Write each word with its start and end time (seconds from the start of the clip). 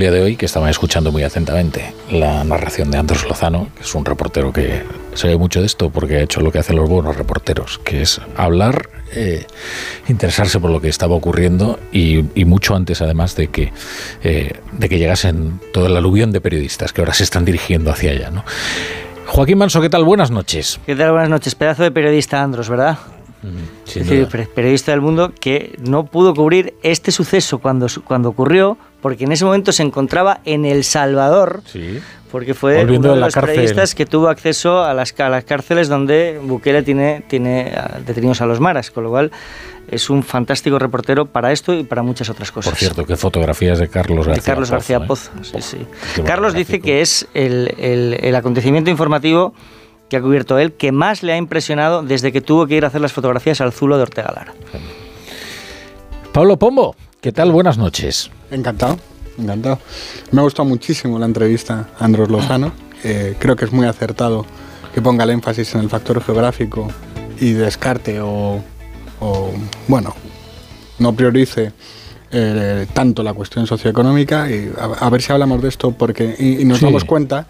día 0.00 0.10
de 0.10 0.22
hoy 0.22 0.36
que 0.36 0.46
estaban 0.46 0.70
escuchando 0.70 1.12
muy 1.12 1.22
atentamente 1.22 1.92
la 2.10 2.42
narración 2.42 2.90
de 2.90 2.96
Andrés 2.96 3.22
Lozano, 3.28 3.68
que 3.76 3.82
es 3.82 3.94
un 3.94 4.04
reportero 4.04 4.50
que 4.50 4.82
sabe 5.12 5.36
mucho 5.36 5.60
de 5.60 5.66
esto 5.66 5.90
porque 5.90 6.16
ha 6.16 6.22
hecho 6.22 6.40
lo 6.40 6.50
que 6.50 6.58
hacen 6.58 6.76
los 6.76 6.88
buenos 6.88 7.16
reporteros, 7.16 7.78
que 7.84 8.00
es 8.00 8.18
hablar, 8.34 8.88
eh, 9.12 9.44
interesarse 10.08 10.58
por 10.58 10.70
lo 10.70 10.80
que 10.80 10.88
estaba 10.88 11.14
ocurriendo 11.14 11.78
y, 11.92 12.22
mucho 12.46 12.74
antes 12.74 13.02
además 13.02 13.36
de 13.36 13.48
que, 13.48 13.72
eh, 14.24 14.54
de 14.72 14.88
que 14.88 14.98
llegasen 14.98 15.60
toda 15.72 15.90
la 15.90 15.98
aluvión 15.98 16.32
de 16.32 16.40
periodistas 16.40 16.94
que 16.94 17.02
ahora 17.02 17.12
se 17.12 17.24
están 17.24 17.44
dirigiendo 17.44 17.90
hacia 17.90 18.12
allá. 18.12 18.30
¿no? 18.30 18.44
Joaquín 19.26 19.58
Manso, 19.58 19.82
¿qué 19.82 19.90
tal? 19.90 20.04
Buenas 20.04 20.30
noches. 20.30 20.80
¿Qué 20.86 20.96
tal? 20.96 21.12
Buenas 21.12 21.28
noches. 21.28 21.54
Pedazo 21.54 21.82
de 21.82 21.90
periodista 21.90 22.42
Andros, 22.42 22.70
¿verdad? 22.70 22.96
Es 23.86 23.94
decir, 23.94 24.28
periodista 24.54 24.92
del 24.92 25.00
mundo 25.00 25.32
que 25.38 25.76
no 25.78 26.04
pudo 26.04 26.34
cubrir 26.34 26.74
este 26.82 27.10
suceso 27.10 27.58
cuando, 27.58 27.86
cuando 28.04 28.28
ocurrió, 28.28 28.76
porque 29.00 29.24
en 29.24 29.32
ese 29.32 29.44
momento 29.44 29.72
se 29.72 29.82
encontraba 29.82 30.40
en 30.44 30.64
El 30.64 30.84
Salvador, 30.84 31.62
porque 32.30 32.54
fue 32.54 32.84
uno 32.84 33.14
de 33.14 33.20
los 33.20 33.34
periodistas 33.34 33.94
que 33.94 34.06
tuvo 34.06 34.28
acceso 34.28 34.84
a 34.84 34.94
las, 34.94 35.14
las 35.18 35.44
cárceles 35.44 35.88
donde 35.88 36.40
Bukele 36.42 36.82
tiene, 36.82 37.24
tiene 37.28 37.72
detenidos 38.06 38.40
a 38.40 38.46
los 38.46 38.60
maras, 38.60 38.90
con 38.90 39.04
lo 39.04 39.10
cual 39.10 39.30
es 39.90 40.10
un 40.10 40.22
fantástico 40.22 40.78
reportero 40.78 41.26
para 41.26 41.50
esto 41.50 41.74
y 41.74 41.82
para 41.82 42.02
muchas 42.02 42.28
otras 42.28 42.52
cosas. 42.52 42.72
Por 42.72 42.78
cierto, 42.78 43.04
qué 43.04 43.16
fotografías 43.16 43.78
de 43.78 43.88
Carlos 43.88 44.26
García 44.26 44.42
de 44.42 44.46
Carlos 44.46 44.70
García 44.70 45.06
Pozo, 45.06 45.30
¿eh? 45.54 46.22
Carlos 46.24 46.54
dice 46.54 46.80
que 46.80 47.00
es 47.00 47.26
el, 47.34 47.74
el, 47.78 48.18
el 48.20 48.34
acontecimiento 48.36 48.90
informativo 48.90 49.54
que 50.10 50.16
ha 50.16 50.20
cubierto 50.20 50.58
él, 50.58 50.72
que 50.72 50.92
más 50.92 51.22
le 51.22 51.32
ha 51.32 51.36
impresionado 51.36 52.02
desde 52.02 52.32
que 52.32 52.40
tuvo 52.40 52.66
que 52.66 52.74
ir 52.74 52.84
a 52.84 52.88
hacer 52.88 53.00
las 53.00 53.12
fotografías 53.12 53.60
al 53.62 53.72
Zulo 53.72 53.96
de 53.96 54.02
Ortega 54.02 54.32
Lara. 54.34 54.52
Pablo 56.32 56.58
Pombo, 56.58 56.96
¿qué 57.20 57.32
tal? 57.32 57.52
Buenas 57.52 57.78
noches. 57.78 58.30
Encantado, 58.50 58.98
encantado. 59.38 59.78
Me 60.32 60.40
ha 60.40 60.44
gustado 60.44 60.68
muchísimo 60.68 61.18
la 61.18 61.26
entrevista 61.26 61.88
a 61.98 62.04
Andros 62.04 62.28
Lozano. 62.28 62.72
Eh, 63.04 63.36
creo 63.38 63.56
que 63.56 63.64
es 63.64 63.72
muy 63.72 63.86
acertado 63.86 64.44
que 64.92 65.00
ponga 65.00 65.24
el 65.24 65.30
énfasis 65.30 65.74
en 65.76 65.82
el 65.82 65.88
factor 65.88 66.22
geográfico 66.22 66.88
y 67.40 67.52
descarte 67.52 68.20
o, 68.20 68.60
bueno, 69.86 70.14
no 70.98 71.12
priorice 71.14 71.72
eh, 72.32 72.86
tanto 72.92 73.22
la 73.22 73.32
cuestión 73.32 73.66
socioeconómica 73.66 74.50
y 74.50 74.72
a, 74.76 75.08
ver 75.08 75.22
si 75.22 75.32
hablamos 75.32 75.62
de 75.62 75.68
esto 75.68 75.92
porque 75.92 76.34
y, 76.38 76.64
nos 76.64 76.80
damos 76.80 77.04
cuenta 77.04 77.46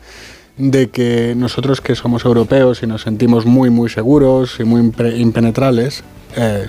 de 0.57 0.89
que 0.89 1.35
nosotros 1.37 1.81
que 1.81 1.95
somos 1.95 2.25
europeos 2.25 2.83
y 2.83 2.87
nos 2.87 3.03
sentimos 3.03 3.47
muy 3.47 3.71
muy 3.71 3.89
seguros 3.89 4.59
y 4.61 4.65
muy 4.65 4.93
impenetrables, 5.17 6.05
eh, 6.37 6.69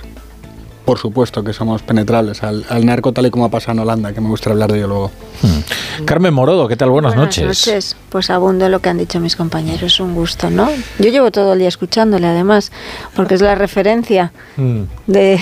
por 0.84 0.98
supuesto 0.98 1.44
que 1.44 1.52
somos 1.52 1.82
penetrables 1.82 2.42
al, 2.42 2.64
narco 2.84 3.12
tal 3.12 3.26
y 3.26 3.30
como 3.30 3.44
ha 3.44 3.48
pasado 3.48 3.72
en 3.72 3.78
Holanda, 3.80 4.12
que 4.12 4.20
me 4.20 4.28
gusta 4.28 4.50
hablar 4.50 4.70
de 4.72 4.78
ello 4.78 4.88
luego. 4.88 5.10
Hmm. 5.42 6.04
Carmen 6.04 6.34
Morodo, 6.34 6.68
¿qué 6.68 6.76
tal? 6.76 6.90
Buenas, 6.90 7.14
Buenas 7.14 7.38
noches. 7.38 7.96
Pues 8.08 8.30
abundo 8.30 8.68
lo 8.68 8.80
que 8.80 8.88
han 8.88 8.98
dicho 8.98 9.20
mis 9.20 9.36
compañeros, 9.36 10.00
un 10.00 10.14
gusto, 10.14 10.50
¿no? 10.50 10.68
Yo 10.98 11.10
llevo 11.10 11.30
todo 11.30 11.52
el 11.52 11.60
día 11.60 11.68
escuchándole 11.68 12.26
además, 12.26 12.72
porque 13.14 13.34
es 13.34 13.40
la 13.40 13.54
referencia 13.54 14.32
hmm. 14.56 14.82
de, 15.06 15.40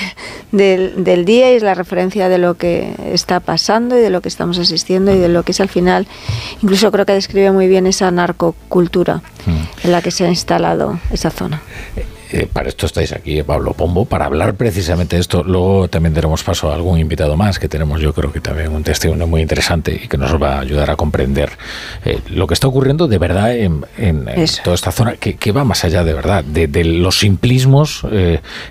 del 0.52 1.24
día 1.24 1.52
y 1.52 1.56
es 1.56 1.62
la 1.62 1.74
referencia 1.74 2.28
de 2.28 2.38
lo 2.38 2.54
que 2.54 2.94
está 3.12 3.40
pasando 3.40 3.98
y 3.98 4.00
de 4.00 4.10
lo 4.10 4.20
que 4.20 4.28
estamos 4.28 4.58
asistiendo 4.58 5.12
y 5.12 5.18
de 5.18 5.28
lo 5.28 5.42
que 5.42 5.52
es 5.52 5.60
al 5.60 5.68
final, 5.68 6.06
incluso 6.62 6.90
creo 6.92 7.06
que 7.06 7.12
describe 7.12 7.50
muy 7.50 7.66
bien 7.66 7.86
esa 7.86 8.10
narcocultura 8.10 9.22
hmm. 9.46 9.84
en 9.84 9.92
la 9.92 10.02
que 10.02 10.10
se 10.10 10.24
ha 10.24 10.28
instalado 10.28 10.98
esa 11.10 11.30
zona. 11.30 11.62
Eh, 12.32 12.40
eh, 12.40 12.48
para 12.50 12.68
esto 12.68 12.86
estáis 12.86 13.12
aquí, 13.12 13.38
eh, 13.38 13.44
Pablo 13.44 13.74
Pombo, 13.74 14.06
para 14.06 14.24
hablar 14.24 14.54
precisamente 14.54 15.16
de 15.16 15.20
esto. 15.20 15.42
Luego 15.42 15.88
también 15.88 16.14
daremos 16.14 16.42
paso 16.42 16.70
a 16.70 16.74
algún 16.74 16.98
invitado 16.98 17.36
más, 17.36 17.58
que 17.58 17.68
tenemos 17.68 18.00
yo 18.00 18.14
creo 18.14 18.32
que 18.32 18.40
también 18.40 18.72
un 18.72 18.82
testimonio 18.82 19.26
muy 19.26 19.42
interesante 19.42 20.00
y 20.04 20.08
que 20.08 20.16
nos 20.16 20.40
va 20.40 20.56
a 20.56 20.60
ayudar 20.60 20.90
a 20.90 20.96
comprender 20.96 21.50
eh, 22.04 22.18
lo 22.30 22.46
que 22.46 22.54
está 22.54 22.66
ocurriendo 22.66 23.08
de 23.08 23.18
verdad 23.18 23.54
en, 23.54 23.84
toda 24.64 24.74
esta 24.74 24.90
zona, 24.90 25.16
que, 25.16 25.52
va 25.52 25.64
más 25.64 25.84
allá 25.84 26.02
de 26.04 26.14
verdad, 26.14 26.44
de, 26.44 26.84
los 26.84 27.18
simplismos, 27.18 28.06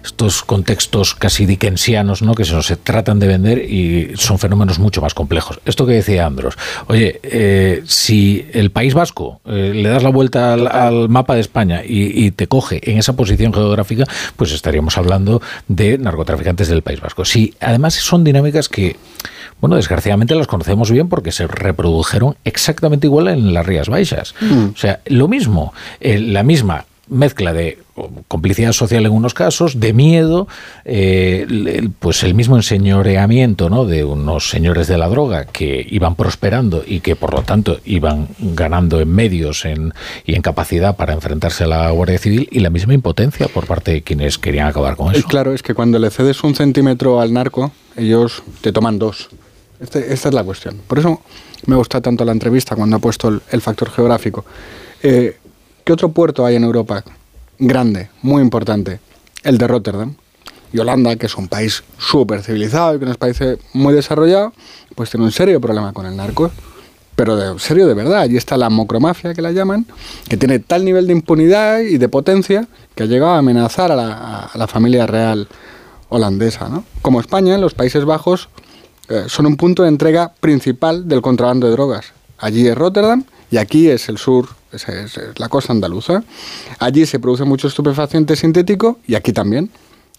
estos 0.04 0.44
contextos 0.44 1.14
casi 1.14 1.46
dickensianos 1.46 2.22
¿no? 2.22 2.34
que 2.34 2.46
se 2.46 2.54
nos 2.54 2.74
tratan 2.84 3.20
de 3.20 3.28
vender 3.28 3.60
y 3.60 4.14
son 4.16 4.40
fenómenos 4.40 4.80
mucho 4.80 5.02
más 5.02 5.14
complejos. 5.14 5.60
Esto 5.66 5.86
que 5.86 5.94
decía 5.94 6.26
Andros, 6.26 6.58
oye, 6.88 7.82
si 7.86 8.48
el 8.54 8.72
País 8.72 8.94
Vasco 8.94 9.42
le 9.46 9.88
das 9.88 10.04
la 10.04 10.10
vuelta 10.10 10.54
al, 10.54 11.10
mapa 11.10 11.36
de 11.36 11.42
España 11.42 11.82
y 11.86 12.32
te 12.32 12.48
coge 12.48 12.80
en 12.90 12.98
esa 12.98 13.14
posición, 13.14 13.49
geográfica, 13.54 14.06
pues 14.36 14.52
estaríamos 14.52 14.98
hablando 14.98 15.42
de 15.68 15.98
narcotraficantes 15.98 16.68
del 16.68 16.82
País 16.82 17.02
Vasco. 17.02 17.26
Sí, 17.26 17.54
además 17.60 17.96
son 17.96 18.24
dinámicas 18.24 18.70
que, 18.70 18.98
bueno, 19.62 19.76
desgraciadamente 19.76 20.36
las 20.36 20.48
conocemos 20.48 20.92
bien 20.92 21.10
porque 21.10 21.32
se 21.32 21.48
reprodujeron 21.48 22.36
exactamente 22.44 23.08
igual 23.08 23.28
en 23.28 23.54
las 23.54 23.66
Rías 23.66 23.90
Baixas. 23.90 24.36
Mm. 24.42 24.70
O 24.74 24.78
sea, 24.78 25.02
lo 25.06 25.28
mismo, 25.28 25.74
eh, 26.00 26.20
la 26.20 26.44
misma 26.44 26.86
mezcla 27.10 27.54
de 27.54 27.80
complicidad 28.28 28.72
social 28.72 29.06
en 29.06 29.12
unos 29.12 29.34
casos, 29.34 29.80
de 29.80 29.94
miedo, 29.94 30.48
eh, 30.86 31.90
pues 32.00 32.24
el 32.24 32.34
mismo 32.34 32.56
enseñoreamiento 32.56 33.70
¿no? 33.70 33.86
de 33.86 34.04
unos 34.06 34.50
señores 34.50 34.88
de 34.88 34.98
la 34.98 35.10
droga 35.10 35.46
que 35.46 35.86
iban 35.90 36.16
prosperando 36.16 36.84
y 36.86 37.02
que 37.02 37.16
por 37.16 37.34
lo 37.34 37.42
tanto 37.42 37.80
iban 37.86 38.30
ganando 38.40 39.02
en 39.02 39.10
medios 39.10 39.66
en, 39.66 39.94
y 40.26 40.36
en 40.36 40.42
capacidad 40.42 40.96
para 40.96 41.14
enfrentarse 41.14 41.66
a 41.66 41.68
la 41.68 41.92
Guardia 41.92 42.20
Civil 42.20 42.48
y 42.52 42.60
la 42.60 42.70
misma 42.70 42.94
impotencia 42.94 43.48
por 43.48 43.68
parte 43.68 43.92
de 43.92 44.02
quienes 44.02 44.38
querían 44.38 44.68
acabar 44.68 44.96
con 44.96 45.14
eso. 45.14 45.28
Claro, 45.28 45.54
es 45.54 45.64
que 45.64 45.74
cuando 45.74 46.00
le 46.00 46.10
cedes 46.10 46.44
un 46.44 46.56
centímetro 46.56 47.20
al 47.20 47.34
narco, 47.34 47.72
ellos 47.98 48.44
te 48.62 48.72
toman 48.72 49.00
dos. 49.00 49.30
Este, 49.80 50.14
esta 50.14 50.30
es 50.30 50.34
la 50.34 50.44
cuestión. 50.44 50.80
Por 50.88 51.00
eso 51.00 51.22
me 51.66 51.76
gusta 51.76 52.02
tanto 52.02 52.26
la 52.26 52.32
entrevista 52.32 52.76
cuando 52.76 52.98
ha 52.98 53.00
puesto 53.00 53.42
el, 53.50 53.62
factor 53.62 53.90
geográfico. 53.90 54.46
Eh, 55.02 55.38
¿Qué 55.90 55.94
otro 55.94 56.10
puerto 56.10 56.46
hay 56.46 56.56
en 56.56 56.64
Europa 56.64 57.04
grande, 57.58 58.10
muy 58.22 58.44
importante? 58.44 59.00
El 59.42 59.58
de 59.58 59.68
Rotterdam. 59.68 60.14
Y 60.72 60.78
Holanda, 60.78 61.16
que 61.16 61.26
es 61.26 61.36
un 61.36 61.48
país 61.48 61.84
súper 61.98 62.44
civilizado 62.44 62.94
y 62.94 63.00
que 63.00 63.08
nos 63.08 63.18
parece 63.18 63.58
muy 63.74 63.96
desarrollado, 63.96 64.54
pues 64.94 65.10
tiene 65.10 65.26
un 65.26 65.32
serio 65.32 65.60
problema 65.60 65.92
con 65.92 66.06
el 66.06 66.16
narco. 66.16 66.52
Pero 67.16 67.36
de 67.36 67.58
serio 67.58 67.88
de 67.88 67.96
verdad. 67.96 68.20
Allí 68.20 68.38
está 68.38 68.56
la 68.56 68.70
mocromafia, 68.70 69.34
que 69.34 69.42
la 69.42 69.52
llaman, 69.52 69.88
que 70.30 70.38
tiene 70.38 70.60
tal 70.60 70.86
nivel 70.86 71.08
de 71.08 71.14
impunidad 71.14 71.80
y 71.80 71.98
de 71.98 72.08
potencia 72.08 72.68
que 72.94 73.02
ha 73.02 73.08
llegado 73.08 73.32
a 73.32 73.40
amenazar 73.40 73.92
a 73.92 73.96
la, 74.54 74.68
familia 74.68 75.08
real 75.08 75.48
holandesa. 76.10 76.70
Como 77.02 77.20
España, 77.20 77.58
los 77.58 77.74
Países 77.74 78.06
Bajos 78.06 78.50
eh, 79.08 79.24
son 79.26 79.48
un 79.48 79.58
punto 79.58 79.82
de 79.82 79.90
entrega 79.90 80.34
principal 80.40 81.08
del 81.08 81.24
contrabando 81.24 81.66
de 81.66 81.74
drogas. 81.74 82.14
Allí 82.38 82.68
es 82.68 82.78
Rotterdam 82.78 83.24
y 83.50 83.58
aquí 83.58 83.90
es 83.90 84.08
el 84.08 84.20
sur 84.20 84.59
es, 84.72 85.20
la 85.38 85.50
costa 85.50 85.74
andaluza. 85.74 86.24
Allí 86.80 87.06
se 87.06 87.20
produce 87.20 87.44
mucho 87.44 87.68
estupefaciente 87.68 88.36
sintético 88.36 89.00
y 89.08 89.16
aquí 89.16 89.34
también. 89.34 89.70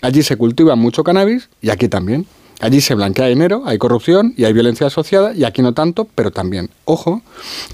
Allí 0.03 0.23
se 0.23 0.37
cultiva 0.37 0.77
mucho 0.77 1.05
cannabis 1.05 1.49
y 1.61 1.71
aquí 1.71 1.89
también. 1.89 2.27
Allí 2.61 2.83
se 2.83 2.95
blanquea 2.95 3.27
dinero, 3.27 3.63
hay 3.65 3.79
corrupción 3.79 4.35
y 4.37 4.45
hay 4.45 4.53
violencia 4.53 4.87
asociada 4.87 5.33
y 5.35 5.45
aquí 5.45 5.63
no 5.63 5.73
tanto, 5.73 6.07
pero 6.15 6.31
también. 6.31 6.69
Ojo, 6.85 7.23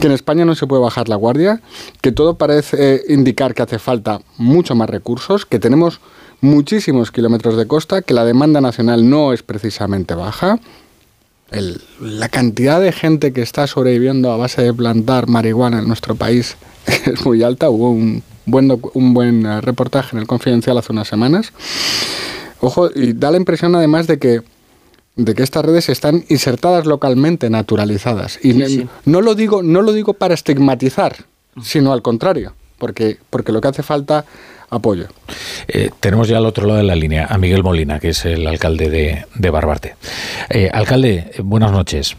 que 0.00 0.06
en 0.06 0.12
España 0.12 0.44
no 0.44 0.54
se 0.54 0.68
puede 0.68 0.80
bajar 0.80 1.08
la 1.08 1.16
guardia, 1.16 1.60
que 2.02 2.12
todo 2.12 2.34
parece 2.34 3.02
indicar 3.08 3.52
que 3.52 3.62
hace 3.62 3.80
falta 3.80 4.20
mucho 4.36 4.76
más 4.76 4.88
recursos, 4.88 5.44
que 5.44 5.58
tenemos 5.58 6.00
muchísimos 6.40 7.10
kilómetros 7.10 7.56
de 7.56 7.66
costa, 7.66 8.02
que 8.02 8.14
la 8.14 8.24
demanda 8.24 8.60
nacional 8.60 9.10
no 9.10 9.32
es 9.32 9.42
precisamente 9.42 10.14
baja 10.14 10.60
la 11.50 12.28
cantidad 12.28 12.80
de 12.80 12.92
gente 12.92 13.32
que 13.32 13.42
está 13.42 13.66
sobreviviendo 13.66 14.32
a 14.32 14.36
base 14.36 14.62
de 14.62 14.74
plantar 14.74 15.28
marihuana 15.28 15.78
en 15.78 15.86
nuestro 15.86 16.14
país 16.14 16.56
es 16.86 17.24
muy 17.24 17.42
alta. 17.42 17.70
Hubo 17.70 17.90
un 17.90 18.22
buen, 18.46 18.70
un 18.94 19.14
buen 19.14 19.46
eh, 19.46 19.60
reportaje 19.60 20.16
en 20.16 20.20
el 20.20 20.26
Confidencial 20.26 20.78
hace 20.78 20.92
unas 20.92 21.08
semanas. 21.08 21.52
Ojo, 22.60 22.90
y 22.94 23.12
da 23.12 23.30
la 23.30 23.36
impresión 23.36 23.74
además 23.74 24.06
de 24.06 24.18
que 24.18 24.42
de 25.16 25.34
que 25.34 25.42
estas 25.42 25.64
redes 25.64 25.88
están 25.88 26.24
insertadas 26.28 26.84
localmente, 26.84 27.48
naturalizadas. 27.48 28.38
Y 28.44 28.86
no 29.06 29.22
lo 29.22 29.34
digo, 29.34 29.62
no 29.62 29.80
lo 29.80 29.92
digo 29.92 30.12
para 30.12 30.34
estigmatizar, 30.34 31.24
sino 31.62 31.94
al 31.94 32.02
contrario, 32.02 32.52
porque, 32.78 33.18
porque 33.30 33.50
lo 33.50 33.62
que 33.62 33.68
hace 33.68 33.82
falta 33.82 34.26
apoyo. 34.70 35.06
Eh, 35.68 35.90
tenemos 36.00 36.28
ya 36.28 36.38
al 36.38 36.46
otro 36.46 36.66
lado 36.66 36.78
de 36.78 36.84
la 36.84 36.94
línea 36.94 37.26
a 37.28 37.38
Miguel 37.38 37.62
Molina, 37.62 37.98
que 37.98 38.10
es 38.10 38.24
el 38.24 38.46
alcalde 38.46 38.90
de, 38.90 39.26
de 39.34 39.50
Barbarte. 39.50 39.96
Eh, 40.50 40.70
alcalde, 40.72 41.32
buenas 41.42 41.72
noches. 41.72 42.16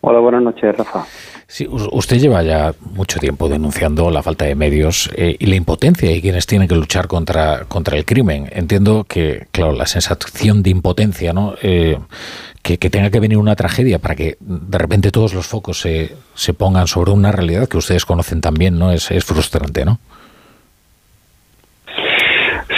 Hola, 0.00 0.18
buenas 0.18 0.42
noches, 0.42 0.76
Rafa. 0.76 1.06
Sí, 1.46 1.68
usted 1.68 2.18
lleva 2.18 2.42
ya 2.42 2.74
mucho 2.80 3.20
tiempo 3.20 3.48
denunciando 3.48 4.10
la 4.10 4.22
falta 4.22 4.46
de 4.46 4.54
medios 4.54 5.10
eh, 5.14 5.36
y 5.38 5.46
la 5.46 5.56
impotencia 5.56 6.08
de 6.08 6.20
quienes 6.20 6.46
tienen 6.46 6.66
que 6.66 6.74
luchar 6.74 7.08
contra, 7.08 7.66
contra 7.66 7.96
el 7.98 8.06
crimen. 8.06 8.48
Entiendo 8.52 9.04
que, 9.04 9.46
claro, 9.50 9.72
la 9.72 9.86
sensación 9.86 10.62
de 10.62 10.70
impotencia, 10.70 11.34
¿no? 11.34 11.54
que, 11.60 12.78
tenga 12.78 13.10
que 13.10 13.20
venir 13.20 13.38
una 13.38 13.54
tragedia 13.54 13.98
para 13.98 14.14
que 14.14 14.38
de 14.40 14.78
repente 14.78 15.10
todos 15.10 15.34
los 15.34 15.46
focos 15.46 15.80
se, 15.80 16.16
se 16.34 16.54
pongan 16.54 16.86
sobre 16.86 17.10
una 17.10 17.32
realidad 17.32 17.68
que 17.68 17.76
ustedes 17.76 18.06
conocen 18.06 18.40
también, 18.40 18.78
¿no? 18.78 18.92
Es, 18.92 19.10
es 19.10 19.24
frustrante, 19.24 19.84
¿no? 19.84 19.98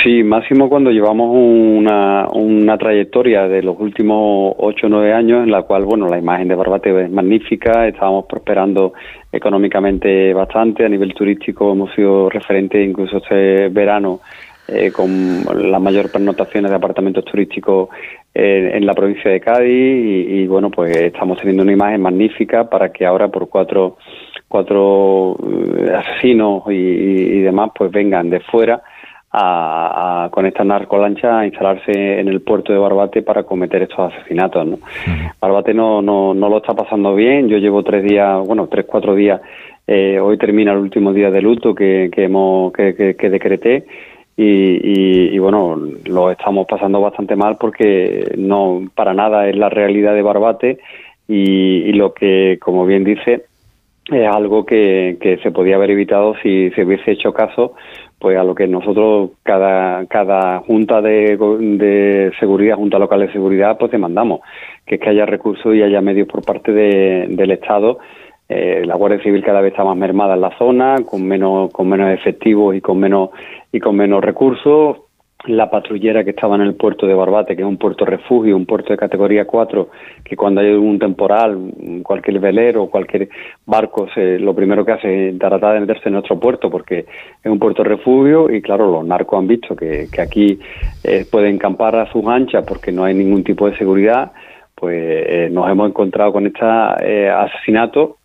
Sí, 0.05 0.23
máximo 0.23 0.69
cuando 0.69 0.91
llevamos 0.91 1.35
una, 1.35 2.29
una 2.29 2.77
trayectoria 2.77 3.49
de 3.49 3.63
los 3.63 3.81
últimos 3.81 4.55
ocho 4.59 4.87
o 4.87 4.91
nueve 4.91 5.15
años 5.15 5.43
en 5.43 5.51
la 5.51 5.63
cual, 5.63 5.87
bueno, 5.87 6.09
la 6.09 6.19
imagen 6.19 6.47
de 6.47 6.55
Barbate 6.55 7.05
es 7.05 7.11
magnífica, 7.11 7.89
estábamos 7.89 8.27
prosperando 8.27 8.93
económicamente 9.33 10.35
bastante, 10.35 10.85
a 10.85 10.91
nivel 10.91 11.15
turístico 11.15 11.73
hemos 11.73 11.91
sido 11.95 12.29
referentes 12.29 12.87
incluso 12.87 13.17
este 13.17 13.71
verano 13.71 14.21
eh, 14.69 14.93
con 14.93 15.43
las 15.71 15.81
mayores 15.81 16.13
pernotaciones 16.13 16.71
de 16.71 16.77
apartamentos 16.77 17.25
turísticos 17.25 17.89
en 18.35 18.85
la 18.85 18.93
provincia 18.93 19.31
de 19.31 19.41
Cádiz 19.41 19.71
y, 19.71 20.47
bueno, 20.47 20.71
pues 20.71 20.95
estamos 20.99 21.39
teniendo 21.39 21.63
una 21.63 21.73
imagen 21.73 22.03
magnífica 22.03 22.69
para 22.69 22.93
que 22.93 23.07
ahora 23.07 23.29
por 23.29 23.49
cuatro, 23.49 23.97
cuatro 24.49 25.39
eh, 25.79 25.95
asesinos 25.97 26.65
y 26.69 27.41
demás 27.41 27.71
pues 27.75 27.91
vengan 27.91 28.29
de 28.29 28.41
fuera 28.41 28.83
a, 29.37 30.29
con 30.31 30.47
esta 30.47 30.63
narcolancha 30.63 31.41
a 31.41 31.47
instalarse 31.47 32.21
en 32.21 32.29
el 32.29 32.41
puerto 32.41 32.73
de 32.73 32.79
Barbate 32.79 33.23
para 33.23 33.43
cometer 33.43 33.83
estos 33.83 34.13
asesinatos. 34.13 34.67
¿no? 34.67 34.79
Barbate 35.41 35.75
no, 35.75 36.01
no, 36.01 36.35
no 36.35 36.49
lo 36.49 36.59
está 36.59 36.75
pasando 36.75 37.15
bien. 37.15 37.49
Yo 37.49 37.59
llevo 37.59 37.83
tres 37.83 38.05
días, 38.05 38.47
bueno, 38.47 38.69
tres, 38.69 38.87
cuatro 38.87 39.15
días. 39.15 39.41
Eh, 39.87 40.21
hoy 40.21 40.39
termina 40.39 40.73
el 40.73 40.79
último 40.79 41.13
día 41.13 41.31
de 41.31 41.43
luto 41.43 41.75
que, 41.75 42.11
que, 42.13 42.25
hemos, 42.25 42.73
que, 42.73 43.17
que, 43.19 43.31
decreté. 43.31 43.85
Y, 44.37 45.35
y, 45.35 45.39
bueno, 45.39 45.81
lo 46.07 46.31
estamos 46.31 46.67
pasando 46.67 47.01
bastante 47.01 47.37
mal 47.37 47.57
porque 47.59 48.35
no 48.37 48.83
para 48.95 49.15
nada 49.15 49.49
es 49.49 49.57
la 49.57 49.69
realidad 49.69 50.15
de 50.15 50.23
Barbate 50.23 50.79
y, 51.29 51.83
y 51.89 51.93
lo 51.93 52.15
que, 52.15 52.59
como 52.61 52.85
bien 52.85 53.05
dice, 53.05 53.45
es 54.11 54.29
algo 54.29 54.67
que, 54.67 55.17
que 55.21 55.39
se 55.39 55.51
podía 55.51 55.77
haber 55.77 55.91
evitado 55.93 56.35
si 56.43 56.71
se 56.71 56.85
hubiese 56.85 57.13
hecho 57.13 57.33
caso 57.33 57.75
pues 58.25 58.39
a 58.39 58.43
lo 58.43 58.55
que 58.55 58.67
nosotros 58.67 59.33
cada 59.43 60.07
cada 60.07 60.61
junta 60.61 61.03
de, 61.03 61.37
de 61.37 62.33
seguridad 62.41 62.77
junta 62.77 62.99
local 62.99 63.21
de 63.21 63.31
seguridad 63.31 63.77
pues 63.77 63.93
demandamos 63.93 64.41
que 64.87 64.95
es 64.95 65.01
que 65.03 65.11
haya 65.11 65.27
recursos 65.27 65.75
y 65.75 65.83
haya 65.83 66.01
medios 66.01 66.27
por 66.27 66.43
parte 66.43 66.73
de, 66.73 67.27
del 67.29 67.51
estado. 67.51 67.99
Eh, 68.49 68.83
la 68.87 68.95
Guardia 68.95 69.23
Civil 69.23 69.45
cada 69.45 69.61
vez 69.61 69.73
está 69.73 69.85
más 69.85 69.97
mermada 69.99 70.37
en 70.37 70.41
la 70.41 70.57
zona 70.57 70.97
con 71.05 71.23
menos 71.27 71.71
con 71.71 71.87
menos 71.87 72.19
efectivos 72.19 72.75
y 72.75 72.81
con 72.81 72.99
menos 72.99 73.29
y 73.71 73.79
con 73.79 73.95
menos 73.95 74.25
recursos 74.25 74.97
la 75.47 75.71
patrullera 75.71 76.25
que 76.25 76.31
estaba 76.31 76.57
en 76.57 76.63
el 76.63 76.75
puerto 76.75 77.07
de 77.07 77.15
Barbate, 77.15 77.55
que 77.55 77.63
es 77.63 77.69
un 77.69 77.77
puerto 77.77 78.05
refugio, 78.05 78.57
un 78.57 78.67
puerto 78.67 78.93
de 78.93 78.97
categoría 78.97 79.47
4, 79.47 79.89
que 80.25 80.37
cuando 80.37 80.61
hay 80.61 80.73
un 80.73 80.99
temporal, 80.99 81.73
cualquier 82.03 82.41
velero, 82.41 82.87
cualquier 82.87 83.29
barco, 83.67 84.09
lo 84.17 84.55
primero 84.55 84.85
que 84.85 84.93
hace 84.93 85.29
es 85.29 85.39
tratar 85.39 85.75
de 85.75 85.81
meterse 85.81 86.09
en 86.09 86.15
nuestro 86.15 86.41
puerto, 86.41 86.71
porque 86.71 87.01
es 87.43 87.51
un 87.51 87.59
puerto 87.59 87.85
refugio 87.85 88.51
y 88.51 88.63
claro, 88.63 88.91
los 88.91 89.05
narcos 89.05 89.39
han 89.39 89.47
visto 89.47 89.77
que, 89.77 90.09
que 90.11 90.21
aquí 90.23 90.59
eh, 91.03 91.27
pueden 91.31 91.59
campar 91.59 91.97
a 91.97 92.11
sus 92.11 92.25
anchas 92.27 92.65
porque 92.67 92.91
no 92.91 93.05
hay 93.05 93.15
ningún 93.15 93.45
tipo 93.45 93.69
de 93.69 93.77
seguridad, 93.77 94.33
pues 94.75 94.97
eh, 94.97 95.49
nos 95.53 95.71
hemos 95.71 95.89
encontrado 95.89 96.33
con 96.33 96.47
este 96.47 96.65
eh, 97.03 97.29
asesinato, 97.29 98.17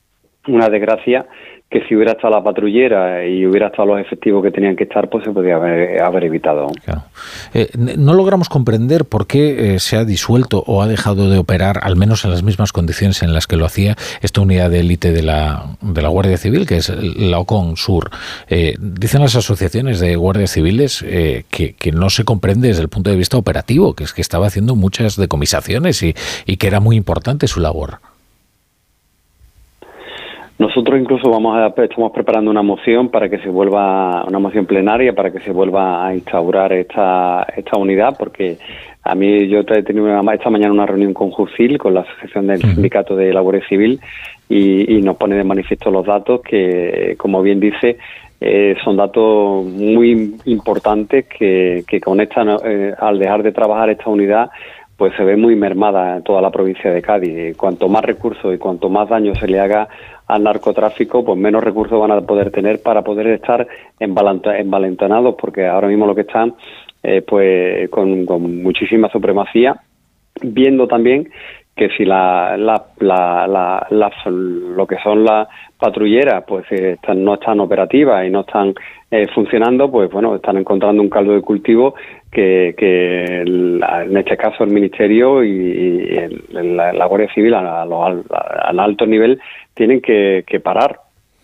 una 0.48 0.70
desgracia 0.70 1.26
que 1.70 1.86
si 1.88 1.96
hubiera 1.96 2.14
estado 2.14 2.34
la 2.34 2.44
patrullera 2.44 3.26
y 3.28 3.46
hubiera 3.46 3.68
estado 3.68 3.90
los 3.90 4.02
efectivos 4.02 4.42
que 4.44 4.50
tenían 4.50 4.76
que 4.76 4.86
estar, 4.86 5.08
pues 5.08 5.24
se 5.24 5.32
podría 5.32 5.58
haber, 5.58 6.24
evitado. 6.24 6.68
Eh, 7.54 7.70
no 7.78 8.16
logramos 8.16 8.50
comprender 8.50 9.06
por 9.06 9.28
qué 9.28 9.76
eh, 9.76 9.80
se 9.80 9.96
ha 9.96 10.04
disuelto 10.04 10.64
o 10.66 10.82
ha 10.82 10.88
dejado 10.88 11.30
de 11.30 11.38
operar, 11.38 11.82
al 11.84 11.96
menos 11.96 12.26
en 12.26 12.32
las 12.32 12.42
mismas 12.42 12.72
condiciones 12.72 13.22
en 13.22 13.34
las 13.34 13.46
que 13.46 13.56
lo 13.56 13.66
hacía 13.66 13.96
esta 14.22 14.42
unidad 14.42 14.72
de 14.72 14.80
élite 14.80 15.12
de 15.12 15.22
la, 15.22 15.66
de 15.82 16.02
la 16.02 16.10
Guardia 16.10 16.38
Civil, 16.38 16.66
que 16.66 16.78
es 16.78 16.90
la 16.90 17.38
OCON 17.38 17.78
Sur. 17.78 18.10
Eh, 18.48 18.76
dicen 18.80 19.22
las 19.22 19.36
asociaciones 19.36 20.00
de 20.00 20.16
guardias 20.16 20.52
civiles 20.52 21.04
que, 21.04 21.76
que, 21.78 21.92
no 21.92 22.10
se 22.10 22.24
comprende 22.24 22.70
desde 22.70 22.82
el 22.82 22.90
punto 22.90 23.12
de 23.12 23.16
vista 23.16 23.38
operativo, 23.38 23.94
que 23.94 24.06
es 24.06 24.14
que 24.14 24.22
estaba 24.22 24.48
haciendo 24.48 24.76
muchas 24.76 25.18
decomisaciones 25.18 26.02
y, 26.02 26.16
y 26.46 26.58
que 26.58 26.68
era 26.68 26.80
muy 26.80 26.96
importante 26.96 27.48
su 27.48 27.60
labor. 27.60 28.00
Nosotros 30.60 31.00
incluso 31.00 31.30
vamos 31.30 31.56
a, 31.56 31.68
estamos 31.82 32.12
preparando 32.12 32.52
una 32.52 32.62
moción 32.62 33.08
para 33.08 33.30
que 33.30 33.40
se 33.40 33.48
vuelva, 33.48 34.26
una 34.26 34.40
moción 34.40 34.66
plenaria 34.66 35.14
para 35.14 35.32
que 35.32 35.40
se 35.40 35.54
vuelva 35.54 36.06
a 36.06 36.14
instaurar 36.14 36.74
esta, 36.74 37.48
esta 37.56 37.78
unidad, 37.78 38.18
porque 38.20 38.58
a 39.02 39.16
mí 39.16 39.48
yo 39.48 39.60
he 39.62 39.84
tenido 39.84 40.10
esta 40.34 40.50
mañana 40.50 40.74
una 40.74 40.86
reunión 40.86 41.14
con 41.14 41.32
Jucil, 41.32 41.78
con 41.78 41.94
la 41.94 42.02
Asociación 42.02 42.48
del 42.48 42.60
Sindicato 42.60 43.16
de 43.16 43.32
la 43.32 43.40
Guardia 43.40 43.66
Civil, 43.70 44.02
y, 44.50 45.00
nos 45.02 45.16
pone 45.16 45.38
de 45.38 45.46
manifiesto 45.46 45.92
los 45.92 46.06
datos 46.06 46.42
que, 46.42 47.16
como 47.18 47.42
bien 47.42 47.62
dice, 47.62 47.98
eh, 48.42 48.76
son 48.84 48.98
datos 48.98 49.64
muy 49.64 50.36
importantes 50.44 51.26
que, 51.28 51.86
que 51.88 52.02
con 52.02 52.20
esta, 52.20 52.44
eh, 52.66 52.94
al 53.00 53.18
dejar 53.18 53.44
de 53.44 53.54
trabajar 53.54 53.92
esta 53.92 54.10
unidad, 54.10 54.50
pues 55.00 55.14
se 55.16 55.24
ve 55.24 55.38
muy 55.38 55.56
mermada 55.56 56.18
en 56.18 56.24
toda 56.24 56.42
la 56.42 56.52
provincia 56.52 56.92
de 56.92 57.02
Cádiz. 57.02 57.56
Cuanto 57.56 57.88
más 57.88 58.04
recursos 58.04 58.54
y 58.54 58.58
cuanto 58.58 58.90
más 58.90 59.08
daño 59.08 59.34
se 59.34 59.48
le 59.48 59.58
haga 59.58 59.88
al 60.30 60.44
narcotráfico, 60.44 61.26
pues 61.26 61.40
menos 61.40 61.64
recursos 61.64 62.00
van 62.00 62.12
a 62.12 62.22
poder 62.22 62.52
tener 62.52 62.84
para 62.84 63.02
poder 63.02 63.28
estar 63.28 63.68
envalentonados, 64.00 65.36
porque 65.42 65.66
ahora 65.66 65.88
mismo 65.88 66.06
lo 66.06 66.14
que 66.14 66.22
están, 66.22 66.54
eh, 67.02 67.24
pues 67.28 67.90
con, 67.90 68.26
muchísima 68.62 69.10
supremacía, 69.10 69.82
viendo 70.44 70.88
también 70.88 71.30
que 71.80 71.90
si 71.96 72.04
la, 72.04 72.58
la, 72.58 72.84
la, 73.00 74.12
lo 74.28 74.86
que 74.86 74.98
son 75.02 75.24
las 75.24 75.48
patrulleras 75.78 76.44
pues 76.46 76.66
eh, 76.72 76.98
están, 77.02 77.24
no 77.24 77.36
están 77.36 77.62
operativas 77.62 78.28
y 78.28 78.30
no 78.30 78.42
están 78.42 78.74
eh, 79.10 79.28
funcionando, 79.34 79.90
pues 79.90 80.12
bueno, 80.12 80.36
están 80.36 80.58
encontrando 80.58 81.02
un 81.02 81.10
caldo 81.10 81.32
de 81.32 81.42
cultivo 81.42 81.96
que, 82.30 82.76
que 82.78 83.44
en 83.44 84.18
este 84.18 84.36
caso 84.36 84.66
el 84.66 84.72
Ministerio 84.72 85.42
y, 85.42 86.18
la, 86.52 87.06
Guardia 87.06 87.34
Civil 87.34 87.54
a, 87.54 87.84
a, 87.84 88.70
alto 88.78 89.06
nivel 89.06 89.40
tienen 89.74 90.02
que, 90.02 90.44
parar. 90.62 91.00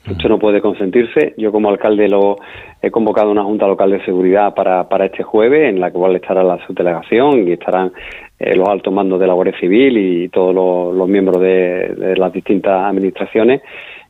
Esto 0.09 0.29
no 0.29 0.37
puede 0.37 0.61
consentirse. 0.61 1.33
Yo 1.37 1.51
como 1.51 1.69
alcalde 1.69 2.07
lo 2.07 2.35
he 2.81 2.91
convocado 2.91 3.31
una 3.31 3.43
junta 3.43 3.67
local 3.67 3.91
de 3.91 4.05
seguridad 4.05 4.53
para, 4.53 4.87
para 4.87 5.05
este 5.05 5.23
jueves, 5.23 5.69
en 5.69 5.79
la 5.79 5.91
cual 5.91 6.15
estará 6.15 6.43
la 6.43 6.65
subdelegación 6.67 7.47
y 7.47 7.53
estarán 7.53 7.91
eh, 8.39 8.55
los 8.55 8.69
altos 8.69 8.93
mandos 8.93 9.19
de 9.19 9.27
la 9.27 9.33
Guardia 9.33 9.59
Civil 9.59 9.97
y 9.97 10.29
todos 10.29 10.53
los, 10.95 11.07
miembros 11.09 11.41
de, 11.41 12.15
las 12.17 12.31
distintas 12.31 12.83
administraciones. 12.83 13.61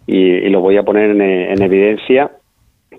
Y, 0.06 0.50
lo 0.50 0.60
voy 0.62 0.78
a 0.78 0.84
poner 0.84 1.12
en 1.12 1.62
evidencia 1.62 2.30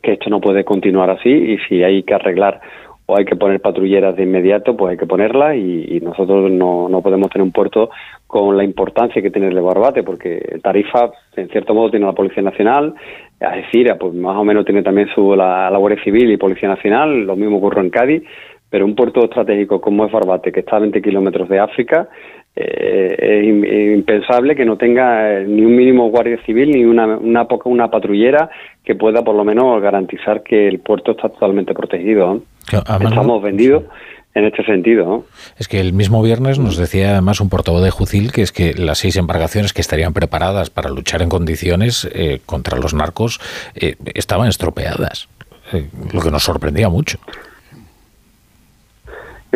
que 0.03 0.13
esto 0.13 0.31
no 0.31 0.41
puede 0.41 0.65
continuar 0.65 1.11
así 1.11 1.31
y 1.31 1.59
si 1.69 1.83
hay 1.83 2.03
que 2.03 2.15
arreglar 2.15 2.61
o 3.07 3.17
hay 3.17 3.25
que 3.25 3.37
poner 3.37 3.61
patrulleras 3.61 4.17
de 4.17 4.25
inmediato, 4.25 4.77
pues 4.77 4.93
hay 4.93 4.99
que 4.99 5.07
ponerlas 5.07 5.57
y, 5.57 6.01
nosotros 6.01 6.51
no, 6.51 6.89
no, 6.89 7.03
podemos 7.03 7.31
tener 7.31 7.45
un 7.45 7.53
puerto 7.53 7.91
con 8.27 8.57
la 8.57 8.65
importancia 8.65 9.23
que 9.23 9.31
tiene 9.31 9.49
el 9.49 9.55
de 9.55 9.61
Barbate, 9.61 10.03
porque 10.03 10.59
Tarifa, 10.63 11.11
en 11.37 11.49
cierto 11.49 11.75
modo, 11.75 11.91
tiene 11.91 12.07
la 12.07 12.13
Policía 12.13 12.43
Nacional, 12.43 12.95
Algeciras, 13.41 13.97
pues 13.99 14.13
más 14.15 14.37
o 14.37 14.45
menos 14.45 14.65
tiene 14.65 14.83
también 14.83 15.09
su, 15.15 15.35
la, 15.37 15.71
Guardia 15.77 16.03
Civil 16.03 16.31
y 16.31 16.37
Policía 16.37 16.69
Nacional, 16.69 17.25
lo 17.25 17.37
mismo 17.37 17.59
ocurre 17.59 17.81
en 17.81 17.91
Cádiz, 17.91 18.23
pero 18.69 18.85
un 18.85 18.97
puerto 18.97 19.25
estratégico 19.25 19.81
como 19.81 20.05
es 20.05 20.13
Barbate, 20.13 20.51
que 20.51 20.61
está 20.61 20.77
a 20.77 20.81
20 20.81 21.01
kilómetros 21.01 21.49
de 21.49 21.61
África, 21.61 22.09
eh, 22.57 23.17
es 23.19 23.99
impensable 23.99 24.57
que 24.57 24.65
no 24.65 24.77
tenga 24.79 25.41
eh, 25.41 25.45
ni 25.47 25.63
un 25.63 25.77
mínimo 25.77 26.09
guardia 26.11 26.39
civil 26.47 26.71
ni 26.71 26.85
una, 26.85 27.07
una, 27.19 27.47
una 27.65 27.91
patrullera 27.91 28.49
que 28.83 28.95
pueda 28.95 29.23
por 29.23 29.35
lo 29.35 29.45
menos 29.45 29.81
garantizar 29.83 30.43
que 30.43 30.67
el 30.67 30.81
puerto 30.81 31.13
está 31.13 31.29
totalmente 31.29 31.75
protegido. 31.75 32.41
Estamos 32.73 33.43
vendidos 33.43 33.85
en 34.35 34.45
este 34.45 34.65
sentido. 34.65 35.25
Es 35.59 35.67
que 35.67 35.81
el 35.81 35.93
mismo 35.93 36.23
viernes 36.23 36.59
nos 36.59 36.77
decía 36.77 37.13
además 37.13 37.41
un 37.41 37.49
portavoz 37.49 37.83
de 37.83 37.91
Jucil 37.91 38.33
que 38.33 38.43
es 38.43 38.53
que 38.53 38.75
las 38.75 38.99
seis 38.99 39.17
embarcaciones 39.17 39.73
que 39.73 39.81
estarían 39.81 40.13
preparadas 40.13 40.69
para 40.69 40.91
luchar 40.91 41.23
en 41.23 41.29
condiciones 41.29 42.09
eh, 42.13 42.41
contra 42.45 42.79
los 42.79 42.93
narcos 42.93 43.41
estaban 43.75 44.49
estropeadas, 44.49 45.29
lo 46.13 46.21
que 46.21 46.31
nos 46.31 46.45
sorprendía 46.45 46.89
mucho. 46.89 47.19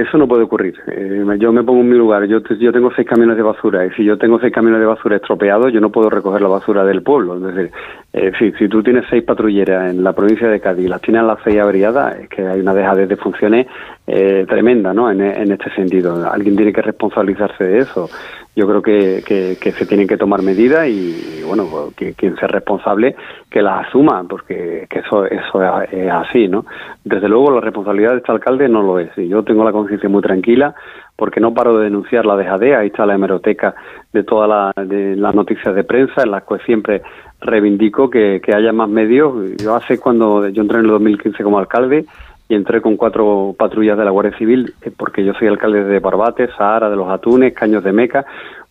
Eso 0.01 0.17
no 0.17 0.27
puede 0.27 0.45
ocurrir. 0.45 0.75
Eh, 0.87 1.23
yo 1.39 1.53
me 1.53 1.63
pongo 1.63 1.81
en 1.81 1.91
mi 1.91 1.97
lugar. 1.97 2.25
Yo, 2.25 2.43
tengo 2.43 2.91
seis 2.97 3.07
camiones 3.07 3.37
de 3.37 3.43
basura 3.43 3.85
y 3.85 3.91
si 3.91 4.03
yo 4.03 4.17
tengo 4.17 4.41
seis 4.41 4.53
camiones 4.53 4.81
de 4.81 4.87
basura 4.87 5.17
estropeados, 5.17 5.73
yo 5.73 5.81
no 5.81 5.91
puedo 5.91 6.09
recoger 6.09 6.41
la 6.41 6.49
basura 6.49 6.85
del 6.85 7.03
pueblo. 7.03 7.37
Es 7.37 7.55
decir, 7.55 7.71
eh, 8.15 8.33
si, 8.39 8.53
si 8.53 8.69
tú 8.69 8.83
tienes 8.83 9.05
seis 9.11 9.23
patrulleras 9.25 9.91
en 9.91 10.03
la 10.03 10.15
provincia 10.15 10.49
de 10.49 10.59
Cádiz 10.59 10.87
y 10.87 10.89
las 10.89 11.03
tienes 11.03 11.23
las 11.25 11.39
seis 11.45 11.59
averiadas, 11.59 12.19
es 12.19 12.29
que 12.31 12.47
hay 12.47 12.61
una 12.61 12.73
dejadez 12.73 13.11
de 13.11 13.17
funciones 13.17 13.67
eh, 14.07 14.47
tremenda 14.49 14.95
¿no? 14.95 15.11
En, 15.11 15.21
este 15.21 15.71
sentido. 15.75 16.31
Alguien 16.31 16.57
tiene 16.57 16.73
que 16.73 16.83
responsabilizarse 16.83 17.65
de 17.65 17.79
eso 17.79 18.09
yo 18.57 18.67
creo 18.67 18.83
que, 18.83 19.23
que, 19.61 19.73
se 19.73 19.87
tienen 19.87 20.09
que 20.09 20.17
tomar 20.17 20.43
medidas 20.43 20.89
y, 20.89 21.43
bueno, 21.47 21.67
pues, 21.71 21.95
que, 21.95 22.15
quien 22.15 22.37
sea 22.37 22.49
responsable 22.49 23.15
que 23.49 23.63
las 23.63 23.87
asuma, 23.87 24.25
porque 24.29 24.87
que 24.91 24.99
eso, 25.01 25.25
eso 25.25 25.83
es 25.83 26.11
así, 26.11 26.49
¿no? 26.49 26.67
Desde 27.05 27.29
luego 27.29 27.53
la 27.53 27.61
responsabilidad 27.61 28.13
de 28.13 28.19
este 28.19 28.33
alcalde 28.33 28.69
no 28.69 28.83
lo 28.83 28.99
es 28.99 29.17
y 29.17 29.29
yo 29.29 29.43
tengo 29.45 29.65
la 29.65 29.73
conciencia 29.73 30.09
muy 30.09 30.23
tranquila 30.23 30.75
porque 31.17 31.39
no 31.39 31.53
paro 31.53 31.79
de 31.79 31.85
denunciar 31.85 32.25
la 32.25 32.37
dejadea, 32.37 32.79
ahí 32.79 32.87
está 32.87 33.05
la 33.05 33.15
hemeroteca 33.15 33.75
de 34.13 34.25
todas 34.25 34.49
la, 34.49 34.73
las 34.85 35.35
noticias 35.35 35.75
de 35.75 35.85
prensa 35.85 36.23
en 36.23 36.31
las 36.31 36.45
que 36.45 36.59
siempre 36.65 37.03
reivindico 37.43 38.09
que, 38.09 38.41
que 38.43 38.55
haya 38.55 38.73
más 38.73 38.89
medios. 38.89 39.57
Yo 39.63 39.75
hace 39.75 39.99
cuando 39.99 40.49
yo 40.49 40.63
entré 40.63 40.79
en 40.79 40.87
el 40.87 40.91
2015 40.93 41.45
como 41.45 41.59
alcalde, 41.59 42.07
y 42.51 42.57
entré 42.57 42.83
con 42.83 42.97
cuatro 42.97 43.55
patrullas 43.57 43.97
de 43.97 44.05
la 44.05 44.11
Guardia 44.11 44.37
Civil, 44.37 44.75
eh, 44.83 44.91
porque 44.95 45.25
yo 45.25 45.33
soy 45.35 45.47
alcalde 45.47 45.85
de 45.85 46.01
Barbate, 46.01 46.49
Sahara, 46.59 46.91
de 46.91 46.97
los 46.97 47.09
Atunes, 47.09 47.55
Caños 47.55 47.85
de 47.85 47.93
Meca, 47.93 48.27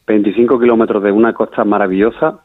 25 0.05 0.59
kilómetros 0.59 1.01
de 1.01 1.13
una 1.13 1.33
costa 1.33 1.63
maravillosa, 1.63 2.39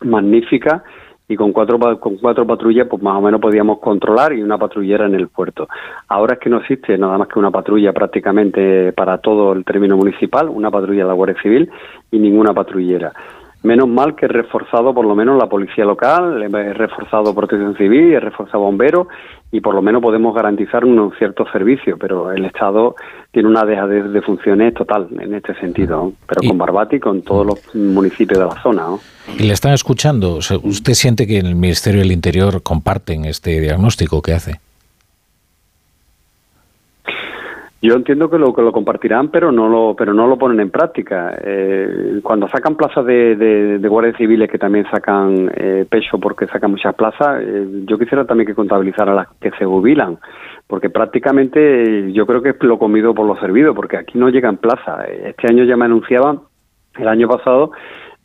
magnífica, 0.00 0.82
y 1.28 1.36
con 1.36 1.52
cuatro, 1.52 1.78
con 2.00 2.16
cuatro 2.16 2.46
patrullas 2.46 2.86
pues 2.88 3.02
más 3.02 3.16
o 3.16 3.20
menos 3.20 3.38
podíamos 3.38 3.80
controlar 3.80 4.32
y 4.32 4.42
una 4.42 4.56
patrullera 4.56 5.04
en 5.04 5.14
el 5.14 5.28
puerto. 5.28 5.68
Ahora 6.08 6.34
es 6.34 6.40
que 6.40 6.48
no 6.48 6.56
existe 6.56 6.96
nada 6.96 7.18
más 7.18 7.28
que 7.28 7.38
una 7.38 7.50
patrulla 7.50 7.92
prácticamente 7.92 8.94
para 8.94 9.18
todo 9.18 9.52
el 9.52 9.66
término 9.66 9.94
municipal, 9.94 10.48
una 10.48 10.70
patrulla 10.70 11.02
de 11.02 11.08
la 11.08 11.12
Guardia 11.12 11.42
Civil 11.42 11.70
y 12.10 12.18
ninguna 12.18 12.54
patrullera. 12.54 13.12
Menos 13.62 13.88
mal 13.88 14.14
que 14.14 14.26
he 14.26 14.28
reforzado 14.28 14.94
por 14.94 15.04
lo 15.04 15.16
menos 15.16 15.36
la 15.36 15.48
policía 15.48 15.84
local, 15.84 16.42
he 16.42 16.72
reforzado 16.74 17.34
protección 17.34 17.76
civil, 17.76 18.14
he 18.14 18.20
reforzado 18.20 18.60
bomberos 18.60 19.08
y 19.50 19.60
por 19.60 19.74
lo 19.74 19.82
menos 19.82 20.00
podemos 20.00 20.34
garantizar 20.34 20.84
un 20.84 21.12
cierto 21.18 21.44
servicio, 21.50 21.96
pero 21.98 22.30
el 22.30 22.44
Estado 22.44 22.94
tiene 23.32 23.48
una 23.48 23.64
deja 23.64 23.86
de, 23.86 24.22
funciones 24.22 24.74
total 24.74 25.08
en 25.18 25.34
este 25.34 25.54
sentido, 25.54 26.12
pero 26.26 26.40
con 26.46 26.58
Barbati 26.58 26.96
y 26.96 27.00
con 27.00 27.22
todos 27.22 27.46
los 27.46 27.74
municipios 27.74 28.38
de 28.38 28.46
la 28.46 28.62
zona. 28.62 28.84
¿Y 29.36 29.42
le 29.42 29.52
están 29.52 29.72
escuchando? 29.72 30.36
¿Usted 30.36 30.94
siente 30.94 31.26
que 31.26 31.38
en 31.38 31.46
el 31.46 31.56
Ministerio 31.56 32.00
del 32.00 32.12
Interior 32.12 32.62
comparten 32.62 33.24
este 33.24 33.60
diagnóstico 33.60 34.22
que 34.22 34.34
hace? 34.34 34.60
Yo 37.80 37.94
entiendo 37.94 38.28
que 38.28 38.38
lo 38.38 38.52
que 38.52 38.62
lo 38.62 38.72
compartirán, 38.72 39.28
pero 39.28 39.52
no 39.52 39.68
lo 39.68 39.94
pero 39.94 40.12
no 40.12 40.26
lo 40.26 40.36
ponen 40.36 40.58
en 40.58 40.70
práctica. 40.70 41.38
Eh, 41.40 42.18
cuando 42.24 42.48
sacan 42.48 42.74
plazas 42.74 43.06
de, 43.06 43.36
de, 43.36 43.88
guardias 43.88 44.16
civiles 44.16 44.50
que 44.50 44.58
también 44.58 44.84
sacan 44.90 45.48
eh, 45.54 45.86
pecho 45.88 46.18
porque 46.18 46.48
sacan 46.48 46.72
muchas 46.72 46.96
plazas, 46.96 47.40
eh, 47.40 47.84
yo 47.86 47.96
quisiera 47.96 48.24
también 48.24 48.48
que 48.48 48.54
contabilizar 48.56 49.08
a 49.08 49.14
las 49.14 49.28
que 49.40 49.52
se 49.52 49.64
jubilan, 49.64 50.18
porque 50.66 50.90
prácticamente 50.90 52.12
yo 52.12 52.26
creo 52.26 52.42
que 52.42 52.50
es 52.50 52.62
lo 52.62 52.80
comido 52.80 53.14
por 53.14 53.26
lo 53.26 53.38
servido, 53.38 53.72
porque 53.74 53.96
aquí 53.96 54.18
no 54.18 54.28
llegan 54.28 54.56
plazas. 54.56 55.08
Este 55.08 55.46
año 55.48 55.62
ya 55.62 55.76
me 55.76 55.84
anunciaban, 55.84 56.40
el 56.98 57.06
año 57.06 57.28
pasado 57.28 57.70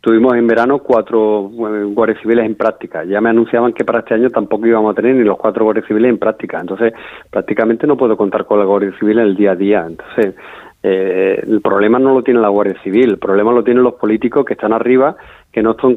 Tuvimos 0.04 0.36
en 0.36 0.46
verano 0.46 0.80
cuatro 0.80 1.50
guardias 1.50 2.20
civiles 2.22 2.46
en 2.46 2.56
práctica. 2.56 3.06
Ya 3.06 3.22
me 3.22 3.30
anunciaban 3.30 3.72
que 3.72 3.86
para 3.86 4.00
este 4.00 4.16
año 4.16 4.30
tampoco 4.30 4.68
íbamos 4.68 4.92
a 4.92 4.96
tener 4.96 5.16
ni 5.16 5.24
los 5.24 5.38
cuatro 5.38 5.64
guardias 5.64 5.88
civiles 5.88 6.10
en 6.10 6.18
práctica. 6.18 6.60
Entonces, 6.60 6.92
prácticamente 7.32 7.88
no 7.88 7.96
puedo 7.96 8.18
contar 8.18 8.46
con 8.46 8.60
la 8.60 8.66
Guardia 8.66 8.92
Civil 9.00 9.20
en 9.20 9.28
el 9.28 9.36
día 9.38 9.52
a 9.52 9.56
día. 9.56 9.86
Entonces, 9.88 10.36
eh, 10.84 11.42
el 11.48 11.62
problema 11.62 12.00
no 12.00 12.14
lo 12.14 12.22
tiene 12.22 12.42
la 12.42 12.50
Guardia 12.50 12.76
Civil, 12.84 13.12
el 13.12 13.18
problema 13.18 13.54
lo 13.54 13.64
tienen 13.64 13.82
los 13.82 13.94
políticos 13.94 14.44
que 14.44 14.56
están 14.56 14.74
arriba, 14.74 15.16
que 15.54 15.64
no, 15.64 15.78
son 15.80 15.96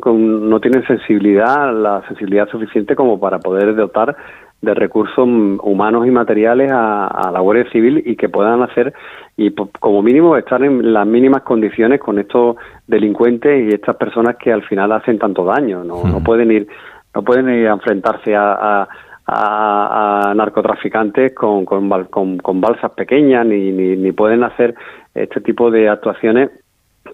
no 0.48 0.60
tienen 0.60 0.86
sensibilidad, 0.86 1.74
la 1.74 2.06
sensibilidad 2.06 2.48
suficiente 2.48 2.94
como 2.94 3.18
para 3.18 3.40
poder 3.40 3.74
dotar 3.74 4.16
de 4.62 4.74
recursos 4.74 5.18
humanos 5.18 6.06
y 6.06 6.10
materiales 6.10 6.70
a, 6.72 7.30
la 7.32 7.40
Guardia 7.40 7.70
Civil 7.70 8.02
y 8.04 8.16
que 8.16 8.28
puedan 8.28 8.62
hacer 8.62 8.94
y 9.36 9.54
como 9.80 10.02
mínimo 10.02 10.36
estar 10.36 10.62
en 10.62 10.92
las 10.92 11.06
mínimas 11.06 11.42
condiciones 11.42 12.00
con 12.00 12.18
estos 12.18 12.56
delincuentes 12.86 13.70
y 13.70 13.74
estas 13.74 13.96
personas 13.96 14.36
que 14.36 14.52
al 14.52 14.62
final 14.62 14.92
hacen 14.92 15.18
tanto 15.18 15.44
daño. 15.44 15.84
No, 15.84 16.04
no 16.04 16.22
pueden 16.22 16.50
ir 16.50 16.66
no 17.14 17.22
pueden 17.22 17.48
ir 17.48 17.68
a 17.68 17.72
enfrentarse 17.72 18.34
a, 18.36 18.86
a, 19.26 20.32
narcotraficantes 20.36 21.34
con, 21.34 21.64
con, 21.64 21.88
con, 22.06 22.60
balsas 22.60 22.92
pequeñas 22.92 23.46
ni, 23.46 23.72
ni, 23.72 23.96
ni 23.96 24.12
pueden 24.12 24.44
hacer 24.44 24.74
este 25.14 25.40
tipo 25.40 25.70
de 25.70 25.88
actuaciones 25.88 26.50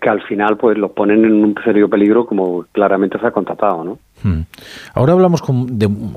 que 0.01 0.09
al 0.09 0.23
final 0.23 0.57
pues 0.57 0.79
los 0.79 0.91
ponen 0.93 1.25
en 1.25 1.45
un 1.45 1.55
serio 1.65 1.89
peligro 1.89 2.27
como 2.27 2.65
claramente 2.73 3.19
se 3.19 3.27
ha 3.27 3.31
constatado, 3.31 3.85
¿no? 3.85 3.99
Hmm. 4.23 4.43
Ahora 4.95 5.15
hablamos 5.15 5.43
con, 5.43 5.67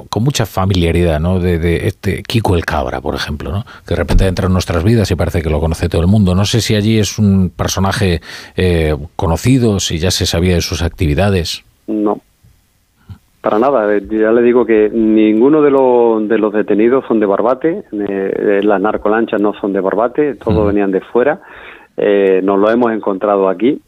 con 0.09 0.23
mucha 0.23 0.45
familiaridad, 0.45 1.19
¿no? 1.19 1.39
De, 1.39 1.87
este 1.87 2.21
Kiko 2.23 2.55
el 2.55 2.65
Cabra, 2.65 3.01
por 3.01 3.15
ejemplo, 3.15 3.51
¿no? 3.51 3.63
Que 3.85 3.93
de 3.93 3.95
repente 3.95 4.27
entra 4.27 4.47
en 4.47 4.53
nuestras 4.53 4.83
vidas 4.83 5.09
y 5.11 5.15
parece 5.15 5.41
que 5.41 5.49
lo 5.49 5.59
conoce 5.59 5.89
todo 5.89 6.01
el 6.01 6.07
mundo. 6.07 6.35
No 6.35 6.45
sé 6.45 6.61
si 6.61 6.75
allí 6.75 6.99
es 6.99 7.17
un 7.17 7.49
personaje 7.49 8.21
eh, 8.55 8.95
conocido, 9.15 9.79
si 9.79 9.97
ya 9.97 10.11
se 10.11 10.25
sabía 10.25 10.55
de 10.55 10.61
sus 10.61 10.81
actividades. 10.81 11.63
No, 11.87 12.19
para 13.41 13.59
nada. 13.59 13.87
Ya 13.99 14.31
le 14.31 14.41
digo 14.41 14.65
que 14.65 14.89
ninguno 14.89 15.61
de 15.61 15.71
los, 15.71 16.27
de 16.27 16.37
los 16.37 16.53
detenidos 16.53 17.05
son 17.07 17.19
de 17.19 17.25
Barbate, 17.25 17.83
eh, 17.91 18.61
las 18.63 18.81
narcolanchas 18.81 19.41
no 19.41 19.53
son 19.59 19.73
de 19.73 19.81
Barbate, 19.81 20.35
todos 20.35 20.63
hmm. 20.63 20.67
venían 20.67 20.91
de 20.91 21.01
fuera 21.01 21.41
eh, 21.97 22.41
nos 22.43 22.59
lo 22.59 22.69
hemos 22.69 22.91
encontrado 22.91 23.49
aquí. 23.49 23.81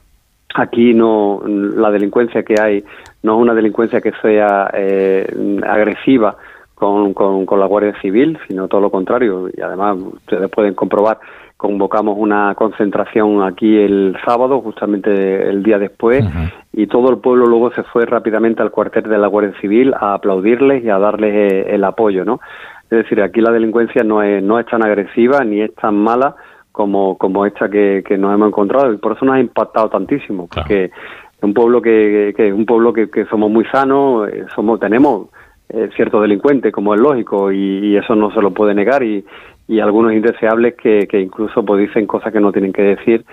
Aquí 0.55 0.93
no 0.93 1.41
la 1.45 1.91
delincuencia 1.91 2.43
que 2.43 2.55
hay 2.59 2.83
no 3.21 3.35
es 3.35 3.41
una 3.41 3.53
delincuencia 3.53 4.01
que 4.01 4.13
sea 4.21 4.69
eh, 4.73 5.27
agresiva 5.67 6.37
con, 6.73 7.13
con, 7.13 7.59
la 7.59 7.65
Guardia 7.65 7.99
Civil, 8.01 8.37
sino 8.47 8.67
todo 8.67 8.81
lo 8.81 8.89
contrario. 8.89 9.49
Y 9.55 9.61
además 9.61 9.97
ustedes 9.97 10.49
pueden 10.49 10.75
comprobar 10.75 11.19
convocamos 11.57 12.15
una 12.19 12.53
concentración 12.53 13.41
aquí 13.41 13.77
el 13.77 14.15
sábado, 14.23 14.61
justamente 14.61 15.49
el 15.49 15.63
día 15.63 15.79
después, 15.79 16.23
y 16.71 16.85
todo 16.85 17.09
el 17.09 17.17
pueblo 17.17 17.47
luego 17.47 17.71
se 17.71 17.81
fue 17.81 18.05
rápidamente 18.05 18.61
al 18.61 18.69
cuartel 18.69 19.09
de 19.09 19.17
la 19.17 19.25
Guardia 19.25 19.59
Civil 19.59 19.93
a 19.99 20.13
aplaudirles 20.13 20.83
y 20.83 20.89
a 20.89 20.99
darles 20.99 21.33
eh, 21.33 21.65
el 21.73 21.83
apoyo, 21.83 22.23
¿no? 22.23 22.39
Es 22.83 22.99
decir, 22.99 23.21
aquí 23.21 23.41
la 23.41 23.51
delincuencia 23.51 24.03
no 24.03 24.21
es, 24.21 24.41
no 24.43 24.59
es 24.59 24.67
tan 24.67 24.85
agresiva 24.85 25.43
ni 25.43 25.61
es 25.61 25.73
tan 25.75 25.95
mala 25.95 26.35
como, 26.77 27.17
como 27.17 27.47
esta 27.47 27.67
que, 27.67 28.03
nos 28.19 28.33
hemos 28.35 28.49
encontrado 28.49 28.93
y 28.93 28.97
por 28.97 29.13
eso 29.13 29.25
nos 29.25 29.35
ha 29.35 29.39
impactado 29.39 29.89
tantísimo, 29.89 30.47
porque 30.47 30.85
es 30.85 31.43
un 31.43 31.55
pueblo 31.55 31.81
que, 31.81 32.35
que, 32.37 32.53
un 32.53 32.67
pueblo 32.67 32.93
que, 32.93 33.25
somos 33.31 33.49
muy 33.49 33.65
sanos, 33.65 34.29
eh, 34.29 34.45
somos 34.53 34.79
tenemos 34.79 35.29
eh, 35.69 35.89
ciertos 35.95 36.21
delincuentes, 36.21 36.71
como 36.71 36.93
es 36.93 37.01
lógico, 37.01 37.51
y, 37.51 37.97
eso 37.97 38.15
no 38.15 38.31
se 38.31 38.41
lo 38.41 38.51
puede 38.51 38.75
negar, 38.75 39.01
y, 39.01 39.25
y 39.67 39.79
algunos 39.79 40.13
indeseables 40.13 40.75
que, 40.75 41.07
que 41.07 41.19
incluso 41.19 41.65
pues, 41.65 41.81
dicen 41.81 42.05
cosas 42.05 42.31
que 42.31 42.39
no 42.39 42.51
tienen 42.51 42.71
que 42.71 42.83
decir, 42.83 43.25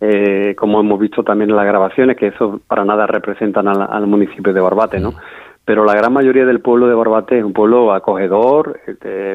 eh, 0.00 0.54
como 0.56 0.78
hemos 0.78 1.00
visto 1.00 1.24
también 1.24 1.50
en 1.50 1.56
las 1.56 1.66
grabaciones, 1.66 2.16
que 2.16 2.28
eso 2.28 2.60
para 2.68 2.84
nada 2.84 3.08
representan 3.08 3.66
al, 3.66 4.06
municipio 4.06 4.52
de 4.52 4.60
Barbate, 4.60 5.00
¿no? 5.00 5.14
Pero 5.64 5.84
la 5.84 5.94
gran 5.94 6.12
mayoría 6.12 6.44
del 6.44 6.60
pueblo 6.60 6.86
de 6.86 6.94
Barbate 6.94 7.38
es 7.38 7.44
un 7.44 7.52
pueblo 7.52 7.92
acogedor, 7.92 8.80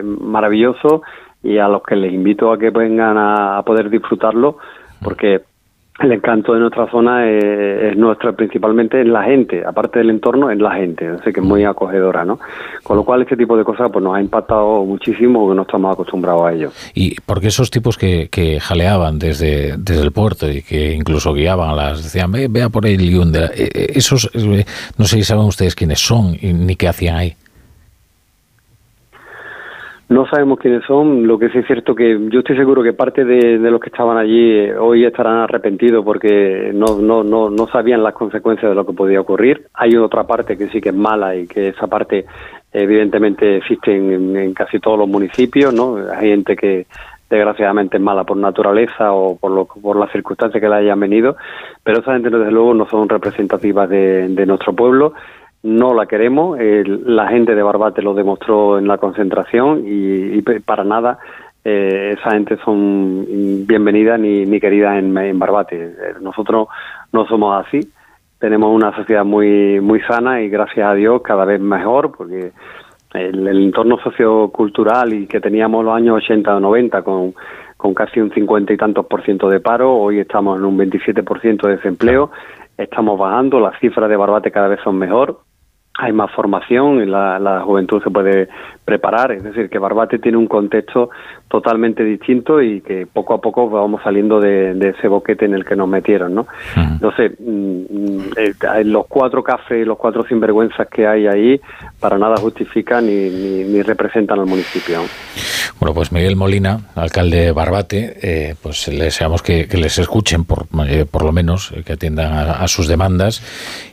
maravilloso, 0.04 1.04
y 1.48 1.58
a 1.60 1.68
los 1.70 1.82
que 1.82 1.96
les 1.96 2.12
invito 2.12 2.52
a 2.52 2.60
que 2.60 2.72
vengan 2.72 3.16
a, 3.18 3.62
poder 3.66 3.90
disfrutarlo, 3.90 4.58
porque 5.02 5.42
el 6.00 6.12
encanto 6.12 6.54
de 6.54 6.60
nuestra 6.60 6.92
zona 6.92 7.28
es, 7.28 7.96
nuestra 7.98 8.34
principalmente 8.34 9.00
en 9.00 9.14
la 9.14 9.24
gente, 9.24 9.64
aparte 9.66 10.00
del 10.00 10.10
entorno, 10.10 10.52
en 10.52 10.62
la 10.62 10.76
gente, 10.76 11.08
así 11.08 11.32
que 11.32 11.40
es 11.40 11.46
muy 11.46 11.64
acogedora, 11.64 12.26
¿no? 12.26 12.38
Con 12.84 12.98
lo 12.98 13.04
cual 13.04 13.22
este 13.22 13.38
tipo 13.38 13.58
de 13.58 13.64
cosas 13.64 13.90
pues 13.92 14.04
nos 14.04 14.16
ha 14.16 14.22
impactado 14.22 14.84
muchísimo 14.84 15.40
porque 15.40 15.56
no 15.56 15.62
estamos 15.62 15.94
acostumbrados 15.94 16.44
a 16.44 16.54
ello. 16.54 16.72
Y 16.94 17.16
porque 17.26 17.48
esos 17.48 17.72
tipos 17.72 17.98
que, 17.98 18.28
que 18.30 18.60
jaleaban 18.60 19.18
desde, 19.18 19.76
desde 19.78 20.04
el 20.04 20.12
puerto 20.12 20.52
y 20.52 20.62
que 20.62 20.94
incluso 20.94 21.34
guiaban 21.34 21.70
a 21.70 21.76
las, 21.76 22.04
decían, 22.04 22.30
ve, 22.32 22.48
vea 22.50 22.70
por 22.70 22.86
ahí 22.86 22.96
el 22.96 23.10
Yundera, 23.10 23.48
eh, 23.48 23.70
eh, 23.74 23.88
esos, 23.96 24.30
eh, 24.34 24.66
no 24.98 25.06
sé 25.06 25.16
si 25.16 25.24
saben 25.24 25.46
ustedes 25.46 25.76
quiénes 25.76 26.00
son 26.00 26.38
ni 26.42 26.76
qué 26.76 26.90
hacían 26.90 27.16
ahí. 27.16 27.36
No 30.10 30.26
sabemos 30.26 30.58
quiénes 30.60 30.86
son, 30.86 31.28
lo 31.28 31.38
que 31.38 31.50
sí 31.50 31.58
es 31.58 31.68
cierto 31.68 31.94
que 31.94 32.18
yo 32.30 32.40
estoy 32.40 32.56
seguro 32.56 32.82
que 32.82 32.94
parte 32.94 33.26
de, 33.26 33.58
los 33.58 33.82
que 33.82 33.90
estaban 33.90 34.18
allí 34.18 34.52
eh, 34.52 34.78
hoy 34.78 35.04
estarán 35.04 35.40
arrepentidos 35.40 36.06
porque 36.06 36.72
no, 36.74 37.00
no, 37.00 37.26
no, 37.26 37.50
no 37.50 37.68
sabían 37.68 38.04
las 38.04 38.14
consecuencias 38.14 38.70
de 38.70 38.76
lo 38.76 38.86
que 38.86 38.94
podía 38.94 39.20
ocurrir. 39.20 39.68
Hay 39.74 39.98
otra 39.98 40.26
parte 40.26 40.58
que 40.58 40.70
sí 40.70 40.80
que 40.80 40.90
es 40.90 40.96
mala 40.96 41.36
y 41.36 41.46
que 41.46 41.70
esa 41.70 41.88
parte 41.88 42.26
evidentemente 42.72 43.58
existe 43.58 43.98
en, 43.98 44.54
casi 44.54 44.80
todos 44.80 44.98
los 44.98 45.10
municipios, 45.10 45.74
¿no? 45.74 45.98
Hay 45.98 46.30
gente 46.30 46.56
que 46.56 46.88
desgraciadamente 47.30 47.98
es 47.98 48.04
mala 48.04 48.24
por 48.24 48.38
naturaleza 48.38 49.12
o 49.12 49.36
por, 49.38 49.52
lo, 49.52 49.66
por 49.66 49.98
las 49.98 50.10
circunstancias 50.14 50.62
que 50.62 50.70
le 50.70 50.76
hayan 50.76 51.02
venido, 51.02 51.36
pero 51.84 52.00
esa 52.00 52.14
gente 52.14 52.30
desde 52.30 52.52
luego 52.52 52.74
no 52.74 52.88
son 52.88 53.10
representativas 53.10 53.90
de, 53.90 54.30
de 54.30 54.46
nuestro 54.46 54.72
pueblo 54.72 55.14
no 55.68 55.94
la 55.94 56.06
queremos. 56.06 56.58
la 56.60 57.28
gente 57.28 57.54
de 57.54 57.62
Barbate 57.62 58.02
lo 58.02 58.14
demostró 58.14 58.80
en 58.80 58.88
la 58.88 58.98
concentración 58.98 59.84
y, 59.86 60.42
para 60.42 60.84
nada 60.84 61.20
eh, 61.64 62.16
esa 62.18 62.32
gente 62.32 62.58
son 62.64 63.26
bienvenidas 63.68 64.18
ni, 64.18 64.46
ni 64.46 64.60
queridas 64.62 64.98
en, 64.98 65.38
Barbate. 65.38 65.76
Eh, 65.76 65.94
nosotros 66.22 66.70
no 67.12 67.28
somos 67.28 67.66
así. 67.66 67.82
Tenemos 68.40 68.74
una 68.74 68.96
sociedad 68.96 69.26
muy 69.26 69.82
muy 69.82 70.00
sana 70.02 70.42
y 70.42 70.50
gracias 70.50 70.88
a 70.88 70.94
Dios 70.94 71.22
cada 71.22 71.44
vez 71.44 71.60
mejor 71.60 72.14
porque 72.16 72.52
el, 73.14 73.48
entorno 73.48 73.98
sociocultural 74.00 75.14
y 75.14 75.28
que 75.28 75.42
teníamos 75.42 75.84
los 75.84 75.96
años 75.96 76.18
80 76.24 76.56
o 76.56 76.60
90 76.62 77.02
con, 77.02 77.34
con 77.76 77.94
casi 77.94 78.22
un 78.22 78.32
50 78.32 78.72
y 78.72 78.78
tantos 78.78 79.06
por 79.06 79.24
ciento 79.24 79.50
de 79.50 79.60
paro, 79.60 79.94
hoy 79.94 80.20
estamos 80.20 80.58
en 80.60 80.66
un 80.66 80.78
27 80.78 81.24
por 81.24 81.42
ciento 81.42 81.68
de 81.68 81.76
desempleo, 81.76 82.32
estamos 82.78 83.20
bajando, 83.20 83.60
las 83.60 83.78
cifras 83.80 84.10
de 84.10 84.16
Barbate 84.16 84.52
cada 84.52 84.68
vez 84.68 84.80
son 84.84 84.98
mejor, 84.98 85.40
hay 85.98 86.14
más 86.14 86.32
formación, 86.32 87.10
la, 87.10 87.40
la 87.40 87.62
juventud 87.62 88.02
se 88.04 88.12
puede 88.12 88.48
preparar, 88.88 89.34
es 89.34 89.44
decir, 89.44 89.70
que 89.70 89.80
Barbate 89.80 90.18
tiene 90.20 90.38
un 90.38 90.48
contexto 90.48 91.10
totalmente 91.50 92.04
distinto 92.04 92.62
y 92.62 92.80
que 92.82 93.06
poco 93.06 93.34
a 93.34 93.42
poco 93.42 93.70
vamos 93.70 94.02
saliendo 94.04 94.40
de, 94.40 94.72
ese 94.98 95.08
boquete 95.08 95.46
en 95.46 95.56
el 95.56 95.66
que 95.66 95.76
nos 95.76 95.90
metieron, 95.90 96.36
¿no? 96.36 96.48
Entonces, 96.76 97.34
mm, 97.38 98.20
eh, 98.38 98.84
los 98.86 99.08
cuatro 99.08 99.44
cafés, 99.44 99.86
los 99.86 99.98
cuatro 99.98 100.26
sinvergüenzas 100.26 100.88
que 100.88 101.06
hay 101.06 101.28
ahí, 101.28 101.62
para 102.00 102.18
nada 102.18 102.38
justifican 102.38 103.08
ni, 103.08 103.30
ni, 103.30 103.82
representan 103.82 104.40
al 104.40 104.46
municipio. 104.46 105.00
Bueno, 105.80 105.94
pues 105.94 106.12
Miguel 106.12 106.36
Molina, 106.36 106.80
alcalde 106.96 107.52
Barbate, 107.52 108.18
eh, 108.22 108.56
pues 108.62 108.88
le 108.88 109.06
deseamos 109.06 109.42
que, 109.42 109.68
les 109.72 110.00
escuchen, 110.00 110.46
por, 110.46 110.66
eh, 110.88 111.06
por 111.10 111.24
lo 111.24 111.32
menos, 111.32 111.74
que 111.86 111.94
atiendan 111.94 112.32
a, 112.34 112.68
sus 112.68 112.88
demandas 112.88 113.42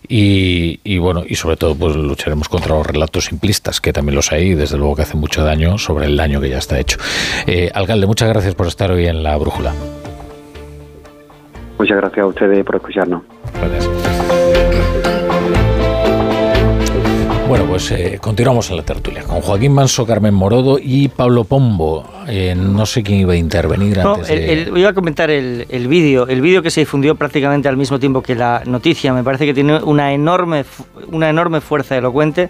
y, 0.09 0.81
y, 0.85 0.99
bueno, 0.99 1.23
y 1.27 1.35
sobre 1.35 1.57
todo 1.57 1.75
pues 1.75 1.97
lucharemos 1.97 2.49
contra 2.49 2.77
los 2.77 2.87
relatos 2.87 3.27
simplistas, 3.27 3.81
que 3.81 3.93
también 3.93 4.17
los 4.17 4.33
hay, 4.33 4.51
y 4.51 4.55
desde 4.55 4.77
luego 4.79 4.97
que 4.97 5.03
hacen 5.03 5.21
mucho 5.21 5.45
daño 5.45 5.79
sobre 5.79 6.07
el 6.07 6.17
daño 6.17 6.41
que 6.41 6.51
ya 6.51 6.59
está 6.59 6.79
hecho. 6.79 6.99
alcalde, 7.75 8.07
muchas 8.07 8.29
gracias 8.29 8.55
por 8.55 8.67
estar 8.67 8.91
hoy 8.91 9.07
en 9.07 9.23
la 9.23 9.37
brújula. 9.37 9.73
Muchas 11.79 11.97
gracias 11.97 12.25
a 12.25 12.27
ustedes 12.27 12.65
por 12.65 12.77
escucharnos. 12.77 13.23
Bueno, 17.47 17.67
pues 17.67 17.91
eh, 17.91 18.19
continuamos 18.21 18.71
en 18.71 18.79
la 18.79 18.83
tertulia 18.85 19.23
con 19.23 19.41
Joaquín 19.43 19.73
Manso, 19.73 20.07
Carmen 20.07 20.33
Morodo 20.33 20.79
y 20.81 21.09
Pablo 21.09 21.45
Pombo. 21.45 22.05
Eh, 22.27 22.55
no 22.57 22.87
sé 22.87 23.03
quién 23.03 23.21
iba 23.21 23.35
a 23.35 23.37
intervenir 23.37 24.01
antes. 24.01 24.29
de... 24.29 24.73
iba 24.75 24.89
a 24.89 24.95
comentar 24.95 25.31
el, 25.31 25.67
el 25.69 25.87
vídeo, 25.87 26.27
el 26.27 26.41
vídeo 26.41 26.63
que 26.63 26.71
se 26.71 26.81
difundió 26.81 27.17
prácticamente 27.17 27.69
al 27.69 27.77
mismo 27.77 28.01
tiempo 28.01 28.23
que 28.23 28.35
la 28.35 28.63
noticia. 28.65 29.13
Me 29.13 29.23
parece 29.23 29.45
que 29.45 29.53
tiene 29.53 29.77
una 29.83 30.13
enorme, 30.13 30.65
una 31.13 31.29
enorme 31.29 31.61
fuerza 31.61 31.97
elocuente 31.97 32.49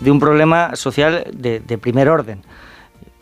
de 0.00 0.10
un 0.10 0.18
problema 0.18 0.74
social 0.74 1.26
de, 1.32 1.60
de 1.60 1.78
primer 1.78 2.08
orden 2.08 2.40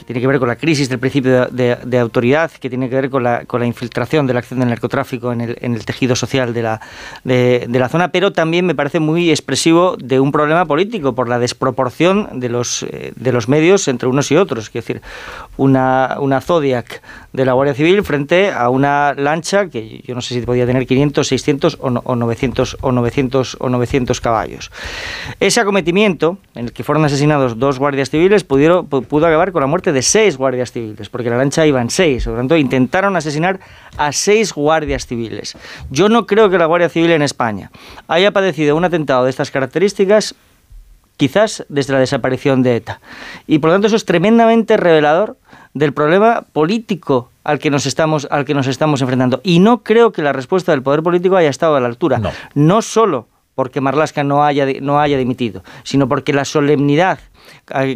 tiene 0.04 0.20
que 0.20 0.26
ver 0.26 0.38
con 0.38 0.48
la 0.48 0.56
crisis 0.56 0.88
del 0.88 0.98
principio 0.98 1.46
de, 1.46 1.98
autoridad, 1.98 2.50
que 2.50 2.68
tiene 2.68 2.88
que 2.88 2.94
ver 2.94 3.10
con 3.10 3.22
la, 3.22 3.44
con 3.44 3.60
la, 3.60 3.66
infiltración 3.66 4.26
de 4.26 4.32
la 4.34 4.40
acción 4.40 4.60
del 4.60 4.68
narcotráfico 4.68 5.32
en 5.32 5.40
el, 5.40 5.84
tejido 5.84 6.16
social 6.16 6.54
de 6.54 6.62
la, 6.62 7.88
zona, 7.88 8.12
pero 8.12 8.32
también 8.32 8.66
me 8.66 8.74
parece 8.74 9.00
muy 9.00 9.30
expresivo 9.30 9.96
de 9.96 10.20
un 10.20 10.32
problema 10.32 10.66
político 10.66 11.14
por 11.14 11.28
la 11.28 11.38
desproporción 11.38 12.40
de 12.40 12.48
los, 12.48 12.82
eh, 12.84 13.12
medios 13.48 13.88
entre 13.88 14.08
unos 14.08 14.30
y 14.30 14.36
otros. 14.36 14.66
Es 14.66 14.72
decir, 14.72 15.02
una, 15.56 16.40
Zodiac 16.40 17.02
de 17.32 17.44
la 17.44 17.52
Guardia 17.52 17.74
Civil 17.74 18.02
frente 18.02 18.50
a 18.50 18.68
una 18.68 19.14
lancha 19.14 19.68
que 19.68 20.02
yo 20.06 20.14
no 20.14 20.20
sé 20.20 20.34
si 20.34 20.40
podía 20.42 20.66
tener 20.66 20.86
500, 20.86 21.26
600 21.26 21.78
o, 21.80 21.88
o 21.88 22.16
900, 22.16 22.78
o 22.80 22.92
900 22.92 23.56
o 23.60 23.68
900 23.68 24.20
caballos. 24.20 24.70
Ese 25.40 25.60
acometimiento 25.60 26.38
en 26.54 26.66
el 26.66 26.72
que 26.72 26.84
fueron 26.84 27.04
asesinados 27.04 27.58
dos 27.58 27.78
guardias 27.78 28.10
civiles 28.10 28.44
pudo 28.44 29.26
acabar 29.26 29.52
con 29.52 29.60
la 29.60 29.66
muerte 29.66 29.91
de 29.92 30.02
seis 30.02 30.36
guardias 30.36 30.72
civiles, 30.72 31.08
porque 31.08 31.30
la 31.30 31.36
lancha 31.36 31.66
iban 31.66 31.90
seis, 31.90 32.24
por 32.24 32.34
lo 32.34 32.38
tanto 32.40 32.56
intentaron 32.56 33.16
asesinar 33.16 33.60
a 33.96 34.12
seis 34.12 34.52
guardias 34.52 35.06
civiles. 35.06 35.56
Yo 35.90 36.08
no 36.08 36.26
creo 36.26 36.50
que 36.50 36.58
la 36.58 36.66
Guardia 36.66 36.88
Civil 36.88 37.10
en 37.12 37.22
España 37.22 37.70
haya 38.08 38.30
padecido 38.30 38.76
un 38.76 38.84
atentado 38.84 39.24
de 39.24 39.30
estas 39.30 39.50
características 39.50 40.34
quizás 41.16 41.64
desde 41.68 41.92
la 41.92 42.00
desaparición 42.00 42.62
de 42.62 42.76
ETA. 42.76 43.00
Y 43.46 43.58
por 43.58 43.68
lo 43.70 43.74
tanto 43.74 43.86
eso 43.86 43.96
es 43.96 44.04
tremendamente 44.04 44.76
revelador 44.76 45.36
del 45.74 45.92
problema 45.92 46.44
político 46.52 47.30
al 47.44 47.58
que 47.58 47.70
nos 47.70 47.86
estamos, 47.86 48.26
al 48.30 48.44
que 48.44 48.54
nos 48.54 48.66
estamos 48.66 49.00
enfrentando. 49.02 49.40
Y 49.42 49.58
no 49.58 49.82
creo 49.82 50.12
que 50.12 50.22
la 50.22 50.32
respuesta 50.32 50.72
del 50.72 50.82
poder 50.82 51.02
político 51.02 51.36
haya 51.36 51.50
estado 51.50 51.76
a 51.76 51.80
la 51.80 51.86
altura. 51.86 52.18
No, 52.18 52.30
no 52.54 52.82
solo 52.82 53.26
porque 53.54 53.80
Marlasca 53.80 54.24
no 54.24 54.44
haya, 54.44 54.66
no 54.80 55.00
haya 55.00 55.16
dimitido, 55.18 55.62
sino 55.82 56.08
porque 56.08 56.32
la 56.32 56.44
solemnidad 56.44 57.18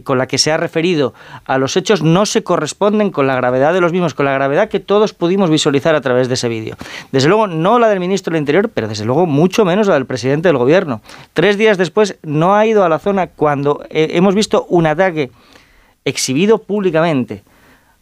con 0.05 0.19
la 0.19 0.27
que 0.27 0.39
se 0.39 0.53
ha 0.53 0.57
referido 0.57 1.15
a 1.45 1.59
los 1.59 1.77
hechos 1.77 2.03
no 2.03 2.27
se 2.27 2.43
corresponden 2.43 3.11
con 3.11 3.27
la 3.27 3.37
gravedad 3.37 3.73
de 3.73 3.81
los 3.81 3.93
mismos, 3.93 4.15
con 4.15 4.27
la 4.27 4.33
gravedad 4.33 4.69
que 4.69 4.81
todos 4.81 5.13
pudimos 5.13 5.51
visualizar 5.51 5.95
a 5.95 6.01
través 6.01 6.29
de 6.29 6.35
ese 6.35 6.49
vídeo. 6.49 6.77
Desde 7.13 7.29
luego, 7.29 7.47
no 7.47 7.79
la 7.79 7.89
del 7.89 8.01
ministro 8.01 8.33
del 8.33 8.41
Interior, 8.41 8.71
pero 8.71 8.89
desde 8.89 9.05
luego 9.05 9.27
mucho 9.27 9.65
menos 9.65 9.87
la 9.87 9.95
del 9.95 10.07
presidente 10.07 10.49
del 10.49 10.59
Gobierno. 10.59 11.01
Tres 11.33 11.59
días 11.59 11.79
después 11.79 12.17
no 12.23 12.55
ha 12.55 12.67
ido 12.67 12.85
a 12.85 12.89
la 12.89 12.99
zona 12.99 13.29
cuando 13.29 13.85
eh, 13.91 14.09
hemos 14.13 14.35
visto 14.35 14.67
un 14.69 14.87
ataque 14.87 15.31
exhibido 16.05 16.59
públicamente 16.59 17.43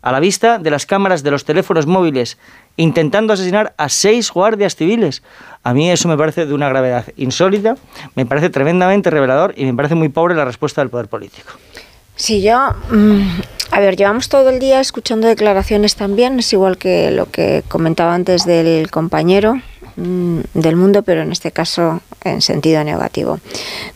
a 0.04 0.12
la 0.12 0.20
vista 0.20 0.58
de 0.58 0.70
las 0.70 0.84
cámaras 0.84 1.22
de 1.22 1.30
los 1.30 1.46
teléfonos 1.46 1.86
móviles, 1.86 2.36
intentando 2.76 3.32
asesinar 3.32 3.74
a 3.78 3.88
seis 3.88 4.30
guardias 4.30 4.76
civiles. 4.76 5.22
A 5.64 5.72
mí 5.72 5.90
eso 5.90 6.08
me 6.08 6.16
parece 6.16 6.44
de 6.44 6.52
una 6.52 6.68
gravedad 6.68 7.06
insólita, 7.16 7.76
me 8.14 8.26
parece 8.26 8.50
tremendamente 8.50 9.08
revelador 9.08 9.54
y 9.56 9.64
me 9.64 9.74
parece 9.74 9.94
muy 9.94 10.10
pobre 10.10 10.34
la 10.34 10.44
respuesta 10.44 10.82
del 10.82 10.90
poder 10.90 11.08
político. 11.08 11.52
Sí, 12.16 12.42
yo, 12.42 12.74
mm, 12.90 13.40
a 13.72 13.80
ver, 13.80 13.96
llevamos 13.96 14.28
todo 14.28 14.50
el 14.50 14.60
día 14.60 14.80
escuchando 14.80 15.26
declaraciones 15.26 15.96
también, 15.96 16.38
es 16.38 16.52
igual 16.52 16.76
que 16.76 17.10
lo 17.10 17.30
que 17.30 17.64
comentaba 17.66 18.14
antes 18.14 18.44
del 18.44 18.90
compañero 18.90 19.60
mm, 19.96 20.40
del 20.52 20.76
mundo, 20.76 21.02
pero 21.02 21.22
en 21.22 21.32
este 21.32 21.50
caso 21.50 22.02
en 22.22 22.42
sentido 22.42 22.84
negativo, 22.84 23.40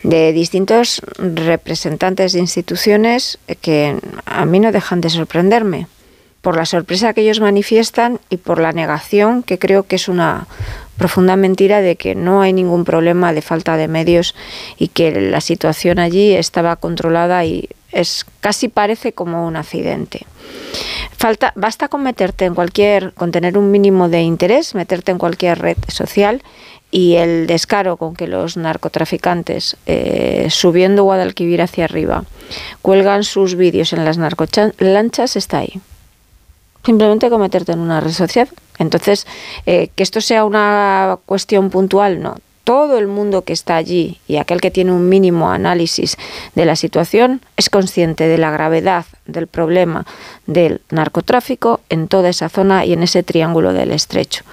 de 0.03 0.33
distintos 0.33 1.01
representantes 1.17 2.33
de 2.33 2.39
instituciones 2.39 3.39
que 3.61 3.95
a 4.25 4.45
mí 4.45 4.59
no 4.59 4.71
dejan 4.71 5.01
de 5.01 5.09
sorprenderme 5.09 5.87
por 6.41 6.55
la 6.55 6.65
sorpresa 6.65 7.13
que 7.13 7.21
ellos 7.21 7.39
manifiestan 7.39 8.19
y 8.29 8.37
por 8.37 8.59
la 8.59 8.71
negación, 8.71 9.43
que 9.43 9.59
creo 9.59 9.83
que 9.83 9.97
es 9.97 10.07
una 10.07 10.47
profunda 10.99 11.35
mentira 11.35 11.81
de 11.81 11.95
que 11.95 12.13
no 12.13 12.41
hay 12.41 12.53
ningún 12.53 12.85
problema 12.85 13.33
de 13.33 13.41
falta 13.41 13.77
de 13.77 13.87
medios 13.87 14.35
y 14.77 14.89
que 14.89 15.19
la 15.19 15.41
situación 15.41 15.97
allí 15.97 16.35
estaba 16.35 16.75
controlada 16.75 17.43
y 17.45 17.69
es 17.91 18.25
casi 18.41 18.67
parece 18.67 19.13
como 19.13 19.47
un 19.47 19.55
accidente. 19.55 20.27
Falta, 21.17 21.53
basta 21.55 21.87
con 21.87 22.03
meterte 22.03 22.45
en 22.45 22.53
cualquier, 22.53 23.13
con 23.13 23.31
tener 23.31 23.57
un 23.57 23.71
mínimo 23.71 24.09
de 24.09 24.21
interés, 24.21 24.75
meterte 24.75 25.11
en 25.11 25.17
cualquier 25.17 25.59
red 25.59 25.77
social 25.87 26.43
y 26.91 27.15
el 27.15 27.47
descaro 27.47 27.97
con 27.97 28.15
que 28.15 28.27
los 28.27 28.57
narcotraficantes 28.57 29.77
eh, 29.85 30.47
subiendo 30.49 31.03
Guadalquivir 31.03 31.61
hacia 31.61 31.85
arriba 31.85 32.25
cuelgan 32.81 33.23
sus 33.23 33.55
vídeos 33.55 33.93
en 33.93 34.05
las 34.05 34.17
narcolanchas 34.17 35.35
está 35.35 35.59
ahí 35.59 35.81
simplemente 36.89 37.29
cometerte 37.29 37.71
en 37.71 37.81
una 37.81 38.01
red 38.01 38.13
social. 38.13 38.49
Entonces, 38.79 39.27
eh, 39.67 39.89
que 39.93 40.01
esto 40.01 40.21
sea 40.21 40.43
una 40.43 41.19
cuestión 41.27 41.69
puntual, 41.69 42.19
no. 42.19 42.37
Todo 42.63 42.97
el 42.97 43.05
mundo 43.05 43.43
que 43.43 43.53
está 43.53 43.75
allí 43.75 44.17
y 44.27 44.37
aquel 44.37 44.59
que 44.59 44.71
tiene 44.71 44.91
un 44.91 45.07
mínimo 45.07 45.51
análisis 45.51 46.17
de 46.55 46.65
la 46.65 46.75
situación 46.75 47.41
es 47.57 47.69
consciente 47.69 48.27
de 48.27 48.39
la 48.39 48.49
gravedad 48.49 49.05
del 49.27 49.45
problema 49.45 50.07
del 50.47 50.81
narcotráfico 50.89 51.79
en 51.89 52.07
toda 52.07 52.29
esa 52.29 52.49
zona 52.49 52.85
y 52.85 52.93
en 52.93 53.03
ese 53.03 53.21
triángulo 53.21 53.71
del 53.71 53.91
estrecho. 53.91 54.43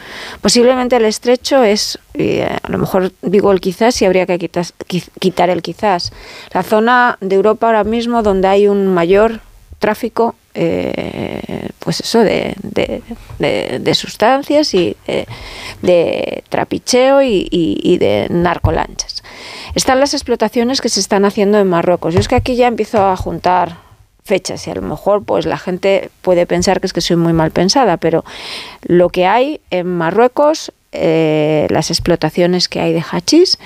Posiblemente 0.43 0.97
el 0.97 1.07
estrecho 1.07 1.63
es, 1.63 1.99
eh, 2.13 2.47
a 2.63 2.69
lo 2.69 2.77
mejor 2.77 3.13
digo 3.23 3.51
el 3.51 3.63
quizás 3.63 4.03
y 4.03 4.05
habría 4.05 4.27
que 4.27 4.39
quitar 4.39 5.49
el 5.49 5.63
quizás, 5.63 6.13
la 6.53 6.63
zona 6.63 7.17
de 7.23 7.35
Europa 7.35 7.67
ahora 7.67 7.85
mismo 7.85 8.23
donde 8.23 8.49
hay 8.49 8.69
un 8.69 8.93
mayor 8.93 9.41
tráfico 9.79 10.35
eh, 10.59 11.69
pues 11.79 12.01
eso 12.01 12.21
de, 12.21 12.55
de, 13.39 13.95
sustancias 13.95 14.73
y 14.73 14.97
de, 15.83 16.45
trapicheo 16.49 17.23
y, 17.23 17.99
de 17.99 18.27
narcolanchas. 18.31 19.23
Están 19.75 20.01
las 20.01 20.15
explotaciones 20.15 20.81
que 20.81 20.89
se 20.89 21.01
están 21.01 21.27
haciendo 21.27 21.59
en 21.59 21.69
Marruecos. 21.69 22.15
Yo 22.15 22.21
es 22.21 22.29
que 22.29 22.37
aquí 22.37 22.57
ya 22.57 22.69
empiezo 22.69 23.05
a 23.05 23.17
juntar 23.17 23.77
fechas 24.25 24.67
y 24.67 24.71
a 24.71 24.75
lo 24.75 24.83
mejor 24.83 25.23
pues 25.23 25.47
la 25.47 25.59
gente 25.59 26.11
puede 26.23 26.47
pensar 26.47 26.81
que 26.81 26.87
es 26.87 26.93
que 26.93 27.01
soy 27.01 27.17
muy 27.17 27.33
mal 27.33 27.51
pensada, 27.51 27.99
pero 27.99 28.25
lo 28.83 29.11
que 29.11 29.27
hay 29.27 29.61
en 29.71 29.87
Marruecos, 29.87 30.73
eh, 30.93 31.67
las 31.71 31.91
explotaciones 31.91 32.69
que 32.69 32.81
hay 32.81 32.93
de 32.93 33.03
hachís 33.03 33.59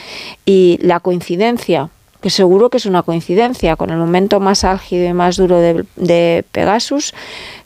y 0.44 0.79
la 0.83 1.00
coincidencia 1.00 1.88
que 2.21 2.31
seguro 2.31 2.71
que 2.71 2.77
es 2.77 2.87
una 2.87 3.03
coincidencia 3.03 3.77
con 3.77 3.91
el 3.91 3.97
momento 3.97 4.41
más 4.41 4.65
álgido 4.65 5.09
y 5.09 5.13
más 5.13 5.37
duro 5.37 5.59
de, 5.59 6.45
Pegasus, 6.53 7.15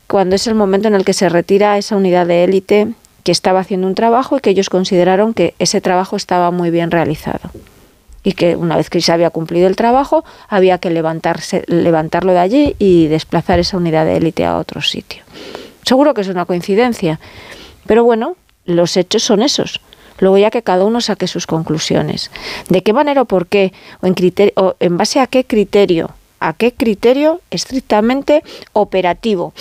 cuando 0.06 0.36
es 0.36 0.46
el 0.46 0.54
momento 0.54 0.88
en 0.88 0.94
el 0.94 1.04
que 1.04 1.12
se 1.12 1.28
retira 1.28 1.78
esa 1.78 1.96
unidad 1.96 2.26
de 2.26 2.44
élite 2.44 2.94
que 3.24 3.32
estaba 3.32 3.60
haciendo 3.60 3.86
un 3.86 3.94
trabajo 3.94 4.36
y 4.36 4.40
que 4.40 4.50
ellos 4.50 4.68
consideraron 4.68 5.34
que 5.34 5.54
ese 5.58 5.80
trabajo 5.80 6.16
estaba 6.16 6.50
muy 6.50 6.70
bien 6.70 6.90
realizado 6.90 7.50
y 8.22 8.32
que 8.32 8.56
una 8.56 8.76
vez 8.76 8.90
que 8.90 9.00
se 9.00 9.12
había 9.12 9.30
cumplido 9.30 9.66
el 9.66 9.76
trabajo 9.76 10.24
había 10.48 10.78
que 10.78 10.90
levantarse, 10.90 11.64
levantarlo 11.66 12.32
de 12.32 12.38
allí 12.38 12.76
y 12.78 13.06
desplazar 13.06 13.58
esa 13.58 13.76
unidad 13.76 14.04
de 14.04 14.16
élite 14.16 14.44
a 14.44 14.58
otro 14.58 14.80
sitio. 14.80 15.22
Seguro 15.84 16.14
que 16.14 16.22
es 16.22 16.28
una 16.28 16.46
coincidencia, 16.46 17.20
pero 17.86 18.04
bueno, 18.04 18.36
los 18.64 18.96
hechos 18.96 19.22
son 19.22 19.42
esos. 19.42 19.80
Luego 20.18 20.38
ya 20.38 20.50
que 20.50 20.62
cada 20.62 20.84
uno 20.84 21.00
saque 21.00 21.26
sus 21.26 21.46
conclusiones. 21.46 22.30
¿De 22.68 22.82
qué 22.82 22.92
manera 22.92 23.22
o 23.22 23.24
por 23.24 23.46
qué? 23.46 23.72
¿O 24.00 24.06
en, 24.06 24.14
o 24.56 24.74
en 24.80 24.96
base 24.96 25.20
a 25.20 25.26
qué 25.26 25.44
criterio? 25.44 26.10
¿A 26.40 26.52
qué 26.52 26.72
criterio 26.72 27.40
estrictamente 27.50 28.42
operativo? 28.72 29.54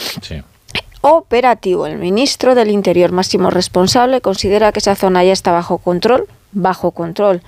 Operativo. 1.01 1.87
El 1.87 1.97
ministro 1.97 2.55
del 2.55 2.69
Interior 2.69 3.11
máximo 3.11 3.49
responsable 3.49 4.21
considera 4.21 4.71
que 4.71 4.79
esa 4.79 4.95
zona 4.95 5.23
ya 5.23 5.33
está 5.33 5.51
bajo 5.51 5.77
control. 5.77 6.27
Bajo 6.51 6.91
control 6.91 7.41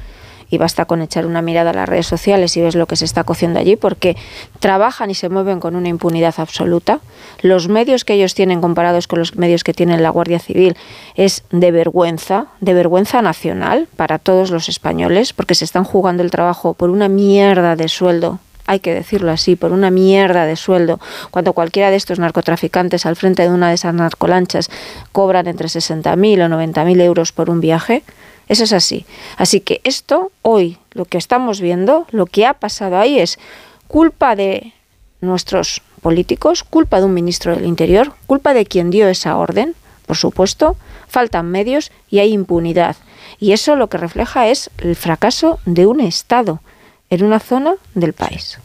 y 0.49 0.57
basta 0.57 0.85
con 0.85 1.01
echar 1.01 1.25
una 1.25 1.41
mirada 1.41 1.71
a 1.71 1.73
las 1.73 1.89
redes 1.89 2.07
sociales 2.07 2.55
y 2.57 2.61
ves 2.61 2.75
lo 2.75 2.87
que 2.87 2.95
se 2.95 3.05
está 3.05 3.23
cociendo 3.23 3.59
allí, 3.59 3.75
porque 3.75 4.15
trabajan 4.59 5.09
y 5.09 5.15
se 5.15 5.29
mueven 5.29 5.59
con 5.59 5.75
una 5.75 5.89
impunidad 5.89 6.35
absoluta. 6.37 6.99
Los 7.41 7.67
medios 7.67 8.05
que 8.05 8.13
ellos 8.13 8.35
tienen 8.35 8.61
comparados 8.61 9.07
con 9.07 9.19
los 9.19 9.35
medios 9.35 9.63
que 9.63 9.73
tiene 9.73 9.97
la 9.97 10.09
Guardia 10.09 10.39
Civil 10.39 10.75
es 11.15 11.43
de 11.51 11.71
vergüenza, 11.71 12.47
de 12.61 12.73
vergüenza 12.73 13.21
nacional 13.21 13.87
para 13.95 14.19
todos 14.19 14.51
los 14.51 14.69
españoles, 14.69 15.33
porque 15.33 15.55
se 15.55 15.65
están 15.65 15.83
jugando 15.83 16.23
el 16.23 16.31
trabajo 16.31 16.73
por 16.73 16.89
una 16.89 17.07
mierda 17.07 17.75
de 17.75 17.87
sueldo 17.87 18.39
hay 18.67 18.79
que 18.79 18.93
decirlo 18.93 19.31
así, 19.31 19.55
por 19.55 19.71
una 19.71 19.91
mierda 19.91 20.45
de 20.45 20.55
sueldo, 20.55 20.99
cuando 21.31 21.53
cualquiera 21.53 21.91
de 21.91 21.97
estos 21.97 22.19
narcotraficantes 22.19 23.05
al 23.05 23.15
frente 23.15 23.43
de 23.43 23.49
una 23.49 23.69
de 23.69 23.75
esas 23.75 23.93
narcolanchas 23.93 24.69
cobran 25.11 25.47
entre 25.47 25.67
60.000 25.67 26.45
o 26.45 26.49
90.000 26.49 27.01
euros 27.01 27.31
por 27.31 27.49
un 27.49 27.61
viaje. 27.61 28.03
Eso 28.47 28.63
es 28.63 28.73
así. 28.73 29.05
Así 29.37 29.59
que 29.59 29.81
esto, 29.83 30.31
hoy, 30.41 30.77
lo 30.91 31.05
que 31.05 31.17
estamos 31.17 31.61
viendo, 31.61 32.05
lo 32.11 32.25
que 32.25 32.45
ha 32.45 32.53
pasado 32.53 32.97
ahí 32.97 33.19
es 33.19 33.39
culpa 33.87 34.35
de 34.35 34.73
nuestros 35.21 35.81
políticos, 36.01 36.63
culpa 36.63 36.99
de 36.99 37.05
un 37.05 37.13
ministro 37.13 37.55
del 37.55 37.65
Interior, 37.65 38.13
culpa 38.27 38.53
de 38.53 38.65
quien 38.65 38.91
dio 38.91 39.07
esa 39.07 39.37
orden, 39.37 39.75
por 40.05 40.17
supuesto, 40.17 40.75
faltan 41.07 41.49
medios 41.49 41.91
y 42.09 42.19
hay 42.19 42.31
impunidad. 42.31 42.95
Y 43.39 43.51
eso 43.53 43.75
lo 43.75 43.89
que 43.89 43.97
refleja 43.97 44.47
es 44.47 44.69
el 44.77 44.95
fracaso 44.95 45.59
de 45.65 45.87
un 45.87 45.99
Estado 45.99 46.61
en 47.09 47.23
una 47.23 47.39
zona 47.39 47.73
del 47.93 48.13
país. 48.13 48.59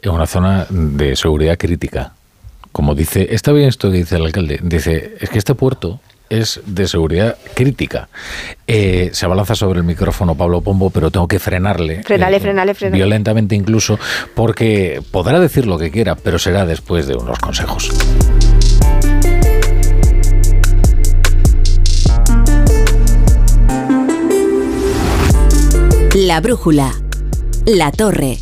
En 0.00 0.12
una 0.12 0.26
zona 0.26 0.66
de 0.70 1.16
seguridad 1.16 1.58
crítica. 1.58 2.14
Como 2.72 2.94
dice, 2.94 3.28
está 3.34 3.52
bien 3.52 3.68
esto 3.68 3.90
que 3.90 3.98
dice 3.98 4.16
el 4.16 4.24
alcalde, 4.24 4.60
dice, 4.62 5.16
es 5.20 5.28
que 5.28 5.38
este 5.38 5.54
puerto 5.54 6.00
es 6.30 6.60
de 6.64 6.88
seguridad 6.88 7.36
crítica. 7.54 8.08
Eh, 8.66 9.10
se 9.12 9.26
abalanza 9.26 9.54
sobre 9.54 9.80
el 9.80 9.84
micrófono 9.84 10.36
Pablo 10.36 10.62
Pombo, 10.62 10.88
pero 10.90 11.10
tengo 11.10 11.28
que 11.28 11.38
frenarle. 11.38 12.02
Frenale, 12.04 12.38
eh, 12.38 12.40
frenale, 12.40 12.74
frenale. 12.74 12.96
Violentamente 12.96 13.54
incluso, 13.56 13.98
porque 14.34 15.02
podrá 15.10 15.40
decir 15.40 15.66
lo 15.66 15.76
que 15.76 15.90
quiera, 15.90 16.14
pero 16.14 16.38
será 16.38 16.64
después 16.64 17.06
de 17.06 17.16
unos 17.16 17.38
consejos. 17.40 17.90
La 26.14 26.40
brújula. 26.40 26.92
La 27.66 27.92
torre. 27.92 28.38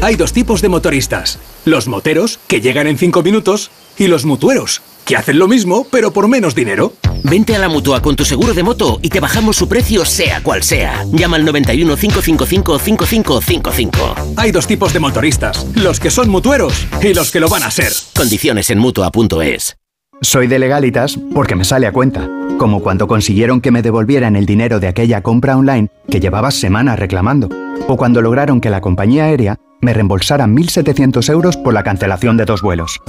Hay 0.00 0.14
dos 0.16 0.32
tipos 0.32 0.62
de 0.62 0.68
motoristas. 0.68 1.38
Los 1.64 1.88
moteros, 1.88 2.38
que 2.46 2.60
llegan 2.60 2.86
en 2.86 2.98
cinco 2.98 3.22
minutos, 3.22 3.70
y 3.98 4.06
los 4.06 4.24
mutueros, 4.24 4.80
que 5.08 5.16
hacen 5.16 5.38
lo 5.38 5.48
mismo, 5.48 5.86
pero 5.90 6.12
por 6.12 6.28
menos 6.28 6.54
dinero. 6.54 6.92
Vente 7.24 7.56
a 7.56 7.58
la 7.58 7.70
mutua 7.70 8.02
con 8.02 8.14
tu 8.14 8.26
seguro 8.26 8.52
de 8.52 8.62
moto 8.62 9.00
y 9.02 9.08
te 9.08 9.20
bajamos 9.20 9.56
su 9.56 9.66
precio, 9.66 10.04
sea 10.04 10.42
cual 10.42 10.62
sea. 10.62 11.02
Llama 11.10 11.36
al 11.36 11.46
91 11.46 11.96
555 11.96 12.78
5555. 12.78 14.14
Hay 14.36 14.52
dos 14.52 14.66
tipos 14.66 14.92
de 14.92 15.00
motoristas: 15.00 15.66
los 15.74 15.98
que 15.98 16.10
son 16.10 16.28
mutueros 16.28 16.86
y 17.00 17.14
los 17.14 17.30
que 17.30 17.40
lo 17.40 17.48
van 17.48 17.62
a 17.62 17.70
ser. 17.70 17.90
Condiciones 18.14 18.68
en 18.68 18.78
mutua.es. 18.78 19.78
Soy 20.20 20.46
de 20.46 20.58
legalitas 20.58 21.18
porque 21.32 21.56
me 21.56 21.64
sale 21.64 21.86
a 21.86 21.92
cuenta. 21.92 22.28
Como 22.58 22.82
cuando 22.82 23.08
consiguieron 23.08 23.62
que 23.62 23.70
me 23.70 23.82
devolvieran 23.82 24.36
el 24.36 24.44
dinero 24.44 24.78
de 24.78 24.88
aquella 24.88 25.22
compra 25.22 25.56
online 25.56 25.88
que 26.10 26.20
llevaba 26.20 26.50
semanas 26.50 26.98
reclamando. 26.98 27.48
O 27.86 27.96
cuando 27.96 28.20
lograron 28.20 28.60
que 28.60 28.68
la 28.68 28.82
compañía 28.82 29.24
aérea 29.24 29.56
me 29.80 29.94
reembolsara 29.94 30.46
1.700 30.46 31.30
euros 31.30 31.56
por 31.56 31.72
la 31.72 31.82
cancelación 31.82 32.36
de 32.36 32.44
dos 32.44 32.60
vuelos. 32.60 33.00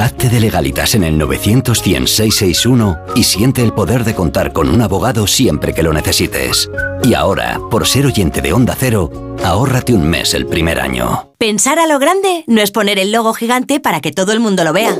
Hazte 0.00 0.30
de 0.30 0.40
legalitas 0.40 0.94
en 0.94 1.04
el 1.04 1.18
900 1.18 1.82
y 3.14 3.22
siente 3.22 3.62
el 3.62 3.74
poder 3.74 4.04
de 4.04 4.14
contar 4.14 4.54
con 4.54 4.70
un 4.70 4.80
abogado 4.80 5.26
siempre 5.26 5.74
que 5.74 5.82
lo 5.82 5.92
necesites. 5.92 6.70
Y 7.04 7.12
ahora, 7.12 7.60
por 7.70 7.86
ser 7.86 8.06
oyente 8.06 8.40
de 8.40 8.54
Onda 8.54 8.74
Cero, 8.78 9.36
ahórrate 9.44 9.92
un 9.92 10.08
mes 10.08 10.32
el 10.32 10.46
primer 10.46 10.80
año. 10.80 11.34
Pensar 11.36 11.78
a 11.78 11.86
lo 11.86 11.98
grande 11.98 12.44
no 12.46 12.62
es 12.62 12.70
poner 12.70 12.98
el 12.98 13.12
logo 13.12 13.34
gigante 13.34 13.78
para 13.78 14.00
que 14.00 14.10
todo 14.10 14.32
el 14.32 14.40
mundo 14.40 14.64
lo 14.64 14.72
vea 14.72 14.96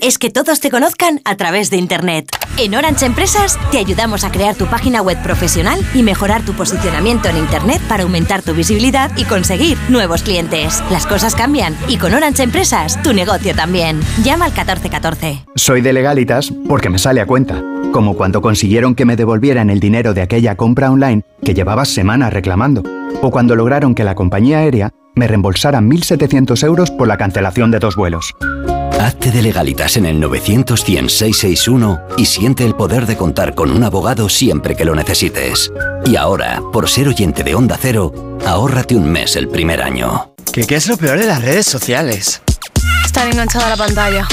es 0.00 0.18
que 0.18 0.30
todos 0.30 0.60
te 0.60 0.70
conozcan 0.70 1.20
a 1.24 1.36
través 1.36 1.70
de 1.70 1.76
Internet. 1.76 2.28
En 2.58 2.74
Orange 2.74 3.06
Empresas 3.06 3.58
te 3.70 3.78
ayudamos 3.78 4.24
a 4.24 4.30
crear 4.30 4.54
tu 4.54 4.66
página 4.66 5.02
web 5.02 5.20
profesional 5.22 5.80
y 5.94 6.02
mejorar 6.02 6.42
tu 6.42 6.52
posicionamiento 6.52 7.28
en 7.28 7.38
Internet 7.38 7.80
para 7.88 8.04
aumentar 8.04 8.42
tu 8.42 8.54
visibilidad 8.54 9.10
y 9.16 9.24
conseguir 9.24 9.76
nuevos 9.88 10.22
clientes. 10.22 10.82
Las 10.90 11.06
cosas 11.06 11.34
cambian 11.34 11.76
y 11.88 11.96
con 11.96 12.14
Orange 12.14 12.42
Empresas 12.42 13.02
tu 13.02 13.12
negocio 13.12 13.54
también. 13.54 14.00
Llama 14.22 14.46
al 14.46 14.52
1414. 14.52 15.44
Soy 15.56 15.80
de 15.80 15.92
legalitas 15.92 16.52
porque 16.68 16.90
me 16.90 16.98
sale 16.98 17.20
a 17.20 17.26
cuenta. 17.26 17.62
Como 17.92 18.16
cuando 18.16 18.42
consiguieron 18.42 18.94
que 18.94 19.04
me 19.04 19.16
devolvieran 19.16 19.70
el 19.70 19.80
dinero 19.80 20.14
de 20.14 20.22
aquella 20.22 20.56
compra 20.56 20.90
online 20.90 21.22
que 21.44 21.54
llevaba 21.54 21.84
semanas 21.84 22.32
reclamando. 22.32 22.82
O 23.22 23.30
cuando 23.30 23.56
lograron 23.56 23.94
que 23.94 24.04
la 24.04 24.14
compañía 24.14 24.58
aérea 24.58 24.90
me 25.14 25.28
reembolsara 25.28 25.80
1.700 25.80 26.64
euros 26.64 26.90
por 26.90 27.08
la 27.08 27.16
cancelación 27.16 27.70
de 27.70 27.78
dos 27.78 27.96
vuelos. 27.96 28.34
Hazte 29.00 29.30
de 29.30 29.42
legalitas 29.42 29.96
en 29.96 30.06
el 30.06 30.20
900 30.20 30.84
y 32.16 32.26
siente 32.26 32.64
el 32.64 32.74
poder 32.74 33.06
de 33.06 33.16
contar 33.16 33.54
con 33.54 33.70
un 33.70 33.84
abogado 33.84 34.28
siempre 34.28 34.76
que 34.76 34.84
lo 34.84 34.94
necesites. 34.94 35.70
Y 36.06 36.16
ahora, 36.16 36.62
por 36.72 36.88
ser 36.88 37.08
oyente 37.08 37.42
de 37.42 37.54
Onda 37.54 37.78
Cero, 37.80 38.38
ahórrate 38.46 38.96
un 38.96 39.10
mes 39.10 39.36
el 39.36 39.48
primer 39.48 39.82
año. 39.82 40.32
¿Qué, 40.52 40.64
qué 40.66 40.76
es 40.76 40.86
lo 40.86 40.96
peor 40.96 41.18
de 41.18 41.26
las 41.26 41.42
redes 41.42 41.66
sociales? 41.66 42.40
Estar 43.04 43.28
enganchada 43.28 43.66
a 43.66 43.70
la 43.70 43.76
pantalla. 43.76 44.26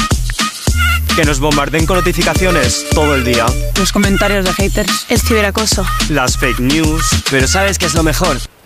Que 1.16 1.26
nos 1.26 1.40
bombarden 1.40 1.86
con 1.86 1.98
notificaciones 1.98 2.86
todo 2.94 3.16
el 3.16 3.26
día. 3.26 3.46
Los 3.78 3.92
comentarios 3.92 4.46
de 4.46 4.54
haters. 4.54 5.06
El 5.10 5.20
ciberacoso. 5.20 5.86
Las 6.10 6.38
fake 6.38 6.60
news. 6.60 7.04
Pero 7.30 7.48
¿sabes 7.48 7.78
qué 7.78 7.88
es 7.88 7.94
lo 7.96 8.04
mejor? 8.04 8.38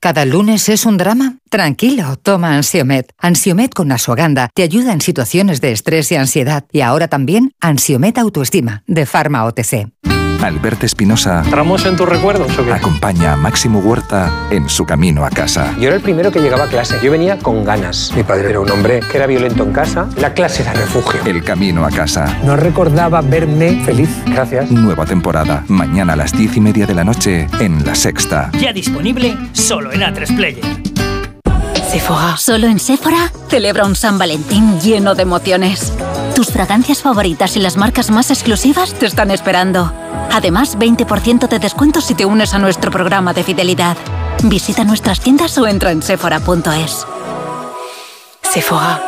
¿Cada 0.00 0.24
lunes 0.24 0.70
es 0.70 0.86
un 0.86 0.96
drama? 0.96 1.36
Tranquilo, 1.50 2.16
toma 2.16 2.56
Ansiomet. 2.56 3.12
Ansiomet 3.18 3.74
con 3.74 3.92
Asuaganda 3.92 4.48
te 4.54 4.62
ayuda 4.62 4.94
en 4.94 5.02
situaciones 5.02 5.60
de 5.60 5.72
estrés 5.72 6.10
y 6.10 6.16
ansiedad. 6.16 6.64
Y 6.72 6.80
ahora 6.80 7.08
también 7.08 7.52
Ansiomet 7.60 8.16
Autoestima, 8.16 8.82
de 8.86 9.04
Pharma 9.04 9.44
OTC. 9.44 10.19
Alberto 10.42 10.86
Espinosa. 10.86 11.42
¿Tramos 11.50 11.84
en 11.84 11.96
tus 11.96 12.08
recuerdos 12.08 12.58
o 12.58 12.64
qué? 12.64 12.72
Acompaña 12.72 13.34
a 13.34 13.36
Máximo 13.36 13.80
Huerta 13.80 14.32
en 14.50 14.68
su 14.68 14.86
camino 14.86 15.24
a 15.24 15.30
casa. 15.30 15.74
Yo 15.78 15.88
era 15.88 15.96
el 15.96 16.02
primero 16.02 16.32
que 16.32 16.40
llegaba 16.40 16.64
a 16.64 16.68
clase. 16.68 16.98
Yo 17.02 17.10
venía 17.10 17.38
con 17.38 17.64
ganas. 17.64 18.12
Mi 18.16 18.22
padre 18.22 18.50
era 18.50 18.60
un 18.60 18.70
hombre 18.70 19.00
que 19.00 19.16
era 19.16 19.26
violento 19.26 19.62
en 19.62 19.72
casa. 19.72 20.08
La 20.16 20.32
clase 20.32 20.62
era 20.62 20.72
refugio. 20.72 21.20
El 21.24 21.44
camino 21.44 21.84
a 21.84 21.90
casa. 21.90 22.38
No 22.44 22.56
recordaba 22.56 23.20
verme 23.20 23.82
feliz. 23.84 24.10
Gracias. 24.26 24.70
Nueva 24.70 25.04
temporada. 25.04 25.64
Mañana 25.68 26.14
a 26.14 26.16
las 26.16 26.32
diez 26.32 26.56
y 26.56 26.60
media 26.60 26.86
de 26.86 26.94
la 26.94 27.04
noche 27.04 27.46
en 27.58 27.84
La 27.84 27.94
Sexta. 27.94 28.50
Ya 28.58 28.72
disponible 28.72 29.36
solo 29.52 29.92
en 29.92 30.00
A3 30.00 30.36
Player. 30.36 30.64
Sephora. 31.90 32.36
Solo 32.36 32.68
en 32.68 32.78
Sephora 32.78 33.32
celebra 33.48 33.84
un 33.84 33.96
San 33.96 34.16
Valentín 34.16 34.80
lleno 34.80 35.14
de 35.14 35.22
emociones. 35.22 35.92
Tus 36.40 36.52
fragancias 36.52 37.02
favoritas 37.02 37.54
y 37.58 37.60
las 37.60 37.76
marcas 37.76 38.10
más 38.10 38.30
exclusivas 38.30 38.94
te 38.94 39.04
están 39.04 39.30
esperando. 39.30 39.92
Además, 40.32 40.78
20% 40.78 41.46
de 41.46 41.58
descuento 41.58 42.00
si 42.00 42.14
te 42.14 42.24
unes 42.24 42.54
a 42.54 42.58
nuestro 42.58 42.90
programa 42.90 43.34
de 43.34 43.44
fidelidad. 43.44 43.94
Visita 44.44 44.82
nuestras 44.84 45.20
tiendas 45.20 45.58
o 45.58 45.66
entra 45.66 45.92
en 45.92 46.00
sephora.es. 46.00 47.06
Sephora. 48.40 49.02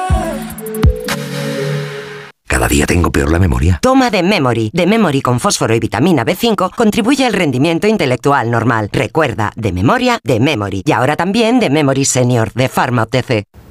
Cada 2.46 2.68
día 2.68 2.84
tengo 2.84 3.10
peor 3.10 3.32
la 3.32 3.38
memoria. 3.38 3.78
Toma 3.80 4.10
de 4.10 4.22
Memory. 4.22 4.70
De 4.74 4.86
Memory 4.86 5.22
con 5.22 5.40
fósforo 5.40 5.74
y 5.74 5.80
vitamina 5.80 6.26
B5 6.26 6.74
contribuye 6.76 7.24
al 7.24 7.32
rendimiento 7.32 7.86
intelectual 7.86 8.50
normal. 8.50 8.90
Recuerda, 8.92 9.52
de 9.56 9.72
memoria, 9.72 10.18
de 10.22 10.38
Memory. 10.38 10.82
Y 10.84 10.92
ahora 10.92 11.16
también 11.16 11.60
de 11.60 11.70
Memory 11.70 12.04
Senior, 12.04 12.52
de 12.52 12.68
Pharma 12.68 13.04
OTC. 13.04 13.46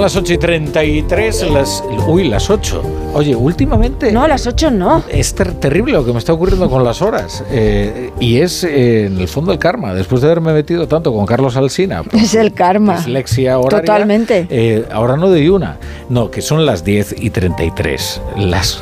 Las 0.00 0.16
8 0.16 0.32
y 0.32 0.38
33, 0.38 1.50
las, 1.50 1.84
uy, 2.06 2.28
las 2.28 2.48
8. 2.48 3.01
Oye, 3.14 3.36
últimamente... 3.36 4.10
No, 4.10 4.26
las 4.26 4.46
8 4.46 4.70
no. 4.70 5.04
Es 5.10 5.34
terrible 5.34 5.92
lo 5.92 6.04
que 6.04 6.12
me 6.12 6.18
está 6.18 6.32
ocurriendo 6.32 6.70
con 6.70 6.82
las 6.82 7.02
horas. 7.02 7.44
Eh, 7.50 8.10
y 8.18 8.38
es, 8.40 8.64
eh, 8.64 9.06
en 9.06 9.18
el 9.18 9.28
fondo, 9.28 9.52
el 9.52 9.58
karma. 9.58 9.92
Después 9.92 10.22
de 10.22 10.28
haberme 10.28 10.54
metido 10.54 10.88
tanto 10.88 11.12
con 11.12 11.26
Carlos 11.26 11.56
Alsina... 11.56 12.02
Es 12.12 12.34
el 12.34 12.54
karma. 12.54 12.96
Dislexia 12.96 13.58
horaria. 13.58 13.80
Totalmente. 13.80 14.46
Eh, 14.48 14.86
ahora 14.90 15.16
no 15.16 15.28
doy 15.28 15.48
una. 15.48 15.76
No, 16.08 16.30
que 16.30 16.40
son 16.40 16.64
las 16.64 16.84
10 16.84 17.16
y 17.18 17.30
33. 17.30 18.22
Las 18.36 18.80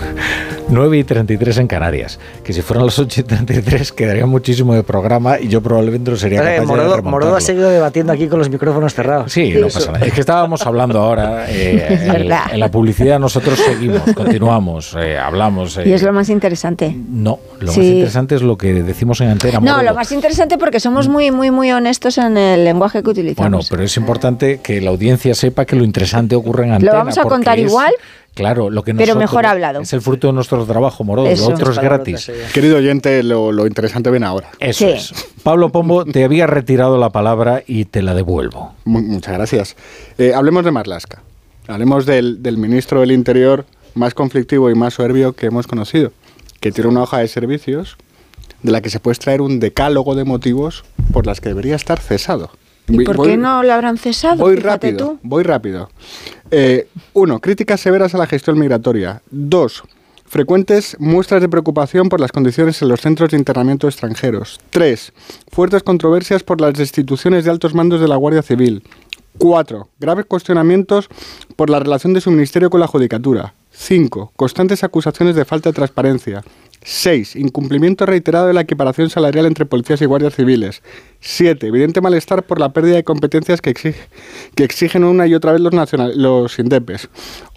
9 0.69 0.99
y 0.99 1.05
33 1.05 1.59
en 1.59 1.66
Canarias. 1.66 2.21
Que 2.45 2.53
si 2.53 2.62
fueran 2.62 2.87
las 2.87 2.99
8 2.99 3.21
y 3.21 3.25
33 3.25 3.93
quedaría 3.93 4.27
muchísimo 4.27 4.75
de 4.75 4.85
programa 4.85 5.40
y 5.40 5.49
yo 5.49 5.61
probablemente 5.61 6.11
no 6.11 6.16
sería 6.16 6.43
capaz 6.43 6.66
Morodo, 6.66 6.97
de 6.97 7.03
Morodo 7.03 7.37
ha 7.37 7.40
seguido 7.40 7.69
debatiendo 7.71 8.12
aquí 8.12 8.29
con 8.29 8.38
los 8.38 8.51
micrófonos 8.51 8.95
cerrados. 8.95 9.33
Sí, 9.33 9.55
no 9.59 9.69
pasa 9.69 9.93
nada. 9.93 10.07
Es 10.07 10.12
que 10.12 10.21
estábamos 10.21 10.64
hablando 10.64 11.01
ahora. 11.01 11.47
Eh, 11.49 11.87
en, 12.14 12.31
en, 12.31 12.61
la 12.61 12.71
publicidad 12.71 13.19
nosotros 13.19 13.59
seguimos, 13.59 14.03
continuamos, 14.24 14.96
eh, 14.98 15.18
hablamos. 15.18 15.76
Eh, 15.78 15.88
y 15.88 15.92
es 15.92 16.02
lo 16.02 16.12
más 16.12 16.28
interesante. 16.28 16.94
No, 16.94 17.38
lo 17.61 17.72
sí. 17.72 17.78
más 17.78 17.88
interesante 17.88 18.35
es 18.35 18.42
lo 18.42 18.56
que 18.56 18.83
decimos 18.83 19.20
en 19.20 19.28
antena. 19.28 19.61
No, 19.61 19.83
lo 19.83 19.94
más 19.94 20.12
interesante 20.12 20.59
porque 20.59 20.80
somos 20.80 21.09
muy, 21.09 21.30
muy, 21.30 21.50
muy 21.50 21.70
honestos 21.72 22.18
en 22.18 22.37
el 22.37 22.64
lenguaje 22.64 23.02
que 23.02 23.11
utilizamos. 23.11 23.50
Bueno, 23.50 23.66
pero 23.68 23.83
es 23.83 23.96
importante 23.96 24.61
que 24.62 24.80
la 24.80 24.90
audiencia 24.90 25.35
sepa 25.35 25.64
que 25.64 25.76
lo 25.76 25.85
interesante 25.85 26.35
ocurre 26.35 26.64
en 26.64 26.72
antena. 26.72 26.92
Lo 26.92 26.98
vamos 26.98 27.18
a 27.18 27.22
contar 27.24 27.59
es, 27.59 27.66
igual. 27.66 27.92
Claro, 28.35 28.70
lo 28.70 28.83
que 28.85 28.94
Pero 28.94 29.16
mejor 29.16 29.44
hablado. 29.44 29.80
Es 29.80 29.92
el 29.92 30.00
fruto 30.00 30.28
de 30.28 30.33
nuestro 30.33 30.64
trabajo, 30.64 31.02
Morodo. 31.04 31.35
Lo 31.35 31.46
otro 31.46 31.72
es 31.72 31.78
gratis. 31.78 32.30
Querido 32.54 32.76
oyente, 32.76 33.22
lo, 33.22 33.50
lo, 33.52 33.66
interesante 33.66 34.11
viene 34.11 34.26
ahora. 34.26 34.50
Eso 34.61 34.87
sí. 34.87 34.92
es. 34.92 35.12
Pablo 35.42 35.70
Pombo, 35.70 36.04
te 36.04 36.24
había 36.24 36.46
retirado 36.46 36.96
la 36.98 37.11
palabra 37.11 37.62
y 37.66 37.87
te 37.87 38.02
la 38.02 38.14
devuelvo. 38.14 38.72
Muchas 38.85 39.35
gracias. 39.35 39.76
Eh, 40.16 40.33
hablemos 40.35 40.64
de 40.64 40.70
Marlaska. 40.70 41.22
Hablemos 41.66 42.06
del, 42.06 42.42
del, 42.42 42.56
ministro 42.56 43.00
del 43.00 43.12
Interior 43.12 43.64
más 43.94 44.14
conflictivo 44.14 44.70
y 44.70 44.74
más 44.74 44.94
soberbio 44.94 45.33
que 45.33 45.46
hemos 45.46 45.66
conocido, 45.66 46.12
que 46.61 46.72
tiene 46.72 46.90
una 46.90 47.03
hoja 47.03 47.18
de 47.18 47.29
servicios 47.29 47.96
de 48.62 48.72
la 48.72 48.81
que 48.81 48.90
se 48.90 49.00
puede 49.00 49.14
extraer 49.14 49.40
un 49.40 49.61
decálogo 49.61 50.14
de 50.14 50.24
motivos 50.24 50.85
por 51.12 51.26
las 51.26 51.40
que 51.40 51.48
debería 51.48 51.76
estar 51.76 51.98
cesado. 51.98 52.50
¿Y 52.88 53.05
por 53.05 53.16
voy, 53.16 53.31
qué 53.31 53.37
no 53.37 53.62
lo 53.62 53.72
habrán 53.72 53.98
cesado? 53.98 54.37
Voy 54.37 54.57
Fíjate 54.57 54.90
rápido, 54.90 55.09
tú. 55.11 55.18
voy 55.22 55.42
rápido. 55.44 55.90
Eh, 56.50 56.88
uno, 57.12 57.38
críticas 57.38 57.81
severas 57.81 58.14
a 58.14 58.18
la 58.18 58.26
gestión 58.26 58.59
migratoria. 58.59 59.22
Dos, 59.31 59.85
frecuentes 60.26 60.96
muestras 60.98 61.40
de 61.40 61.48
preocupación 61.48 62.09
por 62.09 62.20
las 62.20 62.33
condiciones 62.33 62.83
en 62.83 62.88
los 62.88 63.00
centros 63.00 63.31
de 63.31 63.37
internamiento 63.37 63.87
extranjeros. 63.87 64.61
Tres, 64.70 65.12
fuertes 65.50 65.83
controversias 65.83 66.42
por 66.42 66.61
las 66.61 66.74
destituciones 66.74 67.44
de 67.44 67.50
altos 67.50 67.74
mandos 67.74 68.00
de 68.00 68.09
la 68.09 68.16
Guardia 68.16 68.42
Civil. 68.42 68.83
Cuatro, 69.38 69.88
graves 69.99 70.27
cuestionamientos 70.27 71.09
por 71.57 71.71
la 71.71 71.79
relación 71.79 72.12
de 72.12 72.21
su 72.21 72.31
ministerio 72.31 72.71
con 72.71 72.81
la 72.81 72.87
Judicatura. 72.87 73.55
5. 73.71 74.33
Constantes 74.37 74.85
acusaciones 74.85 75.37
de 75.37 75.45
falta 75.45 75.71
de 75.71 75.75
transparencia. 75.75 76.43
6. 76.83 77.37
Incumplimiento 77.37 78.07
reiterado 78.07 78.47
de 78.47 78.55
la 78.55 78.62
equiparación 78.62 79.11
salarial 79.11 79.47
entre 79.47 79.66
policías 79.66 80.01
y 80.01 80.07
guardias 80.07 80.35
civiles. 80.35 80.83
7. 81.21 81.66
Evidente 81.66 82.01
malestar 82.01 82.43
por 82.43 82.59
la 82.59 82.73
pérdida 82.73 82.97
de 82.97 83.05
competencias 83.05 83.61
que 83.61 83.75
exigen 84.57 85.05
una 85.05 85.27
y 85.27 85.35
otra 85.35 85.53
vez 85.53 85.61
los, 85.61 85.73
nacional, 85.73 86.12
los 86.16 86.59
INDEPES. 86.59 87.09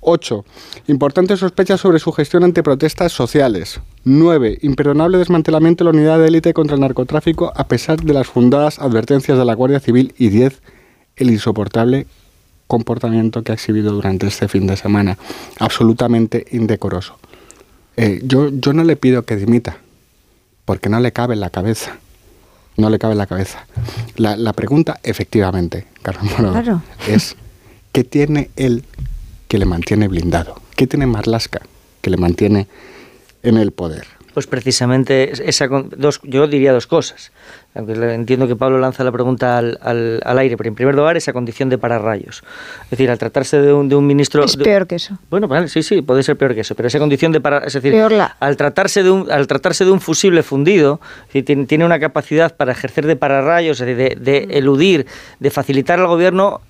8. 0.02 0.46
Importantes 0.88 1.40
sospechas 1.40 1.80
sobre 1.80 2.00
su 2.00 2.12
gestión 2.12 2.44
ante 2.44 2.64
protestas 2.64 3.14
sociales. 3.14 3.80
9. 4.04 4.60
Imperdonable 4.62 5.18
desmantelamiento 5.18 5.84
de 5.84 5.92
la 5.92 5.98
unidad 5.98 6.20
de 6.20 6.28
élite 6.28 6.54
contra 6.54 6.76
el 6.76 6.82
narcotráfico 6.82 7.54
a 7.56 7.68
pesar 7.68 8.02
de 8.02 8.14
las 8.14 8.28
fundadas 8.28 8.80
advertencias 8.80 9.38
de 9.38 9.46
la 9.46 9.56
Guardia 9.56 9.80
Civil. 9.80 10.14
Y 10.18 10.30
10. 10.30 10.62
El 11.16 11.30
insoportable 11.30 12.08
comportamiento 12.68 13.44
que 13.44 13.52
ha 13.52 13.56
exhibido 13.56 13.92
durante 13.92 14.28
este 14.28 14.48
fin 14.48 14.66
de 14.66 14.78
semana. 14.78 15.18
Absolutamente 15.60 16.46
indecoroso. 16.52 17.20
Eh, 17.98 18.20
yo, 18.24 18.50
yo 18.50 18.74
no 18.74 18.84
le 18.84 18.96
pido 18.96 19.24
que 19.24 19.36
dimita, 19.36 19.78
porque 20.66 20.90
no 20.90 21.00
le 21.00 21.12
cabe 21.12 21.36
en 21.36 21.42
la 21.42 21.50
cabeza. 21.50 21.98
No 22.76 22.90
le 22.90 22.98
cabe 22.98 23.12
en 23.12 23.20
la 23.20 23.28
cabeza. 23.28 23.68
La, 24.16 24.36
la 24.36 24.54
pregunta, 24.54 25.00
efectivamente, 25.04 25.86
Carlos 26.02 26.34
claro. 26.34 26.82
es 27.08 27.36
¿qué 27.92 28.04
tiene 28.04 28.50
él 28.56 28.84
que 29.48 29.60
le 29.60 29.66
mantiene 29.66 30.08
blindado? 30.08 30.60
¿Qué 30.76 30.88
tiene 30.88 31.06
Marlasca 31.06 31.62
que 32.02 32.10
le 32.10 32.18
mantiene 32.18 32.68
en 33.44 33.58
el 33.58 33.72
poder? 33.72 34.08
Pues 34.34 34.48
precisamente 34.48 35.48
esa, 35.48 35.68
dos, 35.68 36.20
yo 36.24 36.48
diría 36.48 36.74
dos 36.74 36.88
cosas. 36.88 37.32
Entiendo 37.76 38.48
que 38.48 38.56
Pablo 38.56 38.78
lanza 38.80 39.04
la 39.04 39.12
pregunta 39.12 39.58
al, 39.58 39.80
al, 39.82 40.22
al, 40.24 40.40
aire, 40.40 40.58
pero 40.58 40.68
en 40.68 40.76
primer 40.76 40.94
lugar 40.94 41.18
esa 41.18 41.34
condición 41.34 41.70
de 41.70 41.80
pararrayos. 41.80 42.44
Es 42.84 42.90
decir, 42.92 43.10
al 43.10 43.18
tratarse 43.18 43.60
de 43.60 43.74
un, 43.74 43.90
de 43.90 43.96
un 43.96 44.06
ministro... 44.06 44.44
Es 44.44 44.56
peor 44.58 44.86
que 44.86 44.96
eso. 44.96 45.18
Bueno, 45.32 45.48
vale, 45.48 45.68
sí, 45.68 45.82
sí, 45.82 46.04
puede 46.04 46.22
ser 46.22 46.38
peor 46.38 46.54
que 46.54 46.62
eso, 46.62 46.76
pero 46.76 46.88
esa 46.88 47.00
condición 47.00 47.32
de 47.32 47.42
para, 47.42 47.60
Es 47.60 47.74
decir, 47.74 47.92
peor 47.92 48.12
la... 48.12 48.36
al, 48.40 48.58
tratarse 48.58 49.02
de 49.02 49.10
un, 49.10 49.32
al 49.32 49.48
tratarse 49.48 49.86
de 49.86 49.92
un 49.92 50.02
fusible 50.02 50.44
fundido, 50.44 51.02
tiene, 51.32 51.66
tiene 51.66 51.84
una 51.84 52.00
capacidad 52.00 52.56
para 52.56 52.74
ejercer 52.74 53.08
de 53.08 53.16
pararrayos, 53.16 53.82
es 53.82 53.88
decir, 53.88 54.20
de, 54.20 54.48
de 54.48 54.58
eludir, 54.58 55.08
de 55.40 55.50
facilitar 55.50 56.00
al 56.00 56.08
gobierno 56.08 56.62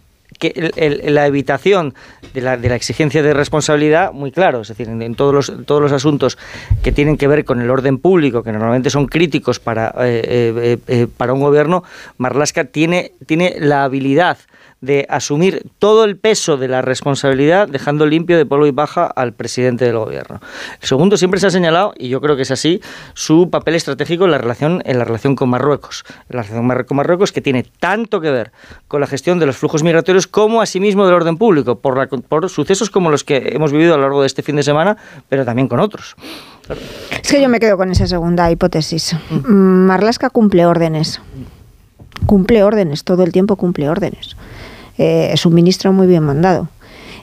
que 0.43 0.71
el, 0.75 1.13
la 1.13 1.25
evitación 1.25 1.93
de 2.34 2.41
la, 2.41 2.58
de 2.58 2.67
la, 2.67 2.75
exigencia 2.75 3.23
de 3.23 3.34
responsabilidad 3.34 4.12
muy 4.12 4.32
claro, 4.32 4.62
es 4.62 4.67
decir, 4.67 4.89
en, 4.89 5.01
en, 5.01 5.15
todos, 5.15 5.34
los, 5.34 5.65
todos 5.65 5.82
los 5.82 5.91
asuntos 5.93 6.38
que 6.84 6.91
tienen 6.91 7.17
que 7.17 7.27
ver 7.27 7.45
con 7.45 7.62
el 7.62 7.69
orden 7.69 7.97
público, 7.97 8.43
que 8.43 8.51
normalmente 8.51 8.89
son 8.89 9.06
críticos 9.08 9.60
para, 9.60 9.93
eh, 9.99 10.21
eh, 10.25 10.77
eh, 10.88 11.08
para 11.15 11.34
un 11.34 11.39
gobierno, 11.39 11.84
Marlaska 12.17 12.65
tiene, 12.65 13.13
tiene 13.25 13.56
la 13.58 13.86
habilidad 13.86 14.38
de 14.84 15.06
asumir 15.10 15.65
todo 15.80 16.04
el 16.04 16.17
peso 16.17 16.58
de 16.58 16.67
la 16.67 16.82
responsabilidad, 16.82 17.69
dejando 17.69 18.06
limpio 18.06 18.36
de 18.38 18.46
polvo 18.46 18.67
y 18.67 18.74
paja 18.74 19.06
al 19.06 19.32
presidente 19.32 19.86
del 19.86 19.98
gobierno. 19.98 20.41
El 20.82 20.88
segundo 20.88 21.15
siempre 21.15 21.39
se 21.39 21.48
ha 21.48 21.52
señalado, 21.52 21.93
y 21.98 22.10
yo 22.10 22.19
creo 22.19 22.36
que 22.36 22.41
es 22.41 22.52
así, 22.52 22.82
su 23.13 23.50
papel 23.50 23.76
estratégico 23.76 24.26
en 24.26 24.32
la 24.32 24.39
relación, 24.39 24.82
en 24.84 25.00
la 25.00 25.06
relación 25.06 25.38
con 25.38 25.48
Marruecos. 25.48 26.04
En 26.30 26.36
la 26.36 26.43
relación 26.43 26.84
con 26.84 26.98
Marruecos 26.98 27.32
que 27.32 27.39
tiene 27.39 27.63
tanto 27.80 28.19
que 28.19 28.30
ver 28.30 28.52
con 28.89 29.00
la 29.00 29.08
gestión 29.08 29.39
de 29.39 29.46
los 29.46 29.56
flujos 29.56 29.84
migratorios 29.84 30.28
como 30.28 30.62
asimismo 30.62 31.06
del 31.06 31.15
orden 31.15 31.38
público, 31.38 31.80
por, 31.80 31.98
la, 31.98 32.08
por 32.08 32.50
sucesos 32.50 32.89
como 32.89 33.10
los 33.10 33.24
que 33.24 33.52
hemos 33.54 33.72
vivido 33.72 33.93
a 33.93 33.98
lo 33.98 34.04
largo 34.04 34.19
de 34.19 34.28
este 34.28 34.43
fin 34.43 34.58
de 34.58 34.63
semana, 34.63 34.98
pero 35.30 35.46
también 35.46 35.69
con 35.69 35.80
otros. 35.80 36.17
Es 37.22 37.32
que 37.32 37.41
yo 37.41 37.48
me 37.48 37.62
quedo 37.62 37.78
con 37.78 37.89
esa 37.89 38.06
segunda 38.06 38.52
hipótesis. 38.52 39.15
Mm. 39.30 39.86
Marlaska 39.86 40.30
cumple 40.30 40.65
órdenes. 40.65 41.22
Cumple 42.26 42.63
órdenes, 42.63 43.06
todo 43.06 43.24
el 43.24 43.32
tiempo 43.32 43.56
cumple 43.56 43.89
órdenes 43.89 44.36
eh, 44.97 45.29
es 45.34 45.45
un 45.45 45.53
ministro 45.53 45.91
muy 45.93 46.08
bien 46.08 46.23
mandado. 46.23 46.67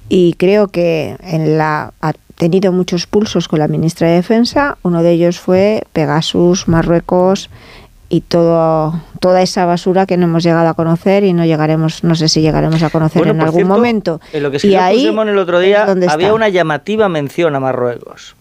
Y 0.09 0.35
creo 0.35 0.69
que 0.69 1.17
en 1.23 1.57
la, 1.57 1.93
ha 2.01 2.13
tenido 2.41 2.73
muchos 2.73 3.07
pulsos 3.07 3.49
con 3.49 3.59
la 3.59 3.69
ministra 3.69 4.09
de 4.09 4.15
Defensa. 4.15 4.79
Uno 4.83 5.03
de 5.03 5.13
ellos 5.13 5.39
fue 5.39 5.85
Pegasus, 5.93 6.69
Marruecos 6.69 7.51
y 8.09 8.23
todo, 8.23 9.01
toda 9.21 9.41
esa 9.41 9.67
basura 9.67 10.05
que 10.05 10.17
no 10.17 10.25
hemos 10.25 10.43
llegado 10.43 10.69
a 10.69 10.75
conocer 10.75 11.23
y 11.23 11.33
no 11.33 11.45
llegaremos, 11.45 12.03
no 12.03 12.17
sé 12.17 12.29
si 12.29 12.41
llegaremos 12.41 12.83
a 12.83 12.91
conocer 12.91 13.21
bueno, 13.21 13.35
en 13.35 13.41
algún 13.43 13.61
cierto, 13.61 13.75
momento. 13.75 14.21
En 14.33 14.43
lo 14.43 14.51
que 14.51 14.67
y 14.67 14.75
ahí 14.75 15.07
el 15.07 15.39
otro 15.39 15.61
día 15.61 15.87
había 16.09 16.35
una 16.35 16.49
llamativa 16.49 17.09
mención 17.09 17.55
a 17.55 17.61
Marruecos. 17.61 18.35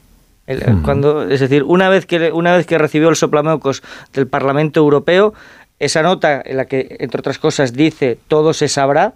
El, 0.48 0.62
hmm. 0.62 0.82
cuando, 0.82 1.30
es 1.30 1.40
decir, 1.40 1.64
una 1.64 1.90
vez 1.90 2.08
que 2.08 2.32
una 2.32 2.56
vez 2.58 2.66
que 2.66 2.80
recibió 2.80 3.10
el 3.10 3.16
soplamocos 3.16 3.84
del 4.14 4.28
Parlamento 4.28 4.80
Europeo, 4.80 5.36
esa 5.78 6.02
nota 6.02 6.42
en 6.44 6.58
la 6.58 6.66
que, 6.66 6.98
entre 7.00 7.20
otras 7.20 7.38
cosas, 7.38 7.74
dice 7.74 8.18
todo 8.28 8.54
se 8.54 8.70
sabrá, 8.70 9.14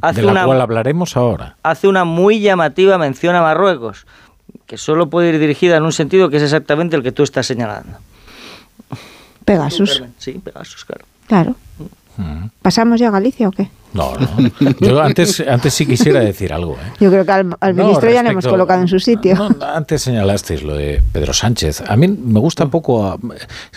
hace 0.00 0.20
de 0.20 0.26
la 0.26 0.32
una, 0.32 0.44
cual 0.44 0.60
hablaremos 0.60 1.16
ahora. 1.16 1.56
Hace 1.62 1.88
una 1.88 2.04
muy 2.04 2.40
llamativa 2.40 2.98
mención 2.98 3.34
a 3.36 3.42
Marruecos, 3.42 4.06
que 4.66 4.78
solo 4.78 5.08
puede 5.08 5.30
ir 5.30 5.38
dirigida 5.38 5.76
en 5.76 5.84
un 5.84 5.92
sentido 5.92 6.28
que 6.30 6.38
es 6.38 6.42
exactamente 6.42 6.96
el 6.96 7.02
que 7.02 7.12
tú 7.12 7.22
estás 7.22 7.46
señalando. 7.46 7.98
Pegasus. 9.44 10.02
Sí, 10.18 10.32
Pegasus, 10.32 10.84
claro. 10.84 11.04
Claro. 11.26 11.56
¿Pasamos 12.62 12.98
ya 13.00 13.08
a 13.08 13.10
Galicia 13.12 13.48
o 13.48 13.52
qué? 13.52 13.70
No, 13.92 14.12
no. 14.18 14.28
Yo 14.80 15.00
antes, 15.00 15.40
antes 15.40 15.72
sí 15.72 15.86
quisiera 15.86 16.20
decir 16.20 16.52
algo. 16.52 16.74
¿eh? 16.74 16.92
Yo 17.00 17.10
creo 17.10 17.24
que 17.24 17.32
al, 17.32 17.56
al 17.60 17.76
no, 17.76 17.84
ministro 17.84 18.08
respecto, 18.08 18.14
ya 18.14 18.22
le 18.22 18.30
hemos 18.30 18.46
colocado 18.46 18.82
en 18.82 18.88
su 18.88 18.98
sitio. 19.00 19.34
No, 19.34 19.64
antes 19.64 20.02
señalasteis 20.02 20.62
lo 20.62 20.74
de 20.74 21.02
Pedro 21.12 21.32
Sánchez. 21.32 21.82
A 21.88 21.96
mí 21.96 22.08
me 22.08 22.40
gusta 22.40 22.64
un 22.64 22.70
poco. 22.70 23.18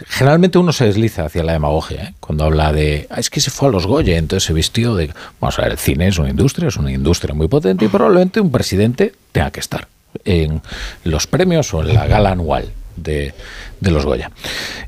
Generalmente 0.08 0.58
uno 0.58 0.74
se 0.74 0.86
desliza 0.86 1.26
hacia 1.26 1.44
la 1.44 1.54
demagogia 1.54 2.04
¿eh? 2.04 2.14
cuando 2.20 2.44
habla 2.44 2.74
de. 2.74 3.08
Ah, 3.10 3.20
es 3.20 3.30
que 3.30 3.40
se 3.40 3.52
fue 3.52 3.70
a 3.70 3.72
los 3.72 3.88
Goya, 3.88 4.18
entonces 4.18 4.46
se 4.46 4.54
vistió 4.54 4.96
de. 4.96 5.12
Vamos 5.40 5.58
a 5.60 5.64
ver, 5.64 5.72
el 5.72 5.78
cine 5.78 6.08
es 6.08 6.18
una 6.18 6.30
industria, 6.30 6.68
es 6.68 6.78
una 6.78 6.92
industria 6.92 7.34
muy 7.34 7.48
potente 7.48 7.86
y 7.86 7.88
probablemente 7.88 8.42
un 8.42 8.52
presidente 8.52 9.14
tenga 9.32 9.52
que 9.52 9.60
estar 9.62 9.88
en 10.26 10.62
los 11.06 11.28
premios 11.28 11.74
o 11.74 11.82
en 11.82 11.94
la 11.94 12.08
gala 12.08 12.32
anual 12.32 12.72
de, 12.98 13.34
de 13.82 13.92
los 13.92 14.06
Goya. 14.06 14.32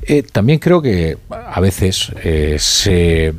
Eh, 0.02 0.22
también 0.22 0.58
creo 0.58 0.80
que 0.80 1.18
a 1.30 1.60
veces 1.60 2.10
eh, 2.24 2.56
se 2.58 3.34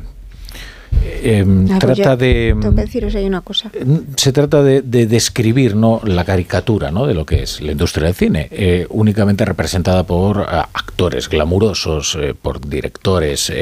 eh, 1.04 1.44
Ah, 1.46 1.78
pues 1.80 1.98
trata 1.98 2.10
yo 2.12 2.16
de 2.16 2.56
Tengo 2.60 2.74
que 2.74 2.82
deciros 2.82 3.14
ahí 3.14 3.26
una 3.26 3.40
cosa. 3.40 3.70
se 4.16 4.32
trata 4.32 4.62
de, 4.62 4.82
de 4.82 5.06
describir 5.06 5.74
¿no? 5.76 6.00
la 6.04 6.24
caricatura 6.24 6.90
¿no? 6.90 7.06
de 7.06 7.14
lo 7.14 7.26
que 7.26 7.42
es 7.42 7.60
la 7.60 7.72
industria 7.72 8.06
del 8.06 8.14
cine, 8.14 8.48
eh, 8.50 8.86
únicamente 8.90 9.44
representada 9.44 10.04
por 10.04 10.40
actores 10.40 11.28
glamurosos, 11.28 12.16
eh, 12.20 12.34
por 12.40 12.66
directores 12.66 13.52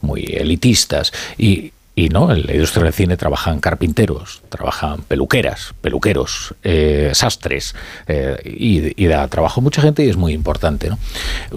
muy 0.00 0.24
elitistas 0.24 1.12
y, 1.38 1.72
Y 2.00 2.08
no, 2.08 2.32
en 2.32 2.46
la 2.46 2.54
industria 2.54 2.84
del 2.84 2.94
cine 2.94 3.18
trabajan 3.18 3.60
carpinteros, 3.60 4.40
trabajan 4.48 5.02
peluqueras, 5.02 5.74
peluqueros, 5.82 6.54
eh, 6.64 7.10
sastres, 7.12 7.74
eh, 8.06 8.38
y, 8.42 9.06
da 9.06 9.28
trabajo 9.28 9.60
a 9.60 9.62
mucha 9.62 9.82
gente 9.82 10.02
y 10.02 10.08
es 10.08 10.16
muy 10.16 10.32
importante. 10.32 10.88
¿no? 10.88 10.98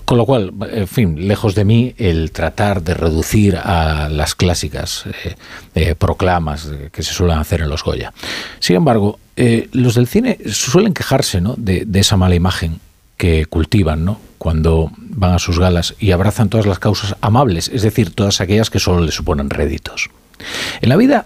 Con 0.04 0.18
lo 0.18 0.26
cual, 0.26 0.52
en 0.70 0.90
fin, 0.90 1.30
lejos 1.30 1.56
de 1.56 1.64
mí 1.64 1.96
el 1.98 2.34
tratar 2.34 2.84
de 2.84 2.94
reducir 2.94 3.56
a 3.56 4.10
las 4.10 4.36
clásicas 4.36 5.06
eh, 5.76 5.96
proclamas 5.96 6.70
que 6.92 7.04
se 7.04 7.14
suelen 7.14 7.38
hacer 7.38 7.62
en 7.62 7.70
los 7.70 7.82
Goya. 7.82 8.12
Sin 8.60 8.76
embargo, 8.76 9.20
los 9.72 9.96
del 9.96 10.08
cine 10.08 10.40
suelen 10.52 10.94
quejarse 10.94 11.40
¿no? 11.40 11.56
de, 11.58 11.86
de 11.86 12.00
esa 12.02 12.18
mala 12.18 12.36
imagen 12.36 12.82
que 13.16 13.46
cultivan, 13.46 14.04
¿no? 14.04 14.20
cuando 14.40 14.92
van 14.98 15.36
a 15.36 15.40
sus 15.40 15.58
galas 15.58 15.96
y 16.00 16.12
abrazan 16.12 16.50
todas 16.50 16.66
las 16.66 16.80
causas 16.80 17.16
amables, 17.22 17.70
es 17.70 17.82
decir, 17.82 18.14
todas 18.14 18.42
aquellas 18.42 18.70
que 18.70 18.80
solo 18.80 19.00
les 19.00 19.16
suponen 19.16 19.50
réditos. 19.50 20.10
En 20.82 20.90
la 20.90 20.98
vida, 20.98 21.26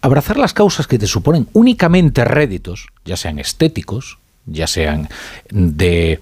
abrazar 0.00 0.36
las 0.36 0.52
causas 0.52 0.86
que 0.86 0.98
te 0.98 1.06
suponen 1.06 1.48
únicamente 1.52 2.24
réditos, 2.24 2.88
ya 3.04 3.16
sean 3.16 3.38
estéticos, 3.38 4.18
ya 4.46 4.66
sean 4.66 5.08
de 5.50 6.20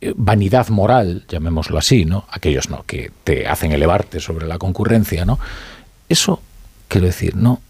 eh, 0.00 0.12
vanidad 0.16 0.68
moral, 0.68 1.24
llamémoslo 1.28 1.78
así, 1.78 2.04
¿no? 2.04 2.26
Aquellos 2.30 2.70
no 2.70 2.84
que 2.86 3.10
te 3.24 3.46
hacen 3.46 3.72
elevarte 3.72 4.20
sobre 4.20 4.46
la 4.46 4.58
concurrencia, 4.58 5.24
¿no? 5.24 5.38
Eso 6.08 6.42
quiero 6.88 7.06
decir, 7.06 7.36
no 7.36 7.60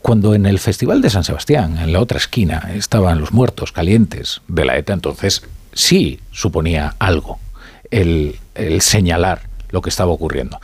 cuando 0.00 0.34
en 0.34 0.46
el 0.46 0.58
Festival 0.58 1.02
de 1.02 1.10
San 1.10 1.24
Sebastián, 1.24 1.78
en 1.78 1.92
la 1.92 2.00
otra 2.00 2.18
esquina, 2.18 2.70
estaban 2.74 3.20
los 3.20 3.32
muertos 3.32 3.72
calientes 3.72 4.40
de 4.48 4.64
la 4.64 4.76
ETA, 4.76 4.94
entonces 4.94 5.42
sí 5.72 6.20
suponía 6.30 6.94
algo 6.98 7.38
el, 7.90 8.36
el 8.54 8.80
señalar 8.80 9.42
lo 9.70 9.82
que 9.82 9.90
estaba 9.90 10.10
ocurriendo. 10.10 10.60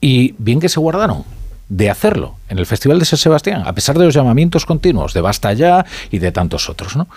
Y 0.00 0.34
bien 0.38 0.60
que 0.60 0.68
se 0.68 0.80
guardaron, 0.80 1.24
de 1.70 1.88
hacerlo 1.88 2.34
en 2.48 2.58
el 2.58 2.66
Festival 2.66 2.98
de 2.98 3.04
San 3.06 3.18
Sebastián, 3.18 3.62
a 3.64 3.72
pesar 3.72 3.96
de 3.96 4.04
los 4.04 4.12
llamamientos 4.12 4.66
continuos 4.66 5.14
de 5.14 5.20
Basta 5.22 5.52
Ya 5.54 5.86
y 6.10 6.18
de 6.18 6.32
tantos 6.32 6.68
otros. 6.68 6.96
¿no? 6.96 7.08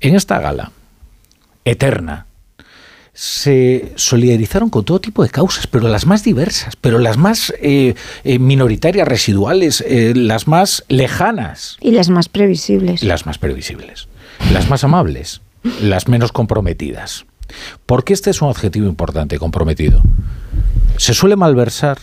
En 0.00 0.16
esta 0.16 0.40
gala 0.40 0.72
eterna 1.64 2.26
se 3.12 3.92
solidarizaron 3.96 4.70
con 4.70 4.84
todo 4.84 5.00
tipo 5.00 5.22
de 5.22 5.28
causas, 5.28 5.66
pero 5.66 5.86
las 5.88 6.06
más 6.06 6.24
diversas, 6.24 6.76
pero 6.76 6.98
las 6.98 7.18
más 7.18 7.52
eh, 7.60 7.94
eh, 8.24 8.38
minoritarias, 8.38 9.06
residuales, 9.06 9.84
eh, 9.86 10.14
las 10.16 10.48
más 10.48 10.84
lejanas. 10.88 11.76
Y 11.80 11.90
las 11.90 12.08
más 12.08 12.30
previsibles. 12.30 13.02
Las 13.02 13.26
más 13.26 13.36
previsibles. 13.36 14.08
Las 14.52 14.70
más 14.70 14.84
amables, 14.84 15.42
las 15.82 16.08
menos 16.08 16.32
comprometidas. 16.32 17.26
Porque 17.84 18.14
este 18.14 18.30
es 18.30 18.40
un 18.40 18.48
adjetivo 18.48 18.86
importante, 18.86 19.38
comprometido. 19.38 20.02
Se 20.96 21.12
suele 21.12 21.36
malversar 21.36 21.98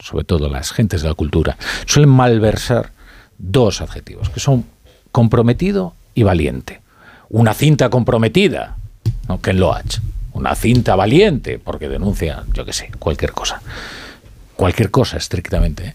sobre 0.00 0.24
todo 0.24 0.48
las 0.48 0.72
gentes 0.72 1.02
de 1.02 1.08
la 1.08 1.14
cultura, 1.14 1.56
suelen 1.86 2.10
malversar 2.10 2.92
dos 3.38 3.80
adjetivos, 3.80 4.30
que 4.30 4.40
son 4.40 4.64
comprometido 5.12 5.94
y 6.14 6.22
valiente. 6.22 6.80
Una 7.28 7.54
cinta 7.54 7.90
comprometida, 7.90 8.76
¿no? 9.28 9.40
Ken 9.40 9.60
Loach. 9.60 9.98
Una 10.32 10.54
cinta 10.54 10.96
valiente, 10.96 11.58
porque 11.58 11.88
denuncia, 11.88 12.44
yo 12.52 12.64
qué 12.64 12.72
sé, 12.72 12.90
cualquier 12.98 13.32
cosa. 13.32 13.60
Cualquier 14.56 14.90
cosa, 14.90 15.16
estrictamente. 15.16 15.86
¿eh? 15.86 15.94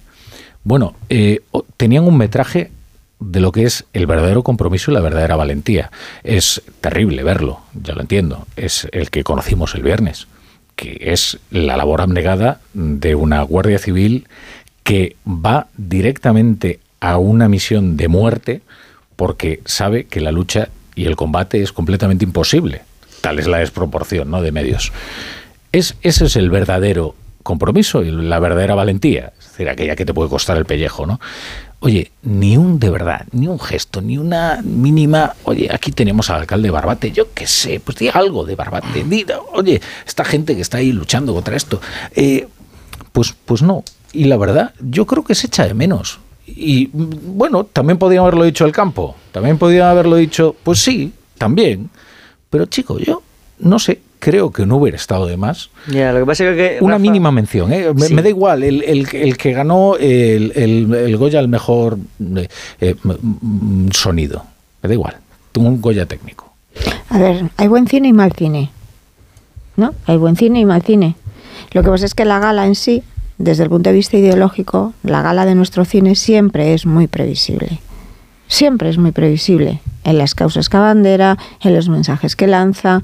Bueno, 0.64 0.96
eh, 1.10 1.42
tenían 1.78 2.04
un 2.04 2.18
metraje 2.18 2.72
de 3.20 3.40
lo 3.40 3.52
que 3.52 3.64
es 3.64 3.86
el 3.94 4.08
verdadero 4.08 4.44
compromiso 4.44 4.92
y 4.92 4.94
la 4.94 5.00
verdadera 5.00 5.36
valentía. 5.36 5.90
Es 6.24 6.62
terrible 6.82 7.24
verlo, 7.24 7.62
ya 7.74 7.94
lo 7.94 8.02
entiendo. 8.02 8.46
Es 8.56 8.88
el 8.92 9.10
que 9.10 9.24
conocimos 9.24 9.74
el 9.76 9.84
viernes 9.84 10.28
que 10.76 10.98
es 11.02 11.40
la 11.52 11.78
labor 11.78 12.02
abnegada 12.02 12.60
de 12.74 13.16
una 13.16 13.42
Guardia 13.42 13.80
Civil 13.80 14.28
que 14.84 15.16
va 15.28 15.68
directamente 15.78 16.80
a 17.00 17.18
una 17.18 17.50
misión 17.50 17.98
de 17.98 18.08
muerte 18.08 18.62
porque 19.16 19.62
sabe 19.66 20.06
que 20.06 20.22
la 20.22 20.32
lucha 20.32 20.70
y 20.96 21.06
el 21.06 21.16
combate 21.16 21.62
es 21.62 21.72
completamente 21.72 22.26
imposible. 22.26 22.82
Tal 23.22 23.40
es 23.40 23.48
la 23.48 23.58
desproporción 23.58 24.30
¿no? 24.30 24.42
de 24.42 24.52
medios. 24.52 24.92
Es, 25.72 25.96
ese 26.02 26.26
es 26.26 26.36
el 26.36 26.50
verdadero 26.50 27.16
compromiso 27.44 28.04
y 28.04 28.12
la 28.12 28.40
verdadera 28.40 28.76
valentía, 28.76 29.34
es 29.40 29.50
decir, 29.50 29.70
aquella 29.70 29.96
que 29.96 30.06
te 30.06 30.14
puede 30.14 30.30
costar 30.30 30.58
el 30.58 30.66
pellejo, 30.66 31.06
¿no? 31.06 31.20
Oye, 31.86 32.12
ni 32.24 32.58
un 32.58 32.80
de 32.80 32.90
verdad, 32.90 33.28
ni 33.32 33.48
un 33.48 33.60
gesto, 33.60 34.02
ni 34.02 34.18
una 34.18 34.60
mínima, 34.64 35.36
oye, 35.44 35.70
aquí 35.72 35.92
tenemos 35.92 36.32
al 36.32 36.38
alcalde 36.38 36.72
Barbate, 36.72 37.12
yo 37.12 37.32
qué 37.32 37.46
sé, 37.46 37.80
pues 37.80 38.00
diga 38.00 38.14
algo 38.14 38.44
de 38.44 38.56
Barbate, 38.56 39.06
oye, 39.54 39.80
esta 40.04 40.26
gente 40.26 40.56
que 40.56 40.64
está 40.64 40.80
ahí 40.80 40.92
luchando 40.92 41.32
contra 41.36 41.56
esto, 41.56 41.80
eh, 42.16 42.48
pues, 43.12 43.36
pues 43.46 43.62
no. 43.62 43.84
Y 44.14 44.24
la 44.24 44.36
verdad, 44.36 44.74
yo 44.80 45.06
creo 45.06 45.24
que 45.24 45.36
se 45.36 45.46
echa 45.46 45.68
de 45.68 45.76
menos. 45.76 46.18
Y 46.48 46.90
bueno, 46.92 47.66
también 47.66 48.00
podía 48.00 48.22
haberlo 48.22 48.46
dicho 48.46 48.66
el 48.66 48.72
campo, 48.72 49.16
también 49.32 49.60
podía 49.60 49.92
haberlo 49.92 50.16
dicho, 50.16 50.56
pues 50.64 50.80
sí, 50.80 51.14
también. 51.38 51.92
Pero 52.50 52.66
chico, 52.66 52.98
yo 52.98 53.22
no 53.60 53.78
sé, 53.78 54.02
creo 54.26 54.52
que 54.52 54.66
no 54.66 54.78
hubiera 54.78 54.96
estado 54.96 55.28
de 55.28 55.38
más. 55.38 55.70
Una 56.82 56.98
mínima 56.98 57.32
mención, 57.32 57.72
¿eh? 57.72 57.94
me, 57.94 58.24
da 58.24 58.28
igual, 58.28 58.64
el, 58.64 58.82
el, 58.82 59.38
que 59.38 59.54
ganó 59.54 59.98
el, 59.98 60.52
el, 60.56 61.16
Goya 61.16 61.38
al 61.38 61.48
mejor 61.48 62.00
eh, 62.36 62.48
eh, 62.82 62.96
sonido, 63.92 64.44
me 64.82 64.88
da 64.90 64.94
igual, 64.96 65.18
un 65.60 65.80
Goya 65.80 66.08
técnico. 66.08 66.52
A 67.10 67.20
ver, 67.20 67.52
hay 67.56 67.68
buen 67.68 67.86
cine 67.88 68.08
y 68.08 68.14
mal 68.14 68.32
cine, 68.32 68.72
¿no? 69.78 69.94
Hay 70.08 70.18
buen 70.18 70.36
cine 70.36 70.62
y 70.62 70.66
mal 70.66 70.82
cine. 70.82 71.16
Lo 71.74 71.84
que 71.84 71.92
pasa 71.92 72.06
es 72.06 72.16
que 72.16 72.26
la 72.26 72.40
gala 72.40 72.66
en 72.66 72.74
sí, 72.74 73.04
desde 73.38 73.62
el 73.62 73.70
punto 73.70 73.92
de 73.92 73.96
vista 73.96 74.18
ideológico, 74.18 74.96
la 75.04 75.22
gala 75.22 75.46
de 75.46 75.54
nuestro 75.54 75.86
cine 75.86 76.16
siempre 76.16 76.74
es 76.74 76.88
muy 76.88 77.06
previsible. 77.06 77.80
Siempre 78.48 78.90
es 78.90 78.98
muy 78.98 79.12
previsible 79.12 79.82
en 80.04 80.18
las 80.18 80.36
causas 80.36 80.70
que 80.70 80.78
abandera, 80.78 81.38
en 81.62 81.74
los 81.74 81.90
mensajes 81.90 82.36
que 82.36 82.48
lanza, 82.48 83.02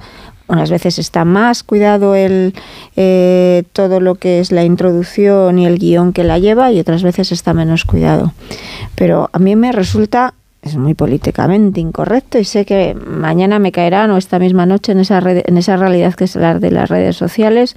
unas 0.52 0.70
veces 0.70 1.00
está 1.00 1.24
más 1.24 1.64
cuidado 1.64 2.14
el, 2.14 2.54
eh, 2.98 3.64
todo 3.72 4.02
lo 4.02 4.16
que 4.16 4.40
es 4.42 4.52
la 4.52 4.66
introducción 4.66 5.58
y 5.58 5.66
el 5.66 5.80
guion 5.80 6.12
que 6.12 6.26
la 6.26 6.40
lleva 6.40 6.72
y 6.72 6.80
otras 6.80 7.04
veces 7.04 7.32
está 7.32 7.54
menos 7.54 7.86
cuidado. 7.86 8.34
Pero 8.96 9.30
a 9.32 9.40
mí 9.40 9.56
me 9.56 9.72
resulta 9.72 10.34
es 10.62 10.78
muy 10.78 10.94
políticamente 10.94 11.80
incorrecto 11.80 12.38
y 12.38 12.44
sé 12.44 12.66
que 12.66 12.94
mañana 12.94 13.58
me 13.58 13.72
caerán 13.72 14.12
o 14.12 14.18
esta 14.18 14.38
misma 14.38 14.66
noche 14.66 14.92
en 14.92 15.00
esa 15.00 15.20
en 15.20 15.58
esa 15.58 15.76
realidad 15.76 16.14
que 16.14 16.26
es 16.26 16.36
la 16.36 16.60
de 16.60 16.70
las 16.70 16.88
redes 16.88 17.16
sociales 17.16 17.76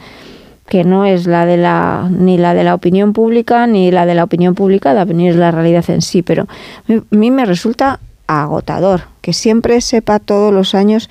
que 0.69 0.85
no 0.85 1.07
es 1.07 1.27
la 1.27 1.47
de 1.47 1.57
la 1.57 2.09
ni 2.11 2.37
la 2.37 2.53
de 2.53 2.65
la 2.65 2.75
opinión 2.75 3.15
pública 3.15 3.67
ni 3.67 3.91
la 3.91 4.05
de 4.05 4.15
la 4.15 4.25
opinión 4.25 4.55
publicada 4.55 5.07
ni 5.07 5.31
es 5.31 5.37
la 5.37 5.51
realidad 5.51 5.89
en 5.89 6.03
sí 6.03 6.21
pero 6.21 6.47
a 6.91 7.17
mí 7.17 7.31
me 7.31 7.47
resulta 7.47 8.01
agotador 8.27 9.05
que 9.23 9.33
siempre 9.33 9.81
sepa 9.81 10.19
todos 10.19 10.53
los 10.53 10.75
años 10.75 11.09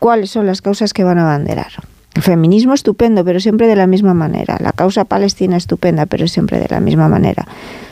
cuáles 0.00 0.30
son 0.30 0.46
las 0.46 0.62
causas 0.62 0.92
que 0.92 1.04
van 1.04 1.18
a 1.18 1.22
abanderar. 1.22 1.70
El 2.14 2.22
feminismo 2.22 2.74
estupendo, 2.74 3.24
pero 3.24 3.38
siempre 3.38 3.68
de 3.68 3.76
la 3.76 3.86
misma 3.86 4.14
manera. 4.14 4.56
La 4.58 4.72
causa 4.72 5.04
palestina 5.04 5.56
estupenda, 5.56 6.06
pero 6.06 6.26
siempre 6.26 6.58
de 6.58 6.66
la 6.68 6.80
misma 6.80 7.08
manera. 7.08 7.46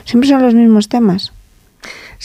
Siempre 0.05 0.29
son 0.29 0.43
los 0.43 0.55
mismos 0.55 0.89
temas. 0.89 1.33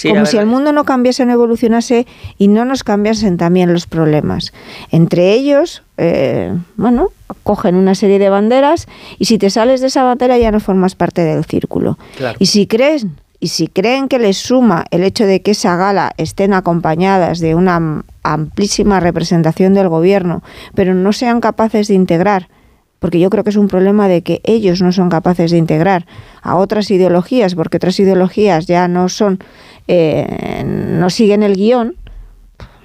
Como 0.01 0.25
si 0.25 0.37
el 0.37 0.47
mundo 0.47 0.71
no 0.71 0.85
cambiase, 0.85 1.23
no 1.25 1.33
evolucionase 1.33 2.07
y 2.39 2.47
no 2.47 2.65
nos 2.65 2.83
cambiasen 2.83 3.37
también 3.37 3.71
los 3.71 3.85
problemas. 3.85 4.51
Entre 4.89 5.33
ellos, 5.33 5.83
eh, 5.97 6.51
bueno, 6.77 7.09
cogen 7.43 7.75
una 7.75 7.93
serie 7.93 8.17
de 8.17 8.29
banderas 8.29 8.87
y 9.19 9.25
si 9.25 9.37
te 9.37 9.51
sales 9.51 9.81
de 9.81 9.87
esa 9.87 10.03
bandera 10.03 10.37
ya 10.39 10.51
no 10.51 10.59
formas 10.59 10.95
parte 10.95 11.21
del 11.21 11.45
círculo. 11.45 11.99
Y 12.39 12.47
si 12.47 12.65
crees 12.65 13.05
y 13.43 13.49
si 13.49 13.67
creen 13.67 14.07
que 14.07 14.19
les 14.19 14.37
suma 14.37 14.85
el 14.89 15.03
hecho 15.03 15.25
de 15.25 15.41
que 15.41 15.51
esa 15.51 15.75
gala 15.75 16.13
estén 16.15 16.53
acompañadas 16.53 17.39
de 17.39 17.55
una 17.55 18.05
amplísima 18.23 19.01
representación 19.01 19.73
del 19.73 19.89
gobierno, 19.89 20.43
pero 20.75 20.93
no 20.93 21.11
sean 21.11 21.41
capaces 21.41 21.89
de 21.89 21.93
integrar, 21.93 22.47
porque 22.99 23.19
yo 23.19 23.29
creo 23.29 23.43
que 23.43 23.49
es 23.49 23.57
un 23.57 23.67
problema 23.67 24.07
de 24.07 24.21
que 24.21 24.39
ellos 24.45 24.81
no 24.81 24.93
son 24.93 25.09
capaces 25.09 25.51
de 25.51 25.57
integrar 25.57 26.05
a 26.41 26.55
otras 26.55 26.89
ideologías, 26.89 27.53
porque 27.53 27.75
otras 27.75 27.99
ideologías 27.99 28.65
ya 28.65 28.87
no 28.87 29.09
son, 29.09 29.39
eh, 29.89 30.63
no 30.65 31.09
siguen 31.09 31.43
el 31.43 31.57
guion, 31.57 31.97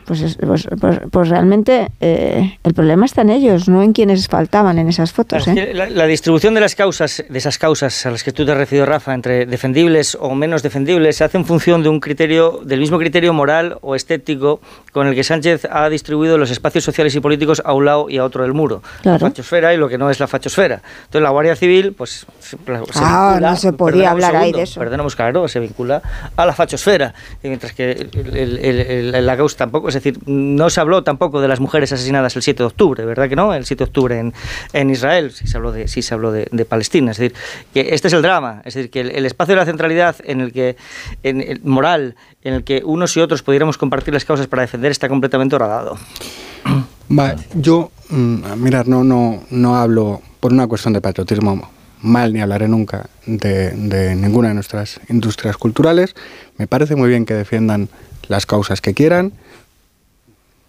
pues, 0.09 0.39
pues, 0.41 0.67
pues, 0.81 1.01
pues, 1.11 1.29
realmente 1.29 1.89
eh, 2.01 2.59
el 2.65 2.73
problema 2.73 3.05
está 3.05 3.21
en 3.21 3.29
ellos, 3.29 3.69
no 3.69 3.83
en 3.83 3.93
quienes 3.93 4.27
faltaban 4.27 4.79
en 4.79 4.89
esas 4.89 5.13
fotos. 5.13 5.47
¿eh? 5.49 5.75
La, 5.75 6.07
distribución 6.07 6.55
de 6.55 6.61
las 6.61 6.75
causas, 6.75 7.23
de 7.29 7.39
esas 7.39 7.59
causas 7.59 8.07
a 8.07 8.11
las 8.11 8.25
que 8.25 8.33
tú 8.33 8.47
te 8.47 8.53
has 8.53 8.57
referido, 8.57 8.87
Rafa, 8.87 9.13
entre 9.13 9.45
defendibles 9.45 10.17
o 10.19 10.35
menos 10.35 10.63
defendibles, 10.63 11.17
se 11.17 11.25
hace 11.25 11.37
en 11.37 11.45
función 11.45 11.83
de 11.83 11.91
un 11.91 12.01
criterio, 12.01 12.61
del 12.65 12.81
mismo 12.81 12.99
criterio 12.99 13.35
moral 13.35 13.77
o 13.83 13.95
estético 13.95 14.61
con 14.93 15.07
el 15.09 15.15
que 15.15 15.23
Sánchez 15.25 15.69
ha 15.71 15.91
distribuido 15.91 16.39
los 16.39 16.51
espacios 16.51 16.85
sociales 16.85 17.15
y 17.15 17.21
políticos 17.21 17.61
a 17.63 17.75
un 17.75 17.85
lado 17.85 18.09
y 18.09 18.17
a 18.17 18.25
otro 18.25 18.45
del 18.45 18.55
muro. 18.55 18.83
La 19.03 19.19
fachosfera 19.19 19.75
y 19.75 19.77
lo 19.77 19.91
que 19.91 19.99
no 19.99 20.09
es 20.09 20.21
la 20.21 20.27
fachosfera. 20.27 20.81
Entonces 21.01 21.23
la 21.23 21.31
Guardia 21.31 21.55
Civil, 21.55 21.93
pues 21.93 22.27
se, 22.41 22.57
ah, 22.95 23.39
no 23.43 23.57
se 23.57 23.75
podía 23.75 24.13
hablar 24.13 24.35
ahí 24.37 24.53
de 24.53 24.63
eso. 24.63 24.81
Perdonemos, 24.81 25.15
claro, 25.15 25.47
se 25.49 25.61
vincula 25.61 26.01
a 26.35 26.47
la 26.47 26.55
fachosfera, 26.55 27.13
mientras 27.43 27.75
que 27.75 28.09
la 29.13 29.37
causa 29.37 29.59
tampoco 29.59 29.91
se 29.91 29.98
decir, 30.03 30.23
no 30.27 30.71
se 30.71 30.81
habló 30.81 31.03
tampoco 31.03 31.41
de 31.41 31.49
las 31.49 31.61
mujeres 31.61 31.93
asesinadas 31.93 32.37
el 32.37 32.43
7 32.43 32.63
de 32.63 32.67
octubre, 32.67 33.05
¿verdad 33.05 33.29
que 33.29 33.37
no? 33.37 33.55
El 33.55 33.65
7 33.65 33.85
de 33.85 33.89
octubre 33.89 34.19
en, 34.19 34.35
en 34.73 34.91
Israel, 34.91 35.33
sí 35.33 35.47
se 35.47 35.57
habló, 35.57 35.73
de, 35.73 35.89
sí 35.89 36.03
se 36.03 36.15
habló 36.15 36.33
de, 36.33 36.47
Palestina. 36.69 37.13
Es 37.13 37.19
decir, 37.19 37.35
que 37.73 37.95
este 37.95 38.09
es 38.09 38.15
el 38.15 38.23
drama. 38.23 38.63
Es 38.65 38.75
decir, 38.75 38.91
que 38.91 39.01
el, 39.01 39.27
espacio 39.27 39.55
de 39.55 39.61
la 39.61 39.67
centralidad 39.67 40.17
en 40.25 40.41
el 40.41 40.53
que, 40.53 40.77
en 41.23 41.41
el 41.41 41.61
moral, 41.65 42.17
en 42.43 42.55
el 42.55 42.65
que 42.65 42.83
unos 42.85 43.17
y 43.17 43.21
otros 43.21 43.43
pudiéramos 43.43 43.79
compartir 43.79 44.15
las 44.15 44.25
causas 44.25 44.47
para 44.47 44.63
defender 44.63 44.91
está 44.91 45.09
completamente 45.09 45.57
horadado. 45.57 45.97
yo, 47.55 47.91
mm, 48.11 48.43
mirar, 48.57 48.89
no, 48.89 49.05
no, 49.05 49.43
no 49.51 49.77
hablo 49.77 50.21
por 50.41 50.53
una 50.53 50.67
cuestión 50.67 50.93
de 50.95 51.01
patriotismo 51.01 51.71
mal 52.03 52.33
ni 52.33 52.41
hablaré 52.41 52.69
nunca 52.69 53.09
de, 53.27 53.71
de, 53.71 54.15
ninguna 54.15 54.49
de 54.49 54.55
nuestras 54.55 55.01
industrias 55.09 55.57
culturales. 55.57 56.15
Me 56.57 56.67
parece 56.67 56.97
muy 56.97 57.09
bien 57.09 57.27
que 57.27 57.35
defiendan 57.35 57.89
las 58.29 58.47
causas 58.47 58.81
que 58.81 58.95
quieran, 58.95 59.33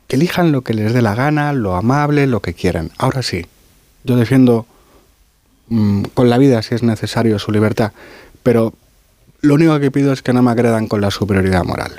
que 0.09 0.15
elijan 0.15 0.51
lo 0.51 0.63
que 0.63 0.73
les 0.73 0.91
dé 0.91 1.03
la 1.03 1.13
gana, 1.13 1.53
lo 1.53 1.75
amable, 1.75 2.25
lo 2.25 2.41
que 2.41 2.55
quieran. 2.55 2.91
Ahora 2.97 3.21
sí, 3.21 3.45
yo 4.03 4.17
defiendo 4.17 4.65
mm, 5.67 6.05
con 6.15 6.31
la 6.31 6.39
vida 6.39 6.63
si 6.63 6.73
es 6.73 6.81
necesario 6.81 7.37
su 7.37 7.51
libertad, 7.51 7.91
pero 8.41 8.73
lo 9.41 9.53
único 9.53 9.79
que 9.79 9.91
pido 9.91 10.11
es 10.11 10.23
que 10.23 10.33
no 10.33 10.41
me 10.41 10.49
agredan 10.49 10.87
con 10.87 10.99
la 10.99 11.11
superioridad 11.11 11.63
moral. 11.63 11.91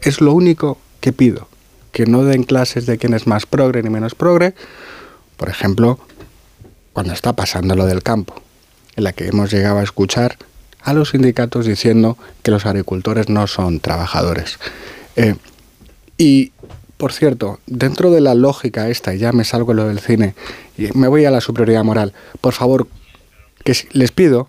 Es 0.00 0.20
lo 0.20 0.32
único 0.32 0.78
que 1.00 1.12
pido, 1.12 1.48
que 1.92 2.06
no 2.06 2.24
den 2.24 2.42
clases 2.42 2.86
de 2.86 2.98
quién 2.98 3.14
es 3.14 3.28
más 3.28 3.46
progre 3.46 3.84
ni 3.84 3.88
menos 3.88 4.16
progre, 4.16 4.54
por 5.36 5.48
ejemplo, 5.48 6.00
cuando 6.92 7.12
está 7.12 7.34
pasando 7.34 7.76
lo 7.76 7.86
del 7.86 8.02
campo 8.02 8.34
en 8.96 9.04
la 9.04 9.12
que 9.12 9.28
hemos 9.28 9.52
llegado 9.52 9.78
a 9.78 9.84
escuchar 9.84 10.36
a 10.82 10.92
los 10.92 11.10
sindicatos 11.10 11.66
diciendo 11.66 12.18
que 12.42 12.50
los 12.50 12.66
agricultores 12.66 13.28
no 13.28 13.46
son 13.46 13.78
trabajadores. 13.78 14.58
Eh, 15.14 15.36
y, 16.18 16.50
por 16.98 17.12
cierto, 17.12 17.60
dentro 17.66 18.10
de 18.10 18.20
la 18.20 18.34
lógica 18.34 18.88
esta, 18.90 19.14
y 19.14 19.18
ya 19.18 19.32
me 19.32 19.44
salgo 19.44 19.72
lo 19.72 19.88
del 19.88 20.00
cine, 20.00 20.34
y 20.76 20.88
me 20.92 21.08
voy 21.08 21.24
a 21.24 21.30
la 21.30 21.40
superioridad 21.40 21.84
moral, 21.84 22.12
por 22.42 22.52
favor, 22.52 22.86
que 23.64 23.74
les 23.92 24.12
pido 24.12 24.48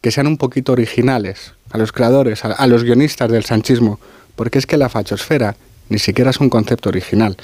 que 0.00 0.10
sean 0.10 0.26
un 0.26 0.36
poquito 0.36 0.72
originales 0.72 1.54
a 1.70 1.78
los 1.78 1.92
creadores, 1.92 2.44
a, 2.44 2.52
a 2.52 2.66
los 2.66 2.82
guionistas 2.82 3.30
del 3.30 3.44
sanchismo, 3.44 4.00
porque 4.34 4.58
es 4.58 4.66
que 4.66 4.76
la 4.76 4.88
fachosfera 4.88 5.54
ni 5.88 6.00
siquiera 6.00 6.30
es 6.30 6.40
un 6.40 6.50
concepto 6.50 6.88
original. 6.88 7.36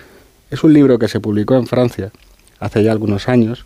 Es 0.50 0.64
un 0.64 0.72
libro 0.72 0.98
que 0.98 1.08
se 1.08 1.20
publicó 1.20 1.54
en 1.54 1.66
Francia 1.66 2.10
hace 2.58 2.82
ya 2.82 2.92
algunos 2.92 3.28
años, 3.28 3.64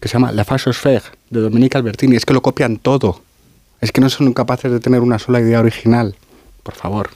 que 0.00 0.08
se 0.08 0.14
llama 0.14 0.32
La 0.32 0.44
Fachosphère, 0.44 1.04
de 1.30 1.40
Dominique 1.40 1.78
Albertini. 1.78 2.16
Es 2.16 2.26
que 2.26 2.34
lo 2.34 2.42
copian 2.42 2.76
todo. 2.76 3.22
Es 3.80 3.92
que 3.92 4.00
no 4.00 4.10
son 4.10 4.32
capaces 4.32 4.70
de 4.70 4.80
tener 4.80 5.00
una 5.00 5.18
sola 5.18 5.40
idea 5.40 5.60
original. 5.60 6.14
Por 6.62 6.74
favor, 6.74 7.10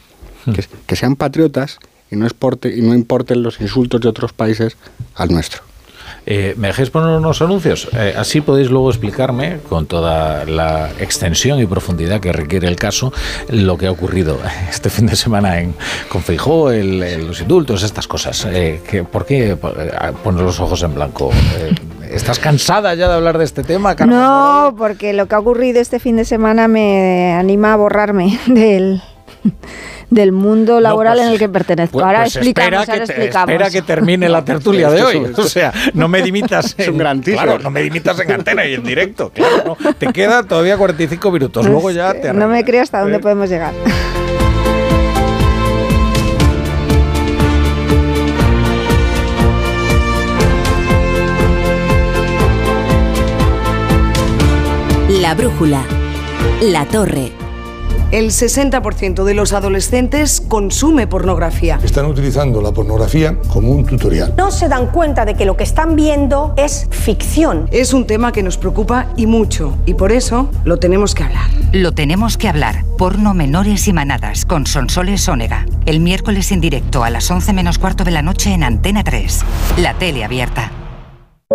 hmm. 0.46 0.52
que, 0.86 0.96
sean 0.96 1.16
patriotas 1.16 1.78
y 2.10 2.16
no, 2.16 2.24
exporte, 2.24 2.74
y 2.74 2.82
no 2.82 2.94
importen 2.94 3.42
los 3.42 3.60
insultos 3.60 4.00
de 4.00 4.08
otros 4.08 4.32
países 4.32 4.76
al 5.14 5.32
nuestro. 5.32 5.62
Eh, 6.28 6.54
¿Me 6.56 6.68
dejéis 6.68 6.90
poner 6.90 7.16
unos 7.16 7.40
anuncios? 7.40 7.88
Eh, 7.92 8.14
así 8.16 8.40
podéis 8.40 8.68
luego 8.68 8.90
explicarme, 8.90 9.58
con 9.68 9.86
toda 9.86 10.44
la 10.44 10.90
extensión 10.98 11.60
y 11.60 11.66
profundidad 11.66 12.20
que 12.20 12.32
requiere 12.32 12.66
el 12.66 12.74
caso, 12.74 13.12
lo 13.48 13.78
que 13.78 13.86
ha 13.86 13.92
ocurrido 13.92 14.38
este 14.68 14.90
fin 14.90 15.06
de 15.06 15.14
semana 15.14 15.60
en, 15.60 15.74
con 16.08 16.22
Feijó, 16.22 16.70
los 16.72 17.40
indultos, 17.40 17.84
estas 17.84 18.08
cosas. 18.08 18.44
Eh, 18.50 18.82
que, 18.88 19.04
¿Por 19.04 19.24
qué 19.24 19.56
poner 19.56 20.42
los 20.42 20.58
ojos 20.58 20.82
en 20.82 20.94
blanco? 20.94 21.30
¿Estás 22.10 22.40
cansada 22.40 22.94
ya 22.94 23.08
de 23.08 23.14
hablar 23.14 23.38
de 23.38 23.44
este 23.44 23.62
tema, 23.62 23.94
No, 23.94 24.74
porque 24.76 25.12
lo 25.12 25.26
que 25.26 25.34
ha 25.36 25.38
ocurrido 25.38 25.80
este 25.80 26.00
fin 26.00 26.16
de 26.16 26.24
semana 26.24 26.66
me 26.66 27.34
anima 27.34 27.72
a 27.72 27.76
borrarme 27.76 28.38
del 28.48 29.00
del 30.10 30.32
mundo 30.32 30.80
laboral 30.80 31.14
pues, 31.14 31.26
en 31.26 31.32
el 31.32 31.38
que 31.38 31.48
pertenezco. 31.48 31.92
Pues, 31.94 32.04
ahora 32.04 32.18
pues 32.20 32.36
explicamos, 32.36 32.80
espera, 32.80 32.94
ahora 32.94 33.06
que 33.06 33.12
explicamos. 33.12 33.50
espera 33.50 33.70
que 33.70 33.82
termine 33.82 34.28
la 34.28 34.44
tertulia 34.44 34.90
de 34.90 35.02
hoy. 35.02 35.26
O 35.36 35.48
sea, 35.48 35.72
no 35.94 36.08
me 36.08 36.22
dimitas 36.22 36.74
en, 36.78 36.82
es 36.84 36.88
un 36.88 36.98
gran 36.98 37.20
claro, 37.20 37.58
no 37.58 37.70
me 37.70 37.82
dimitas 37.82 38.18
en 38.20 38.32
antena 38.32 38.64
y 38.66 38.74
en 38.74 38.82
directo. 38.82 39.30
Claro, 39.30 39.76
no. 39.80 39.94
Te 39.94 40.12
quedan 40.12 40.46
todavía 40.46 40.76
45 40.76 41.30
minutos. 41.30 41.66
Luego 41.66 41.90
ya 41.90 42.12
te 42.14 42.32
No 42.32 42.48
me 42.48 42.64
creo 42.64 42.82
hasta 42.82 43.00
dónde 43.00 43.18
podemos 43.18 43.48
llegar. 43.48 43.72
La 55.08 55.34
brújula. 55.34 55.82
La 56.60 56.84
torre. 56.84 57.45
El 58.12 58.26
60% 58.26 59.24
de 59.24 59.34
los 59.34 59.52
adolescentes 59.52 60.40
consume 60.40 61.08
pornografía. 61.08 61.80
Están 61.82 62.06
utilizando 62.06 62.62
la 62.62 62.70
pornografía 62.70 63.36
como 63.52 63.72
un 63.72 63.84
tutorial. 63.84 64.32
No 64.38 64.52
se 64.52 64.68
dan 64.68 64.86
cuenta 64.92 65.24
de 65.24 65.34
que 65.34 65.44
lo 65.44 65.56
que 65.56 65.64
están 65.64 65.96
viendo 65.96 66.54
es 66.56 66.86
ficción. 66.90 67.68
Es 67.72 67.92
un 67.92 68.06
tema 68.06 68.30
que 68.30 68.44
nos 68.44 68.58
preocupa 68.58 69.08
y 69.16 69.26
mucho, 69.26 69.76
y 69.86 69.94
por 69.94 70.12
eso 70.12 70.48
lo 70.64 70.76
tenemos 70.78 71.16
que 71.16 71.24
hablar. 71.24 71.50
Lo 71.72 71.92
tenemos 71.92 72.38
que 72.38 72.48
hablar. 72.48 72.84
Porno 72.96 73.34
menores 73.34 73.88
y 73.88 73.92
manadas 73.92 74.44
con 74.44 74.68
Sonsoles 74.68 75.28
Ónega. 75.28 75.66
El 75.84 75.98
miércoles 75.98 76.52
en 76.52 76.60
directo 76.60 77.02
a 77.02 77.10
las 77.10 77.28
11 77.28 77.52
menos 77.54 77.78
cuarto 77.78 78.04
de 78.04 78.12
la 78.12 78.22
noche 78.22 78.52
en 78.52 78.62
Antena 78.62 79.02
3. 79.02 79.44
La 79.78 79.94
tele 79.94 80.22
abierta. 80.24 80.70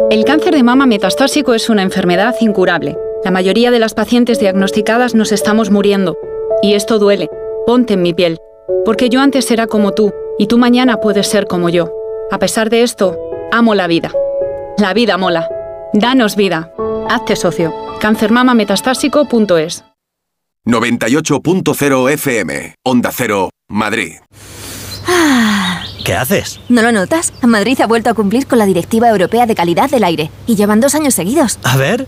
El 0.10 0.26
cáncer 0.26 0.54
de 0.54 0.64
mama 0.64 0.86
metastásico 0.86 1.54
es 1.54 1.70
una 1.70 1.82
enfermedad 1.82 2.36
incurable. 2.42 2.98
La 3.24 3.32
mayoría 3.32 3.72
de 3.72 3.80
las 3.80 3.94
pacientes 3.94 4.40
diagnosticadas 4.40 5.16
nos 5.16 5.32
estamos 5.32 5.72
muriendo. 5.72 6.18
Y 6.62 6.74
esto 6.76 7.00
duele. 7.00 7.30
Ponte 7.66 7.94
en 7.94 8.02
mi 8.02 8.14
piel. 8.14 8.38
Porque 8.86 9.10
yo 9.10 9.22
antes 9.22 9.50
era 9.52 9.68
como 9.68 9.94
tú, 9.94 10.14
y 10.38 10.48
tú 10.48 10.58
mañana 10.58 10.98
puedes 10.98 11.28
ser 11.28 11.48
como 11.48 11.70
yo. 11.70 11.92
A 12.32 12.40
pesar 12.40 12.70
de 12.70 12.84
esto, 12.84 13.18
amo 13.52 13.76
la 13.76 13.88
vida. 13.88 14.12
La 14.78 14.94
vida 14.94 15.18
mola. 15.18 15.50
Danos 15.94 16.36
vida. 16.36 16.72
Hazte 17.10 17.36
socio. 17.36 17.74
Cancermamametastásico.es 18.00 19.84
98.0 20.66 22.12
FM. 22.12 22.76
Onda 22.84 23.12
Cero, 23.12 23.50
Madrid. 23.68 24.14
¿Qué 26.06 26.14
haces? 26.16 26.60
¿No 26.70 26.82
lo 26.82 26.92
notas? 26.92 27.34
Madrid 27.42 27.80
ha 27.82 27.88
vuelto 27.88 28.10
a 28.10 28.14
cumplir 28.14 28.48
con 28.48 28.60
la 28.60 28.66
Directiva 28.66 29.10
Europea 29.10 29.46
de 29.46 29.56
Calidad 29.56 29.90
del 29.90 30.04
Aire 30.04 30.32
y 30.48 30.56
llevan 30.56 30.80
dos 30.80 30.96
años 30.96 31.14
seguidos. 31.14 31.60
A 31.64 31.78
ver. 31.78 32.08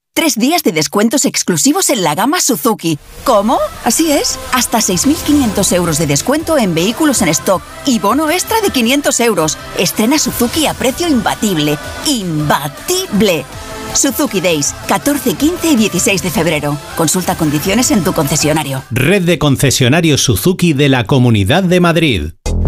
Tres 0.13 0.37
días 0.37 0.61
de 0.63 0.73
descuentos 0.73 1.23
exclusivos 1.23 1.89
en 1.89 2.03
la 2.03 2.15
gama 2.15 2.41
Suzuki. 2.41 2.99
¿Cómo? 3.23 3.57
Así 3.85 4.11
es. 4.11 4.37
Hasta 4.51 4.79
6.500 4.79 5.73
euros 5.73 5.97
de 5.99 6.05
descuento 6.05 6.57
en 6.57 6.75
vehículos 6.75 7.21
en 7.21 7.29
stock 7.29 7.61
y 7.85 7.97
bono 7.99 8.29
extra 8.29 8.59
de 8.59 8.71
500 8.71 9.19
euros. 9.21 9.57
Estrena 9.79 10.19
Suzuki 10.19 10.67
a 10.67 10.73
precio 10.73 11.07
imbatible. 11.07 11.77
¡Imbatible! 12.05 13.45
Suzuki 13.93 14.41
Days, 14.41 14.73
14, 14.87 15.33
15 15.33 15.71
y 15.71 15.75
16 15.77 16.23
de 16.23 16.29
febrero. 16.29 16.77
Consulta 16.97 17.37
condiciones 17.37 17.89
en 17.91 18.03
tu 18.03 18.11
concesionario. 18.11 18.83
Red 18.91 19.23
de 19.23 19.39
concesionarios 19.39 20.21
Suzuki 20.21 20.73
de 20.73 20.89
la 20.89 21.05
Comunidad 21.05 21.63
de 21.63 21.79
Madrid. 21.79 22.31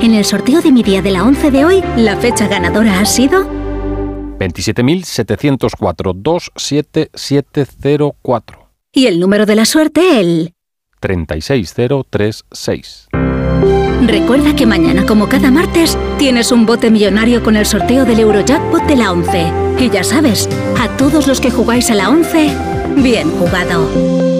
En 0.00 0.14
el 0.14 0.24
sorteo 0.24 0.60
de 0.60 0.70
mi 0.70 0.84
día 0.84 1.02
de 1.02 1.10
la 1.10 1.24
11 1.24 1.50
de 1.50 1.64
hoy, 1.64 1.82
la 1.96 2.16
fecha 2.16 2.46
ganadora 2.46 3.00
ha 3.00 3.04
sido 3.04 3.44
27.704 4.38 6.12
27704. 6.14 8.68
Y 8.92 9.06
el 9.06 9.18
número 9.18 9.44
de 9.44 9.56
la 9.56 9.64
suerte, 9.64 10.20
el 10.20 10.54
36036. 11.00 13.08
Recuerda 14.06 14.54
que 14.54 14.66
mañana, 14.66 15.04
como 15.04 15.28
cada 15.28 15.50
martes, 15.50 15.98
tienes 16.16 16.52
un 16.52 16.64
bote 16.64 16.92
millonario 16.92 17.42
con 17.42 17.56
el 17.56 17.66
sorteo 17.66 18.04
del 18.04 18.20
Eurojackpot 18.20 18.84
de 18.84 18.94
la 18.94 19.10
11. 19.10 19.52
Y 19.80 19.90
ya 19.90 20.04
sabes, 20.04 20.48
a 20.78 20.96
todos 20.96 21.26
los 21.26 21.40
que 21.40 21.50
jugáis 21.50 21.90
a 21.90 21.96
la 21.96 22.08
11, 22.08 22.56
bien 23.02 23.32
jugado. 23.32 24.37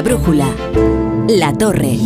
La 0.00 0.04
brújula. 0.04 0.46
La 1.28 1.52
torre. 1.52 1.98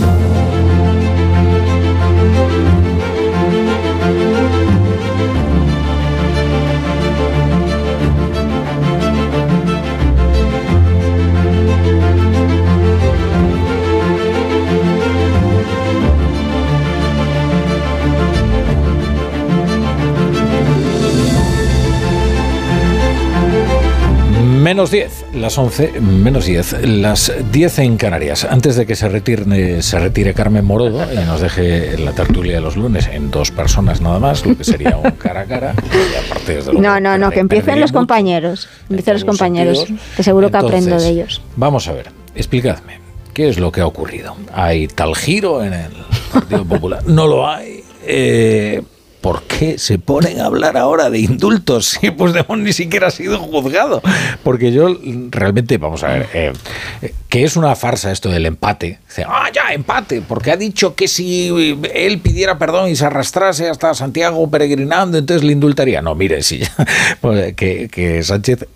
Menos 24.43 24.91
10, 24.91 25.24
las 25.35 25.59
11, 25.59 26.01
menos 26.01 26.47
10, 26.47 26.87
las 26.87 27.33
10 27.51 27.79
en 27.81 27.97
Canarias. 27.97 28.45
Antes 28.45 28.77
de 28.77 28.87
que 28.87 28.95
se 28.95 29.09
retire, 29.09 29.83
se 29.83 29.99
retire 29.99 30.35
Carmen 30.35 30.65
Morodo 30.65 31.07
y 31.13 31.17
nos 31.25 31.41
deje 31.41 31.99
la 31.99 32.13
tertulia 32.13 32.55
de 32.57 32.61
los 32.61 32.77
lunes 32.77 33.09
en 33.13 33.31
dos 33.31 33.51
personas 33.51 34.01
nada 34.01 34.19
más, 34.19 34.47
lo 34.47 34.57
que 34.57 34.65
sería 34.65 34.97
un 34.97 35.11
cara 35.13 35.41
a 35.41 35.45
cara. 35.45 35.75
y 35.93 36.27
aparte, 36.27 36.55
desde 36.57 36.73
luego, 36.73 36.83
No, 36.83 37.01
no, 37.01 37.19
no, 37.19 37.31
que 37.31 37.41
empiecen 37.41 37.81
los 37.81 37.93
compañeros. 37.93 38.69
Empiecen 38.89 39.15
los 39.15 39.25
compañeros, 39.25 39.87
que 40.17 40.23
seguro 40.23 40.51
que 40.51 40.57
aprendo 40.57 40.99
de 40.99 41.09
ellos. 41.09 41.43
Vamos 41.57 41.89
a 41.89 41.93
ver, 41.93 42.11
explicadme, 42.35 43.01
¿qué 43.33 43.49
es 43.49 43.59
lo 43.59 43.73
que 43.73 43.81
ha 43.81 43.87
ocurrido? 43.87 44.37
¿Hay 44.53 44.89
tal 44.89 45.15
giro 45.17 45.63
en 45.63 45.75
el 45.75 45.93
Partido 46.33 46.65
Popular? 46.65 47.03
No 47.07 47.27
lo 47.27 47.49
hay. 47.49 47.83
Eh, 48.07 48.83
¿Por 49.25 49.45
qué 49.45 49.79
se 49.79 49.99
ponen 49.99 50.39
a 50.43 50.45
hablar 50.45 50.77
ahora 50.77 51.09
de 51.09 51.19
indultos 51.19 51.87
si 52.01 52.11
Puigdemont 52.11 52.63
ni 52.63 52.75
siquiera 52.75 53.07
ha 53.07 53.11
sido 53.11 53.39
juzgado? 53.39 54.03
Porque 54.43 54.71
yo 54.71 54.99
realmente, 55.31 55.79
vamos 55.79 56.05
a 56.05 56.09
ver, 56.09 56.29
eh, 56.35 56.53
eh, 57.01 57.15
que 57.31 57.43
es 57.43 57.57
una 57.57 57.75
farsa 57.75 58.13
esto 58.13 58.29
del 58.29 58.45
empate. 58.45 58.99
Ah, 59.27 59.49
ya, 59.51 59.73
empate, 59.73 60.21
porque 60.21 60.51
ha 60.51 60.59
dicho 60.59 60.95
que 60.95 61.09
si 61.09 61.49
él 61.95 62.19
pidiera 62.19 62.59
perdón 62.59 62.91
y 62.91 62.97
se 62.97 63.07
arrastrase 63.07 63.71
hasta 63.71 63.95
Santiago 63.95 64.51
peregrinando, 64.51 65.17
entonces 65.17 65.43
le 65.43 65.53
indultaría. 65.53 66.03
No, 66.03 66.15
mire, 66.15 66.43
sí, 66.43 66.61
pues, 67.23 67.55
que, 67.55 68.21
Sánchez 68.23 68.67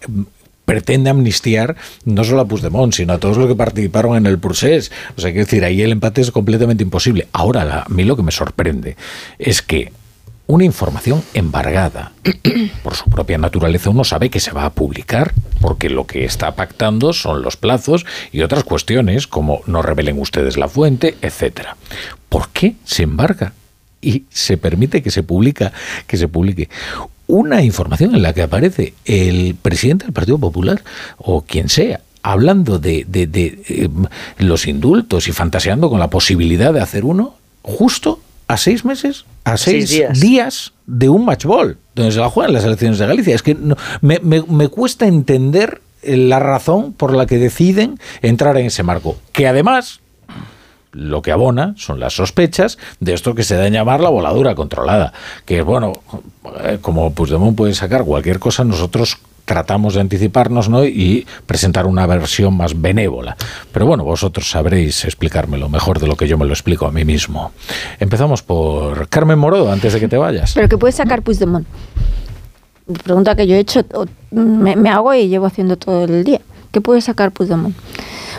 pretende 0.64 1.10
amnistiar 1.10 1.76
no 2.06 2.24
solo 2.24 2.40
a 2.40 2.48
Puigdemont, 2.48 2.94
sino 2.94 3.12
a 3.12 3.18
todos 3.18 3.36
los 3.36 3.48
que 3.48 3.54
participaron 3.54 4.16
en 4.16 4.24
el 4.24 4.38
procés. 4.38 4.92
O 5.14 5.20
sea, 5.20 5.30
quiero 5.30 5.44
decir, 5.44 5.62
ahí 5.66 5.82
el 5.82 5.92
empate 5.92 6.22
es 6.22 6.30
completamente 6.30 6.82
imposible. 6.82 7.28
Ahora, 7.32 7.82
a 7.82 7.88
mí 7.90 8.04
lo 8.04 8.16
que 8.16 8.22
me 8.22 8.32
sorprende 8.32 8.96
es 9.38 9.60
que 9.60 9.92
una 10.48 10.64
información 10.64 11.22
embargada 11.34 12.12
por 12.82 12.94
su 12.96 13.04
propia 13.04 13.38
naturaleza 13.38 13.90
uno 13.90 14.02
sabe 14.02 14.30
que 14.30 14.40
se 14.40 14.50
va 14.50 14.64
a 14.64 14.72
publicar 14.72 15.34
porque 15.60 15.90
lo 15.90 16.06
que 16.06 16.24
está 16.24 16.56
pactando 16.56 17.12
son 17.12 17.42
los 17.42 17.56
plazos 17.56 18.06
y 18.32 18.40
otras 18.42 18.64
cuestiones 18.64 19.26
como 19.26 19.60
no 19.66 19.82
revelen 19.82 20.18
ustedes 20.18 20.56
la 20.56 20.68
fuente, 20.68 21.16
etcétera. 21.22 21.76
¿Por 22.28 22.48
qué 22.48 22.74
se 22.84 23.02
embarga 23.02 23.52
y 24.00 24.24
se 24.30 24.56
permite 24.56 25.02
que 25.02 25.10
se 25.10 25.22
publica 25.22 25.72
que 26.06 26.16
se 26.16 26.28
publique 26.28 26.68
una 27.26 27.62
información 27.62 28.14
en 28.14 28.22
la 28.22 28.32
que 28.32 28.42
aparece 28.42 28.94
el 29.04 29.54
presidente 29.60 30.06
del 30.06 30.14
Partido 30.14 30.38
Popular 30.38 30.82
o 31.18 31.42
quien 31.42 31.68
sea 31.68 32.00
hablando 32.22 32.78
de, 32.78 33.04
de- 33.06 33.26
de, 33.26 33.62
eh, 33.68 33.88
los 34.38 34.66
indultos 34.66 35.28
y 35.28 35.32
fantaseando 35.32 35.90
con 35.90 36.00
la 36.00 36.08
posibilidad 36.08 36.72
de 36.72 36.80
hacer 36.80 37.04
uno 37.04 37.34
justo 37.62 38.20
a 38.48 38.56
seis 38.56 38.84
meses, 38.84 39.24
a 39.44 39.56
Seis 39.56 39.88
seis, 39.88 39.90
días. 39.90 40.20
días. 40.20 40.72
de 40.86 41.08
un 41.10 41.24
match 41.26 41.44
ball, 41.44 41.76
donde 41.94 42.12
se 42.12 42.18
la 42.18 42.30
juegan 42.30 42.54
las 42.54 42.64
elecciones 42.64 42.98
de 42.98 43.06
Galicia. 43.06 43.34
Es 43.34 43.42
que 43.42 43.54
no- 43.54 43.76
me, 44.00 44.18
me- 44.22 44.42
me 44.42 44.68
cuesta 44.68 45.06
entender 45.06 45.82
eh, 46.02 46.16
la 46.16 46.38
razón 46.38 46.92
por 46.94 47.14
la 47.14 47.26
que 47.26 47.36
deciden 47.38 47.98
entrar 48.22 48.56
en 48.56 48.66
ese 48.66 48.82
marco, 48.82 49.16
que 49.32 49.46
además 49.46 50.00
lo 50.92 51.20
que 51.20 51.30
abona 51.32 51.74
son 51.76 52.00
las 52.00 52.14
sospechas 52.14 52.78
de 53.00 53.12
esto 53.12 53.34
que 53.34 53.42
se 53.42 53.54
da 53.56 53.66
en 53.66 53.74
llamar 53.74 54.00
la 54.00 54.08
voladura 54.08 54.54
controlada, 54.54 55.12
que 55.44 55.58
es 55.58 55.64
bueno, 55.64 55.92
eh, 56.64 56.78
como 56.80 57.12
Puigdemont 57.12 57.54
puede 57.56 57.74
sacar 57.74 58.04
cualquier 58.04 58.38
cosa, 58.38 58.64
nosotros 58.64 59.18
tratamos 59.48 59.94
de 59.94 60.02
anticiparnos 60.02 60.68
¿no? 60.68 60.84
y 60.84 61.26
presentar 61.46 61.86
una 61.86 62.06
versión 62.06 62.54
más 62.54 62.78
benévola. 62.78 63.34
Pero 63.72 63.86
bueno, 63.86 64.04
vosotros 64.04 64.50
sabréis 64.50 65.06
explicármelo 65.06 65.70
mejor 65.70 65.98
de 65.98 66.06
lo 66.06 66.16
que 66.16 66.28
yo 66.28 66.36
me 66.36 66.44
lo 66.44 66.52
explico 66.52 66.86
a 66.86 66.92
mí 66.92 67.04
mismo. 67.06 67.52
Empezamos 67.98 68.42
por 68.42 69.08
Carmen 69.08 69.38
Morodo, 69.38 69.72
antes 69.72 69.94
de 69.94 70.00
que 70.00 70.08
te 70.08 70.18
vayas. 70.18 70.52
Pero 70.54 70.68
que 70.68 70.76
puede 70.76 70.92
sacar 70.92 71.22
Puigdemont. 71.22 71.66
Pregunta 73.04 73.34
que 73.36 73.46
yo 73.46 73.54
he 73.54 73.58
hecho, 73.60 73.84
me, 74.30 74.76
me 74.76 74.90
hago 74.90 75.12
y 75.14 75.28
llevo 75.28 75.46
haciendo 75.46 75.76
todo 75.76 76.04
el 76.04 76.24
día. 76.24 76.40
¿Qué 76.70 76.80
puede 76.82 77.00
sacar 77.00 77.32
Puigdemont? 77.32 77.74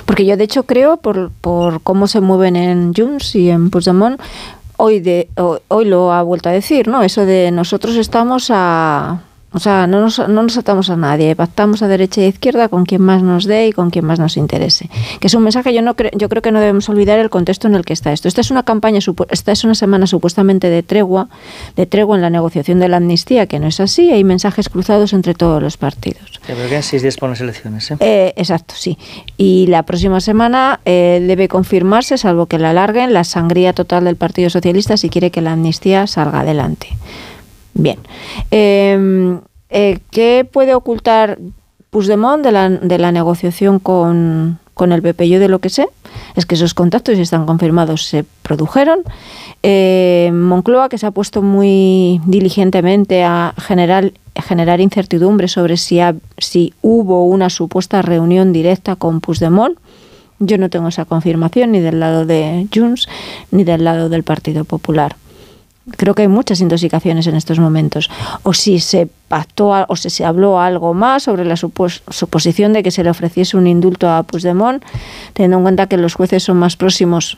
Porque 0.05 0.26
yo 0.26 0.38
de 0.38 0.43
hecho 0.43 0.64
creo, 0.64 0.97
por, 0.97 1.32
por 1.41 1.82
cómo 1.82 2.07
se 2.07 2.22
mueven 2.22 2.55
en 2.55 2.93
Junts 2.93 3.36
y 3.36 3.49
en 3.49 3.72
Puigdemont, 3.72 4.20
hoy, 4.78 4.99
de, 4.99 5.28
ho- 5.38 5.60
hoy 5.70 5.86
lo 5.86 6.14
ha 6.14 6.22
vuelto 6.24 6.49
a 6.49 6.51
decir, 6.51 6.88
¿no? 6.88 7.01
Eso 7.03 7.26
de 7.26 7.51
nosotros 7.51 7.95
estamos 7.95 8.49
a, 8.51 9.22
O 9.52 9.58
sea, 9.58 9.88
no 9.88 10.00
nos, 10.00 10.20
no 10.20 10.43
nos 10.43 10.58
atamos 10.58 10.91
a 10.91 10.95
nadie, 10.95 11.36
pactamos 11.36 11.82
a 11.82 11.88
derecha 11.88 12.22
y 12.22 12.26
a 12.26 12.28
izquierda 12.28 12.70
con 12.70 12.86
quien 12.86 13.02
más 13.02 13.24
nos 13.24 13.45
dé 13.45 13.68
y 13.68 13.72
con 13.72 13.89
quien 13.89 14.06
más 14.06 14.20
nos 14.20 14.38
interese. 14.38 14.89
Que 15.20 15.26
es 15.26 15.34
un 15.34 15.41
mensaje, 15.41 15.74
yo, 15.74 15.82
no 15.82 15.95
creo, 15.95 16.12
yo 16.14 16.30
creo 16.30 16.43
que 16.43 16.52
no 16.52 16.60
debemos 16.60 16.88
olvidar 16.88 17.18
el 17.18 17.32
contexto 17.32 17.68
en 17.68 17.74
el 17.74 17.84
que 17.84 17.93
está 17.93 18.12
esto. 18.12 18.28
Esta 18.28 18.41
es 18.41 18.52
una 18.52 18.62
campaña, 18.62 19.00
esta 19.30 19.52
es 19.52 19.64
una 19.64 19.74
semana 19.74 20.06
supuestamente 20.06 20.70
de 20.70 20.84
tregua, 20.84 21.30
de 21.76 21.88
tregua 21.88 22.16
en 22.16 22.22
la 22.22 22.30
negociación 22.30 22.80
de 22.80 22.89
la 22.89 22.97
amnistía, 22.97 23.47
que 23.47 23.60
no 23.60 23.66
es 23.66 23.80
así, 23.80 24.12
hay 24.12 24.24
mensajes 24.24 24.70
cruzados 24.70 25.14
entre 25.14 25.34
todos 25.34 25.64
los 25.64 25.78
partidos. 25.78 26.39
Que 26.45 26.54
quedan 26.54 26.84
seis 26.84 27.02
días 27.02 27.18
para 27.18 27.32
las 27.32 27.41
elecciones. 27.41 27.89
¿eh? 27.89 27.97
¿eh? 28.02 28.34
exacto, 28.36 28.76
sí. 28.78 29.00
Y 29.38 29.66
la 29.68 29.82
próxima 29.82 30.22
semana 30.22 30.80
eh, 30.86 31.24
debe 31.26 31.47
confirmarse, 31.47 32.20
salvo 32.20 32.45
que 32.45 32.60
la 32.60 32.70
alarguen, 32.70 33.14
la 33.14 33.24
sangría 33.24 33.74
total 33.74 34.06
del 34.06 34.16
Partido 34.16 34.52
Socialista 34.52 34.95
si 34.95 35.10
quiere 35.10 35.32
que 35.32 35.41
la 35.41 35.54
amnistía 35.54 36.06
salga 36.06 36.41
adelante. 36.41 36.89
Bien. 37.74 37.97
Em, 38.51 39.39
eh, 39.70 39.99
¿Qué 40.11 40.47
puede 40.51 40.74
ocultar 40.76 41.38
Puigdemont 41.89 42.43
de 42.43 42.51
la, 42.51 42.70
de 42.70 42.97
la 42.97 43.11
negociación 43.11 43.80
con, 43.80 44.59
con 44.74 44.91
el 44.91 45.01
PP? 45.01 45.30
Yo 45.30 45.39
de 45.39 45.47
lo 45.47 45.59
que 45.59 45.70
sé 45.70 45.88
es 46.36 46.45
que 46.45 46.55
esos 46.55 46.74
contactos, 46.74 47.15
si 47.15 47.22
están 47.22 47.45
confirmados, 47.45 48.05
se 48.05 48.26
produjeron. 48.43 48.99
Eh, 49.61 50.32
Moncloa, 50.34 50.89
que 50.89 50.97
se 50.97 51.05
ha 51.05 51.11
puesto 51.11 51.41
muy 51.41 52.22
diligentemente 52.26 53.24
a 53.24 53.53
generar, 53.57 54.13
generar 54.36 54.80
incertidumbre 54.80 55.47
sobre 55.47 55.78
si, 55.78 55.99
si 56.38 56.74
hubo 56.82 57.26
una 57.26 57.49
supuesta 57.49 58.01
reunión 58.01 58.53
directa 58.53 58.95
con 58.95 59.22
Puigdemont. 59.22 59.78
Yo 60.39 60.57
no 60.57 60.70
tengo 60.70 60.88
esa 60.88 61.03
confirmación 61.03 61.74
ni 61.74 61.80
del 61.80 61.99
lado 61.99 62.26
de 62.26 62.67
Junts 62.74 63.09
ni 63.51 63.65
del 63.65 63.84
lado 63.84 64.07
del 64.07 64.24
Partido 64.24 64.63
Popular 64.63 65.17
creo 65.98 66.16
que 66.16 66.24
hay 66.24 66.28
muchas 66.28 66.62
intoxicaciones 66.62 67.28
en 67.28 67.36
estos 67.36 67.60
momentos. 67.60 68.10
O 68.44 68.54
si 68.54 68.80
se 68.80 69.08
pactó 69.28 69.86
o 69.88 69.96
si 69.96 70.10
se 70.10 70.26
habló 70.26 70.60
algo 70.60 70.94
más 70.94 71.24
sobre 71.24 71.46
la 71.46 71.56
suposición 71.56 72.74
de 72.74 72.84
que 72.84 72.92
se 72.92 73.04
le 73.04 73.10
ofreciese 73.10 73.58
un 73.58 73.68
indulto 73.68 74.10
a 74.10 74.24
Puigdemont, 74.24 74.84
teniendo 75.34 75.58
en 75.58 75.64
cuenta 75.64 75.88
que 75.88 75.98
los 75.98 76.16
jueces 76.16 76.44
son 76.44 76.58
más 76.58 76.76
próximos 76.76 77.38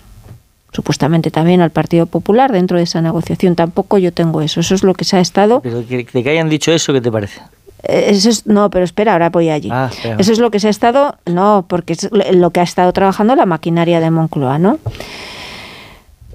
supuestamente 0.73 1.31
también 1.31 1.61
al 1.61 1.69
Partido 1.69 2.05
Popular 2.05 2.51
dentro 2.51 2.77
de 2.77 2.83
esa 2.83 3.01
negociación. 3.01 3.55
Tampoco 3.55 3.97
yo 3.97 4.13
tengo 4.13 4.41
eso. 4.41 4.59
Eso 4.61 4.75
es 4.75 4.83
lo 4.83 4.93
que 4.93 5.03
se 5.03 5.17
ha 5.17 5.19
estado. 5.19 5.61
Pero 5.61 5.81
de 5.81 6.05
que 6.05 6.29
hayan 6.29 6.49
dicho 6.49 6.71
eso, 6.71 6.93
¿qué 6.93 7.01
te 7.01 7.11
parece? 7.11 7.41
Eh, 7.83 8.07
eso 8.09 8.29
es, 8.29 8.45
no, 8.45 8.69
pero 8.69 8.85
espera, 8.85 9.13
ahora 9.13 9.29
voy 9.29 9.49
allí. 9.49 9.69
Ah, 9.71 9.89
eso 10.17 10.31
es 10.31 10.39
lo 10.39 10.51
que 10.51 10.59
se 10.59 10.67
ha 10.67 10.69
estado, 10.69 11.17
no, 11.25 11.65
porque 11.67 11.93
es 11.93 12.09
lo 12.11 12.51
que 12.51 12.59
ha 12.59 12.63
estado 12.63 12.93
trabajando 12.93 13.35
la 13.35 13.45
maquinaria 13.45 13.99
de 13.99 14.11
Moncloa, 14.11 14.59
¿no? 14.59 14.79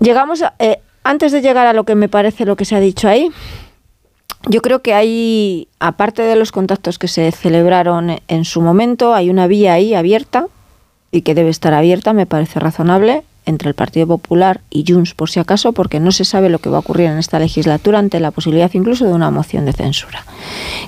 Llegamos 0.01 0.43
a, 0.43 0.55
eh, 0.59 0.81
antes 1.07 1.31
de 1.31 1.41
llegar 1.41 1.67
a 1.67 1.73
lo 1.73 1.85
que 1.85 1.95
me 1.95 2.09
parece 2.09 2.45
lo 2.45 2.57
que 2.57 2.65
se 2.65 2.75
ha 2.75 2.81
dicho 2.81 3.09
ahí, 3.09 3.31
yo 4.49 4.61
creo 4.61 4.83
que 4.83 4.93
hay, 4.93 5.69
aparte 5.79 6.23
de 6.23 6.37
los 6.37 6.53
contactos 6.53 6.99
que 6.99 7.09
se 7.09 7.31
celebraron 7.33 8.19
en 8.27 8.45
su 8.45 8.61
momento, 8.61 9.15
hay 9.15 9.31
una 9.31 9.47
vía 9.47 9.75
ahí 9.75 9.95
abierta 9.95 10.47
y 11.13 11.23
que 11.23 11.35
debe 11.35 11.51
estar 11.51 11.75
abierta, 11.75 12.13
me 12.13 12.27
parece 12.27 12.59
razonable, 12.59 13.23
entre 13.45 13.69
el 13.69 13.75
Partido 13.75 14.09
Popular 14.09 14.61
y 14.71 14.85
Junts, 14.87 15.15
por 15.15 15.31
si 15.31 15.39
acaso, 15.39 15.73
porque 15.73 16.01
no 16.01 16.11
se 16.11 16.25
sabe 16.25 16.49
lo 16.49 16.59
que 16.59 16.69
va 16.69 16.79
a 16.79 16.81
ocurrir 16.81 17.07
en 17.07 17.19
esta 17.19 17.39
legislatura 17.39 18.01
ante 18.01 18.19
la 18.19 18.33
posibilidad 18.33 18.71
incluso 18.75 19.05
de 19.05 19.13
una 19.13 19.31
moción 19.31 19.65
de 19.65 19.73
censura. 19.73 20.25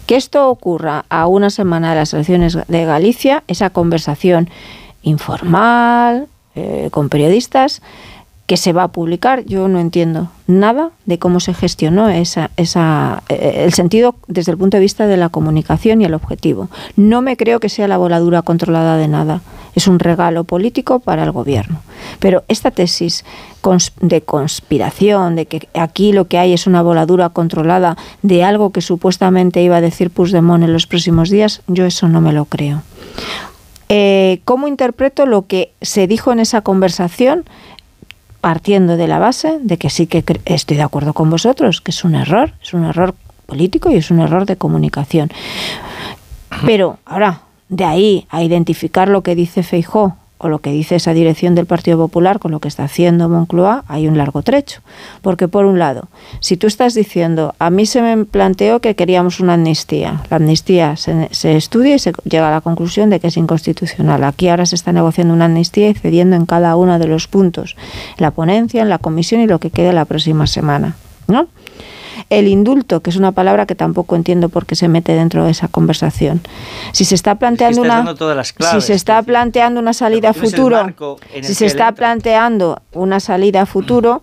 Que 0.06 0.16
esto 0.16 0.50
ocurra 0.50 1.04
a 1.08 1.28
una 1.28 1.50
semana 1.50 1.90
de 1.90 1.96
las 2.00 2.12
elecciones 2.12 2.58
de 2.66 2.84
Galicia, 2.84 3.44
esa 3.46 3.70
conversación 3.70 4.50
informal, 5.02 6.26
eh, 6.56 6.88
con 6.90 7.08
periodistas, 7.08 7.82
que 8.48 8.56
se 8.56 8.72
va 8.72 8.84
a 8.84 8.88
publicar. 8.88 9.44
Yo 9.44 9.68
no 9.68 9.78
entiendo 9.78 10.30
nada 10.46 10.90
de 11.04 11.18
cómo 11.18 11.38
se 11.38 11.52
gestionó 11.52 12.08
esa, 12.08 12.50
esa, 12.56 13.22
eh, 13.28 13.64
el 13.66 13.74
sentido 13.74 14.14
desde 14.26 14.52
el 14.52 14.58
punto 14.58 14.78
de 14.78 14.80
vista 14.80 15.06
de 15.06 15.18
la 15.18 15.28
comunicación 15.28 16.00
y 16.00 16.06
el 16.06 16.14
objetivo. 16.14 16.70
No 16.96 17.20
me 17.20 17.36
creo 17.36 17.60
que 17.60 17.68
sea 17.68 17.86
la 17.88 17.98
voladura 17.98 18.40
controlada 18.40 18.96
de 18.96 19.06
nada. 19.06 19.42
Es 19.74 19.86
un 19.86 19.98
regalo 19.98 20.44
político 20.44 20.98
para 20.98 21.24
el 21.24 21.30
gobierno. 21.30 21.82
Pero 22.20 22.42
esta 22.48 22.70
tesis 22.70 23.22
de 24.00 24.22
conspiración, 24.22 25.36
de 25.36 25.44
que 25.44 25.68
aquí 25.74 26.12
lo 26.12 26.26
que 26.26 26.38
hay 26.38 26.54
es 26.54 26.66
una 26.66 26.80
voladura 26.80 27.28
controlada 27.28 27.98
de 28.22 28.44
algo 28.44 28.70
que 28.70 28.80
supuestamente 28.80 29.62
iba 29.62 29.76
a 29.76 29.82
decir 29.82 30.08
Puigdemont 30.08 30.64
en 30.64 30.72
los 30.72 30.86
próximos 30.86 31.28
días, 31.28 31.60
yo 31.66 31.84
eso 31.84 32.08
no 32.08 32.22
me 32.22 32.32
lo 32.32 32.46
creo. 32.46 32.80
Eh, 33.90 34.40
¿Cómo 34.46 34.68
interpreto 34.68 35.26
lo 35.26 35.46
que 35.46 35.72
se 35.82 36.06
dijo 36.06 36.32
en 36.32 36.40
esa 36.40 36.62
conversación? 36.62 37.44
Partiendo 38.40 38.96
de 38.96 39.08
la 39.08 39.18
base 39.18 39.58
de 39.60 39.78
que 39.78 39.90
sí 39.90 40.06
que 40.06 40.24
estoy 40.44 40.76
de 40.76 40.82
acuerdo 40.82 41.12
con 41.12 41.30
vosotros, 41.30 41.80
que 41.80 41.90
es 41.90 42.04
un 42.04 42.14
error, 42.14 42.54
es 42.62 42.74
un 42.74 42.84
error 42.84 43.14
político 43.46 43.90
y 43.90 43.96
es 43.96 44.10
un 44.10 44.20
error 44.20 44.46
de 44.46 44.56
comunicación. 44.56 45.30
Pero 46.64 46.98
ahora, 47.04 47.42
de 47.68 47.84
ahí 47.84 48.26
a 48.30 48.42
identificar 48.42 49.08
lo 49.08 49.22
que 49.22 49.34
dice 49.34 49.62
Feijó 49.62 50.16
o 50.38 50.48
lo 50.48 50.60
que 50.60 50.70
dice 50.70 50.96
esa 50.96 51.12
dirección 51.12 51.54
del 51.54 51.66
Partido 51.66 51.98
Popular 51.98 52.38
con 52.38 52.52
lo 52.52 52.60
que 52.60 52.68
está 52.68 52.84
haciendo 52.84 53.28
Moncloa, 53.28 53.84
hay 53.88 54.08
un 54.08 54.16
largo 54.16 54.42
trecho. 54.42 54.80
Porque 55.20 55.48
por 55.48 55.66
un 55.66 55.78
lado, 55.78 56.08
si 56.40 56.56
tú 56.56 56.66
estás 56.66 56.94
diciendo, 56.94 57.54
a 57.58 57.70
mí 57.70 57.86
se 57.86 58.00
me 58.00 58.24
planteó 58.24 58.80
que 58.80 58.94
queríamos 58.94 59.40
una 59.40 59.54
amnistía, 59.54 60.22
la 60.30 60.36
amnistía 60.36 60.96
se, 60.96 61.28
se 61.32 61.56
estudia 61.56 61.96
y 61.96 61.98
se 61.98 62.12
llega 62.24 62.48
a 62.48 62.52
la 62.52 62.60
conclusión 62.60 63.10
de 63.10 63.20
que 63.20 63.26
es 63.26 63.36
inconstitucional. 63.36 64.24
Aquí 64.24 64.48
ahora 64.48 64.66
se 64.66 64.76
está 64.76 64.92
negociando 64.92 65.34
una 65.34 65.46
amnistía 65.46 65.88
y 65.88 65.94
cediendo 65.94 66.36
en 66.36 66.46
cada 66.46 66.76
uno 66.76 66.98
de 66.98 67.06
los 67.06 67.26
puntos, 67.26 67.76
la 68.16 68.30
ponencia, 68.30 68.82
en 68.82 68.88
la 68.88 68.98
comisión 68.98 69.40
y 69.40 69.46
lo 69.46 69.58
que 69.58 69.70
quede 69.70 69.92
la 69.92 70.04
próxima 70.04 70.46
semana. 70.46 70.96
¿No? 71.26 71.46
El 72.30 72.48
indulto, 72.48 73.00
que 73.00 73.10
es 73.10 73.16
una 73.16 73.32
palabra 73.32 73.66
que 73.66 73.74
tampoco 73.74 74.16
entiendo 74.16 74.48
por 74.48 74.66
qué 74.66 74.74
se 74.74 74.88
mete 74.88 75.14
dentro 75.14 75.44
de 75.44 75.50
esa 75.50 75.68
conversación. 75.68 76.40
Si 76.92 77.04
se 77.04 77.14
está 77.14 77.36
planteando 77.36 77.82
una 77.82 78.14
si 78.70 78.80
se 78.80 78.94
está 78.94 79.22
planteando 79.22 79.80
una 79.80 79.92
salida 79.92 80.30
a 80.30 80.34
futuro, 80.34 80.94
si 81.42 81.54
se 81.54 81.66
está 81.66 81.92
planteando 81.92 82.82
una 82.92 83.20
salida 83.20 83.62
a 83.62 83.66
futuro 83.66 84.22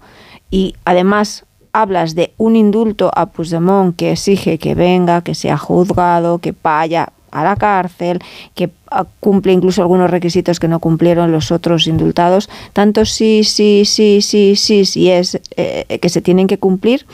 y 0.52 0.76
además 0.86 1.46
hablas 1.74 2.16
de 2.16 2.34
un 2.38 2.56
indulto 2.56 3.12
a 3.14 3.26
Puigdemont 3.26 3.96
que 3.96 4.14
exige 4.14 4.58
que 4.58 4.76
venga, 4.76 5.22
que 5.22 5.36
sea 5.36 5.58
juzgado, 5.58 6.40
que 6.40 6.54
vaya 6.64 7.10
a 7.32 7.44
la 7.44 7.58
cárcel, 7.58 8.20
que 8.54 8.70
ah, 8.90 9.06
cumple 9.20 9.52
incluso 9.52 9.82
algunos 9.82 10.10
requisitos 10.10 10.60
que 10.60 10.70
no 10.70 10.80
cumplieron 10.80 11.34
los 11.34 11.52
otros 11.52 11.86
indultados, 11.86 12.50
tanto 12.72 13.04
sí, 13.04 13.44
sí, 13.44 13.84
sí, 13.86 14.22
sí, 14.22 14.56
sí, 14.56 14.86
sí 14.86 15.12
es 15.12 15.42
eh, 15.58 16.00
que 16.02 16.08
se 16.08 16.22
tienen 16.22 16.48
que 16.48 16.58
cumplir, 16.58 17.06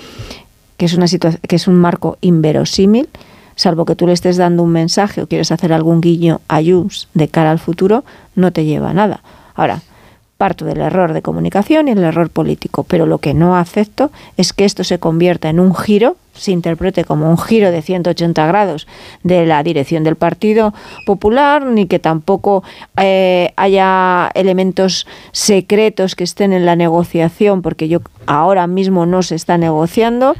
que 0.82 0.86
es, 0.86 0.96
una 0.96 1.06
que 1.06 1.56
es 1.56 1.68
un 1.68 1.76
marco 1.76 2.18
inverosímil, 2.22 3.08
salvo 3.56 3.86
que 3.86 3.96
tú 3.96 4.08
le 4.08 4.14
estés 4.14 4.38
dando 4.38 4.64
un 4.64 4.72
mensaje 4.72 5.22
o 5.22 5.28
quieres 5.28 5.52
hacer 5.52 5.74
algún 5.74 6.02
guiño 6.02 6.42
a 6.48 6.60
Junts 6.60 7.08
de 7.14 7.28
cara 7.28 7.52
al 7.52 7.60
futuro, 7.60 8.04
no 8.34 8.52
te 8.52 8.66
lleva 8.66 8.90
a 8.90 8.94
nada. 8.96 9.22
Ahora, 9.54 9.84
parto 10.38 10.66
del 10.66 10.82
error 10.82 11.14
de 11.14 11.22
comunicación 11.22 11.88
y 11.88 11.92
el 11.92 12.04
error 12.04 12.32
político, 12.32 12.84
pero 12.84 13.06
lo 13.06 13.20
que 13.20 13.36
no 13.36 13.58
acepto 13.58 14.10
es 14.38 14.54
que 14.54 14.66
esto 14.66 14.84
se 14.84 14.98
convierta 14.98 15.50
en 15.50 15.60
un 15.60 15.76
giro, 15.76 16.16
se 16.34 16.52
interprete 16.52 17.04
como 17.04 17.30
un 17.30 17.38
giro 17.38 17.70
de 17.70 17.84
180 17.84 18.48
grados 18.48 18.88
de 19.22 19.46
la 19.46 19.62
dirección 19.62 20.04
del 20.04 20.16
Partido 20.16 20.74
Popular, 21.06 21.64
ni 21.64 21.86
que 21.86 22.00
tampoco 22.00 22.64
eh, 22.98 23.54
haya 23.56 24.32
elementos 24.34 25.06
secretos 25.32 26.16
que 26.16 26.24
estén 26.24 26.54
en 26.54 26.66
la 26.66 26.76
negociación, 26.76 27.62
porque 27.62 27.88
yo 27.88 28.00
ahora 28.26 28.66
mismo 28.66 29.06
no 29.06 29.22
se 29.22 29.36
está 29.36 29.60
negociando 29.60 30.34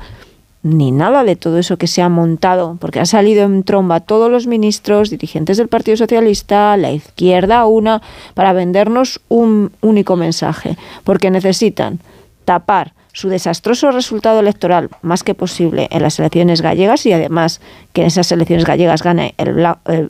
ni 0.64 0.92
nada 0.92 1.24
de 1.24 1.36
todo 1.36 1.58
eso 1.58 1.78
que 1.78 1.88
se 1.88 2.02
ha 2.02 2.10
montado, 2.10 2.78
porque 2.80 3.00
ha 3.00 3.06
salido 3.06 3.44
en 3.44 3.64
tromba 3.64 4.00
todos 4.00 4.30
los 4.30 4.48
ministros, 4.48 5.10
dirigentes 5.10 5.58
del 5.58 5.68
Partido 5.68 5.98
Socialista, 5.98 6.78
la 6.78 6.92
izquierda 6.92 7.66
una, 7.66 8.02
para 8.34 8.54
vendernos 8.54 9.22
un 9.28 9.72
único 9.82 10.16
mensaje, 10.16 10.78
porque 11.04 11.32
necesitan 11.32 12.00
tapar 12.46 12.94
su 13.14 13.30
desastroso 13.30 13.92
resultado 13.92 14.40
electoral 14.40 14.90
más 15.02 15.24
que 15.24 15.36
posible 15.36 15.88
en 15.92 16.02
las 16.02 16.18
elecciones 16.20 16.62
gallegas 16.62 17.06
y 17.06 17.12
además 17.12 17.60
que 17.94 18.02
en 18.02 18.08
esas 18.08 18.32
elecciones 18.32 18.66
gallegas 18.66 19.04
gane 19.04 19.36
el, 19.38 19.68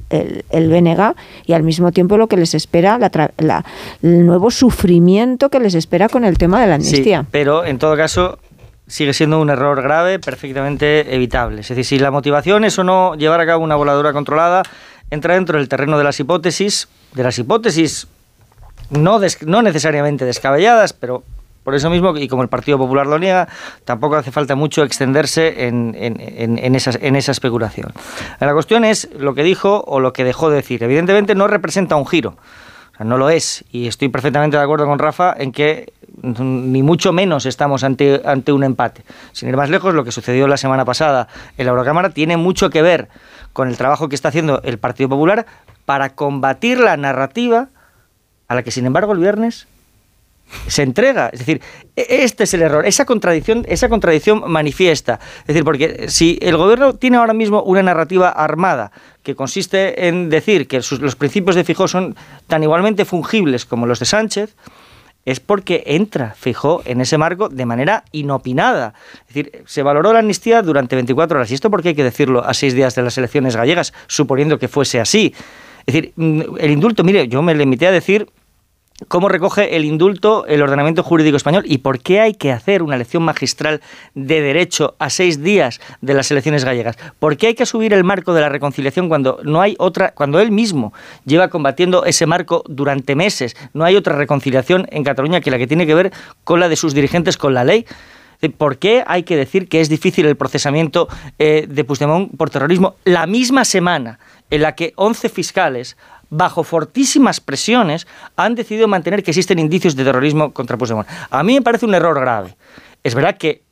el, 0.10 0.46
el, 0.50 0.70
BNG 0.70 1.16
y 1.46 1.54
al 1.54 1.64
mismo 1.64 1.92
tiempo 1.92 2.18
lo 2.18 2.28
que 2.28 2.38
les 2.38 2.54
espera, 2.54 3.00
la, 3.40 3.66
el 4.04 4.26
nuevo 4.26 4.52
sufrimiento 4.52 5.50
que 5.50 5.60
les 5.60 5.74
espera 5.74 6.10
con 6.10 6.26
el 6.26 6.38
tema 6.38 6.62
de 6.62 6.68
la 6.68 6.76
amnistía. 6.76 7.22
Sí, 7.22 7.28
pero 7.32 7.66
en 7.66 7.80
todo 7.80 7.98
caso 7.98 8.38
sigue 8.92 9.14
siendo 9.14 9.40
un 9.40 9.50
error 9.50 9.82
grave, 9.82 10.20
perfectamente 10.20 11.16
evitable. 11.16 11.62
Es 11.62 11.70
decir, 11.70 11.86
si 11.86 11.98
la 11.98 12.12
motivación 12.12 12.66
es 12.66 12.78
o 12.78 12.84
no 12.84 13.16
llevar 13.16 13.40
a 13.40 13.46
cabo 13.46 13.64
una 13.64 13.78
voladura 13.78 14.12
controlada, 14.12 14.64
entra 15.10 15.36
dentro 15.36 15.58
del 15.58 15.70
terreno 15.70 15.98
de 15.98 16.04
las 16.04 16.20
hipótesis, 16.20 16.90
de 17.14 17.24
las 17.24 17.40
hipótesis 17.40 18.08
no, 18.90 19.22
no 19.46 19.62
necesariamente 19.62 20.26
descabelladas, 20.26 20.92
pero 20.92 21.24
por 21.64 21.74
eso 21.74 21.90
mismo, 21.90 22.18
y 22.18 22.28
como 22.28 22.42
el 22.44 22.50
Partido 22.50 22.78
Popular 22.78 23.08
lo 23.08 23.18
niega, 23.18 23.48
tampoco 23.86 24.18
hace 24.18 24.32
falta 24.32 24.56
mucho 24.56 24.84
extenderse 24.84 25.68
en, 25.68 25.96
en, 25.98 26.60
en, 26.60 26.76
esa, 26.76 26.92
en 27.00 27.16
esa 27.16 27.32
especulación. 27.32 27.94
La 28.42 28.52
cuestión 28.52 28.84
es 28.84 29.08
lo 29.18 29.36
que 29.36 29.44
dijo 29.44 29.86
o 29.88 30.02
lo 30.02 30.12
que 30.12 30.26
dejó 30.26 30.50
de 30.50 30.58
decir. 30.58 30.84
Evidentemente 30.84 31.34
no 31.34 31.48
representa 31.48 31.96
un 31.96 32.06
giro, 32.06 32.36
no 33.00 33.18
lo 33.18 33.30
es, 33.30 33.64
y 33.72 33.88
estoy 33.88 34.10
perfectamente 34.10 34.58
de 34.58 34.64
acuerdo 34.64 34.86
con 34.86 35.00
Rafa 35.00 35.34
en 35.38 35.54
que 35.54 35.94
ni 36.22 36.84
mucho 36.84 37.14
menos 37.14 37.46
estamos 37.46 37.84
ante, 37.84 38.22
ante 38.26 38.52
un 38.52 38.64
empate. 38.64 39.04
Sin 39.32 39.50
ir 39.50 39.58
más 39.58 39.70
lejos, 39.70 39.94
lo 39.94 40.04
que 40.04 40.12
sucedió 40.12 40.48
la 40.48 40.58
semana 40.58 40.86
pasada 40.86 41.28
en 41.58 41.66
la 41.66 41.72
Eurocámara 41.72 42.12
tiene 42.12 42.38
mucho 42.38 42.70
que 42.70 42.82
ver 42.82 43.10
con 43.54 43.68
el 43.68 43.78
trabajo 43.78 44.10
que 44.10 44.16
está 44.16 44.30
haciendo 44.30 44.62
el 44.64 44.78
Partido 44.78 45.10
Popular 45.10 45.46
para 45.86 46.16
combatir 46.16 46.80
la 46.80 46.96
narrativa 46.98 47.70
a 48.48 48.56
la 48.56 48.64
que, 48.64 48.72
sin 48.72 48.86
embargo, 48.86 49.14
el 49.14 49.20
viernes 49.20 49.68
se 50.68 50.84
entrega. 50.84 51.30
Es 51.32 51.40
decir, 51.40 51.62
e-, 51.96 52.24
este 52.24 52.44
es 52.44 52.54
el 52.54 52.62
error, 52.62 52.86
esa 52.86 53.06
contradicción, 53.06 53.66
esa 53.68 53.90
contradicción 53.90 54.44
manifiesta. 54.52 55.20
Es 55.42 55.48
decir, 55.48 55.64
porque 55.64 56.06
si 56.10 56.38
el 56.42 56.58
gobierno 56.58 56.96
tiene 56.96 57.18
ahora 57.18 57.34
mismo 57.34 57.64
una 57.64 57.82
narrativa 57.84 58.30
armada 58.30 58.92
que 59.24 59.36
consiste 59.36 60.08
en 60.08 60.30
decir 60.30 60.68
que 60.68 60.82
los 61.00 61.16
principios 61.16 61.56
de 61.56 61.64
Fijó 61.64 61.88
son 61.88 62.16
tan 62.48 62.64
igualmente 62.64 63.06
fungibles 63.06 63.66
como 63.66 63.86
los 63.86 64.00
de 64.00 64.06
Sánchez, 64.06 64.56
es 65.26 65.40
porque 65.40 65.84
entra 65.86 66.34
Fijó 66.38 66.82
en 66.86 67.02
ese 67.02 67.18
marco 67.18 67.50
de 67.50 67.66
manera 67.66 68.04
inopinada. 68.12 68.94
Es 69.28 69.36
decir, 69.36 69.64
se 69.66 69.84
valoró 69.84 70.14
la 70.14 70.20
amnistía 70.20 70.62
durante 70.62 70.96
24 70.96 71.38
horas. 71.38 71.52
¿Y 71.52 71.54
esto 71.54 71.70
por 71.70 71.82
qué 71.82 71.90
hay 71.90 71.96
que 71.96 72.04
decirlo 72.04 72.44
a 72.44 72.54
seis 72.54 72.74
días 72.74 72.96
de 72.96 73.04
las 73.04 73.18
elecciones 73.18 73.56
gallegas, 73.56 73.94
suponiendo 74.08 74.58
que 74.58 74.68
fuese 74.68 75.00
así? 75.00 75.34
Es 75.86 75.94
decir, 75.94 76.14
mm, 76.16 76.42
el 76.60 76.72
indulto, 76.72 77.04
mire, 77.04 77.28
yo 77.28 77.42
me 77.42 77.56
limité 77.56 77.88
a 77.88 77.92
decir 77.92 78.28
cómo 79.08 79.30
recoge 79.30 79.76
el 79.76 79.86
indulto 79.86 80.46
el 80.46 80.62
ordenamiento 80.62 81.04
jurídico 81.04 81.38
español 81.38 81.64
y 81.66 81.80
por 81.80 82.00
qué 82.00 82.20
hay 82.20 82.34
que 82.34 82.52
hacer 82.52 82.84
una 82.84 82.98
lección 82.98 83.24
magistral 83.24 83.82
de 84.14 84.42
derecho 84.42 84.96
a 85.00 85.10
seis 85.10 85.42
días 85.42 85.80
de 86.02 86.14
las 86.14 86.30
elecciones 86.32 86.66
gallegas. 86.66 86.98
¿Por 87.20 87.38
qué 87.38 87.48
hay 87.48 87.56
que 87.56 87.66
subir 87.66 87.94
el 87.94 88.04
marco 88.04 88.34
de 88.34 88.42
la 88.42 88.50
reconciliación 88.50 89.10
cuando 89.10 89.40
no 89.44 89.62
hay 89.62 89.76
otra, 89.80 90.12
cuando 90.12 90.40
él 90.40 90.52
mismo 90.52 90.94
lleva 91.26 91.50
combatiendo 91.50 92.06
ese 92.06 92.26
marco 92.26 92.64
durante 92.68 93.16
meses? 93.16 93.56
No 93.74 93.84
hay 93.84 93.96
otra 93.96 94.16
reconciliación 94.16 94.88
en 94.92 95.04
Cataluña 95.04 95.42
que 95.42 95.52
la 95.52 95.58
que 95.58 95.68
tiene 95.68 95.88
que 95.88 95.96
ver 95.96 96.12
con 96.44 96.60
la 96.60 96.70
de 96.70 96.76
sus 96.76 96.94
dirigentes 96.94 97.38
con 97.38 97.54
la 97.54 97.64
ley. 97.64 97.86
¿Por 98.58 98.80
qué 98.80 99.04
hay 99.06 99.22
que 99.22 99.36
decir 99.36 99.70
que 99.70 99.82
es 99.82 99.90
difícil 99.90 100.26
el 100.26 100.36
procesamiento 100.36 101.08
eh, 101.38 101.68
de 101.70 101.84
Puigdemont 101.84 102.36
por 102.36 102.50
terrorismo 102.50 102.96
la 103.06 103.28
misma 103.28 103.66
semana 103.66 104.20
en 104.50 104.62
la 104.64 104.76
que 104.76 104.94
11 104.96 105.30
fiscales 105.30 105.96
bajo 106.32 106.64
fortísimas 106.64 107.42
presiones, 107.42 108.08
han 108.38 108.56
decidido 108.56 108.88
mantener 108.88 109.22
que 109.22 109.32
existen 109.32 109.60
indicios 109.60 109.96
de 109.96 110.06
terrorismo 110.06 110.54
contra 110.54 110.78
Puigdemont. 110.78 111.08
A 111.30 111.44
mí 111.44 111.54
me 111.56 111.62
parece 111.62 111.86
un 111.86 111.94
error 111.94 112.20
grave. 112.20 112.56
Es 113.04 113.14
verdad 113.14 113.38
que, 113.38 113.64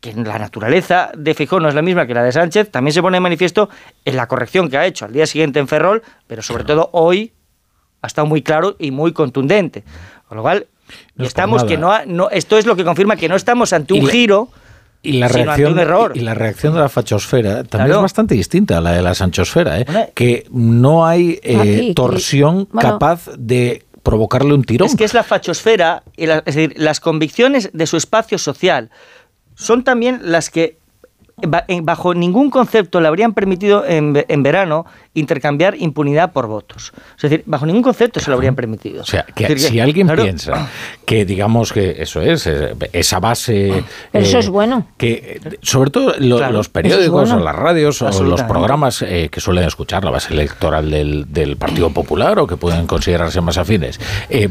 que 0.00 0.12
la 0.12 0.38
naturaleza 0.38 1.12
de 1.16 1.32
Fijón 1.32 1.62
no 1.62 1.68
es 1.68 1.76
la 1.76 1.80
misma 1.80 2.06
que 2.06 2.12
la 2.12 2.24
de 2.24 2.32
Sánchez, 2.32 2.70
también 2.70 2.92
se 2.92 3.00
pone 3.00 3.16
de 3.16 3.20
manifiesto 3.20 3.70
en 4.04 4.16
la 4.16 4.26
corrección 4.26 4.68
que 4.68 4.76
ha 4.76 4.84
hecho 4.84 5.04
al 5.04 5.12
día 5.12 5.26
siguiente 5.26 5.60
en 5.60 5.68
Ferrol, 5.68 6.02
pero 6.26 6.42
sobre 6.42 6.64
todo 6.64 6.90
hoy 6.92 7.32
ha 8.02 8.08
estado 8.08 8.26
muy 8.26 8.42
claro 8.42 8.74
y 8.80 8.90
muy 8.90 9.12
contundente. 9.12 9.84
Con 10.26 10.36
lo 10.36 10.42
cual, 10.42 10.66
estamos 11.18 11.62
que 11.62 11.78
no, 11.78 12.04
no, 12.06 12.30
esto 12.30 12.58
es 12.58 12.66
lo 12.66 12.74
que 12.74 12.84
confirma 12.84 13.14
que 13.14 13.28
no 13.28 13.36
estamos 13.36 13.72
ante 13.72 13.94
un 13.94 14.06
giro 14.08 14.48
y 15.02 15.12
la, 15.14 15.26
reacción, 15.28 15.76
y 16.14 16.20
la 16.20 16.34
reacción 16.34 16.74
de 16.74 16.80
la 16.80 16.88
fachosfera 16.88 17.64
también 17.64 17.96
es 17.96 18.02
bastante 18.02 18.36
distinta 18.36 18.78
a 18.78 18.80
la 18.80 18.92
de 18.92 19.02
la 19.02 19.14
sanchosfera, 19.14 19.80
¿eh? 19.80 20.12
que 20.14 20.46
no 20.52 21.04
hay 21.04 21.40
eh, 21.42 21.92
torsión 21.94 22.66
capaz 22.66 23.28
de 23.36 23.84
provocarle 24.04 24.54
un 24.54 24.62
tirón. 24.62 24.86
Es 24.86 24.94
que 24.94 25.04
es 25.04 25.14
la 25.14 25.24
fachosfera, 25.24 26.04
es 26.16 26.44
decir, 26.44 26.74
las 26.76 27.00
convicciones 27.00 27.70
de 27.72 27.86
su 27.86 27.96
espacio 27.96 28.38
social 28.38 28.90
son 29.56 29.82
también 29.82 30.20
las 30.22 30.50
que 30.50 30.78
bajo 31.82 32.14
ningún 32.14 32.50
concepto 32.50 33.00
le 33.00 33.08
habrían 33.08 33.32
permitido 33.32 33.84
en, 33.86 34.12
verano 34.42 34.86
intercambiar 35.14 35.76
impunidad 35.78 36.32
por 36.32 36.46
votos. 36.46 36.92
Es 37.16 37.22
decir, 37.22 37.42
bajo 37.46 37.66
ningún 37.66 37.82
concepto 37.82 38.20
se 38.20 38.30
lo 38.30 38.36
habrían 38.36 38.54
permitido. 38.54 39.02
O 39.02 39.04
sea, 39.04 39.24
que 39.24 39.58
si 39.58 39.80
alguien 39.80 40.08
piensa 40.08 40.68
que, 41.04 41.24
digamos 41.24 41.72
que 41.72 41.96
eso 42.02 42.20
es, 42.20 42.46
eh, 42.46 42.74
esa 42.92 43.20
base... 43.20 43.84
eso 44.12 44.38
es 44.38 44.46
eh, 44.46 44.50
bueno. 44.50 44.86
Que 44.96 45.40
sobre 45.62 45.90
todo 45.90 46.14
los 46.18 46.68
periódicos 46.68 47.30
o 47.32 47.38
las 47.38 47.56
radios 47.56 48.00
o 48.02 48.22
los 48.22 48.42
programas 48.42 49.02
eh, 49.02 49.28
que 49.30 49.40
suelen 49.40 49.64
escuchar 49.64 50.04
la 50.04 50.10
base 50.10 50.32
electoral 50.32 50.90
del, 50.90 51.32
del, 51.32 51.56
Partido 51.56 51.90
Popular 51.90 52.38
o 52.38 52.46
que 52.46 52.56
pueden 52.56 52.86
considerarse 52.86 53.40
más 53.40 53.58
afines, 53.58 54.00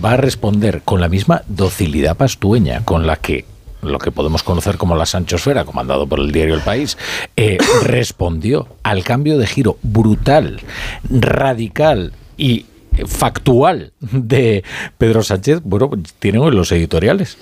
va 0.03 0.11
a 0.11 0.17
responder 0.17 0.81
con 0.83 1.01
la 1.01 1.09
misma 1.09 1.41
docilidad 1.47 2.15
pastueña 2.15 2.85
con 2.85 3.07
la 3.07 3.15
que 3.17 3.45
lo 3.81 3.99
que 3.99 4.11
podemos 4.11 4.43
conocer 4.43 4.77
como 4.77 4.95
la 4.95 5.05
Sanchosfera, 5.05 5.65
comandado 5.65 6.07
por 6.07 6.19
el 6.19 6.31
diario 6.31 6.55
El 6.55 6.61
País, 6.61 6.97
eh, 7.35 7.57
respondió 7.83 8.67
al 8.83 9.03
cambio 9.03 9.37
de 9.37 9.47
giro 9.47 9.77
brutal, 9.81 10.61
radical 11.09 12.13
y 12.37 12.65
factual 13.07 13.93
de 13.99 14.63
Pedro 14.97 15.23
Sánchez, 15.23 15.61
bueno, 15.63 15.89
tienen 16.19 16.41
hoy 16.41 16.51
los 16.51 16.71
editoriales, 16.71 17.37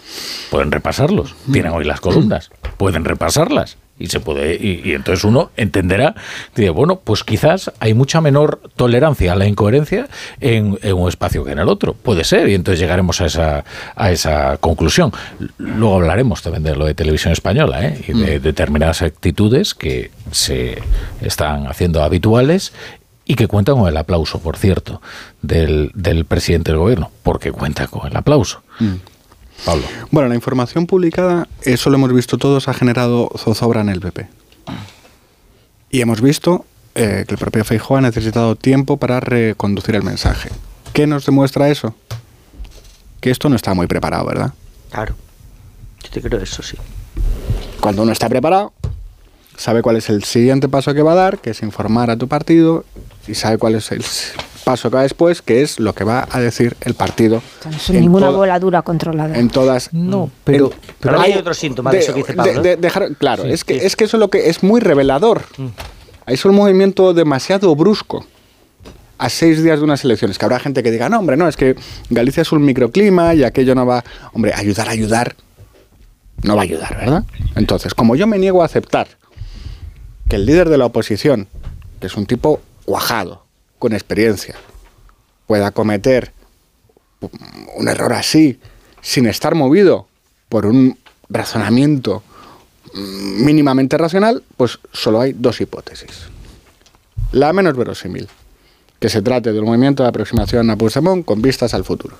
pueden 0.52 0.72
repasarlos, 0.72 1.36
tienen 1.52 1.72
hoy 1.72 1.86
las 1.86 2.02
columnas, 2.02 2.52
pueden 2.78 3.06
repasarlas 3.06 3.78
y 4.00 4.08
se 4.08 4.20
puede 4.20 4.56
y, 4.56 4.94
entonces 4.94 5.24
uno 5.24 5.52
entenderá 5.58 6.16
dice 6.56 6.70
bueno 6.70 7.02
pues 7.04 7.24
quizás 7.24 7.72
hay 7.80 7.94
mucha 7.94 8.22
menor 8.22 8.62
tolerancia 8.76 9.34
a 9.34 9.36
la 9.36 9.46
incoherencia 9.46 10.08
en, 10.40 10.78
un 10.94 11.10
espacio 11.10 11.44
que 11.44 11.52
en 11.52 11.60
el 11.60 11.70
otro 11.70 11.94
puede 11.94 12.24
ser 12.24 12.50
y 12.50 12.56
entonces 12.56 12.80
llegaremos 12.80 13.22
a 13.22 13.26
esa 13.26 13.66
a 13.96 14.12
esa 14.12 14.58
conclusión 14.58 15.12
luego 15.58 15.96
hablaremos 15.96 16.42
también 16.42 16.64
de 16.64 16.76
lo 16.76 16.86
de 16.86 16.96
televisión 16.96 17.34
española 17.34 17.86
¿eh? 17.86 18.02
y 18.08 18.14
de 18.14 18.40
mm. 18.40 18.42
determinadas 18.42 19.02
actitudes 19.02 19.74
que 19.74 20.12
se 20.32 20.82
están 21.22 21.68
haciendo 21.68 22.04
habituales 22.04 22.74
y 23.30 23.36
que 23.36 23.48
cuentan 23.48 23.76
con 23.76 23.88
el 23.88 23.96
aplauso, 23.96 24.40
por 24.40 24.58
cierto, 24.58 25.04
del, 25.44 25.92
del 25.94 26.26
presidente 26.26 26.72
del 26.72 26.80
gobierno, 26.80 27.12
porque 27.22 27.52
cuenta 27.52 27.86
con 27.86 28.10
el 28.10 28.18
aplauso. 28.18 28.64
Mm. 28.80 28.96
Pablo. 29.66 29.84
Bueno, 30.12 30.30
la 30.30 30.36
información 30.36 30.88
publicada, 30.88 31.48
eso 31.64 31.90
lo 31.90 31.98
hemos 31.98 32.14
visto 32.14 32.38
todos, 32.38 32.68
ha 32.68 32.74
generado 32.74 33.30
zozobra 33.38 33.82
en 33.82 33.90
el 33.90 34.00
PP. 34.00 34.28
Y 35.92 36.02
hemos 36.02 36.22
visto 36.22 36.66
eh, 36.96 37.26
que 37.28 37.34
el 37.34 37.38
propio 37.40 37.64
Feijóo 37.64 37.98
ha 37.98 38.02
necesitado 38.02 38.56
tiempo 38.56 38.98
para 38.98 39.20
reconducir 39.20 39.96
el 39.96 40.04
mensaje. 40.04 40.50
¿Qué 40.94 41.08
nos 41.08 41.26
demuestra 41.26 41.70
eso? 41.70 41.96
Que 43.22 43.32
esto 43.32 43.50
no 43.50 43.56
está 43.56 43.74
muy 43.74 43.88
preparado, 43.88 44.26
¿verdad? 44.26 44.54
Claro. 44.92 45.16
Yo 46.04 46.10
te 46.10 46.22
creo 46.22 46.40
eso, 46.40 46.64
sí. 46.64 46.78
Cuando 47.80 48.04
uno 48.04 48.12
está 48.12 48.30
preparado, 48.30 48.74
sabe 49.58 49.82
cuál 49.82 49.98
es 49.98 50.10
el 50.10 50.24
siguiente 50.24 50.70
paso 50.70 50.94
que 50.94 51.02
va 51.02 51.14
a 51.14 51.16
dar, 51.16 51.40
que 51.40 51.52
es 51.52 51.62
informar 51.62 52.10
a 52.10 52.18
tu 52.18 52.28
partido, 52.28 52.86
y 53.28 53.36
sabe 53.36 53.58
cuál 53.58 53.76
es 53.76 53.92
el 53.92 54.04
paso 54.64 54.90
que 54.90 54.98
va 54.98 55.04
después, 55.04 55.42
que 55.42 55.62
es 55.62 55.80
lo 55.80 55.94
que 55.94 56.04
va 56.04 56.28
a 56.30 56.40
decir 56.40 56.76
el 56.82 56.94
partido. 56.94 57.42
Sin 57.80 58.00
ninguna 58.02 58.30
voladura 58.30 58.82
controlada. 58.82 59.38
En 59.38 59.50
todas. 59.50 59.94
No, 59.94 60.30
pero, 60.44 60.72
pero 61.00 61.20
hay 61.20 61.34
otros 61.34 61.58
síntomas 61.58 61.94
de, 61.94 62.00
eso 62.00 62.14
que 62.14 62.20
dice 62.20 62.34
Pablo. 62.34 62.62
dejar, 62.62 63.16
claro, 63.16 63.46
es, 63.46 63.64
que, 63.64 63.86
es 63.86 63.96
que 63.96 64.06
eso 64.06 64.18
es 64.18 64.20
lo 64.20 64.30
que 64.30 64.50
es 64.50 64.64
muy 64.64 64.80
revelador. 64.80 65.44
Mm. 65.58 65.68
Es 66.28 66.46
un 66.46 66.56
movimiento 66.56 67.14
demasiado 67.14 67.76
brusco 67.76 68.26
a 69.18 69.30
seis 69.30 69.62
días 69.62 69.80
de 69.80 69.84
unas 69.84 70.04
elecciones. 70.04 70.38
Que 70.38 70.46
habrá 70.46 70.60
gente 70.60 70.82
que 70.82 70.92
diga, 70.92 71.10
no, 71.10 71.20
hombre, 71.20 71.38
no, 71.38 71.48
es 71.48 71.58
que 71.58 71.76
Galicia 72.10 72.42
es 72.42 72.52
un 72.52 72.64
microclima 72.64 73.36
y 73.36 73.44
aquello 73.44 73.76
no 73.76 73.86
va. 73.86 74.04
Hombre, 74.34 74.54
ayudar, 74.56 74.90
ayudar. 74.90 75.36
No 76.42 76.56
va 76.56 76.62
a 76.62 76.64
ayudar, 76.64 76.98
¿verdad? 76.98 77.24
Entonces, 77.56 77.94
como 77.94 78.16
yo 78.16 78.26
me 78.26 78.40
niego 78.40 78.62
a 78.62 78.66
aceptar 78.66 79.08
que 80.30 80.38
el 80.38 80.46
líder 80.46 80.70
de 80.70 80.78
la 80.78 80.86
oposición, 80.86 81.48
que 82.00 82.08
es 82.08 82.16
un 82.16 82.26
tipo 82.26 82.62
cuajado, 82.86 83.46
con 83.80 83.94
experiencia, 83.94 84.56
pueda 85.48 85.72
cometer 85.72 86.32
un 87.76 87.88
error 87.88 88.14
así 88.14 88.60
sin 89.02 89.26
estar 89.26 89.56
movido 89.56 90.08
por 90.50 90.66
un 90.66 90.98
razonamiento 91.30 92.24
mínimamente 92.94 93.98
racional, 93.98 94.44
pues 94.58 94.80
solo 94.92 95.22
hay 95.22 95.34
dos 95.34 95.62
hipótesis. 95.62 96.28
La 97.32 97.54
menos 97.54 97.78
verosímil, 97.78 98.28
que 99.00 99.10
se 99.10 99.22
trate 99.22 99.54
de 99.54 99.60
un 99.60 99.66
movimiento 99.66 100.04
de 100.04 100.10
aproximación 100.10 100.70
a 100.70 100.76
Puigdemont 100.76 101.26
con 101.26 101.42
vistas 101.42 101.74
al 101.74 101.84
futuro. 101.84 102.18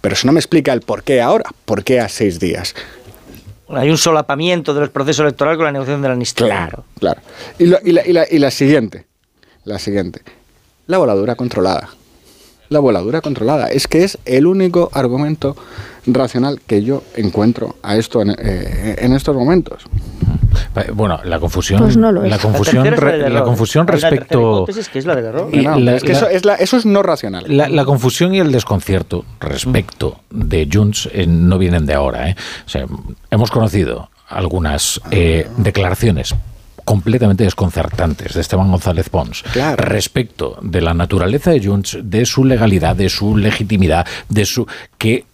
Pero 0.00 0.14
eso 0.14 0.26
no 0.26 0.32
me 0.32 0.40
explica 0.40 0.72
el 0.72 0.82
por 0.82 1.02
qué 1.02 1.20
ahora, 1.20 1.50
por 1.64 1.82
qué 1.82 2.00
a 2.00 2.08
seis 2.08 2.38
días. 2.38 2.74
Hay 3.68 3.90
un 3.90 3.98
solapamiento 3.98 4.74
del 4.74 4.90
proceso 4.90 5.22
electoral 5.22 5.56
con 5.56 5.64
la 5.64 5.72
negociación 5.72 6.02
de 6.02 6.08
la 6.08 6.12
amnistía. 6.12 6.46
Claro, 6.46 6.84
claro. 6.98 7.20
Y, 7.58 7.66
la, 7.66 7.80
y 7.82 8.38
la 8.38 8.50
siguiente, 8.50 9.06
la 9.64 9.78
siguiente. 9.78 10.22
La 10.86 10.98
voladura 10.98 11.34
controlada. 11.34 11.88
La 12.68 12.78
voladura 12.80 13.20
controlada. 13.20 13.68
Es 13.68 13.88
que 13.88 14.04
es 14.04 14.18
el 14.24 14.46
único 14.46 14.90
argumento 14.92 15.56
racional 16.06 16.60
que 16.66 16.82
yo 16.82 17.02
encuentro 17.16 17.76
a 17.82 17.96
esto 17.96 18.20
en, 18.20 18.30
eh, 18.38 18.96
estos 19.16 19.34
momentos. 19.34 19.84
Bueno, 20.92 21.20
la 21.24 21.38
confusión, 21.38 21.80
pues 21.80 21.96
la 21.96 22.38
confusión, 22.38 22.84
la, 22.84 23.44
confusión 23.44 23.86
respecto. 23.86 24.66
Que 24.92 24.98
es 24.98 25.06
la 25.06 25.14
del 25.14 25.26
error. 25.26 25.48
es 25.52 26.02
que 26.02 26.12
eso, 26.12 26.28
es 26.28 26.42
eso 26.58 26.76
es 26.76 26.84
no 26.84 27.02
racional. 27.02 27.44
La, 27.48 27.84
confusión 27.84 28.34
y 28.34 28.40
el 28.40 28.50
desconcierto 28.50 29.24
respecto 29.40 30.20
de 30.30 30.68
Junts 30.70 31.08
eh, 31.12 31.26
no 31.26 31.58
vienen 31.58 31.86
de 31.86 31.94
ahora. 31.94 32.28
¿eh? 32.30 32.36
hemos 33.30 33.50
conocido 33.50 34.10
algunas 34.28 35.00
declaraciones 35.56 36.34
completamente 36.84 37.44
desconcertantes 37.44 38.34
de 38.34 38.40
Esteban 38.40 38.70
González 38.70 39.08
Pons 39.08 39.44
respecto 39.76 40.58
de 40.62 40.80
la 40.80 40.94
naturaleza 40.94 41.50
de 41.50 41.64
Junts, 41.64 41.98
de 42.02 42.26
su 42.26 42.44
legalidad, 42.44 42.96
de 42.96 43.08
su 43.08 43.36
legitimidad, 43.36 44.06
de 44.28 44.44
su 44.44 44.66
que 45.04 45.26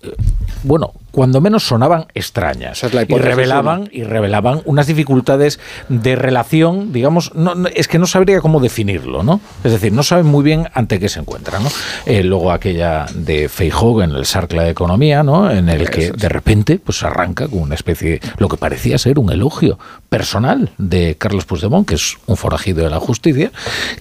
bueno, 0.64 0.92
cuando 1.12 1.40
menos 1.40 1.64
sonaban 1.64 2.06
extrañas 2.14 2.82
y 2.82 3.14
revelaban 3.18 3.88
y 3.92 4.02
revelaban 4.02 4.62
unas 4.64 4.88
dificultades 4.88 5.60
de 5.88 6.16
relación, 6.16 6.92
digamos, 6.92 7.34
no, 7.36 7.54
es 7.68 7.86
que 7.86 8.00
no 8.00 8.06
sabría 8.06 8.40
cómo 8.40 8.58
definirlo, 8.58 9.22
¿no? 9.22 9.40
Es 9.62 9.70
decir, 9.70 9.92
no 9.92 10.02
saben 10.02 10.26
muy 10.26 10.42
bien 10.42 10.68
ante 10.74 10.98
qué 10.98 11.08
se 11.08 11.20
encuentran, 11.20 11.62
¿no? 11.62 11.70
Eh, 12.04 12.24
luego 12.24 12.50
aquella 12.50 13.06
de 13.14 13.48
Feijóo 13.48 14.02
en 14.02 14.10
el 14.10 14.26
Sarcla 14.26 14.64
de 14.64 14.70
Economía, 14.70 15.22
¿no? 15.22 15.50
En 15.50 15.68
el 15.68 15.88
que 15.88 16.10
de 16.10 16.28
repente 16.28 16.78
pues 16.78 17.02
arranca 17.04 17.46
con 17.46 17.60
una 17.60 17.76
especie, 17.76 18.20
lo 18.38 18.48
que 18.48 18.56
parecía 18.56 18.98
ser 18.98 19.20
un 19.20 19.30
elogio 19.30 19.78
personal 20.08 20.70
de 20.78 21.16
Carlos 21.16 21.44
Puigdemont, 21.44 21.86
que 21.88 21.94
es 21.94 22.18
un 22.26 22.36
forajido 22.36 22.82
de 22.82 22.90
la 22.90 22.98
justicia, 22.98 23.52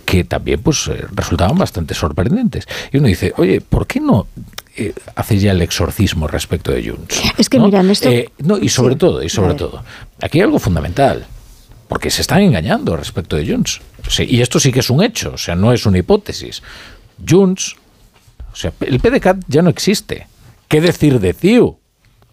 que 0.03 0.24
también 0.24 0.61
pues 0.61 0.88
eh, 0.88 1.05
resultaban 1.13 1.59
bastante 1.59 1.93
sorprendentes. 1.93 2.67
Y 2.91 2.97
uno 2.97 3.07
dice, 3.07 3.34
oye, 3.38 3.61
¿por 3.61 3.86
qué 3.86 3.99
no 3.99 4.26
eh, 4.76 4.93
hace 5.15 5.39
ya 5.39 5.51
el 5.51 5.61
exorcismo 5.61 6.28
respecto 6.28 6.72
de 6.72 6.89
Junts. 6.89 7.22
Es 7.38 7.49
que 7.49 7.59
miran 7.59 7.89
esto. 7.89 8.09
Eh, 8.09 8.30
no, 8.39 8.57
y 8.57 8.70
sobre 8.70 8.95
todo, 8.95 9.24
y 9.24 9.30
sobre 9.30 9.55
todo, 9.55 9.84
aquí 10.22 10.39
hay 10.39 10.43
algo 10.43 10.59
fundamental. 10.59 11.26
Porque 11.88 12.11
se 12.11 12.22
están 12.22 12.41
engañando 12.41 12.95
respecto 12.95 13.36
de 13.36 13.51
Junts. 13.51 13.82
y 14.20 14.41
esto 14.41 14.59
sí 14.59 14.72
que 14.72 14.82
es 14.82 14.91
un 14.91 15.03
hecho, 15.03 15.32
o 15.34 15.38
sea, 15.38 15.55
no 15.55 15.74
es 15.74 15.88
una 15.88 15.97
hipótesis. 15.97 16.61
Junts, 17.28 17.76
o 18.53 18.55
sea, 18.55 18.72
el 18.82 18.99
PDCAT 18.99 19.38
ya 19.47 19.63
no 19.63 19.72
existe. 19.72 20.28
¿Qué 20.67 20.82
decir 20.82 21.20
de 21.20 21.34
CIU? 21.34 21.80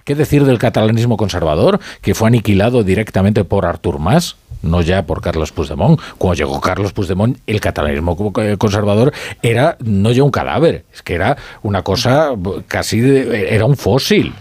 ¿Qué 0.04 0.14
decir 0.14 0.44
del 0.44 0.58
catalanismo 0.58 1.16
conservador, 1.16 1.80
que 2.02 2.14
fue 2.14 2.28
aniquilado 2.28 2.84
directamente 2.84 3.44
por 3.44 3.64
Artur 3.64 3.98
Mas? 3.98 4.36
No 4.66 4.80
ya 4.82 5.06
por 5.06 5.20
Carlos 5.20 5.52
Puigdemont. 5.52 6.00
Cuando 6.18 6.34
llegó 6.34 6.60
Carlos 6.60 6.92
Puigdemont, 6.92 7.38
el 7.46 7.60
catalanismo 7.60 8.32
conservador 8.58 9.12
era 9.42 9.76
no 9.84 10.12
ya 10.12 10.22
un 10.22 10.30
cadáver, 10.30 10.84
es 10.92 11.02
que 11.02 11.14
era 11.14 11.36
una 11.62 11.82
cosa 11.82 12.30
casi, 12.68 13.00
era 13.00 13.64
un 13.64 13.76
fósil. 13.76 14.32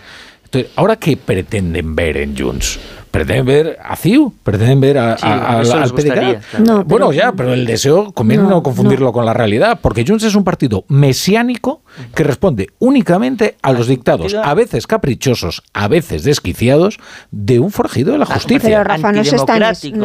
Entonces, 0.45 0.71
¿ahora 0.76 0.95
qué 0.95 1.17
pretenden 1.17 1.95
ver 1.95 2.17
en 2.17 2.38
Junts? 2.38 2.80
Pretenden 3.16 3.45
ver 3.45 3.80
a 3.82 3.95
CIU, 3.95 4.34
pretenden 4.43 4.82
ver 4.82 4.97
a, 4.97 5.13
al 5.13 5.91
PDK. 5.91 6.86
bueno, 6.86 7.13
ya, 7.13 7.32
pero 7.32 7.53
el 7.53 7.66
deseo 7.66 8.11
conviene 8.11 8.43
no, 8.43 8.61
confundirlo 8.61 9.13
con 9.13 9.26
la 9.26 9.34
realidad, 9.34 9.80
porque 9.82 10.03
Junts 10.05 10.26
es 10.26 10.36
un 10.36 10.43
partido 10.43 10.84
mesiánico 10.89 11.82
que 12.13 12.26
responde 12.26 12.68
únicamente 12.80 13.55
a 13.61 13.72
los 13.72 13.88
dictados, 13.88 14.34
a 14.34 14.53
veces 14.53 14.86
caprichosos, 14.86 15.63
a 15.74 15.88
veces 15.88 16.26
desquiciados, 16.26 16.99
de 17.32 17.59
un 17.59 17.72
forjido 17.72 18.11
de 18.11 18.18
la 18.18 18.26
justicia. 18.26 18.70
Pero 18.70 18.84
Rafa 18.84 19.13
no 19.13 19.24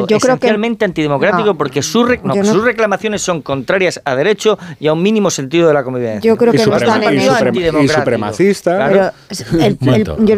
yo 0.07 0.19
creo 0.19 0.39
que 0.39 0.85
antidemocrático 0.85 1.57
porque 1.57 1.83
sus, 1.83 2.07
reclamaciones 2.07 3.23
son 3.23 3.43
contrarias 3.43 4.01
a 4.05 4.15
derecho 4.15 4.57
y 4.79 4.87
a 4.87 4.93
un 4.93 5.03
mínimo 5.03 5.31
sentido 5.31 5.67
de 5.67 5.75
la 5.75 5.83
convivencia. 5.83 6.29
Yo 6.29 6.37
creo 6.37 6.53
que 6.53 6.65
no 6.65 6.77
están 6.77 7.03
en 7.03 7.21
y, 7.85 7.89
supremacista. 7.89 9.13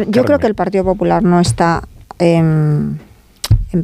yo 0.08 0.24
creo 0.24 0.38
que 0.38 0.46
el 0.46 0.54
Partido 0.54 0.84
Popular 0.84 1.22
no 1.22 1.38
está 1.38 1.82
en, 2.22 3.00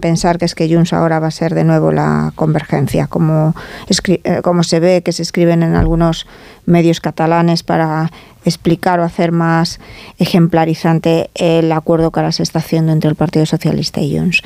pensar 0.01 0.39
que 0.39 0.45
es 0.45 0.55
que 0.55 0.73
Junts 0.73 0.93
ahora 0.93 1.19
va 1.19 1.29
a 1.29 1.33
ser 1.33 1.55
de 1.55 1.65
nuevo 1.65 1.91
la 1.91 2.33
convergencia, 2.37 3.07
como, 3.07 3.55
eh, 3.89 4.41
como 4.43 4.63
se 4.63 4.81
ve 4.81 5.03
que 5.03 5.13
se 5.13 5.23
escriben 5.23 5.63
en 5.63 5.75
algunos 5.75 6.27
medios 6.67 7.01
catalanes 7.01 7.63
para 7.63 8.13
explicar 8.45 9.01
o 9.01 9.05
hacer 9.05 9.33
más 9.33 9.81
ejemplarizante 10.19 11.31
el 11.35 11.73
acuerdo 11.73 12.13
que 12.13 12.21
ahora 12.21 12.33
se 12.33 12.43
está 12.43 12.61
haciendo 12.61 12.93
entre 12.93 13.11
el 13.11 13.17
Partido 13.17 13.47
Socialista 13.47 14.01
y 14.01 14.17
Junts. 14.17 14.43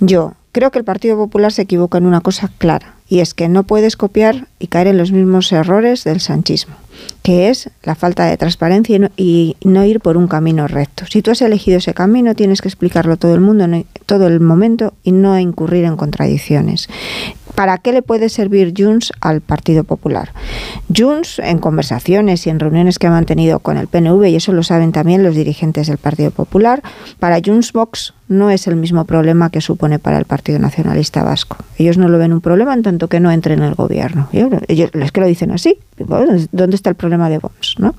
Yo 0.00 0.34
creo 0.52 0.70
que 0.70 0.78
el 0.78 0.84
Partido 0.84 1.16
Popular 1.16 1.52
se 1.52 1.62
equivoca 1.62 1.98
en 1.98 2.06
una 2.06 2.20
cosa 2.20 2.50
clara, 2.56 2.94
y 3.08 3.20
es 3.20 3.34
que 3.34 3.48
no 3.48 3.64
puedes 3.64 3.96
copiar 3.96 4.46
y 4.58 4.68
caer 4.68 4.86
en 4.86 4.98
los 4.98 5.12
mismos 5.12 5.52
errores 5.52 6.04
del 6.04 6.20
sanchismo 6.20 6.76
que 7.22 7.48
es 7.48 7.70
la 7.82 7.94
falta 7.94 8.26
de 8.26 8.36
transparencia 8.36 9.10
y 9.16 9.56
no, 9.64 9.84
ir 9.84 10.00
por 10.00 10.16
un 10.16 10.28
camino 10.28 10.68
recto. 10.68 11.04
Si 11.06 11.22
tú 11.22 11.30
has 11.30 11.42
elegido 11.42 11.78
ese 11.78 11.94
camino, 11.94 12.34
tienes 12.34 12.62
que 12.62 12.68
explicarlo 12.68 13.16
todo 13.16 13.34
el 13.34 13.40
mundo, 13.40 13.64
en 13.64 13.86
todo 14.06 14.26
el 14.28 14.40
momento 14.40 14.94
y 15.02 15.12
no 15.12 15.38
incurrir 15.38 15.84
en 15.84 15.96
contradicciones. 15.96 16.88
¿Para 17.56 17.78
qué 17.78 17.92
le 17.92 18.02
puede 18.02 18.28
servir 18.28 18.74
Junts 18.76 19.12
al 19.20 19.40
Partido 19.40 19.82
Popular? 19.82 20.32
Junts, 20.94 21.38
en 21.38 21.58
conversaciones 21.58 22.46
y 22.46 22.50
en 22.50 22.60
reuniones 22.60 22.98
que 22.98 23.06
ha 23.06 23.10
mantenido 23.10 23.60
con 23.60 23.78
el 23.78 23.88
PNV, 23.88 24.26
y 24.26 24.36
eso 24.36 24.52
lo 24.52 24.62
saben 24.62 24.92
también 24.92 25.22
los 25.22 25.34
dirigentes 25.34 25.86
del 25.86 25.96
Partido 25.96 26.30
Popular, 26.30 26.82
para 27.18 27.40
Junts 27.44 27.72
Vox 27.72 28.12
no 28.28 28.50
es 28.50 28.66
el 28.66 28.76
mismo 28.76 29.04
problema 29.04 29.50
que 29.50 29.60
supone 29.60 29.98
para 29.98 30.18
el 30.18 30.24
Partido 30.24 30.58
Nacionalista 30.58 31.22
Vasco. 31.22 31.56
Ellos 31.78 31.96
no 31.96 32.08
lo 32.08 32.18
ven 32.18 32.32
un 32.32 32.40
problema 32.40 32.74
en 32.74 32.82
tanto 32.82 33.08
que 33.08 33.20
no 33.20 33.30
entre 33.30 33.54
en 33.54 33.62
el 33.62 33.74
gobierno. 33.74 34.28
Ellos 34.32 34.90
es 34.92 35.12
que 35.12 35.20
lo 35.20 35.26
dicen 35.26 35.52
así. 35.52 35.78
¿Dónde 36.52 36.76
está 36.76 36.85
el 36.90 36.96
problema 36.96 37.28
de 37.28 37.38
Vox? 37.38 37.76
¿no? 37.78 37.94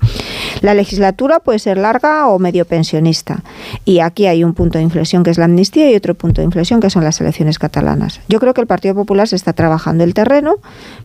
La 0.60 0.74
legislatura 0.74 1.40
puede 1.40 1.58
ser 1.58 1.78
larga 1.78 2.28
o 2.28 2.38
medio 2.38 2.64
pensionista. 2.64 3.42
Y 3.84 4.00
aquí 4.00 4.26
hay 4.26 4.44
un 4.44 4.54
punto 4.54 4.78
de 4.78 4.84
inflexión 4.84 5.22
que 5.22 5.30
es 5.30 5.38
la 5.38 5.46
amnistía 5.46 5.90
y 5.90 5.94
otro 5.94 6.14
punto 6.14 6.40
de 6.40 6.46
inflexión 6.46 6.80
que 6.80 6.90
son 6.90 7.04
las 7.04 7.20
elecciones 7.20 7.58
catalanas. 7.58 8.20
Yo 8.28 8.40
creo 8.40 8.54
que 8.54 8.60
el 8.60 8.66
Partido 8.66 8.94
Popular 8.94 9.28
se 9.28 9.36
está 9.36 9.52
trabajando 9.52 10.04
el 10.04 10.14
terreno 10.14 10.56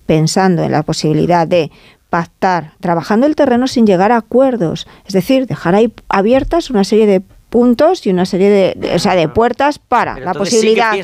pensando 0.06 0.64
en 0.64 0.72
la 0.72 0.84
posibilidad 0.84 1.48
de 1.48 1.72
pactar, 2.10 2.74
trabajando 2.80 3.26
el 3.26 3.36
terreno 3.36 3.68
sin 3.68 3.88
llegar 3.88 4.12
a 4.12 4.18
acuerdos, 4.18 4.88
es 5.08 5.14
decir, 5.14 5.48
dejar 5.48 5.74
ahí 5.74 5.92
abiertas 6.10 6.70
una 6.70 6.84
serie 6.84 7.08
de 7.08 7.24
puntos 7.50 8.06
y 8.06 8.10
una 8.12 8.26
serie 8.26 8.50
de, 8.50 8.96
o 8.96 9.00
sea, 9.00 9.16
de 9.16 9.28
puertas 9.30 9.80
para 9.80 10.20
la 10.20 10.34
posibilidad 10.34 10.96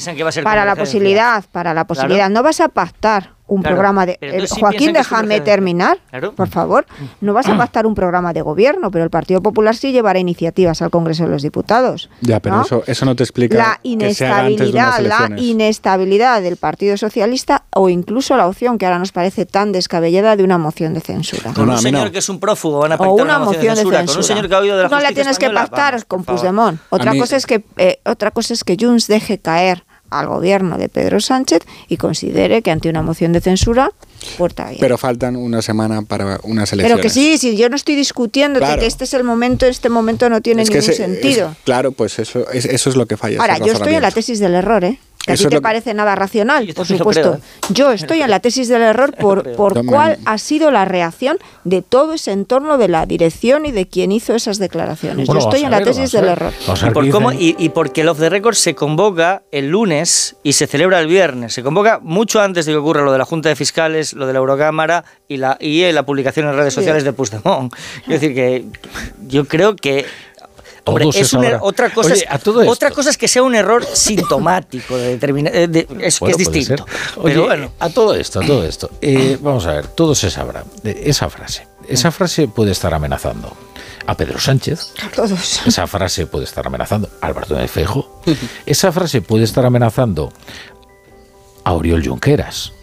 para 0.43 0.65
la 0.65 0.75
posibilidad 0.75 1.43
para 1.51 1.75
la 1.75 1.85
posibilidad 1.85 2.27
no 2.29 2.41
vas 2.41 2.59
a 2.59 2.69
pactar 2.69 3.33
un 3.49 3.63
programa 3.63 4.05
de... 4.05 4.17
Eh, 4.21 4.45
Joaquín, 4.47 4.93
déjame 4.93 5.41
terminar, 5.41 5.97
por 6.35 6.47
favor. 6.47 6.85
No 7.21 7.33
vas 7.33 7.47
a 7.47 7.57
pactar 7.57 7.85
un 7.85 7.95
programa 7.95 8.31
de 8.33 8.41
gobierno, 8.41 8.91
pero 8.91 9.03
el 9.03 9.09
Partido 9.09 9.41
Popular 9.41 9.75
sí 9.75 9.91
llevará 9.91 10.19
iniciativas 10.19 10.81
al 10.81 10.89
Congreso 10.89 11.23
de 11.23 11.29
los 11.29 11.41
Diputados. 11.41 12.09
Ya, 12.21 12.39
pero 12.39 12.61
Eso, 12.61 12.83
eso 12.85 13.05
no 13.05 13.15
te 13.15 13.23
explica 13.23 13.57
la 13.57 13.79
inestabilidad, 13.83 14.99
la 14.99 15.29
inestabilidad 15.37 16.41
del 16.41 16.57
Partido 16.57 16.95
Socialista 16.97 17.63
o 17.71 17.89
incluso 17.89 18.37
la 18.37 18.47
opción 18.47 18.77
que 18.77 18.85
ahora 18.85 18.99
nos 18.99 19.11
parece 19.11 19.45
tan 19.45 19.71
descabellada 19.71 20.35
de 20.35 20.43
una 20.43 20.57
moción 20.57 20.93
de 20.93 21.01
censura. 21.01 21.53
Con 21.53 21.69
un 21.69 21.77
señor 21.79 22.11
que 22.11 22.19
es 22.19 22.29
un 22.29 22.39
prófugo 22.39 22.79
van 22.79 22.93
a 22.93 22.97
pactar 22.97 23.25
una, 23.25 23.39
moción, 23.39 23.75
de, 23.75 23.81
censura, 23.81 24.05
Con 24.05 24.17
un 24.17 24.23
señor 24.23 24.47
que 24.47 24.55
ha 24.55 24.59
oído 24.59 24.77
de 24.77 24.83
la 24.83 24.89
No 24.89 24.99
la 24.99 25.11
tienes 25.11 25.39
que 25.39 25.49
pactar 25.49 26.05
con 26.05 26.23
Puigdemont. 26.23 26.79
Otra 26.89 27.17
cosa 27.17 27.35
es 27.35 27.45
que 27.45 27.63
eh, 27.77 27.99
otra 28.05 28.31
cosa 28.31 28.53
es 28.53 28.63
que 28.63 28.77
Junts 28.79 29.07
deje 29.07 29.39
caer 29.39 29.83
al 30.09 30.27
gobierno 30.27 30.77
de 30.77 30.89
Pedro 30.89 31.19
Sánchez 31.19 31.63
y 31.87 31.97
considere 31.97 32.61
que 32.61 32.71
ante 32.71 32.89
una 32.89 33.01
moción 33.01 33.33
de 33.33 33.41
censura 33.41 33.91
puerta 34.37 34.63
abierta. 34.63 34.81
Pero 34.81 34.97
faltan 34.97 35.35
una 35.35 35.61
semana 35.61 36.01
para 36.01 36.39
unas 36.43 36.71
elecciones. 36.73 36.83
Pero 36.83 37.01
que 37.01 37.09
sí, 37.09 37.37
sí, 37.37 37.55
yo 37.55 37.69
no 37.69 37.75
estoy 37.75 37.95
discutiendo 37.95 38.59
que 38.59 38.85
este 38.85 39.03
es 39.03 39.13
el 39.13 39.23
momento, 39.23 39.65
este 39.65 39.89
momento 39.89 40.29
no 40.29 40.41
tiene 40.41 40.63
ningún 40.63 40.81
sentido. 40.81 41.55
claro, 41.63 41.91
pues 41.91 42.19
eso 42.19 42.49
es, 42.51 42.65
eso 42.65 42.89
es 42.89 42.95
lo 42.95 43.05
que 43.05 43.17
falla. 43.17 43.39
Ahora, 43.39 43.57
yo 43.57 43.73
estoy 43.73 43.95
en 43.95 44.01
la 44.01 44.11
tesis 44.11 44.39
del 44.39 44.55
error, 44.55 44.83
¿eh? 44.83 44.99
A 45.27 45.35
ti 45.35 45.45
te 45.45 45.61
parece 45.61 45.93
nada 45.93 46.15
racional, 46.15 46.67
por 46.75 46.85
supuesto. 46.85 47.35
¿eh? 47.35 47.39
Yo 47.69 47.91
estoy 47.91 48.21
en 48.21 48.29
la 48.29 48.39
tesis 48.39 48.67
del 48.67 48.81
error 48.81 49.13
por, 49.15 49.53
por 49.55 49.85
cuál 49.85 50.17
ha 50.25 50.37
sido 50.37 50.71
la 50.71 50.85
reacción 50.85 51.37
de 51.63 51.81
todo 51.81 52.13
ese 52.13 52.31
entorno 52.31 52.77
de 52.77 52.87
la 52.87 53.05
dirección 53.05 53.65
y 53.65 53.71
de 53.71 53.87
quien 53.87 54.11
hizo 54.11 54.35
esas 54.35 54.59
declaraciones. 54.59 55.27
Yo 55.27 55.37
estoy 55.37 55.63
en 55.63 55.71
la 55.71 55.81
tesis 55.81 56.11
del 56.11 56.25
error. 56.25 56.53
¿Y, 56.87 56.89
por 56.91 57.09
cómo, 57.09 57.31
y, 57.31 57.69
porque 57.69 58.01
el 58.01 58.09
Off 58.09 58.19
the 58.19 58.29
Record 58.29 58.55
se 58.55 58.75
convoca 58.75 59.43
el 59.51 59.69
lunes 59.69 60.35
y 60.43 60.53
se 60.53 60.67
celebra 60.67 60.99
el 60.99 61.07
viernes. 61.07 61.53
Se 61.53 61.63
convoca 61.63 61.99
mucho 62.01 62.41
antes 62.41 62.65
de 62.65 62.71
que 62.71 62.77
ocurra 62.77 63.03
lo 63.03 63.11
de 63.11 63.17
la 63.17 63.25
Junta 63.25 63.49
de 63.49 63.55
Fiscales, 63.55 64.13
lo 64.13 64.25
de 64.25 64.33
la 64.33 64.39
Eurocámara 64.39 65.03
y 65.27 65.37
la, 65.37 65.57
y 65.59 65.91
la 65.91 66.03
publicación 66.03 66.47
en 66.47 66.55
redes 66.55 66.73
sociales 66.73 67.03
de 67.03 67.13
Puigdemont. 67.13 67.73
Es 68.03 68.21
decir, 68.21 68.33
que 68.33 68.65
yo 69.27 69.45
creo 69.45 69.75
que 69.75 70.05
es 70.97 71.33
otra, 71.61 71.89
cosa 71.91 72.13
es, 72.13 72.25
otra 72.67 72.91
cosa 72.91 73.09
es 73.09 73.17
que 73.17 73.27
sea 73.27 73.43
un 73.43 73.55
error 73.55 73.85
sintomático 73.85 74.97
de 74.97 75.09
determinar, 75.09 75.55
eh, 75.55 75.87
es 76.01 76.19
que 76.19 76.31
es 76.31 76.37
distinto. 76.37 76.85
Pero 77.23 77.45
bueno. 77.45 77.71
a 77.79 77.89
todo 77.89 78.15
esto, 78.15 78.39
a 78.39 78.45
todo 78.45 78.63
esto. 78.63 78.89
Eh, 79.01 79.37
vamos 79.41 79.65
a 79.65 79.73
ver, 79.73 79.87
todo 79.87 80.15
se 80.15 80.29
sabrá. 80.29 80.63
Esa 80.83 81.29
frase, 81.29 81.67
esa 81.87 82.11
frase 82.11 82.47
puede 82.47 82.71
estar 82.71 82.93
amenazando 82.93 83.55
a 84.05 84.15
Pedro 84.15 84.39
Sánchez. 84.39 84.93
A 85.05 85.09
todos. 85.09 85.61
Esa 85.65 85.87
frase 85.87 86.25
puede 86.25 86.45
estar 86.45 86.65
amenazando 86.65 87.09
a 87.21 87.27
Alberto 87.27 87.55
de 87.55 87.67
Fejo. 87.67 88.21
Esa 88.65 88.91
frase 88.91 89.21
puede 89.21 89.43
estar 89.43 89.65
amenazando 89.65 90.31
a 91.63 91.73
Oriol 91.73 92.05
Junqueras. 92.05 92.73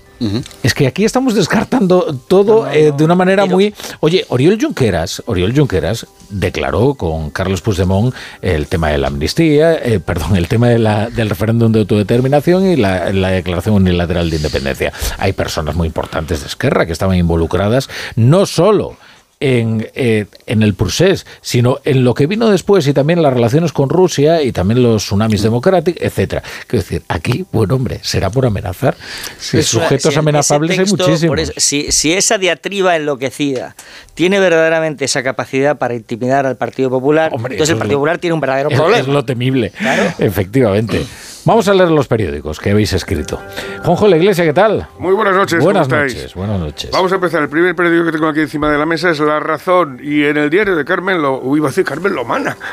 Es 0.62 0.74
que 0.74 0.86
aquí 0.86 1.04
estamos 1.04 1.34
descartando 1.34 2.14
todo 2.26 2.70
eh, 2.70 2.92
de 2.96 3.04
una 3.04 3.14
manera 3.14 3.46
muy. 3.46 3.74
Oye, 4.00 4.24
Oriol 4.28 4.58
Junqueras, 4.60 5.22
Oriol 5.26 5.54
Junqueras 5.54 6.06
declaró 6.30 6.94
con 6.94 7.30
Carlos 7.30 7.60
Puigdemont 7.60 8.14
el 8.40 8.66
tema 8.66 8.90
de 8.90 8.98
la 8.98 9.08
amnistía, 9.08 9.74
eh, 9.74 10.00
perdón, 10.00 10.36
el 10.36 10.48
tema 10.48 10.68
de 10.68 10.78
la, 10.78 11.10
del 11.10 11.28
referéndum 11.28 11.70
de 11.70 11.80
autodeterminación 11.80 12.66
y 12.66 12.76
la, 12.76 13.12
la, 13.12 13.30
declaración 13.30 13.74
unilateral 13.74 14.30
de 14.30 14.36
independencia. 14.36 14.92
Hay 15.18 15.32
personas 15.32 15.74
muy 15.76 15.86
importantes 15.86 16.40
de 16.40 16.46
Esquerra 16.46 16.86
que 16.86 16.92
estaban 16.92 17.16
involucradas 17.16 17.88
no 18.16 18.46
solo 18.46 18.96
en, 19.40 19.88
eh, 19.94 20.26
en 20.46 20.62
el 20.62 20.74
procés, 20.74 21.26
sino 21.42 21.78
en 21.84 22.04
lo 22.04 22.14
que 22.14 22.26
vino 22.26 22.48
después 22.48 22.86
y 22.86 22.92
también 22.92 23.22
las 23.22 23.32
relaciones 23.32 23.72
con 23.72 23.90
Rusia 23.90 24.42
y 24.42 24.52
también 24.52 24.82
los 24.82 25.04
tsunamis 25.04 25.42
democráticos, 25.42 26.02
etcétera. 26.02 26.42
Quiero 26.66 26.82
decir, 26.82 27.02
aquí, 27.08 27.44
buen 27.52 27.70
hombre, 27.70 28.00
será 28.02 28.30
por 28.30 28.46
amenazar. 28.46 28.96
Si 29.38 29.62
sujetos 29.62 30.16
amenazables 30.16 30.78
hay 30.78 30.86
muchísimos. 30.86 31.52
si, 31.56 31.92
si 31.92 32.12
esa 32.12 32.38
diatriba 32.38 32.96
enloquecida 32.96 33.76
tiene 34.14 34.40
verdaderamente 34.40 35.04
esa 35.04 35.22
capacidad 35.22 35.76
para 35.76 35.94
intimidar 35.94 36.46
al 36.46 36.56
Partido 36.56 36.88
Popular, 36.88 37.32
entonces 37.32 37.70
el 37.70 37.76
Partido 37.76 37.98
Popular 37.98 38.18
tiene 38.18 38.34
un 38.34 38.40
verdadero 38.40 38.70
problema. 38.70 38.98
Es 38.98 39.08
lo 39.08 39.24
temible, 39.24 39.72
efectivamente. 40.18 41.04
Vamos 41.46 41.68
a 41.68 41.74
leer 41.74 41.92
los 41.92 42.08
periódicos 42.08 42.58
que 42.58 42.72
habéis 42.72 42.92
escrito. 42.92 43.40
Juanjo 43.84 44.08
La 44.08 44.16
Iglesia, 44.16 44.42
¿qué 44.44 44.52
tal? 44.52 44.88
Muy 44.98 45.14
buenas 45.14 45.36
noches. 45.36 45.62
Buenas 45.62 45.86
¿cómo 45.86 46.02
noches, 46.02 46.34
buenas 46.34 46.58
noches. 46.58 46.90
Vamos 46.90 47.12
a 47.12 47.14
empezar. 47.14 47.40
El 47.40 47.48
primer 47.48 47.76
periódico 47.76 48.04
que 48.06 48.10
tengo 48.12 48.26
aquí 48.26 48.40
encima 48.40 48.68
de 48.68 48.76
la 48.76 48.84
mesa 48.84 49.10
es 49.10 49.20
La 49.20 49.38
Razón. 49.38 50.00
Y 50.02 50.24
en 50.24 50.38
el 50.38 50.50
diario 50.50 50.74
de 50.74 50.84
Carmen, 50.84 51.22
lo, 51.22 51.40
uy, 51.40 51.58
iba 51.60 51.68
a 51.68 51.70
decir 51.70 51.84
Carmen 51.84 52.16
Lomana. 52.16 52.56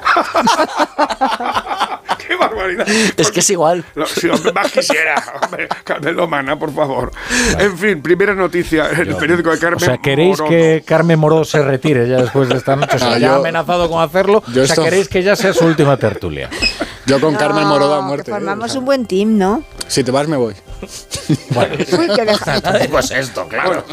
¡Qué 2.28 2.36
barbaridad! 2.36 2.88
Es 3.16 3.30
que 3.30 3.42
es 3.42 3.50
igual. 3.52 3.86
Lo, 3.94 4.08
si 4.08 4.28
hombre, 4.28 4.52
más 4.54 4.72
quisiera. 4.72 5.22
Hombre, 5.44 5.68
Carmen 5.84 6.16
Lomana, 6.16 6.58
por 6.58 6.74
favor. 6.74 7.12
En 7.60 7.78
fin, 7.78 8.02
primera 8.02 8.34
noticia 8.34 8.90
en 8.90 9.02
el 9.10 9.16
periódico 9.18 9.52
de 9.52 9.60
Carmen. 9.60 9.84
O 9.84 9.86
sea, 9.86 10.00
¿queréis 10.00 10.40
Morodo. 10.40 10.50
que 10.50 10.84
Carmen 10.84 11.20
Moró 11.20 11.46
se 11.46 11.62
retire 11.62 12.10
ya 12.10 12.22
después 12.22 12.50
de 12.50 12.56
esta 12.56 12.76
noche? 12.76 12.96
O 12.96 13.00
sea, 13.00 13.20
ya 13.20 13.34
ha 13.34 13.36
amenazado 13.36 13.88
con 13.88 14.02
hacerlo. 14.02 14.42
O 14.48 14.52
sea, 14.52 14.64
esto- 14.64 14.84
¿queréis 14.84 15.08
que 15.10 15.22
ya 15.22 15.36
sea 15.36 15.54
su 15.54 15.64
última 15.66 15.96
tertulia? 15.98 16.50
Yo 17.06 17.20
con 17.20 17.36
Carmen 17.36 17.68
Morodo 17.68 17.96
a 17.96 18.00
que 18.00 18.04
muerte. 18.06 18.32
¿eh? 18.32 18.34
formamos 18.34 18.76
un 18.76 18.86
buen 18.86 19.06
team, 19.06 19.38
¿no? 19.38 19.64
Si 19.88 20.04
te 20.04 20.12
vas, 20.12 20.28
me 20.28 20.38
voy. 20.38 20.54
Uy, 21.98 22.08
qué 22.16 22.88
pues 22.92 23.12
esto, 23.12 23.48
claro. 23.48 23.84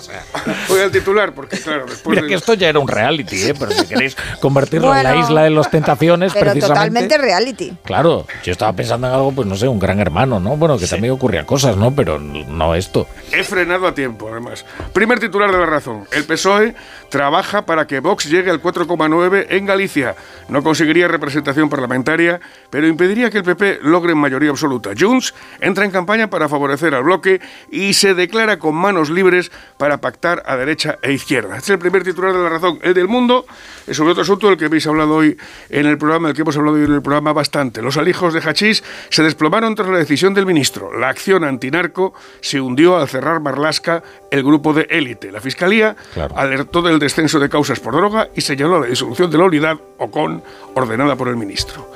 Voy 0.69 0.81
al 0.81 0.91
titular, 0.91 1.33
porque 1.33 1.59
claro, 1.59 1.87
después 1.87 2.11
Mira 2.17 2.23
de- 2.23 2.29
que 2.29 2.35
esto 2.35 2.55
ya 2.55 2.69
era 2.69 2.79
un 2.79 2.89
reality, 2.89 3.43
¿eh? 3.45 3.55
pero 3.59 3.73
si 3.73 3.87
queréis 3.87 4.17
convertirlo 4.41 4.95
en 4.95 5.03
la 5.05 5.11
Bueno, 5.13 5.27
isla 5.27 5.43
de 5.45 5.51
los 5.51 5.71
tentaciones, 5.71 6.33
Pero 6.35 6.53
precisamente. 6.53 6.75
totalmente 6.75 7.19
reality. 7.19 7.73
Claro, 7.85 8.27
yo 8.43 8.53
estaba 8.53 8.73
pensando 8.73 9.07
en 9.09 9.15
algo, 9.15 9.33
pues 9.33 9.47
no 9.47 9.57
sé, 9.57 9.69
un 9.69 9.79
gran 9.79 10.01
hermano, 10.01 10.41
¿no? 10.41 10.57
Bueno, 10.57 10.79
que 10.79 10.87
también 10.87 11.13
ocurrían 11.13 11.45
cosas, 11.45 11.77
¿no? 11.77 11.95
Pero 11.95 12.19
no 12.19 12.75
esto. 12.75 13.07
He 13.33 13.45
frenado 13.45 13.87
a 13.87 13.95
tiempo, 13.95 14.29
además. 14.31 14.65
Primer 14.93 15.19
titular 15.21 15.51
de 15.53 15.59
la 15.59 15.67
razón. 15.67 16.07
El 16.13 16.25
PSOE 16.25 16.75
trabaja 17.09 17.67
para 17.67 17.87
que 17.87 18.01
Vox 18.01 18.27
llegue 18.31 18.51
al 18.51 18.63
4,9 18.63 19.47
en 19.51 19.67
Galicia. 19.67 20.15
No 20.49 20.63
conseguiría 20.63 21.09
representación 21.09 21.69
parlamentaria, 21.69 22.41
pero 22.71 22.87
impediría 22.87 23.31
que 23.31 23.39
el 23.39 23.45
PP 23.45 23.81
logre 23.83 24.15
mayoría 24.15 24.51
absoluta. 24.51 24.91
Junts 24.99 25.35
entra 25.61 25.85
en 25.85 25.91
campaña 25.91 26.29
para 26.31 26.49
favorecer 26.49 26.80
al 26.89 27.03
bloque 27.03 27.41
y 27.71 27.95
se 27.95 28.15
declara 28.15 28.59
con 28.59 28.75
manos 28.75 29.11
libres 29.11 29.51
para 29.77 29.99
pactar 29.99 30.43
a 30.47 30.57
derecha 30.57 30.99
e 31.03 31.13
izquierda. 31.13 31.57
Este 31.57 31.73
es 31.73 31.75
el 31.75 31.79
primer 31.79 32.03
titular 32.03 32.33
de 32.33 32.43
la 32.43 32.49
razón. 32.49 32.79
El 32.83 32.95
del 32.95 33.09
mundo 33.09 33.47
es 33.87 33.97
sobre 33.97 34.13
otro 34.13 34.23
asunto 34.23 34.49
del 34.49 34.57
que 34.57 34.67
habéis 34.67 34.87
hablado 34.87 35.15
hoy 35.15 35.37
en 35.69 35.87
el 35.87 35.99
programa, 35.99 36.29
del 36.29 36.37
que 36.37 36.43
hemos 36.43 36.57
hablado 36.57 36.77
hoy 36.77 36.85
en 36.85 36.95
el 36.95 37.03
programa 37.03 37.33
bastante. 37.33 37.83
Los 37.83 37.97
alijos 37.97 38.35
de 38.35 38.41
hachís 38.41 38.83
se 39.09 39.23
desplomaron 39.23 39.75
tras 39.75 39.89
la 39.89 39.99
decisión 39.99 40.35
del 40.35 40.47
ministro. 40.47 40.99
La 40.99 41.09
acción 41.09 41.45
antinarco 41.45 42.15
se 42.41 42.61
hundió 42.61 42.97
al 42.97 43.09
cerrar 43.09 43.41
Marlasca 43.41 44.03
el 44.31 44.43
grupo 44.43 44.73
de 44.73 44.87
élite. 44.91 45.31
La 45.31 45.41
fiscalía 45.41 45.97
alertó 46.35 46.83
del 46.83 46.99
descenso 46.99 47.39
de 47.39 47.49
causas 47.49 47.81
por 47.81 47.95
droga 47.95 48.29
y 48.35 48.41
señaló 48.41 48.81
la 48.81 48.87
disolución 48.87 49.31
de 49.31 49.39
la 49.39 49.45
unidad 49.45 49.79
OCON 49.99 50.43
ordenada 50.75 51.17
por 51.17 51.29
el 51.29 51.37
ministro. 51.37 51.91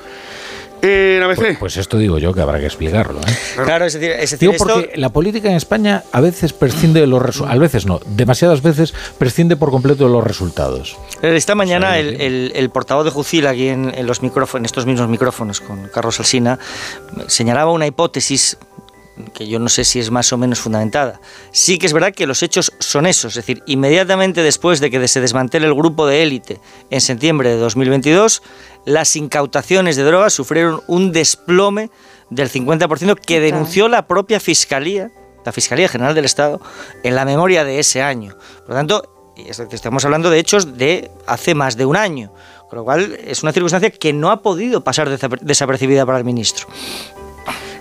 En 0.86 1.22
ABC. 1.22 1.36
Pues, 1.36 1.58
pues 1.58 1.76
esto 1.78 1.96
digo 1.98 2.18
yo 2.18 2.32
que 2.34 2.40
habrá 2.40 2.58
que 2.60 2.66
explicarlo. 2.66 3.20
¿eh? 3.20 3.62
Claro, 3.64 3.86
es 3.86 3.94
decir, 3.94 4.10
es 4.10 4.20
decir 4.32 4.38
Digo 4.38 4.52
esto- 4.52 4.66
porque 4.66 4.92
la 4.96 5.08
política 5.08 5.48
en 5.48 5.56
España 5.56 6.02
a 6.12 6.20
veces 6.20 6.52
prescinde 6.52 7.00
de 7.00 7.06
los 7.06 7.22
resultados, 7.22 7.56
a 7.56 7.58
veces 7.60 7.86
no, 7.86 8.00
demasiadas 8.06 8.62
veces 8.62 8.92
prescinde 9.18 9.56
por 9.56 9.70
completo 9.70 10.04
de 10.06 10.10
los 10.12 10.22
resultados. 10.24 10.96
Esta 11.22 11.54
mañana 11.54 11.98
el, 11.98 12.20
el- 12.20 12.52
el 12.54 12.70
portavoz 12.70 13.04
de 13.04 13.10
Jucil 13.10 13.46
aquí 13.46 13.68
en, 13.68 13.92
en 13.94 14.06
los 14.06 14.22
micrófonos, 14.22 14.60
en 14.60 14.64
estos 14.66 14.86
mismos 14.86 15.08
micrófonos 15.08 15.60
con 15.60 15.88
Carlos 15.88 16.18
Alsina, 16.20 16.58
señalaba 17.26 17.70
una 17.70 17.86
hipótesis 17.86 18.58
que 19.32 19.46
yo 19.46 19.58
no 19.58 19.68
sé 19.68 19.84
si 19.84 20.00
es 20.00 20.10
más 20.10 20.32
o 20.32 20.38
menos 20.38 20.60
fundamentada. 20.60 21.20
Sí 21.52 21.78
que 21.78 21.86
es 21.86 21.92
verdad 21.92 22.12
que 22.12 22.26
los 22.26 22.42
hechos 22.42 22.72
son 22.78 23.06
esos, 23.06 23.36
es 23.36 23.46
decir, 23.46 23.62
inmediatamente 23.66 24.42
después 24.42 24.80
de 24.80 24.90
que 24.90 25.06
se 25.08 25.20
desmantele 25.20 25.66
el 25.66 25.74
grupo 25.74 26.06
de 26.06 26.22
élite 26.22 26.60
en 26.90 27.00
septiembre 27.00 27.50
de 27.50 27.56
2022, 27.56 28.42
las 28.84 29.16
incautaciones 29.16 29.96
de 29.96 30.02
drogas 30.02 30.32
sufrieron 30.32 30.82
un 30.86 31.12
desplome 31.12 31.90
del 32.30 32.50
50% 32.50 33.18
que 33.18 33.40
denunció 33.40 33.88
la 33.88 34.06
propia 34.06 34.40
Fiscalía, 34.40 35.10
la 35.44 35.52
Fiscalía 35.52 35.88
General 35.88 36.14
del 36.14 36.24
Estado, 36.24 36.60
en 37.02 37.14
la 37.14 37.24
memoria 37.24 37.64
de 37.64 37.78
ese 37.78 38.02
año. 38.02 38.36
Por 38.60 38.70
lo 38.70 38.74
tanto, 38.74 39.14
estamos 39.70 40.04
hablando 40.04 40.30
de 40.30 40.38
hechos 40.38 40.76
de 40.76 41.10
hace 41.26 41.54
más 41.54 41.76
de 41.76 41.86
un 41.86 41.96
año, 41.96 42.32
con 42.68 42.78
lo 42.78 42.84
cual 42.84 43.18
es 43.24 43.42
una 43.42 43.52
circunstancia 43.52 43.90
que 43.90 44.12
no 44.12 44.30
ha 44.30 44.42
podido 44.42 44.82
pasar 44.82 45.08
desapercibida 45.08 46.06
para 46.06 46.18
el 46.18 46.24
ministro. 46.24 46.66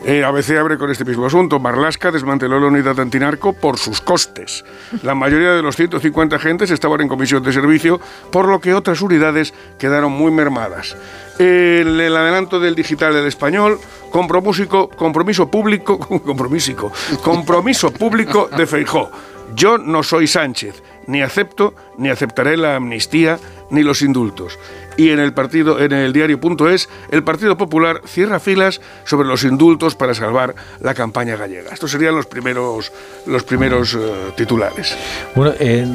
Eh, 0.06 0.22
ABC 0.22 0.58
abre 0.58 0.78
con 0.78 0.92
este 0.92 1.06
mismo 1.06 1.26
asunto. 1.26 1.60
Marlasca 1.60 2.12
desmanteló 2.12 2.60
la 2.60 2.68
unidad 2.68 3.00
antinarco 3.00 3.54
por 3.54 3.78
sus 3.78 4.02
costes. 4.02 4.66
La 5.02 5.16
mayoría 5.16 5.54
de 5.54 5.62
los 5.62 5.78
150 5.78 6.36
agentes 6.36 6.72
estaban 6.72 7.00
en 7.02 7.08
comisión 7.08 7.42
de 7.42 7.54
servicio, 7.54 8.02
por 8.30 8.50
lo 8.50 8.60
que 8.60 8.74
otras 8.74 9.02
unidades 9.02 9.54
quedaron 9.80 10.12
muy 10.12 10.32
mermadas. 10.32 10.98
El 11.40 12.00
adelanto 12.16 12.60
del 12.60 12.76
digital 12.76 13.14
del 13.14 13.28
español, 13.28 13.80
compromiso, 14.12 14.90
compromiso 14.90 15.50
público, 15.50 15.98
compromiso, 16.26 16.92
compromiso 17.24 17.92
público 17.92 18.50
de 18.56 18.68
Feijó. 18.68 19.10
Yo 19.56 19.78
no 19.78 20.04
soy 20.04 20.28
Sánchez, 20.28 20.84
ni 21.08 21.22
acepto 21.22 21.76
ni 21.98 22.10
aceptaré 22.10 22.58
la 22.58 22.76
amnistía 22.76 23.40
ni 23.70 23.84
los 23.84 24.02
indultos. 24.02 24.60
Y 24.98 25.10
en 25.10 25.20
el 25.20 25.34
partido, 25.34 25.80
en 25.80 25.92
el 25.92 26.14
diario.es, 26.14 26.90
el 27.12 27.24
Partido 27.24 27.58
Popular 27.58 28.02
cierra 28.06 28.40
filas 28.40 28.82
sobre 29.06 29.28
los 29.28 29.44
indultos 29.44 29.96
para 29.96 30.14
salvar 30.14 30.56
la 30.80 30.94
campaña 30.94 31.36
gallega. 31.36 31.72
Estos 31.74 31.92
serían 31.92 32.16
los 32.16 32.26
primeros, 32.26 32.92
los 33.26 33.44
primeros 33.44 33.96
eh, 33.96 34.00
titulares. 34.36 34.96
Bueno, 35.36 35.54
eh, 35.60 35.86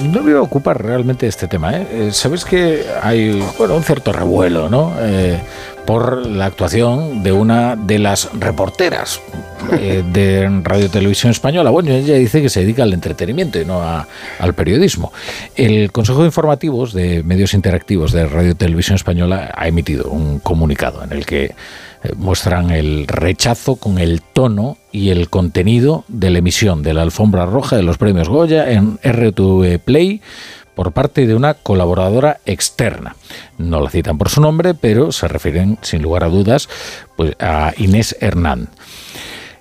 no 0.00 0.22
me 0.22 0.32
voy 0.32 0.40
a 0.40 0.42
ocupar 0.42 0.82
realmente 0.82 1.26
este 1.26 1.48
tema. 1.48 1.76
¿eh? 1.76 1.86
Eh, 1.90 2.10
Sabéis 2.12 2.44
que 2.44 2.84
hay 3.02 3.42
bueno, 3.58 3.76
un 3.76 3.82
cierto 3.82 4.12
revuelo 4.12 4.68
¿no? 4.68 4.94
Por 5.86 6.26
la 6.26 6.46
actuación 6.46 7.22
de 7.22 7.32
una 7.32 7.76
de 7.76 7.98
las 7.98 8.30
reporteras 8.32 9.20
eh, 9.72 10.02
de 10.12 10.60
Radio 10.62 10.88
Televisión 10.90 11.30
Española. 11.30 11.70
Bueno, 11.70 11.90
ella 11.92 12.14
dice 12.14 12.40
que 12.42 12.48
se 12.48 12.60
dedica 12.60 12.82
al 12.82 12.92
entretenimiento 12.92 13.60
y 13.60 13.64
no 13.64 13.80
a- 13.82 14.06
al 14.38 14.54
periodismo. 14.54 15.12
El 15.56 15.92
Consejo 15.92 16.20
de 16.20 16.26
Informativos 16.26 16.92
de 16.92 17.22
Medios 17.22 17.54
Interactivos 17.54 18.12
de 18.12 18.26
Radio 18.26 18.54
Televisión 18.56 18.96
Española 18.96 19.52
ha 19.54 19.68
emitido 19.68 20.10
un 20.10 20.38
comunicado 20.38 21.02
en 21.04 21.12
el 21.12 21.26
que 21.26 21.44
eh, 21.44 21.52
muestran 22.16 22.70
el 22.70 23.06
rechazo 23.06 23.76
con 23.76 23.98
el 23.98 24.20
tono 24.22 24.76
y 24.92 25.10
el 25.10 25.28
contenido 25.28 26.04
de 26.08 26.30
la 26.30 26.38
emisión 26.38 26.82
de 26.82 26.94
la 26.94 27.02
alfombra 27.02 27.46
roja 27.46 27.76
de 27.76 27.82
los 27.82 27.98
premios 27.98 28.28
Goya 28.28 28.70
en 28.70 28.98
RTV 29.02 29.78
Play 29.84 30.20
por 30.74 30.92
parte 30.92 31.26
de 31.26 31.34
una 31.34 31.54
colaboradora 31.54 32.40
externa. 32.46 33.16
No 33.58 33.80
la 33.80 33.90
citan 33.90 34.18
por 34.18 34.28
su 34.28 34.40
nombre, 34.40 34.74
pero 34.74 35.12
se 35.12 35.28
refieren 35.28 35.78
sin 35.82 36.02
lugar 36.02 36.24
a 36.24 36.28
dudas 36.28 36.68
pues, 37.16 37.36
a 37.40 37.72
Inés 37.76 38.16
Hernán. 38.20 38.68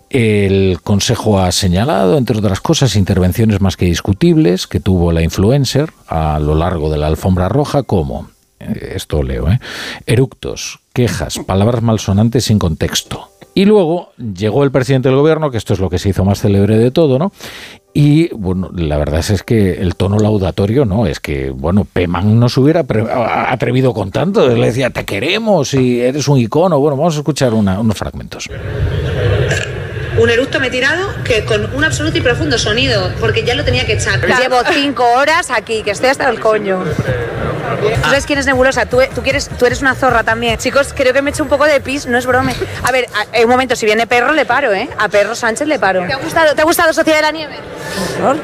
El 0.09 0.80
Consejo 0.84 1.39
ha 1.39 1.51
señalado, 1.51 2.20
entre 2.20 2.38
otras 2.38 2.61
cosas, 2.61 2.95
intervenciones 2.95 3.61
más 3.61 3.78
que 3.78 3.86
discutibles 3.86 4.68
que 4.68 4.80
tuvo 4.80 5.11
la 5.11 5.24
influencer 5.24 5.91
a 6.07 6.39
lo 6.39 6.53
largo 6.53 6.91
de 6.91 6.99
la 6.99 7.07
alfombra 7.07 7.49
roja, 7.49 7.82
como, 7.82 8.30
eh, 8.59 8.93
esto 8.95 9.24
leo, 9.24 9.49
¿eh? 9.49 9.59
eructos, 10.05 10.82
quejas, 10.93 11.39
palabras 11.47 11.82
malsonantes 11.82 12.45
sin 12.45 12.59
contexto. 12.59 13.32
Y 13.56 13.66
luego 13.66 14.10
llegó 14.18 14.64
el 14.64 14.72
presidente 14.72 15.10
del 15.10 15.18
gobierno, 15.18 15.51
que 15.51 15.58
esto 15.58 15.74
es 15.74 15.80
lo 15.80 15.89
que 15.89 15.99
se 15.99 16.10
hizo 16.10 16.26
más 16.26 16.41
célebre 16.41 16.78
de 16.78 16.89
todo, 16.91 17.20
¿no? 17.20 17.32
Y 17.93 18.34
bueno, 18.34 18.72
la 18.74 18.97
verdad 18.97 19.20
es 19.20 19.43
que 19.43 19.74
el 19.74 19.95
tono 19.95 20.18
laudatorio, 20.18 20.84
¿no? 20.86 21.06
Es 21.06 21.20
que, 21.20 21.51
bueno, 21.51 21.86
Peman 21.91 22.39
no 22.39 22.49
se 22.49 22.60
hubiera 22.60 22.84
atrevido 23.51 23.93
con 23.93 24.10
tanto. 24.10 24.47
Le 24.47 24.66
decía, 24.66 24.89
te 24.89 25.06
queremos 25.06 25.76
y 25.76 26.01
eres 26.01 26.28
un 26.28 26.39
icono. 26.39 26.80
Bueno, 26.80 26.97
vamos 26.97 27.16
a 27.16 27.20
escuchar 27.20 27.54
una- 27.54 27.80
unos 27.80 27.95
fragmentos. 27.95 28.49
Un 30.24 30.30
eructo 30.30 30.57
me 30.61 30.67
he 30.67 30.71
tirado 30.71 31.13
que 31.26 31.43
con 31.43 31.76
un 31.76 31.84
absoluto 31.84 32.17
y 32.17 32.21
profundo 32.21 32.57
sonido, 32.57 33.11
porque 33.19 33.43
ya 33.43 33.55
lo 33.55 33.65
tenía 33.65 33.86
que 33.86 33.93
echar. 33.95 34.21
Llevo 34.39 34.61
cinco 34.71 35.03
horas 35.15 35.49
aquí, 35.51 35.84
que 35.84 35.91
estoy 35.91 36.07
hasta 36.11 36.30
el 36.30 36.39
coño. 36.39 36.82
¿Tú 36.82 37.89
sabes 38.01 38.26
quién 38.26 38.39
es 38.39 38.45
Nebulosa? 38.45 38.86
¿Tú, 38.86 39.01
tú, 39.13 39.21
quieres, 39.21 39.49
tú 39.59 39.65
eres 39.65 39.82
una 39.82 39.95
zorra 39.95 40.24
también. 40.24 40.57
Chicos, 40.57 40.93
creo 40.95 41.11
que 41.11 41.21
me 41.21 41.30
he 41.30 41.34
hecho 41.34 41.43
un 41.43 41.49
poco 41.49 41.65
de 41.65 41.82
pis, 41.82 42.05
no 42.05 42.17
es 42.17 42.26
brome. 42.26 42.55
A 42.84 42.91
ver, 42.93 43.09
a- 43.13 43.38
eh, 43.38 43.43
un 43.43 43.51
momento, 43.51 43.76
si 43.76 43.86
viene 43.86 44.07
Perro 44.07 44.32
le 44.32 44.45
paro, 44.45 44.71
¿eh? 44.74 44.88
A 44.97 45.09
Perro 45.09 45.36
Sánchez 45.36 45.67
le 45.67 45.78
paro. 45.78 46.05
¿Te 46.07 46.13
ha 46.13 46.17
gustado, 46.17 46.55
¿te 46.55 46.61
ha 46.61 46.65
gustado 46.65 46.93
Sociedad 46.93 47.17
de 47.17 47.24
la 47.24 47.32
Nieve? 47.32 47.55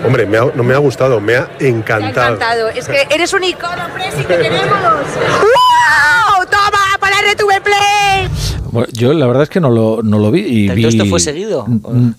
Hombre, 0.05 0.25
me 0.25 0.37
ha- 0.37 0.51
no 0.53 0.63
me 0.63 0.73
ha 0.73 0.79
gustado, 0.79 1.21
me 1.21 1.37
ha 1.37 1.47
Me 1.61 1.65
ha 1.65 1.69
encantado. 1.69 2.33
encantado. 2.35 2.67
Es 2.69 2.89
que 2.89 3.07
eres 3.09 3.31
un 3.31 3.45
icono, 3.45 3.87
Presi, 3.93 4.25
que 4.25 4.35
queremos. 4.35 4.67
¡Wow! 4.67 6.45
¡Toma! 6.45 6.97
¡Para 6.99 7.15
RTV 7.21 7.61
Play! 7.63 8.58
Yo 8.93 9.13
la 9.13 9.27
verdad 9.27 9.43
es 9.43 9.49
que 9.49 9.59
no 9.59 9.69
lo, 9.69 10.01
no 10.03 10.19
lo 10.19 10.31
vi. 10.31 10.41
Y 10.41 10.69
vi... 10.69 10.85
¿Esto 10.85 11.05
fue 11.05 11.19
seguido? 11.19 11.65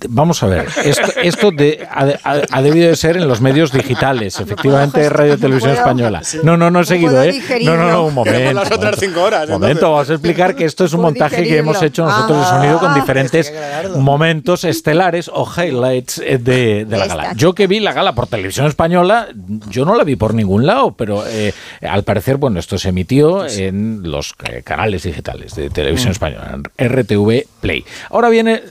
Vamos 0.08 0.42
a 0.42 0.46
ver. 0.46 0.66
Esto, 0.84 1.12
esto 1.22 1.50
de, 1.50 1.86
ha, 1.90 2.62
debido 2.62 2.88
de 2.88 2.96
ser 2.96 3.16
en 3.16 3.28
los 3.28 3.40
medios 3.40 3.72
digitales, 3.72 4.38
efectivamente, 4.40 5.08
Radio 5.08 5.38
Televisión 5.38 5.72
Española. 5.72 6.22
No, 6.42 6.56
no, 6.56 6.70
no 6.70 6.80
he 6.80 6.84
seguido, 6.84 7.22
¿eh? 7.22 7.38
No, 7.64 7.76
no, 7.76 7.90
no, 7.90 8.06
un 8.06 8.14
momento. 8.20 8.52
las 8.52 8.70
otras 8.72 8.96
cinco 8.98 9.22
horas. 9.22 9.46
Un 9.48 9.60
momento, 9.60 9.90
vamos 9.90 10.08
a 10.08 10.14
explicar 10.14 10.54
que 10.54 10.64
esto 10.64 10.84
es 10.84 10.92
un 10.92 11.02
montaje 11.02 11.42
que 11.42 11.58
hemos 11.58 11.82
hecho 11.82 12.04
nosotros 12.04 12.38
de 12.38 12.44
sonido 12.46 12.78
con 12.78 12.92
ah, 12.92 12.94
diferentes 12.94 13.52
momentos 13.96 14.64
estelares 14.64 15.30
o 15.32 15.46
highlights 15.46 16.18
eh, 16.18 16.38
de, 16.38 16.84
de 16.84 16.98
la 16.98 17.06
gala. 17.06 17.32
Yo 17.34 17.54
que 17.54 17.66
vi 17.66 17.80
la 17.80 17.92
gala 17.92 18.14
por 18.14 18.26
Televisión 18.26 18.66
Española, 18.66 19.28
yo 19.68 19.84
no 19.84 19.94
la 19.94 20.04
vi 20.04 20.16
por 20.16 20.34
ningún 20.34 20.66
lado, 20.66 20.92
pero 20.92 21.24
eh, 21.26 21.52
al 21.82 22.04
parecer, 22.04 22.36
bueno, 22.36 22.58
esto 22.58 22.78
se 22.78 22.90
emitió 22.90 23.46
en 23.46 24.02
los 24.02 24.34
eh, 24.44 24.62
canales 24.62 25.02
digitales 25.02 25.54
de 25.54 25.70
Televisión 25.70 26.10
mm. 26.10 26.12
Española, 26.12 26.39
RTV 26.78 27.46
Play. 27.60 27.84
Ahora 28.10 28.28
viene 28.28 28.62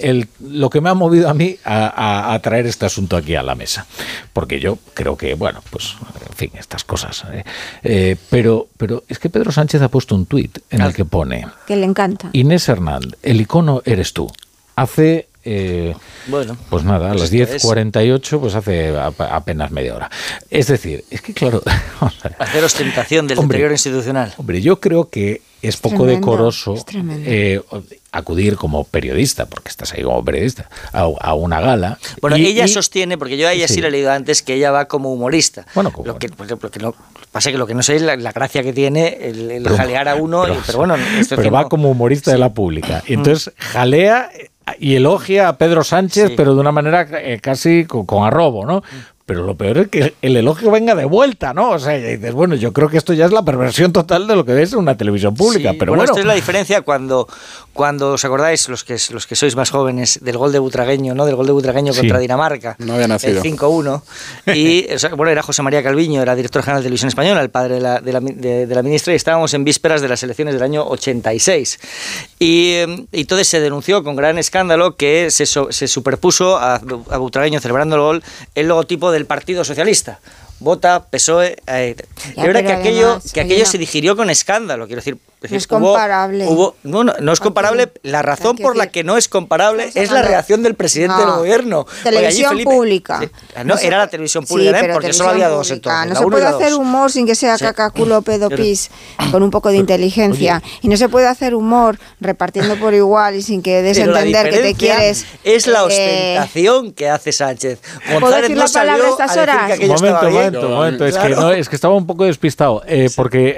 el, 0.00 0.28
lo 0.40 0.70
que 0.70 0.80
me 0.80 0.88
ha 0.88 0.94
movido 0.94 1.28
a 1.28 1.34
mí 1.34 1.56
a, 1.64 2.38
traer 2.42 2.66
este 2.66 2.86
asunto 2.86 3.16
aquí 3.16 3.34
a 3.34 3.42
la 3.42 3.54
mesa, 3.54 3.86
porque 4.32 4.60
yo 4.60 4.78
creo 4.94 5.16
que, 5.16 5.34
bueno, 5.34 5.62
pues, 5.70 5.96
en 6.28 6.36
fin, 6.36 6.50
estas 6.58 6.84
cosas. 6.84 7.24
pero, 8.30 8.68
pero 8.76 9.04
es 9.08 9.18
que 9.18 9.30
Pedro 9.30 9.52
Sánchez 9.52 9.82
ha 9.82 9.88
puesto 9.88 10.14
un 10.14 10.26
tuit 10.26 10.58
en 10.70 10.80
el 10.80 10.94
que 10.94 11.04
pone... 11.04 11.46
Que 11.66 11.76
le 11.76 11.84
encanta. 11.84 12.30
Inés 12.32 12.68
Hernández, 12.68 13.18
el 13.22 13.40
icono 13.40 13.82
eres 13.84 14.12
tú. 14.12 14.30
Hace 14.76 15.28
eh, 15.48 15.94
bueno, 16.26 16.56
pues 16.68 16.82
nada, 16.82 17.12
a 17.12 17.14
las 17.14 17.32
10.48, 17.32 18.40
pues 18.40 18.56
hace 18.56 18.92
apenas 18.98 19.70
media 19.70 19.94
hora. 19.94 20.10
Es 20.50 20.66
decir, 20.66 21.04
es 21.08 21.22
que 21.22 21.32
claro. 21.34 21.62
Hacer 22.40 22.64
ostentación 22.64 23.28
del 23.28 23.38
interior 23.38 23.70
institucional. 23.70 24.34
Hombre, 24.38 24.60
yo 24.60 24.80
creo 24.80 25.08
que 25.08 25.42
es 25.62 25.76
poco 25.76 26.06
decoroso 26.06 26.74
eh, 27.24 27.60
acudir 28.12 28.56
como 28.56 28.84
periodista, 28.84 29.46
porque 29.46 29.68
estás 29.68 29.92
ahí 29.92 30.02
como 30.02 30.24
periodista, 30.24 30.68
a, 30.92 31.34
una 31.34 31.60
gala. 31.60 31.98
Bueno, 32.20 32.36
ella 32.36 32.68
sostiene, 32.68 33.18
porque 33.18 33.36
yo 33.36 33.48
a 33.48 33.52
ella 33.52 33.68
sí. 33.68 33.80
le 33.80 33.88
he 33.88 33.90
leído 33.90 34.12
antes, 34.12 34.42
que 34.42 34.54
ella 34.54 34.70
va 34.70 34.86
como 34.86 35.12
humorista. 35.12 35.66
Bueno, 35.74 35.92
lo 36.04 36.18
que, 36.18 36.28
no, 36.80 36.94
pasa 37.32 37.50
que 37.50 37.58
lo 37.58 37.66
que 37.66 37.74
no 37.74 37.82
sé 37.82 37.96
es 37.96 38.02
la, 38.02 38.16
gracia 38.16 38.62
que 38.62 38.72
tiene 38.72 39.18
el, 39.20 39.66
jalear 39.68 40.08
a 40.08 40.14
uno, 40.16 40.44
pero, 40.66 40.78
bueno. 40.78 40.96
Pero 41.28 41.50
va 41.50 41.68
como 41.68 41.90
humorista 41.90 42.30
de 42.30 42.38
la 42.38 42.52
pública. 42.52 43.02
Y 43.06 43.14
entonces 43.14 43.52
jalea 43.56 44.30
y 44.78 44.96
elogia 44.96 45.48
a 45.48 45.58
Pedro 45.58 45.84
Sánchez, 45.84 46.32
pero 46.36 46.54
de 46.54 46.60
una 46.60 46.72
manera 46.72 47.06
eh, 47.12 47.38
casi 47.40 47.84
con, 47.84 48.26
arrobo, 48.26 48.66
¿no? 48.66 48.82
Pero 49.26 49.42
lo 49.42 49.56
peor 49.56 49.78
es 49.78 49.88
que 49.88 50.14
el 50.22 50.36
elogio 50.36 50.70
venga 50.70 50.94
de 50.94 51.04
vuelta, 51.04 51.52
¿no? 51.52 51.70
O 51.70 51.78
sea, 51.80 51.94
dices, 51.94 52.32
bueno, 52.32 52.54
yo 52.54 52.72
creo 52.72 52.88
que 52.88 52.96
esto 52.96 53.12
ya 53.12 53.24
es 53.24 53.32
la 53.32 53.42
perversión 53.42 53.92
total 53.92 54.28
de 54.28 54.36
lo 54.36 54.44
que 54.44 54.62
es 54.62 54.72
una 54.72 54.96
televisión 54.96 55.34
pública. 55.34 55.74
pero 55.76 55.90
bueno, 55.90 56.04
esto 56.04 56.20
es 56.20 56.24
la 56.24 56.34
diferencia 56.34 56.82
cuando, 56.82 57.26
cuando 57.72 58.12
os 58.12 58.24
acordáis, 58.24 58.68
los 58.68 58.84
que, 58.84 58.96
los 59.10 59.26
que 59.26 59.34
sois 59.34 59.56
más 59.56 59.70
jóvenes, 59.70 60.20
del 60.22 60.38
gol 60.38 60.52
de 60.52 60.60
Butragueño, 60.60 61.12
¿no? 61.16 61.26
Del 61.26 61.34
gol 61.34 61.46
de 61.46 61.50
Butragueño 61.50 61.92
contra 61.92 62.20
Dinamarca. 62.20 62.76
No 62.78 62.94
había 62.94 63.08
nacido. 63.08 63.42
El 63.42 63.58
5-1. 63.58 64.02
Y, 64.54 64.86
bueno, 65.16 65.32
era 65.32 65.42
José 65.42 65.60
María 65.62 65.82
Calviño, 65.82 66.22
era 66.22 66.36
director 66.36 66.62
general 66.62 66.82
de 66.82 66.86
Televisión 66.86 67.08
Española, 67.08 67.42
el 67.42 67.50
padre 67.50 67.74
de 67.74 67.80
la, 67.80 68.00
de 68.00 68.12
la, 68.12 68.20
de, 68.20 68.74
la 68.76 68.82
ministra, 68.84 69.12
y 69.12 69.16
estábamos 69.16 69.52
en 69.54 69.64
vísperas 69.64 70.00
de 70.02 70.08
las 70.08 70.22
elecciones 70.22 70.54
del 70.54 70.62
año 70.62 70.86
86. 70.86 71.80
Y, 72.38 72.76
y 73.10 73.20
entonces 73.22 73.48
se 73.48 73.58
denunció 73.58 74.04
con 74.04 74.14
gran 74.14 74.38
escándalo 74.38 74.94
que 74.94 75.32
se, 75.32 75.46
se 75.46 75.88
superpuso 75.88 76.58
a, 76.58 76.76
a 76.76 77.18
Butragueño 77.18 77.58
celebrando 77.58 77.96
el 77.96 78.02
gol 78.02 78.22
el 78.54 78.68
logotipo 78.68 79.10
de 79.10 79.15
del 79.16 79.26
Partido 79.26 79.64
Socialista. 79.64 80.20
Vota, 80.60 81.06
PSOE. 81.10 81.56
Eh, 81.66 81.96
verdad 82.36 82.64
que 82.64 82.72
aquello, 82.72 83.20
que 83.32 83.40
aquello 83.40 83.66
se 83.66 83.78
digirió 83.78 84.16
con 84.16 84.30
escándalo, 84.30 84.86
quiero 84.86 85.00
decir. 85.00 85.18
No 85.50 85.56
es 85.56 85.66
comparable. 85.66 86.46
no, 86.82 87.04
no, 87.04 87.32
es 87.32 87.40
comparable. 87.40 87.92
La 88.02 88.22
razón 88.22 88.56
por 88.56 88.76
la 88.76 88.88
que 88.88 89.04
no 89.04 89.16
es 89.16 89.28
comparable 89.28 89.90
es 89.94 90.10
la 90.10 90.22
reacción 90.22 90.62
del 90.62 90.74
presidente 90.74 91.18
del 91.18 91.30
gobierno. 91.30 91.86
Televisión 92.02 92.58
pública. 92.64 93.20
no, 93.64 93.76
era 93.78 93.98
la 93.98 94.08
televisión 94.08 94.44
pública, 94.44 94.80
porque 94.92 95.12
solo 95.12 95.30
había 95.30 95.48
dos 95.48 95.70
No 95.70 96.14
se 96.14 96.26
puede 96.26 96.46
hacer 96.46 96.74
humor 96.74 97.10
sin 97.10 97.26
que 97.26 97.34
sea 97.34 97.58
cacaculo, 97.58 98.22
pedo, 98.22 98.48
pis, 98.50 98.90
con 99.30 99.42
un 99.42 99.50
poco 99.50 99.70
de 99.70 99.76
inteligencia. 99.76 100.62
y 100.82 100.88
no 100.88 100.96
se 100.96 101.08
puede 101.08 101.26
hacer 101.26 101.54
humor 101.54 101.98
repartiendo 102.20 102.76
por 102.76 102.94
igual 102.94 103.34
y 103.34 103.42
sin 103.42 103.62
que 103.62 103.82
des 103.82 103.98
entender 103.98 104.50
que 104.50 104.58
te 104.58 104.74
quieres. 104.74 105.26
Es 105.44 105.66
la 105.66 105.80
eh, 105.80 106.38
ostentación 106.38 106.92
que 106.92 107.08
hace 107.08 107.32
Sánchez. 107.32 107.80
¿Puedo 108.20 108.36
decir 108.36 108.56
la 108.56 108.66
palabra 108.66 109.06
a 109.06 109.10
estas 109.10 109.36
horas? 109.36 109.78
momento, 109.80 110.30
momento, 110.30 110.68
momento. 110.68 111.06
Es, 111.06 111.16
que 111.16 111.28
no, 111.30 111.50
es 111.50 111.68
que 111.68 111.76
estaba 111.76 111.94
un 111.94 112.06
poco 112.06 112.24
despistado, 112.24 112.82
eh, 112.86 113.10
porque 113.14 113.56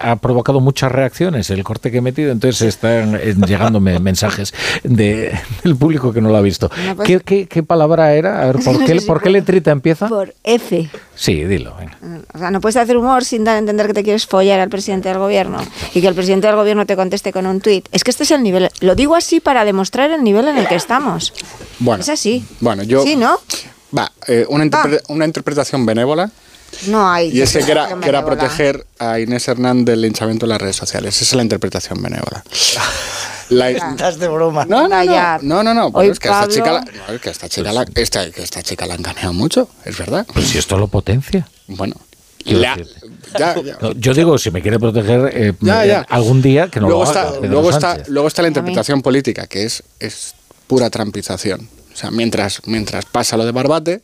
ha 0.00 0.16
provocado 0.16 0.60
muchas 0.60 0.90
reacciones 0.92 1.13
el 1.20 1.64
corte 1.64 1.90
que 1.90 1.98
he 1.98 2.00
metido, 2.00 2.32
entonces 2.32 2.62
están 2.62 3.18
llegando 3.46 3.80
mensajes 3.80 4.52
de, 4.82 5.38
del 5.62 5.76
público 5.76 6.12
que 6.12 6.20
no 6.20 6.28
lo 6.28 6.36
ha 6.36 6.40
visto. 6.40 6.70
Pues 6.96 7.22
¿Qué, 7.24 7.46
qué, 7.46 7.62
palabra 7.62 8.14
era? 8.14 8.42
A 8.42 8.46
ver, 8.46 8.58
¿por 8.64 8.84
qué, 8.84 9.00
¿por 9.02 9.22
qué 9.22 9.30
letrita 9.30 9.70
empieza? 9.70 10.08
Por 10.08 10.34
F. 10.42 10.88
Sí, 11.14 11.44
dilo. 11.44 11.76
O 12.34 12.38
sea, 12.38 12.50
no 12.50 12.60
puedes 12.60 12.76
hacer 12.76 12.96
humor 12.96 13.24
sin 13.24 13.44
dar 13.44 13.56
a 13.56 13.58
entender 13.58 13.86
que 13.86 13.94
te 13.94 14.02
quieres 14.02 14.26
follar 14.26 14.60
al 14.60 14.68
presidente 14.68 15.08
del 15.08 15.18
gobierno 15.18 15.58
y 15.94 16.00
que 16.00 16.08
el 16.08 16.14
presidente 16.14 16.46
del 16.46 16.56
gobierno 16.56 16.86
te 16.86 16.96
conteste 16.96 17.32
con 17.32 17.46
un 17.46 17.60
tuit. 17.60 17.88
Es 17.92 18.04
que 18.04 18.10
este 18.10 18.24
es 18.24 18.30
el 18.30 18.42
nivel. 18.42 18.70
Lo 18.80 18.94
digo 18.94 19.14
así 19.14 19.40
para 19.40 19.64
demostrar 19.64 20.10
el 20.10 20.24
nivel 20.24 20.48
en 20.48 20.58
el 20.58 20.66
que 20.66 20.74
estamos. 20.74 21.32
Bueno, 21.78 22.02
es 22.02 22.08
así. 22.08 22.44
Bueno, 22.60 22.82
yo. 22.82 23.02
Sí, 23.02 23.16
¿no? 23.16 23.38
Va, 23.96 24.10
eh, 24.26 24.44
una, 24.48 24.68
una, 25.08 25.24
interpretación 25.24 25.86
benévola. 25.86 26.30
No 26.86 27.10
hay. 27.10 27.30
Y 27.30 27.42
es 27.42 27.52
que 27.52 27.70
era, 27.70 28.24
proteger 28.24 28.86
a 28.98 29.20
Inés 29.20 29.48
Hernández 29.48 29.92
del 29.92 30.02
linchamiento 30.02 30.46
en 30.46 30.50
las 30.50 30.60
redes 30.60 30.76
sociales. 30.76 31.14
Esa 31.16 31.24
es 31.24 31.34
la 31.34 31.42
interpretación 31.42 32.02
benévola. 32.02 32.44
La, 33.50 33.70
Estás 33.70 34.18
de 34.18 34.26
broma. 34.28 34.64
No, 34.64 34.88
no, 34.88 35.04
no. 35.04 35.62
No, 35.62 35.74
no, 35.74 36.02
es 36.02 36.18
que 36.18 36.28
esta 36.28 36.48
chica, 36.48 36.72
la, 36.72 37.18
que 37.18 37.28
esta 37.28 37.46
chica, 37.46 37.72
la, 37.74 37.84
esta, 37.94 38.30
que 38.30 38.42
esta 38.42 38.62
chica 38.62 38.86
la 38.86 38.94
han 38.94 39.36
mucho, 39.36 39.68
es 39.84 39.98
verdad. 39.98 40.26
Pues 40.32 40.48
si 40.48 40.56
esto 40.56 40.78
lo 40.78 40.88
potencia. 40.88 41.46
Bueno. 41.66 41.94
ya, 42.44 42.76
ya. 43.38 43.54
yo 43.96 44.14
digo, 44.14 44.38
si 44.38 44.50
me 44.50 44.62
quiere 44.62 44.78
proteger 44.78 45.30
eh, 45.34 45.54
eh, 45.62 46.02
algún 46.08 46.40
día, 46.40 46.68
que 46.68 46.80
no 46.80 46.88
luego 46.88 47.04
lo 47.04 47.10
haga. 47.10 47.28
Está, 47.34 47.46
luego, 47.46 47.70
está, 47.70 47.98
luego 48.08 48.28
está 48.28 48.42
la 48.42 48.48
interpretación 48.48 49.02
política, 49.02 49.46
que 49.46 49.64
es, 49.64 49.82
es 50.00 50.34
pura 50.66 50.88
trampización. 50.88 51.68
O 51.92 51.96
sea, 51.96 52.10
mientras, 52.10 52.60
mientras 52.66 53.04
pasa 53.04 53.36
lo 53.36 53.44
de 53.44 53.52
Barbate, 53.52 54.02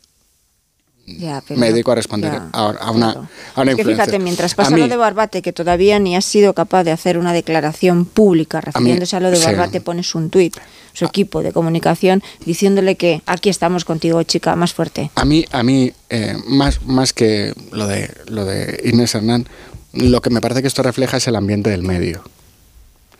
me 1.57 1.71
dedico 1.71 1.93
a 1.93 1.95
responder 1.95 2.33
a, 2.53 2.91
una, 2.91 3.29
a 3.55 3.61
una 3.63 3.77
fíjate, 3.77 4.19
mientras 4.19 4.55
pasa 4.55 4.77
lo 4.77 4.89
de 4.89 4.97
Barbate, 4.97 5.43
que 5.43 5.53
todavía 5.53 5.99
ni 5.99 6.17
has 6.17 6.25
sido 6.25 6.55
capaz 6.55 6.85
de 6.85 6.93
hacer 6.93 7.19
una 7.19 7.33
declaración 7.33 8.05
pública 8.05 8.61
refiriéndose 8.61 9.17
a, 9.17 9.21
lo 9.21 9.31
de 9.31 9.39
Barbate, 9.39 9.81
pones 9.81 10.15
un 10.15 10.31
tuit, 10.31 10.57
su 10.93 11.05
equipo 11.05 11.43
de 11.43 11.53
comunicación, 11.53 12.23
diciéndole 12.45 12.97
que 12.97 13.23
aquí 13.27 13.49
estamos 13.49 13.85
contigo, 13.85 14.23
chica, 14.23 14.57
más 14.57 14.73
fuerte. 14.73 15.11
A 15.15 15.25
mí, 15.25 15.45
a 15.53 15.63
mí 15.63 15.93
eh, 16.09 16.37
más, 16.47 16.83
más 16.83 17.13
que 17.13 17.53
lo 17.73 17.87
de, 17.87 18.11
lo 18.27 18.45
de 18.45 18.81
Inés 18.85 19.15
Hernán, 19.15 19.47
lo 19.93 20.21
que 20.21 20.31
me 20.31 20.41
parece 20.41 20.63
que 20.63 20.69
esto 20.69 20.83
refleja 20.83 21.17
es 21.17 21.27
el 21.27 21.37
ambiente 21.37 21.71
del 21.71 21.83
medio 21.83 22.23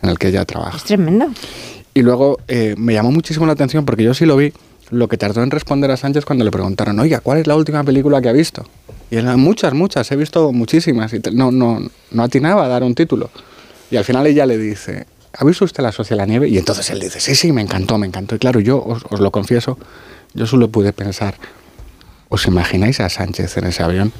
en 0.01 0.09
el 0.09 0.17
que 0.17 0.29
ella 0.29 0.45
trabaja. 0.45 0.77
Es 0.77 0.83
tremendo. 0.83 1.27
Y 1.93 2.01
luego 2.01 2.39
eh, 2.47 2.75
me 2.77 2.93
llamó 2.93 3.11
muchísimo 3.11 3.45
la 3.45 3.53
atención 3.53 3.85
porque 3.85 4.03
yo 4.03 4.13
sí 4.13 4.25
lo 4.25 4.37
vi, 4.37 4.53
lo 4.91 5.07
que 5.07 5.17
tardó 5.17 5.41
en 5.41 5.51
responder 5.51 5.89
a 5.89 5.97
Sánchez 5.97 6.25
cuando 6.25 6.45
le 6.45 6.51
preguntaron, 6.51 6.99
oiga, 6.99 7.21
¿cuál 7.21 7.39
es 7.39 7.47
la 7.47 7.55
última 7.55 7.83
película 7.83 8.21
que 8.21 8.29
ha 8.29 8.33
visto? 8.33 8.65
Y 9.09 9.15
él, 9.15 9.25
muchas, 9.37 9.73
muchas, 9.73 10.11
he 10.11 10.15
visto 10.15 10.51
muchísimas. 10.51 11.13
Y 11.13 11.21
no, 11.33 11.51
no, 11.51 11.79
no 12.11 12.23
atinaba 12.23 12.65
a 12.65 12.67
dar 12.67 12.83
un 12.83 12.93
título. 12.93 13.29
Y 13.89 13.97
al 13.97 14.03
final 14.03 14.27
ella 14.27 14.45
le 14.45 14.57
dice, 14.57 15.07
¿ha 15.33 15.45
visto 15.45 15.65
usted 15.65 15.81
La 15.81 15.91
Socia 15.91 16.15
de 16.15 16.21
la 16.21 16.25
Nieve? 16.25 16.49
Y 16.49 16.57
entonces 16.57 16.89
él 16.89 16.99
dice, 16.99 17.19
sí, 17.19 17.35
sí, 17.35 17.51
me 17.51 17.61
encantó, 17.61 17.97
me 17.97 18.07
encantó. 18.07 18.35
Y 18.35 18.39
claro, 18.39 18.59
yo 18.59 18.83
os, 18.83 19.03
os 19.09 19.19
lo 19.19 19.31
confieso, 19.31 19.77
yo 20.33 20.45
solo 20.45 20.69
pude 20.69 20.93
pensar, 20.93 21.35
¿os 22.29 22.45
imagináis 22.45 22.99
a 22.99 23.09
Sánchez 23.09 23.57
en 23.57 23.65
ese 23.65 23.83
avión? 23.83 24.13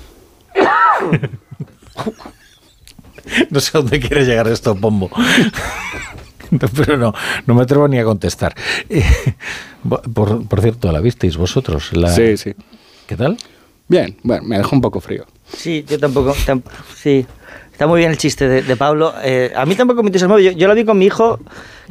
no 3.49 3.59
sé 3.59 3.71
dónde 3.73 3.99
quiere 3.99 4.25
llegar 4.25 4.47
esto, 4.47 4.75
Pombo. 4.75 5.09
pero 6.75 6.97
no, 6.97 7.13
no 7.45 7.53
me 7.53 7.63
atrevo 7.63 7.87
ni 7.87 7.97
a 7.97 8.03
contestar. 8.03 8.53
Eh, 9.85 10.09
por, 10.13 10.61
cierto, 10.61 10.91
¿la 10.91 10.99
visteis 10.99 11.37
vosotros? 11.37 11.93
La... 11.93 12.09
Sí, 12.09 12.37
sí. 12.37 12.53
¿Qué 13.07 13.15
tal? 13.15 13.37
Bien, 13.87 14.15
bueno, 14.23 14.43
me 14.43 14.57
dejó 14.57 14.75
un 14.75 14.81
poco 14.81 15.01
frío. 15.01 15.25
Sí, 15.51 15.85
yo 15.87 15.99
tampoco. 15.99 16.33
sí, 16.95 17.25
está 17.71 17.87
muy 17.87 17.99
bien 17.99 18.11
el 18.11 18.17
chiste 18.17 18.47
de, 18.47 18.75
Pablo. 18.77 19.13
Eh, 19.21 19.51
a 19.55 19.65
mí 19.65 19.75
tampoco 19.75 20.01
me 20.01 20.07
entusiasmó. 20.07 20.39
Yo, 20.39 20.51
yo 20.51 20.67
lo 20.67 20.75
vi 20.75 20.85
con 20.85 20.97
mi 20.97 21.05
hijo, 21.05 21.39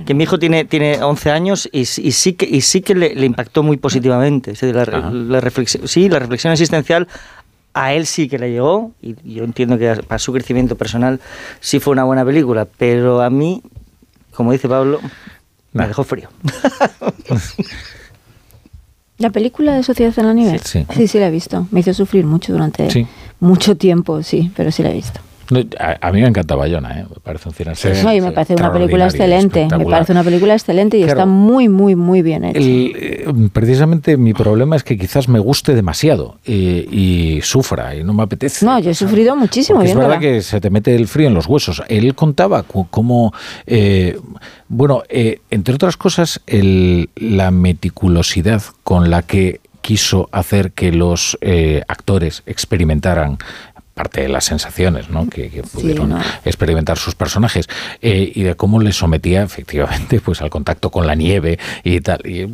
que 0.07 0.15
mi 0.15 0.25
hijo 0.25 0.39
tiene, 0.39 0.65
tiene 0.65 1.03
11 1.03 1.31
años 1.31 1.69
y, 1.73 1.85
sí 1.85 2.33
que, 2.35 2.47
y 2.47 2.63
sí 2.63 2.81
que 2.81 2.95
le, 2.95 3.27
impactó 3.27 3.63
muy 3.63 3.77
positivamente. 3.77 4.55
la, 4.73 4.85
la 4.85 5.41
reflexión, 5.41 5.87
sí, 5.87 6.09
la 6.09 6.19
reflexión 6.19 6.53
existencial 6.53 7.07
a 7.73 7.93
él 7.93 8.07
sí 8.07 8.29
que 8.29 8.39
le 8.39 8.51
llegó 8.51 8.91
y 9.01 9.15
yo 9.33 9.45
entiendo 9.45 9.79
que 9.79 9.95
para 10.09 10.19
su 10.19 10.33
crecimiento 10.33 10.75
personal 10.75 11.21
sí 11.61 11.79
fue 11.79 11.93
una 11.93 12.03
buena 12.03 12.25
película, 12.25 12.67
pero 12.77 13.23
a 13.23 13.31
mí 13.31 13.63
como 14.41 14.53
dice 14.53 14.69
Pablo, 14.69 15.01
me 15.73 15.87
dejó 15.87 16.05
frío. 16.05 16.29
¿La 19.19 19.31
película 19.31 19.75
de 19.75 19.83
Sociedad 19.83 20.19
en 20.19 20.27
la 20.27 20.33
Nieve? 20.35 20.61
Sí. 20.65 20.87
sí. 21.07 21.19
la 21.19 21.27
he 21.27 21.31
visto. 21.31 21.67
Me 21.71 21.81
hizo 21.81 21.93
sufrir 21.93 22.25
mucho 22.25 22.53
durante 22.53 23.07
mucho 23.39 23.77
tiempo, 23.77 24.23
sí, 24.23 24.51
pero 24.57 24.73
sí 24.73 24.83
la 24.83 24.91
he 24.91 24.95
visto. 24.95 25.21
A, 25.79 26.13
mí 26.13 26.21
me 26.21 26.29
encanta 26.29 26.55
Bayona, 26.55 27.01
¿eh? 27.01 27.07
me 27.09 27.21
parece 27.21 27.49
un 27.49 27.55
cine 27.55 27.73
No, 28.05 28.13
y 28.13 28.21
me 28.21 28.31
parece 28.31 28.55
una 28.55 28.73
película 28.73 29.07
excelente. 29.07 29.67
Me 29.77 29.85
parece 29.85 30.13
una 30.13 30.23
película 30.23 30.55
excelente 30.55 30.99
y 30.99 31.03
está 31.03 31.27
muy, 31.27 31.69
muy, 31.69 31.97
muy 31.97 32.23
bien 32.23 32.45
hecha. 32.45 32.59
Eh, 32.61 33.27
precisamente 33.53 34.17
mi 34.17 34.33
problema 34.33 34.77
es 34.77 34.85
que 34.85 34.97
quizás 34.97 35.29
me 35.29 35.41
guste 35.41 35.75
demasiado 35.75 36.39
y, 36.45 37.41
sufra 37.43 37.97
y 37.97 38.05
no 38.05 38.13
me 38.13 38.23
apetece. 38.23 38.65
No, 38.65 38.79
yo 38.79 38.91
he 38.91 38.95
sufrido 38.95 39.35
muchísimo. 39.35 39.83
Es 39.83 39.95
verdad 39.95 40.21
que 40.21 40.43
se 40.43 40.61
te 40.61 40.71
mete 40.71 40.95
el 40.95 41.09
frío 41.09 41.29
en 41.29 41.35
los 41.35 41.47
huesos. 41.47 41.83
Él 41.89 42.15
contaba 42.15 42.63
cómo, 42.63 43.33
eh, 43.67 44.19
bueno, 44.69 45.03
eh, 45.09 45.41
entre 45.51 45.75
otras 45.75 45.97
cosas, 45.97 46.41
el, 46.47 47.11
la 47.17 47.51
meticulosidad 47.51 48.63
con 48.85 49.11
la 49.11 49.23
que 49.23 49.61
quiso 49.81 50.29
hacer 50.31 50.73
que 50.73 50.93
los 50.93 51.39
actores 51.89 52.43
experimentaran 52.47 53.39
parte 54.01 54.23
de 54.23 54.29
las 54.31 54.47
sensaciones 54.47 55.11
¿no? 55.11 55.29
que, 55.29 55.63
pudieron 55.75 56.15
experimentar 56.47 56.97
sus 56.97 57.15
personajes 57.15 57.69
eh, 58.01 58.33
y 58.35 58.45
de 58.45 58.55
cómo 58.55 58.81
les 58.81 58.97
sometía 58.97 59.43
efectivamente 59.43 60.23
pues 60.25 60.41
al 60.41 60.49
contacto 60.49 60.91
con 60.91 61.07
la 61.07 61.15
nieve 61.15 61.59
y 61.85 62.01
tal. 62.01 62.27
Y, 62.27 62.47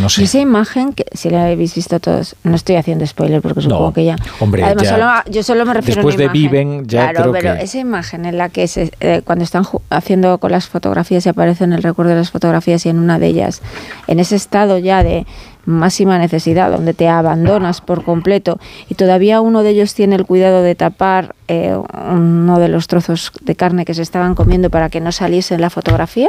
no 0.00 0.08
sé. 0.08 0.22
esa 0.22 0.38
imagen, 0.38 0.92
que 0.92 1.04
si 1.12 1.28
la 1.28 1.46
habéis 1.46 1.74
visto 1.74 1.98
todos, 1.98 2.36
no 2.44 2.54
estoy 2.54 2.76
haciendo 2.76 3.04
spoiler 3.04 3.42
porque 3.42 3.62
supongo 3.62 3.92
que 3.92 4.04
ya. 4.04 4.16
Hombre, 4.38 4.62
Además, 4.62 5.24
yo 5.28 5.42
solo 5.42 5.66
me 5.66 5.74
refiero 5.74 6.02
después 6.02 6.14
a 6.14 6.18
de 6.18 6.28
Viven, 6.28 6.86
ya 6.86 7.10
claro, 7.10 7.32
pero 7.32 7.54
esa 7.54 7.78
imagen 7.78 8.24
en 8.24 8.38
la 8.38 8.48
que 8.48 8.68
se, 8.68 8.92
eh, 9.00 9.22
cuando 9.24 9.42
están 9.42 9.64
haciendo 9.90 10.38
con 10.38 10.52
las 10.52 10.68
fotografías 10.68 11.26
y 11.26 11.28
aparecen 11.30 11.72
el 11.72 11.82
recuerdo 11.82 12.12
de 12.12 12.18
las 12.18 12.30
fotografías 12.30 12.86
y 12.86 12.90
en 12.90 13.00
una 13.00 13.18
de 13.18 13.26
ellas, 13.26 13.60
en 14.06 14.20
ese 14.20 14.36
estado 14.36 14.78
ya 14.78 15.02
de 15.02 15.26
máxima 15.66 16.18
necesidad, 16.18 16.70
donde 16.70 16.94
te 16.94 17.08
abandonas 17.08 17.80
por 17.80 18.04
completo 18.04 18.58
y 18.88 18.94
todavía 18.94 19.40
uno 19.40 19.62
de 19.62 19.70
ellos 19.70 19.94
tiene 19.94 20.16
el 20.16 20.24
cuidado 20.24 20.62
de 20.62 20.74
tapar 20.74 21.34
eh, 21.48 21.76
uno 22.10 22.58
de 22.58 22.68
los 22.68 22.86
trozos 22.86 23.32
de 23.42 23.54
carne 23.54 23.84
que 23.84 23.94
se 23.94 24.02
estaban 24.02 24.34
comiendo 24.34 24.70
para 24.70 24.88
que 24.88 25.00
no 25.00 25.12
saliese 25.12 25.54
en 25.54 25.60
la 25.60 25.70
fotografía. 25.70 26.28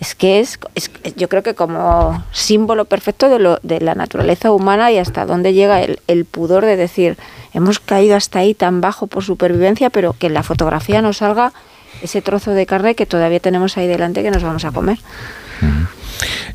Es 0.00 0.16
que 0.16 0.40
es, 0.40 0.58
yo 1.16 1.28
creo 1.28 1.44
que 1.44 1.54
como 1.54 2.24
símbolo 2.32 2.86
perfecto 2.86 3.28
de, 3.28 3.38
lo, 3.38 3.60
de 3.62 3.80
la 3.80 3.94
naturaleza 3.94 4.50
humana 4.50 4.90
y 4.90 4.98
hasta 4.98 5.26
dónde 5.26 5.52
llega 5.52 5.80
el, 5.80 6.00
el, 6.08 6.24
pudor 6.24 6.64
de 6.64 6.76
decir, 6.76 7.16
hemos 7.54 7.78
caído 7.78 8.16
hasta 8.16 8.40
ahí 8.40 8.52
tan 8.54 8.80
bajo 8.80 9.06
por 9.06 9.22
supervivencia, 9.22 9.90
pero 9.90 10.14
que 10.18 10.26
en 10.26 10.34
la 10.34 10.42
fotografía 10.42 11.02
nos 11.02 11.18
salga 11.18 11.52
ese 12.02 12.20
trozo 12.20 12.50
de 12.50 12.66
carne 12.66 12.96
que 12.96 13.06
todavía 13.06 13.38
tenemos 13.38 13.76
ahí 13.76 13.86
delante 13.86 14.22
que 14.22 14.32
nos 14.32 14.42
vamos 14.42 14.64
a 14.64 14.72
comer. 14.72 14.98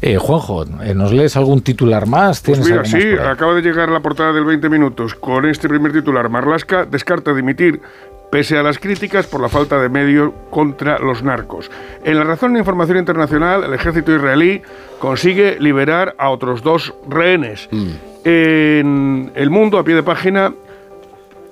Eh, 0.01 0.17
Juanjo, 0.17 0.63
eh, 0.83 0.93
¿nos 0.93 1.11
lees 1.11 1.35
algún 1.35 1.61
titular 1.61 2.07
más? 2.07 2.41
Pues 2.41 2.59
mira, 2.59 2.85
sí, 2.85 3.01
acaba 3.13 3.55
de 3.55 3.61
llegar 3.61 3.89
la 3.89 3.99
portada 3.99 4.31
del 4.31 4.45
20 4.45 4.69
minutos 4.69 5.15
con 5.15 5.45
este 5.45 5.67
primer 5.67 5.91
titular. 5.91 6.29
Marlaska 6.29 6.85
descarta 6.85 7.33
dimitir 7.33 7.81
pese 8.31 8.57
a 8.57 8.63
las 8.63 8.77
críticas 8.77 9.25
por 9.25 9.41
la 9.41 9.49
falta 9.49 9.79
de 9.79 9.89
medios 9.89 10.31
contra 10.49 10.99
los 10.99 11.23
narcos. 11.23 11.71
En 12.03 12.17
la 12.17 12.23
razón 12.23 12.53
de 12.53 12.59
información 12.59 12.97
internacional, 12.97 13.63
el 13.63 13.73
ejército 13.73 14.13
israelí 14.13 14.61
consigue 14.99 15.57
liberar 15.59 16.13
a 16.17 16.29
otros 16.29 16.61
dos 16.61 16.93
rehenes. 17.09 17.67
Mm. 17.71 17.89
En 18.25 19.31
el 19.35 19.49
mundo, 19.49 19.79
a 19.79 19.83
pie 19.83 19.95
de 19.95 20.03
página, 20.03 20.51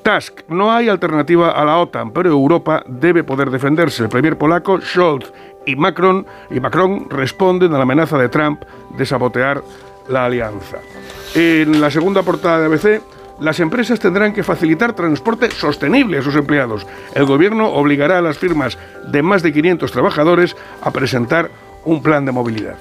Task. 0.05 0.41
No 0.49 0.71
hay 0.71 0.87
alternativa 0.87 1.49
a 1.49 1.65
la 1.65 1.79
OTAN, 1.79 2.11
pero 2.11 2.29
Europa 2.29 2.83
debe 2.85 3.23
poder 3.23 3.49
defenderse. 3.49 4.03
El 4.03 4.09
primer 4.09 4.37
polaco, 4.37 4.79
Scholz, 4.79 5.33
y 5.65 5.75
Macron, 5.75 6.25
y 6.49 6.59
Macron 6.59 7.09
responden 7.09 7.73
a 7.73 7.77
la 7.77 7.83
amenaza 7.83 8.17
de 8.17 8.29
Trump 8.29 8.63
de 8.97 9.05
sabotear 9.05 9.63
la 10.07 10.25
alianza. 10.25 10.77
En 11.33 11.81
la 11.81 11.91
segunda 11.91 12.23
portada 12.23 12.59
de 12.59 12.65
ABC, 12.65 13.01
las 13.39 13.59
empresas 13.59 13.99
tendrán 13.99 14.33
que 14.33 14.43
facilitar 14.43 14.93
transporte 14.93 15.51
sostenible 15.51 16.19
a 16.19 16.21
sus 16.21 16.35
empleados. 16.35 16.87
El 17.13 17.25
gobierno 17.25 17.67
obligará 17.67 18.19
a 18.19 18.21
las 18.21 18.37
firmas 18.37 18.77
de 19.07 19.21
más 19.21 19.43
de 19.43 19.51
500 19.51 19.91
trabajadores 19.91 20.55
a 20.81 20.91
presentar 20.91 21.49
un 21.83 22.01
plan 22.01 22.25
de 22.25 22.31
movilidad. 22.31 22.77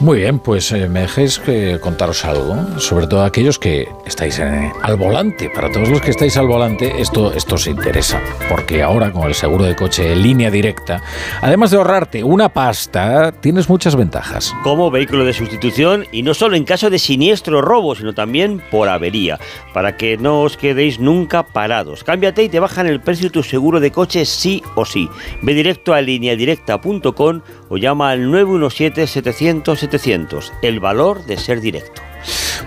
Muy 0.00 0.20
bien, 0.20 0.38
pues 0.38 0.72
eh, 0.72 0.88
me 0.88 1.00
dejéis 1.00 1.38
que 1.38 1.78
contaros 1.78 2.24
algo, 2.24 2.80
sobre 2.80 3.06
todo 3.06 3.22
aquellos 3.22 3.58
que 3.58 3.86
estáis 4.06 4.38
eh, 4.38 4.72
al 4.80 4.96
volante. 4.96 5.50
Para 5.54 5.70
todos 5.70 5.90
los 5.90 6.00
que 6.00 6.10
estáis 6.10 6.38
al 6.38 6.46
volante, 6.46 7.02
esto, 7.02 7.34
esto 7.34 7.56
os 7.56 7.66
interesa, 7.66 8.18
porque 8.48 8.82
ahora 8.82 9.12
con 9.12 9.28
el 9.28 9.34
seguro 9.34 9.64
de 9.64 9.76
coche 9.76 10.10
en 10.10 10.22
línea 10.22 10.50
directa, 10.50 11.02
además 11.42 11.70
de 11.70 11.76
ahorrarte 11.76 12.24
una 12.24 12.48
pasta, 12.48 13.30
tienes 13.30 13.68
muchas 13.68 13.94
ventajas. 13.94 14.54
Como 14.62 14.90
vehículo 14.90 15.26
de 15.26 15.34
sustitución 15.34 16.06
y 16.12 16.22
no 16.22 16.32
solo 16.32 16.56
en 16.56 16.64
caso 16.64 16.88
de 16.88 16.98
siniestro 16.98 17.58
o 17.58 17.60
robo, 17.60 17.94
sino 17.94 18.14
también 18.14 18.62
por 18.70 18.88
avería, 18.88 19.38
para 19.74 19.98
que 19.98 20.16
no 20.16 20.40
os 20.40 20.56
quedéis 20.56 20.98
nunca 20.98 21.42
parados. 21.42 22.04
Cámbiate 22.04 22.42
y 22.42 22.48
te 22.48 22.58
bajan 22.58 22.86
el 22.86 23.02
precio 23.02 23.24
de 23.24 23.34
tu 23.34 23.42
seguro 23.42 23.80
de 23.80 23.90
coche 23.90 24.24
sí 24.24 24.62
o 24.76 24.86
sí. 24.86 25.10
Ve 25.42 25.52
directo 25.52 25.92
a 25.92 26.00
lineadirecta.com 26.00 27.42
o 27.70 27.78
llama 27.78 28.10
al 28.10 28.30
917 28.30 29.06
700 29.06 30.52
el 30.60 30.80
valor 30.80 31.24
de 31.24 31.38
ser 31.38 31.62
directo. 31.62 32.02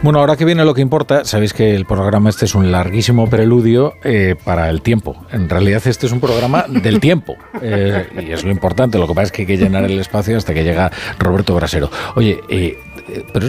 Bueno, 0.02 0.20
ahora 0.20 0.36
que 0.36 0.44
viene 0.44 0.66
lo 0.66 0.74
que 0.74 0.82
importa, 0.82 1.24
sabéis 1.24 1.54
que 1.54 1.76
el 1.76 1.86
programa 1.86 2.30
este 2.30 2.46
es 2.46 2.56
un 2.56 2.72
larguísimo 2.72 3.30
preludio 3.30 3.94
eh, 4.04 4.36
para 4.44 4.70
el 4.70 4.82
tiempo. 4.82 5.16
En 5.32 5.48
realidad 5.48 5.82
este 5.86 6.08
es 6.08 6.12
un 6.12 6.20
programa 6.20 6.66
del 6.68 7.00
tiempo 7.00 7.38
eh, 7.62 8.08
y 8.28 8.32
es 8.32 8.44
lo 8.44 8.52
importante. 8.52 8.98
Lo 8.98 9.08
que 9.08 9.14
pasa 9.14 9.26
es 9.26 9.32
que 9.32 9.44
hay 9.44 9.46
que 9.46 9.58
llenar 9.58 9.86
el 9.86 10.00
espacio 10.00 10.36
hasta 10.36 10.54
que 10.54 10.64
llega 10.64 10.92
Roberto 11.20 11.54
Brasero. 11.54 11.90
Oye, 12.16 12.42
eh, 12.50 12.78
pero 13.32 13.48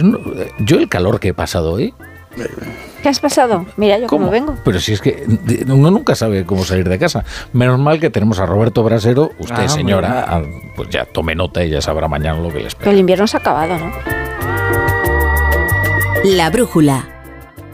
yo 0.59 0.77
el 0.77 0.87
calor 0.87 1.19
que 1.19 1.29
he 1.29 1.33
pasado 1.33 1.73
hoy... 1.73 1.93
¿Qué 3.01 3.09
has 3.09 3.19
pasado? 3.19 3.65
Mira, 3.77 3.99
yo 3.99 4.07
cómo, 4.07 4.29
vengo. 4.29 4.55
Pero 4.63 4.79
si 4.79 4.93
es 4.93 5.01
que 5.01 5.25
uno 5.67 5.91
nunca 5.91 6.15
sabe 6.15 6.45
cómo 6.45 6.63
salir 6.63 6.89
de 6.89 6.97
casa. 6.97 7.23
Menos 7.53 7.79
mal 7.79 7.99
que 7.99 8.09
tenemos 8.09 8.39
a 8.39 8.45
Roberto 8.45 8.83
Brasero. 8.83 9.31
Usted, 9.37 9.55
ah, 9.65 9.69
señora, 9.69 10.41
pues 10.75 10.89
ya 10.89 11.05
tome 11.05 11.35
nota 11.35 11.63
y 11.63 11.69
ya 11.69 11.81
sabrá 11.81 12.07
mañana 12.07 12.39
lo 12.39 12.49
que 12.49 12.59
le 12.59 12.67
espera. 12.67 12.85
Pero 12.85 12.91
el 12.91 12.99
invierno 12.99 13.27
se 13.27 13.37
ha 13.37 13.39
acabado, 13.41 13.77
¿no? 13.77 13.91
La 16.23 16.49
brújula. 16.49 17.07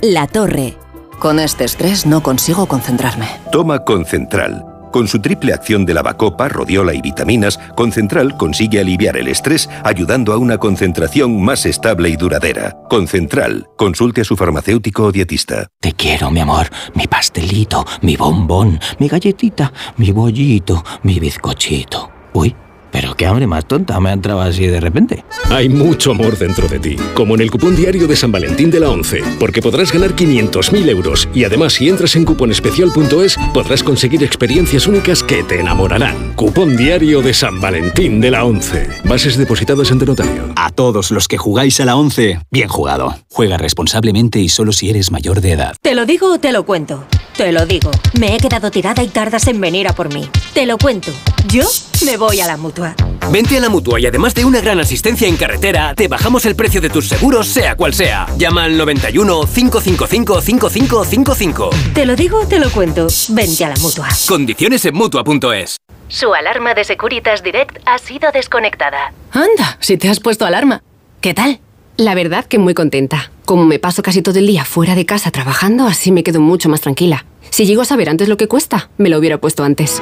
La 0.02 0.28
torre. 0.28 0.76
Con 1.20 1.40
este 1.40 1.64
estrés 1.64 2.06
no 2.06 2.24
consigo 2.24 2.66
concentrarme. 2.66 3.28
Toma 3.52 3.86
Concentral 3.86 4.71
con 4.92 5.08
su 5.08 5.20
triple 5.20 5.54
acción 5.54 5.86
de 5.86 5.94
lavacopa, 5.94 6.48
rodiola 6.50 6.94
y 6.94 7.02
vitaminas, 7.02 7.60
Concentral 7.76 8.38
consigue 8.38 8.80
aliviar 8.80 9.18
el 9.18 9.28
estrés 9.28 9.70
ayudando 9.84 10.34
a 10.34 10.38
una 10.38 10.58
concentración 10.58 11.42
más 11.42 11.66
estable 11.66 12.10
y 12.10 12.16
duradera. 12.16 12.78
Concentral, 12.90 13.68
consulte 13.78 14.22
a 14.22 14.26
su 14.26 14.36
farmacéutico 14.36 15.06
o 15.06 15.12
dietista. 15.12 15.68
Te 15.80 15.94
quiero, 15.94 16.32
mi 16.32 16.40
amor, 16.42 16.70
mi 16.96 17.08
pastelito, 17.08 17.86
mi 18.02 18.16
bombón, 18.16 18.80
mi 19.00 19.08
galletita, 19.08 19.72
mi 19.98 20.12
bollito, 20.12 20.84
mi 21.04 21.20
bizcochito. 21.20 22.12
Uy. 22.34 22.56
Pero 22.92 23.16
qué 23.16 23.26
hambre 23.26 23.48
más 23.48 23.66
tonta 23.66 24.00
me 24.00 24.10
ha 24.10 24.14
entrado 24.14 24.42
así 24.42 24.68
de 24.68 24.80
repente. 24.80 25.24
Hay 25.50 25.70
mucho 25.70 26.12
amor 26.12 26.38
dentro 26.38 26.68
de 26.68 26.80
ti, 26.80 26.96
como 27.14 27.36
en 27.36 27.42
el 27.42 27.52
cupón 27.52 27.76
diario 27.76 28.08
de 28.08 28.16
San 28.16 28.32
Valentín 28.32 28.70
de 28.70 28.80
la 28.80 28.90
11, 28.90 29.24
porque 29.40 29.62
podrás 29.62 29.92
ganar 29.92 30.16
500.000 30.16 30.90
euros 30.90 31.28
y 31.34 31.44
además 31.44 31.74
si 31.74 31.90
entras 31.90 32.16
en 32.16 32.26
cuponespecial.es 32.26 33.38
podrás 33.54 33.84
conseguir 33.84 34.24
experiencias 34.24 34.88
únicas 34.88 35.24
que 35.24 35.44
te 35.44 35.60
enamorarán. 35.60 36.34
Cupón 36.36 36.76
diario 36.76 37.22
de 37.22 37.34
San 37.34 37.60
Valentín 37.62 38.22
de 38.22 38.32
la 38.32 38.46
11. 38.46 38.90
Bases 39.06 39.38
depositadas 39.38 39.92
ante 39.92 40.06
notario. 40.06 40.52
A 40.56 40.70
todos 40.72 41.12
los 41.12 41.28
que 41.28 41.38
jugáis 41.38 41.80
a 41.80 41.86
la 41.86 41.96
11, 41.96 42.40
bien 42.52 42.68
jugado. 42.68 43.16
Juega 43.32 43.58
responsablemente 43.58 44.40
y 44.40 44.50
solo 44.50 44.72
si 44.72 44.90
eres 44.90 45.12
mayor 45.12 45.42
de 45.42 45.54
edad. 45.54 45.76
¿Te 45.82 45.96
lo 45.96 46.06
digo 46.06 46.34
o 46.34 46.40
te 46.40 46.52
lo 46.52 46.66
cuento? 46.66 47.06
Te 47.38 47.52
lo 47.52 47.66
digo. 47.66 47.92
Me 48.20 48.36
he 48.36 48.40
quedado 48.40 48.72
tirada 48.72 49.04
y 49.04 49.08
tardas 49.08 49.48
en 49.48 49.62
venir 49.62 49.88
a 49.88 49.94
por 49.94 50.14
mí. 50.14 50.30
Te 50.54 50.66
lo 50.66 50.78
cuento. 50.78 51.12
Yo 51.48 51.64
me 52.06 52.18
voy 52.18 52.42
a 52.42 52.48
la 52.48 52.58
mutua. 52.58 52.81
Vente 53.32 53.58
a 53.58 53.62
la 53.62 53.70
mutua 53.70 54.00
y 54.00 54.06
además 54.06 54.34
de 54.34 54.44
una 54.44 54.62
gran 54.62 54.80
asistencia 54.80 55.28
en 55.28 55.38
carretera, 55.38 55.94
te 55.96 56.08
bajamos 56.08 56.46
el 56.46 56.56
precio 56.56 56.82
de 56.82 56.90
tus 56.90 57.08
seguros, 57.08 57.48
sea 57.48 57.76
cual 57.76 57.94
sea. 57.94 58.28
Llama 58.38 58.66
al 58.66 58.78
91 58.78 59.42
555 59.46 60.42
5555. 60.42 61.70
Te 61.94 62.06
lo 62.06 62.16
digo, 62.16 62.46
te 62.48 62.60
lo 62.60 62.70
cuento. 62.70 63.08
Vente 63.30 63.66
a 63.66 63.70
la 63.70 63.76
mutua. 63.76 64.10
Condiciones 64.28 64.84
en 64.86 64.96
mutua.es. 64.96 65.78
Su 66.08 66.34
alarma 66.34 66.74
de 66.74 66.84
Securitas 66.84 67.42
Direct 67.42 67.78
ha 67.86 67.98
sido 67.98 68.32
desconectada. 68.34 69.14
Anda, 69.32 69.78
si 69.80 69.98
te 69.98 70.10
has 70.10 70.20
puesto 70.20 70.46
alarma. 70.46 70.84
¿Qué 71.22 71.34
tal? 71.34 71.62
La 71.96 72.16
verdad 72.16 72.46
que 72.46 72.58
muy 72.58 72.74
contenta. 72.74 73.32
Como 73.46 73.66
me 73.66 73.80
paso 73.80 74.02
casi 74.02 74.22
todo 74.22 74.40
el 74.40 74.48
día 74.48 74.66
fuera 74.66 74.96
de 74.96 75.06
casa 75.06 75.32
trabajando, 75.32 75.88
así 75.88 76.12
me 76.12 76.24
quedo 76.24 76.42
mucho 76.42 76.68
más 76.68 76.82
tranquila. 76.82 77.26
Si 77.50 77.66
llego 77.66 77.82
a 77.82 77.86
saber 77.86 78.10
antes 78.10 78.28
lo 78.28 78.38
que 78.38 78.48
cuesta, 78.48 78.90
me 78.98 79.10
lo 79.10 79.18
hubiera 79.18 79.38
puesto 79.40 79.64
antes. 79.64 80.02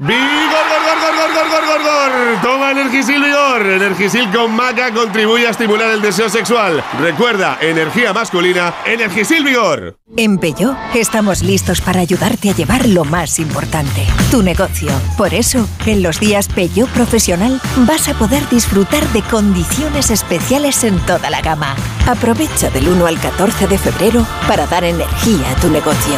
¡Vigor, 0.00 0.14
gor, 0.14 1.00
gor, 1.02 1.34
gor, 1.34 1.50
gor, 1.50 1.66
gor, 1.66 1.82
gor! 1.82 2.40
Toma 2.40 2.70
Energisil 2.70 3.20
Vigor. 3.20 3.66
Energisil 3.66 4.30
con 4.30 4.54
maca 4.54 4.94
contribuye 4.94 5.48
a 5.48 5.50
estimular 5.50 5.90
el 5.90 6.00
deseo 6.00 6.28
sexual. 6.28 6.84
Recuerda, 7.00 7.58
energía 7.60 8.12
masculina, 8.12 8.72
Energisil 8.86 9.42
Vigor. 9.42 9.98
En 10.16 10.38
Peugeot 10.38 10.76
estamos 10.94 11.42
listos 11.42 11.80
para 11.80 11.98
ayudarte 11.98 12.50
a 12.50 12.54
llevar 12.54 12.86
lo 12.86 13.04
más 13.04 13.40
importante, 13.40 14.06
tu 14.30 14.44
negocio. 14.44 14.88
Por 15.16 15.34
eso, 15.34 15.68
en 15.84 16.04
los 16.04 16.20
días 16.20 16.46
Peugeot 16.46 16.88
Profesional 16.90 17.60
vas 17.78 18.08
a 18.08 18.14
poder 18.14 18.48
disfrutar 18.50 19.04
de 19.08 19.22
condiciones 19.22 20.12
especiales 20.12 20.84
en 20.84 20.96
toda 21.06 21.28
la 21.28 21.40
gama. 21.40 21.74
Aprovecha 22.06 22.70
del 22.70 22.86
1 22.86 23.04
al 23.04 23.18
14 23.18 23.66
de 23.66 23.78
febrero 23.78 24.24
para 24.46 24.64
dar 24.68 24.84
energía 24.84 25.50
a 25.50 25.60
tu 25.60 25.68
negocio. 25.70 26.14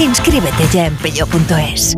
Inscríbete 0.00 0.68
ya 0.70 0.84
en 0.84 0.96
peugeot.es. 0.96 1.96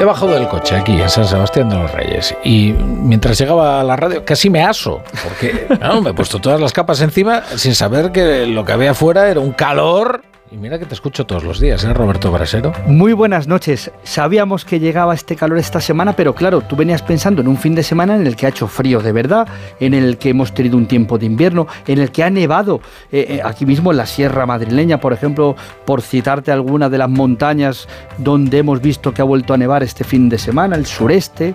He 0.00 0.04
bajado 0.04 0.34
del 0.34 0.46
coche 0.46 0.76
aquí 0.76 1.00
en 1.00 1.10
San 1.10 1.26
Sebastián 1.26 1.68
de 1.68 1.74
los 1.74 1.90
Reyes. 1.90 2.32
Y 2.44 2.72
mientras 2.72 3.36
llegaba 3.36 3.80
a 3.80 3.84
la 3.84 3.96
radio 3.96 4.24
casi 4.24 4.48
me 4.48 4.62
aso, 4.62 5.02
porque 5.24 5.66
no, 5.80 6.00
me 6.00 6.10
he 6.10 6.14
puesto 6.14 6.38
todas 6.38 6.60
las 6.60 6.72
capas 6.72 7.00
encima 7.00 7.42
sin 7.56 7.74
saber 7.74 8.12
que 8.12 8.46
lo 8.46 8.64
que 8.64 8.72
había 8.72 8.92
afuera 8.92 9.28
era 9.28 9.40
un 9.40 9.50
calor 9.52 10.22
y 10.50 10.56
mira 10.56 10.78
que 10.78 10.86
te 10.86 10.94
escucho 10.94 11.26
todos 11.26 11.44
los 11.44 11.60
días, 11.60 11.84
¿eh, 11.84 11.92
Roberto 11.92 12.30
Brasero? 12.32 12.72
Muy 12.86 13.12
buenas 13.12 13.46
noches. 13.46 13.90
Sabíamos 14.02 14.64
que 14.64 14.80
llegaba 14.80 15.14
este 15.14 15.36
calor 15.36 15.58
esta 15.58 15.80
semana, 15.80 16.14
pero 16.14 16.34
claro, 16.34 16.60
tú 16.62 16.76
venías 16.76 17.02
pensando 17.02 17.42
en 17.42 17.48
un 17.48 17.56
fin 17.56 17.74
de 17.74 17.82
semana 17.82 18.14
en 18.16 18.26
el 18.26 18.36
que 18.36 18.46
ha 18.46 18.48
hecho 18.48 18.66
frío 18.66 19.00
de 19.00 19.12
verdad, 19.12 19.46
en 19.80 19.94
el 19.94 20.16
que 20.18 20.30
hemos 20.30 20.54
tenido 20.54 20.76
un 20.76 20.86
tiempo 20.86 21.18
de 21.18 21.26
invierno, 21.26 21.66
en 21.86 21.98
el 21.98 22.10
que 22.10 22.22
ha 22.24 22.30
nevado. 22.30 22.80
Eh, 23.12 23.26
eh, 23.28 23.40
aquí 23.44 23.66
mismo 23.66 23.90
en 23.90 23.98
la 23.98 24.06
Sierra 24.06 24.46
Madrileña, 24.46 25.00
por 25.00 25.12
ejemplo, 25.12 25.56
por 25.84 26.02
citarte 26.02 26.50
alguna 26.50 26.88
de 26.88 26.98
las 26.98 27.10
montañas 27.10 27.88
donde 28.16 28.58
hemos 28.58 28.80
visto 28.80 29.12
que 29.12 29.22
ha 29.22 29.26
vuelto 29.26 29.54
a 29.54 29.58
nevar 29.58 29.82
este 29.82 30.04
fin 30.04 30.28
de 30.28 30.38
semana, 30.38 30.76
el 30.76 30.86
sureste. 30.86 31.54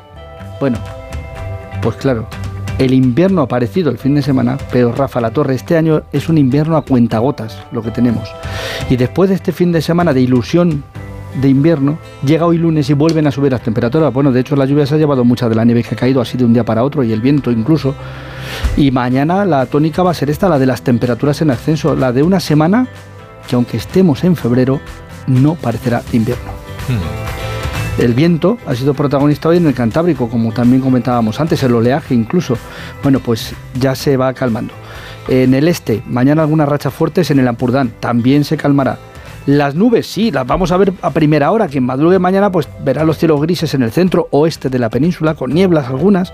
Bueno, 0.59 0.77
pues 1.81 1.95
claro, 1.95 2.27
el 2.79 2.93
invierno 2.93 3.41
ha 3.41 3.45
aparecido 3.45 3.91
el 3.91 3.97
fin 3.97 4.15
de 4.15 4.21
semana, 4.21 4.57
pero 4.71 4.91
Rafa 4.91 5.21
La 5.21 5.31
Torre, 5.31 5.55
este 5.55 5.77
año 5.77 6.03
es 6.11 6.29
un 6.29 6.37
invierno 6.37 6.77
a 6.77 6.83
cuentagotas 6.83 7.57
lo 7.71 7.81
que 7.81 7.91
tenemos. 7.91 8.29
Y 8.89 8.97
después 8.97 9.29
de 9.29 9.35
este 9.35 9.51
fin 9.51 9.71
de 9.71 9.81
semana 9.81 10.13
de 10.13 10.21
ilusión 10.21 10.83
de 11.41 11.49
invierno, 11.49 11.97
llega 12.25 12.45
hoy 12.45 12.57
lunes 12.57 12.89
y 12.89 12.93
vuelven 12.93 13.27
a 13.27 13.31
subir 13.31 13.51
las 13.51 13.61
temperaturas. 13.61 14.13
Bueno, 14.13 14.31
de 14.31 14.39
hecho 14.39 14.55
la 14.55 14.65
lluvia 14.65 14.85
se 14.85 14.95
ha 14.95 14.97
llevado 14.97 15.23
mucha 15.23 15.49
de 15.49 15.55
la 15.55 15.65
nieve 15.65 15.83
que 15.83 15.95
ha 15.95 15.97
caído 15.97 16.21
así 16.21 16.37
de 16.37 16.45
un 16.45 16.53
día 16.53 16.63
para 16.63 16.83
otro 16.83 17.03
y 17.03 17.11
el 17.11 17.21
viento 17.21 17.51
incluso. 17.51 17.95
Y 18.77 18.91
mañana 18.91 19.45
la 19.45 19.65
tónica 19.65 20.03
va 20.03 20.11
a 20.11 20.15
ser 20.15 20.29
esta, 20.29 20.49
la 20.49 20.59
de 20.59 20.65
las 20.65 20.81
temperaturas 20.81 21.41
en 21.41 21.51
ascenso, 21.51 21.95
la 21.95 22.11
de 22.11 22.23
una 22.23 22.39
semana 22.39 22.87
que 23.47 23.55
aunque 23.55 23.77
estemos 23.77 24.23
en 24.23 24.35
febrero, 24.35 24.79
no 25.27 25.55
parecerá 25.55 26.01
invierno. 26.11 26.51
El 27.99 28.15
viento 28.15 28.57
ha 28.65 28.73
sido 28.73 28.95
protagonista 28.95 29.49
hoy 29.49 29.57
en 29.57 29.67
el 29.67 29.75
Cantábrico, 29.75 30.27
como 30.27 30.51
también 30.51 30.81
comentábamos 30.81 31.39
antes, 31.39 31.61
el 31.61 31.75
oleaje 31.75 32.15
incluso. 32.15 32.57
Bueno, 33.03 33.19
pues 33.19 33.53
ya 33.79 33.93
se 33.93 34.17
va 34.17 34.33
calmando. 34.33 34.73
En 35.27 35.53
el 35.53 35.67
este, 35.67 36.01
mañana 36.07 36.41
algunas 36.41 36.67
rachas 36.67 36.93
fuertes 36.93 37.29
en 37.29 37.39
el 37.39 37.47
Ampurdán, 37.47 37.93
también 37.99 38.43
se 38.45 38.57
calmará. 38.57 38.97
Las 39.45 39.75
nubes, 39.75 40.07
sí, 40.07 40.31
las 40.31 40.47
vamos 40.47 40.71
a 40.71 40.77
ver 40.77 40.93
a 41.01 41.11
primera 41.11 41.51
hora. 41.51 41.67
Quien 41.67 41.85
madrugue 41.85 42.17
mañana, 42.17 42.51
pues 42.51 42.67
verá 42.83 43.03
los 43.03 43.17
cielos 43.17 43.41
grises 43.41 43.73
en 43.73 43.83
el 43.83 43.91
centro 43.91 44.27
oeste 44.31 44.69
de 44.69 44.79
la 44.79 44.89
península, 44.89 45.35
con 45.35 45.53
nieblas 45.53 45.87
algunas. 45.87 46.33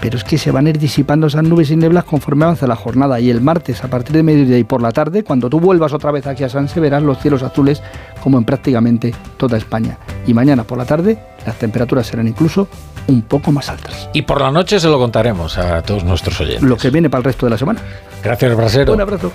Pero 0.00 0.16
es 0.16 0.24
que 0.24 0.38
se 0.38 0.50
van 0.50 0.66
a 0.66 0.70
ir 0.70 0.78
disipando 0.78 1.26
esas 1.26 1.42
nubes 1.42 1.70
y 1.70 1.76
nieblas 1.76 2.04
conforme 2.04 2.44
avanza 2.44 2.66
la 2.66 2.76
jornada. 2.76 3.18
Y 3.20 3.30
el 3.30 3.40
martes, 3.40 3.82
a 3.82 3.88
partir 3.88 4.16
de 4.16 4.22
mediodía 4.22 4.58
y 4.58 4.64
por 4.64 4.80
la 4.80 4.92
tarde, 4.92 5.24
cuando 5.24 5.50
tú 5.50 5.60
vuelvas 5.60 5.92
otra 5.92 6.10
vez 6.10 6.26
aquí 6.26 6.44
a 6.44 6.48
Sanse, 6.48 6.80
verás 6.80 7.02
los 7.02 7.18
cielos 7.18 7.42
azules 7.42 7.82
como 8.22 8.38
en 8.38 8.44
prácticamente 8.44 9.14
toda 9.36 9.58
España. 9.58 9.98
Y 10.26 10.34
mañana 10.34 10.64
por 10.64 10.78
la 10.78 10.84
tarde, 10.84 11.18
las 11.46 11.56
temperaturas 11.56 12.06
serán 12.06 12.28
incluso 12.28 12.68
un 13.08 13.22
poco 13.22 13.50
más 13.52 13.68
altas. 13.68 14.08
Y 14.12 14.22
por 14.22 14.40
la 14.40 14.50
noche 14.50 14.78
se 14.78 14.88
lo 14.88 14.98
contaremos 14.98 15.58
a 15.58 15.82
todos 15.82 16.04
nuestros 16.04 16.40
oyentes. 16.40 16.62
Lo 16.62 16.76
que 16.76 16.90
viene 16.90 17.10
para 17.10 17.20
el 17.20 17.24
resto 17.24 17.46
de 17.46 17.50
la 17.50 17.58
semana. 17.58 17.80
Gracias, 18.22 18.56
Brasero. 18.56 18.92
Un 18.92 19.00
abrazo. 19.00 19.32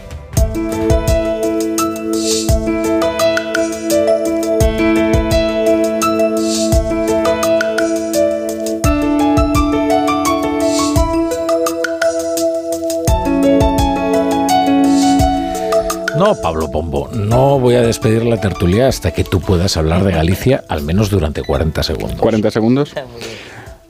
No, 16.24 16.36
Pablo 16.36 16.72
Pombo, 16.72 17.10
no 17.14 17.60
voy 17.60 17.76
a 17.76 17.82
despedir 17.82 18.24
la 18.24 18.40
tertulia 18.40 18.88
hasta 18.88 19.12
que 19.12 19.26
tú 19.26 19.42
puedas 19.42 19.76
hablar 19.76 20.06
de 20.06 20.14
Galicia 20.14 20.64
al 20.70 20.82
menos 20.82 21.10
durante 21.10 21.44
40 21.44 21.84
segundos. 21.84 22.16
40 22.18 22.50
segundos. 22.50 22.94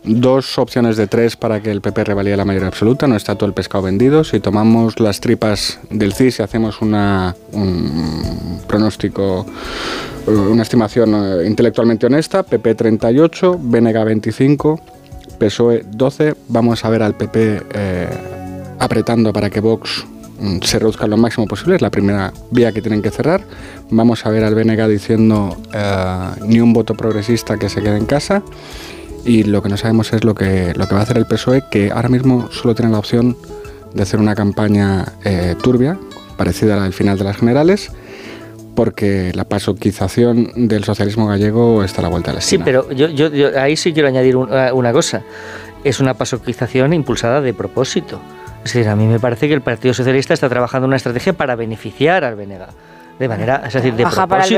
Dos 0.03 0.57
opciones 0.57 0.97
de 0.97 1.05
tres 1.05 1.38
para 1.38 1.61
que 1.61 1.69
el 1.69 1.81
PP 1.81 2.05
revalide 2.05 2.35
la 2.35 2.43
mayoría 2.43 2.69
absoluta. 2.69 3.05
No 3.05 3.15
está 3.15 3.35
todo 3.35 3.45
el 3.45 3.53
pescado 3.53 3.84
vendido. 3.84 4.23
Si 4.23 4.39
tomamos 4.39 4.99
las 4.99 5.19
tripas 5.19 5.77
del 5.91 6.14
CIS 6.14 6.39
y 6.39 6.41
hacemos 6.41 6.81
una, 6.81 7.35
un 7.51 8.60
pronóstico, 8.65 9.45
una 10.26 10.64
estimación 10.64 11.14
eh, 11.14 11.45
intelectualmente 11.45 12.07
honesta, 12.07 12.41
PP 12.41 12.73
38, 12.73 13.60
BNG 13.61 14.05
25, 14.05 14.80
PSOE 15.38 15.85
12. 15.88 16.34
Vamos 16.47 16.84
a 16.84 16.89
ver 16.89 17.03
al 17.03 17.14
PP 17.14 17.61
eh, 17.76 18.07
apretando 18.80 19.31
para 19.31 19.51
que 19.51 19.60
Vox 19.60 20.07
se 20.61 20.80
reduzca 20.80 21.07
lo 21.07 21.18
máximo 21.18 21.48
posible. 21.48 21.76
Es 21.76 21.82
la 21.82 21.90
primera 21.90 22.34
vía 22.52 22.72
que 22.72 22.82
tienen 22.82 23.02
que 23.02 23.10
cerrar. 23.11 23.41
Vamos 23.90 24.26
a 24.26 24.30
ver 24.30 24.44
al 24.44 24.56
BNG 24.56 24.88
diciendo 24.88 25.57
eh, 25.74 26.28
ni 26.48 26.60
un 26.60 26.74
voto 26.74 26.95
progresista 26.95 27.57
que 27.57 27.70
se 27.70 27.82
quede 27.82 27.98
en 27.98 28.06
casa 28.06 28.41
y 29.26 29.44
lo 29.44 29.61
que 29.61 29.70
no 29.70 29.78
sabemos 29.78 30.11
es 30.14 30.24
lo 30.24 30.36
que, 30.36 30.74
lo 30.76 30.88
que 30.88 30.94
va 30.95 31.02
a 31.02 31.03
hacer 31.03 31.18
el 31.18 31.26
PSOE, 31.26 31.64
que 31.72 31.91
ahora 31.91 32.10
mismo 32.10 32.49
solo 32.52 32.76
tiene 32.76 32.91
la 32.91 32.99
opción 32.99 33.38
de 33.94 34.03
hacer 34.03 34.20
una 34.20 34.36
campaña 34.36 35.06
eh, 35.24 35.56
turbia, 35.61 35.98
parecida 36.36 36.74
a 36.74 36.78
la 36.78 36.84
del 36.84 36.94
final 36.94 37.18
de 37.18 37.24
las 37.24 37.38
generales, 37.38 37.91
porque 38.76 39.32
la 39.36 39.44
pasoquización 39.44 40.68
del 40.68 40.84
socialismo 40.84 41.28
gallego 41.28 41.84
está 41.84 42.02
a 42.02 42.03
la 42.03 42.10
vuelta 42.10 42.32
de 42.32 42.36
la 42.36 42.41
Sí, 42.41 42.56
esquina. 42.56 42.65
pero 42.65 42.91
yo, 42.91 43.07
yo- 43.10 43.30
yo 43.32 43.49
ahí 43.60 43.78
sí 43.78 43.94
quiero 43.94 44.07
añadir 44.07 44.36
un- 44.36 44.49
eh, 44.52 44.72
una 44.74 44.91
cosa. 44.91 45.22
Es 45.84 45.99
una 45.99 46.15
pasoquización 46.15 46.91
impulsada 46.94 47.40
de 47.41 47.53
propósito. 47.53 48.20
Decir, 48.64 48.88
a 48.88 48.95
mí 48.95 49.06
me 49.06 49.19
parece 49.19 49.48
que 49.48 49.53
el 49.53 49.61
Partido 49.61 49.94
Socialista 49.94 50.34
está 50.34 50.48
trabajando 50.49 50.88
una 50.88 50.95
estrategia 50.95 51.34
para 51.34 51.56
beneficiar 51.56 52.23
al 52.23 52.35
BNG. 52.35 52.65
De 53.19 53.27
manera, 53.27 53.61
es 53.68 53.73
decir, 53.73 53.94
de 53.94 54.03
Baja 54.06 54.26
para 54.26 54.44
el 54.44 54.49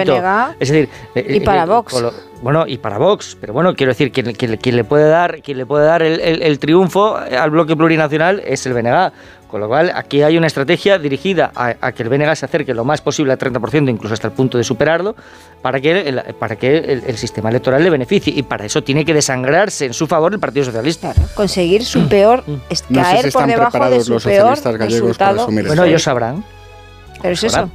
es 0.59 0.69
decir, 0.69 0.89
eh, 1.13 1.25
y 1.35 1.39
para 1.41 1.65
Vox. 1.65 1.93
con 1.93 2.03
lo- 2.03 2.13
bueno, 2.41 2.63
y 2.65 2.77
para 2.77 2.97
Vox, 2.97 3.35
pero 3.39 3.51
bueno, 3.51 3.75
quiero 3.75 3.91
decir, 3.91 4.13
quien, 4.13 4.31
quien- 4.33 4.55
quien 4.57 4.75
le 4.77 4.83
puede 4.85 5.09
dar, 5.09 5.41
quien 5.41 5.57
le 5.57 5.65
puede 5.65 5.85
dar 5.85 6.01
el, 6.01 6.21
el- 6.21 6.41
el 6.41 6.57
triunfo 6.57 7.17
al 7.17 7.49
bloque 7.49 7.75
plurinacional 7.75 8.41
es 8.45 8.65
el 8.65 8.73
BNG. 8.73 9.11
Con 9.49 9.61
lo 9.61 9.67
cual, 9.67 9.91
aquí 9.93 10.21
hay 10.23 10.37
una 10.37 10.47
estrategia 10.47 10.97
dirigida 10.97 11.51
a, 11.55 11.75
a 11.79 11.91
que 11.91 12.03
el 12.03 12.09
BNG 12.09 12.35
se 12.35 12.45
acerque 12.45 12.73
lo 12.73 12.83
más 12.83 13.01
posible 13.01 13.31
al 13.31 13.37
30%, 13.39 13.89
incluso 13.89 14.13
hasta 14.13 14.27
el 14.27 14.33
punto 14.33 14.57
de 14.57 14.63
superarlo, 14.63 15.15
para 15.61 15.79
que, 15.79 16.09
el, 16.09 16.21
para 16.39 16.55
que 16.55 16.77
el, 16.77 17.03
el 17.05 17.17
sistema 17.17 17.49
electoral 17.49 17.83
le 17.83 17.89
beneficie. 17.89 18.33
Y 18.35 18.43
para 18.43 18.65
eso 18.65 18.83
tiene 18.83 19.05
que 19.05 19.13
desangrarse 19.13 19.85
en 19.85 19.93
su 19.93 20.07
favor 20.07 20.33
el 20.33 20.39
Partido 20.39 20.65
Socialista. 20.65 21.13
Conseguir 21.35 21.85
su 21.85 22.07
peor, 22.07 22.43
es 22.69 22.83
No 22.89 23.03
sé 23.03 23.11
caer 23.11 23.25
si 23.25 23.31
por 23.31 23.45
debajo 23.45 23.65
de 23.65 23.71
preparados 23.71 24.05
su 24.05 24.13
los 24.13 24.23
peor 24.23 24.57
socialistas 24.57 24.77
gallegos 24.77 25.17
para 25.17 25.31
resultado. 25.31 25.51
Bueno, 25.51 25.73
eso. 25.73 25.83
ellos 25.85 26.03
sabrán. 26.03 26.43
Pero 27.21 27.33
es 27.33 27.39
Sabrán, 27.39 27.71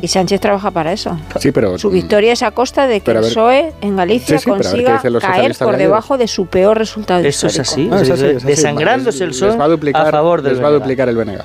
Y 0.00 0.08
Sánchez 0.08 0.40
trabaja 0.40 0.70
para 0.70 0.92
eso. 0.92 1.18
Sí, 1.40 1.52
pero 1.52 1.78
Su 1.78 1.90
victoria 1.90 2.32
es 2.32 2.42
a 2.42 2.52
costa 2.52 2.86
de 2.86 3.00
que 3.00 3.10
a 3.10 3.14
el 3.14 3.20
ver- 3.20 3.30
PSOE 3.30 3.72
en 3.80 3.96
Galicia 3.96 4.38
Sí, 4.38 4.44
sí, 4.44 4.50
ver 4.50 4.56
consiga 4.62 5.00
caer 5.20 5.52
por 5.58 5.66
gallegos. 5.72 5.78
debajo 5.78 6.18
de 6.18 6.28
su 6.28 6.46
peor 6.46 6.78
resultado 6.78 7.20
Eso 7.20 7.46
es 7.48 7.58
histórico. 7.58 7.72
así. 7.72 7.86
No, 7.88 7.96
es 7.96 8.10
así, 8.10 8.24
es 8.26 8.36
así. 8.36 8.46
desangrándose 8.46 9.24
el 9.24 9.30
va 9.60 9.64
a 9.64 9.68
duplicar, 9.68 10.06
a 10.06 10.10
favor 10.10 10.42
del 10.42 10.52
les 10.54 10.62
va 10.62 10.68
a 10.68 10.70
duplicar 10.72 11.08
el 11.08 11.16
BNG. 11.16 11.38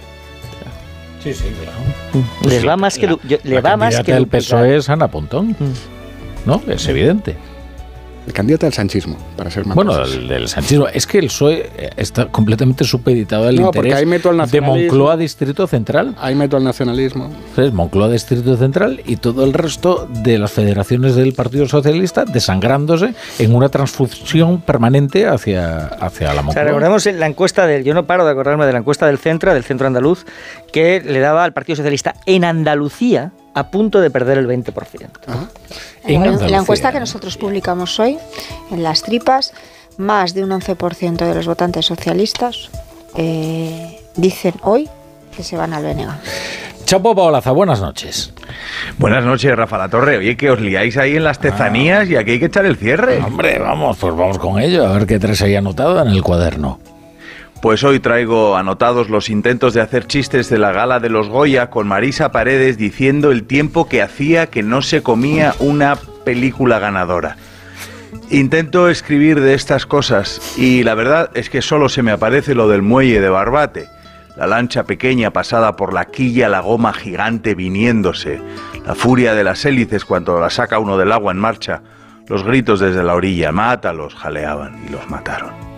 Sí, 1.23 1.33
sí, 1.33 1.45
claro. 1.61 2.25
Les 2.43 2.65
va 2.67 2.77
más 2.77 2.97
que 2.97 3.07
yo- 3.07 3.19
le 3.43 3.55
La 3.55 3.61
va 3.61 3.75
más 3.77 3.95
que 4.01 4.13
duplicar. 4.15 4.39
PSOE 4.39 4.77
es 4.77 4.89
Ana 4.89 5.07
Pontón. 5.09 5.55
¿No? 6.45 6.61
Es 6.67 6.87
evidente. 6.87 7.35
El 8.29 8.33
candidato 8.33 8.67
al 8.67 8.73
sanchismo, 8.73 9.17
para 9.35 9.49
ser 9.49 9.65
más 9.65 9.73
Bueno, 9.75 10.03
el 10.03 10.27
del 10.27 10.47
sanchismo. 10.47 10.87
Es 10.87 11.07
que 11.07 11.17
el 11.17 11.29
PSOE 11.29 11.71
eh, 11.75 11.89
está 11.97 12.27
completamente 12.27 12.83
supeditado 12.83 13.47
al 13.47 13.55
No, 13.55 13.71
porque 13.71 13.79
interés 13.79 13.97
ahí 13.97 14.05
meto 14.05 14.29
al 14.29 14.47
de. 14.47 14.61
Moncloa 14.61 15.17
Distrito 15.17 15.65
Central. 15.65 16.15
Ahí 16.19 16.35
meto 16.35 16.55
al 16.55 16.63
nacionalismo. 16.63 17.31
Entonces, 17.49 17.73
Moncloa 17.73 18.07
Distrito 18.07 18.55
Central 18.55 19.01
y 19.03 19.15
todo 19.15 19.43
el 19.43 19.53
resto 19.53 20.07
de 20.07 20.37
las 20.37 20.51
federaciones 20.51 21.15
del 21.15 21.33
Partido 21.33 21.67
Socialista 21.67 22.23
desangrándose 22.23 23.15
en 23.39 23.55
una 23.55 23.69
transfusión 23.69 24.61
permanente 24.61 25.25
hacia, 25.25 25.87
hacia 25.87 26.27
la 26.27 26.33
O 26.33 26.35
sea, 26.35 26.43
Moncloa. 26.43 26.65
recordemos 26.65 27.07
en 27.07 27.19
la 27.19 27.25
encuesta 27.25 27.65
del. 27.65 27.83
Yo 27.83 27.95
no 27.95 28.05
paro 28.05 28.25
de 28.25 28.31
acordarme 28.31 28.67
de 28.67 28.73
la 28.73 28.77
encuesta 28.77 29.07
del 29.07 29.17
Centro, 29.17 29.55
del 29.55 29.63
Centro 29.63 29.87
Andaluz, 29.87 30.27
que 30.71 31.01
le 31.01 31.19
daba 31.19 31.45
al 31.45 31.53
Partido 31.53 31.77
Socialista 31.77 32.13
en 32.27 32.43
Andalucía 32.43 33.31
a 33.59 33.69
punto 33.69 34.01
de 34.01 34.09
perder 34.09 34.37
el 34.37 34.47
20%. 34.47 35.07
En 36.05 36.51
la 36.51 36.57
encuesta 36.57 36.91
que 36.91 36.99
nosotros 36.99 37.37
publicamos 37.37 37.99
hoy, 37.99 38.17
en 38.71 38.83
las 38.83 39.03
tripas, 39.03 39.53
más 39.97 40.33
de 40.33 40.43
un 40.43 40.51
11% 40.51 41.17
de 41.17 41.35
los 41.35 41.45
votantes 41.45 41.85
socialistas 41.85 42.69
eh, 43.15 43.99
dicen 44.15 44.53
hoy 44.63 44.89
que 45.35 45.43
se 45.43 45.57
van 45.57 45.73
al 45.73 45.83
BNG. 45.83 46.09
Chapo 46.85 47.15
Paolaza, 47.15 47.51
buenas 47.51 47.81
noches. 47.81 48.33
Buenas 48.97 49.23
noches, 49.23 49.55
Rafa 49.55 49.77
La 49.77 49.89
Torre. 49.89 50.17
Oye, 50.17 50.35
que 50.35 50.49
os 50.49 50.59
liáis 50.59 50.97
ahí 50.97 51.17
en 51.17 51.23
las 51.23 51.37
tezanías 51.39 52.09
y 52.09 52.15
aquí 52.15 52.31
hay 52.31 52.39
que 52.39 52.45
echar 52.45 52.65
el 52.65 52.77
cierre. 52.77 53.21
Hombre, 53.21 53.59
vamos, 53.59 53.97
pues 53.99 54.15
vamos 54.15 54.39
con 54.39 54.59
ello, 54.59 54.87
a 54.87 54.93
ver 54.93 55.05
qué 55.05 55.19
tres 55.19 55.41
hay 55.43 55.55
anotado 55.55 56.01
en 56.01 56.07
el 56.07 56.23
cuaderno. 56.23 56.79
Pues 57.61 57.83
hoy 57.83 57.99
traigo 57.99 58.55
anotados 58.55 59.09
los 59.09 59.29
intentos 59.29 59.73
de 59.73 59.81
hacer 59.81 60.07
chistes 60.07 60.49
de 60.49 60.57
la 60.57 60.71
gala 60.71 61.01
de 61.01 61.09
los 61.09 61.27
Goya 61.27 61.69
con 61.69 61.89
Marisa 61.89 62.31
Paredes 62.31 62.77
diciendo 62.77 63.31
el 63.31 63.43
tiempo 63.43 63.89
que 63.89 64.01
hacía 64.01 64.47
que 64.47 64.63
no 64.63 64.81
se 64.81 65.03
comía 65.03 65.53
una 65.59 65.97
película 66.23 66.79
ganadora. 66.79 67.35
Intento 68.29 68.87
escribir 68.87 69.41
de 69.41 69.55
estas 69.55 69.85
cosas 69.85 70.57
y 70.57 70.83
la 70.83 70.95
verdad 70.95 71.31
es 71.33 71.49
que 71.49 71.61
solo 71.61 71.89
se 71.89 72.01
me 72.01 72.11
aparece 72.11 72.55
lo 72.55 72.69
del 72.69 72.81
muelle 72.81 73.19
de 73.19 73.29
Barbate, 73.29 73.89
la 74.37 74.47
lancha 74.47 74.85
pequeña 74.85 75.31
pasada 75.31 75.75
por 75.75 75.93
la 75.93 76.05
quilla, 76.05 76.47
la 76.47 76.61
goma 76.61 76.93
gigante 76.93 77.55
viniéndose, 77.55 78.39
la 78.85 78.95
furia 78.95 79.33
de 79.33 79.43
las 79.43 79.65
hélices 79.65 80.05
cuando 80.05 80.39
la 80.39 80.49
saca 80.49 80.79
uno 80.79 80.97
del 80.97 81.11
agua 81.11 81.33
en 81.33 81.39
marcha, 81.39 81.81
los 82.27 82.43
gritos 82.43 82.79
desde 82.79 83.03
la 83.03 83.15
orilla, 83.15 83.51
mátalos, 83.51 84.15
jaleaban 84.15 84.81
y 84.87 84.91
los 84.91 85.09
mataron. 85.09 85.68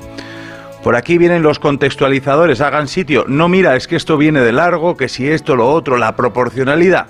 Por 0.83 0.95
aquí 0.95 1.19
vienen 1.19 1.43
los 1.43 1.59
contextualizadores, 1.59 2.59
hagan 2.59 2.87
sitio. 2.87 3.25
No, 3.27 3.47
mira, 3.47 3.75
es 3.75 3.87
que 3.87 3.95
esto 3.95 4.17
viene 4.17 4.41
de 4.41 4.51
largo, 4.51 4.97
que 4.97 5.09
si 5.09 5.29
esto, 5.29 5.55
lo 5.55 5.69
otro, 5.69 5.95
la 5.95 6.15
proporcionalidad. 6.15 7.07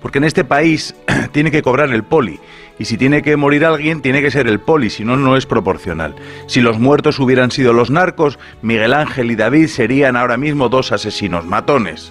Porque 0.00 0.18
en 0.18 0.24
este 0.24 0.42
país 0.42 0.94
tiene 1.32 1.50
que 1.50 1.60
cobrar 1.60 1.90
el 1.90 2.02
poli. 2.02 2.40
Y 2.78 2.86
si 2.86 2.96
tiene 2.96 3.20
que 3.20 3.36
morir 3.36 3.66
alguien, 3.66 4.00
tiene 4.00 4.22
que 4.22 4.30
ser 4.30 4.46
el 4.46 4.58
poli, 4.58 4.88
si 4.88 5.04
no, 5.04 5.18
no 5.18 5.36
es 5.36 5.44
proporcional. 5.44 6.14
Si 6.46 6.62
los 6.62 6.78
muertos 6.78 7.18
hubieran 7.18 7.50
sido 7.50 7.74
los 7.74 7.90
narcos, 7.90 8.38
Miguel 8.62 8.94
Ángel 8.94 9.30
y 9.30 9.36
David 9.36 9.66
serían 9.66 10.16
ahora 10.16 10.38
mismo 10.38 10.70
dos 10.70 10.92
asesinos 10.92 11.44
matones. 11.44 12.10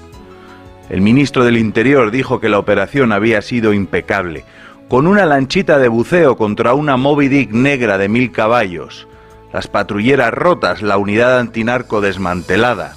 El 0.90 1.02
ministro 1.02 1.44
del 1.44 1.58
Interior 1.58 2.12
dijo 2.12 2.40
que 2.40 2.50
la 2.50 2.60
operación 2.60 3.12
había 3.12 3.42
sido 3.42 3.74
impecable, 3.74 4.46
con 4.90 5.08
una 5.08 5.26
lanchita 5.26 5.80
de 5.80 5.88
buceo 5.88 6.38
contra 6.38 6.76
una 6.76 6.98
Moby 6.98 7.30
Dick 7.30 7.52
negra 7.52 7.98
de 7.98 8.10
mil 8.10 8.32
caballos 8.32 9.08
las 9.56 9.68
patrulleras 9.68 10.34
rotas, 10.34 10.82
la 10.82 10.98
unidad 10.98 11.40
antinarco 11.40 12.02
desmantelada. 12.02 12.94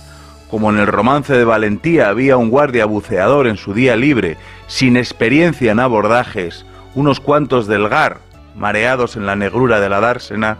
Como 0.50 0.70
en 0.70 0.78
el 0.80 0.88
romance 0.88 1.32
de 1.32 1.44
Valentía 1.44 2.08
había 2.08 2.36
un 2.36 2.50
guardia 2.50 2.84
buceador 2.84 3.46
en 3.46 3.56
su 3.56 3.74
día 3.74 3.94
libre, 3.94 4.36
sin 4.66 4.96
experiencia 4.96 5.70
en 5.70 5.78
abordajes, 5.78 6.66
unos 6.96 7.20
cuantos 7.20 7.68
del 7.68 7.88
GAR, 7.88 8.18
mareados 8.56 9.14
en 9.14 9.24
la 9.24 9.36
negrura 9.36 9.78
de 9.78 9.88
la 9.88 10.00
dársena, 10.00 10.58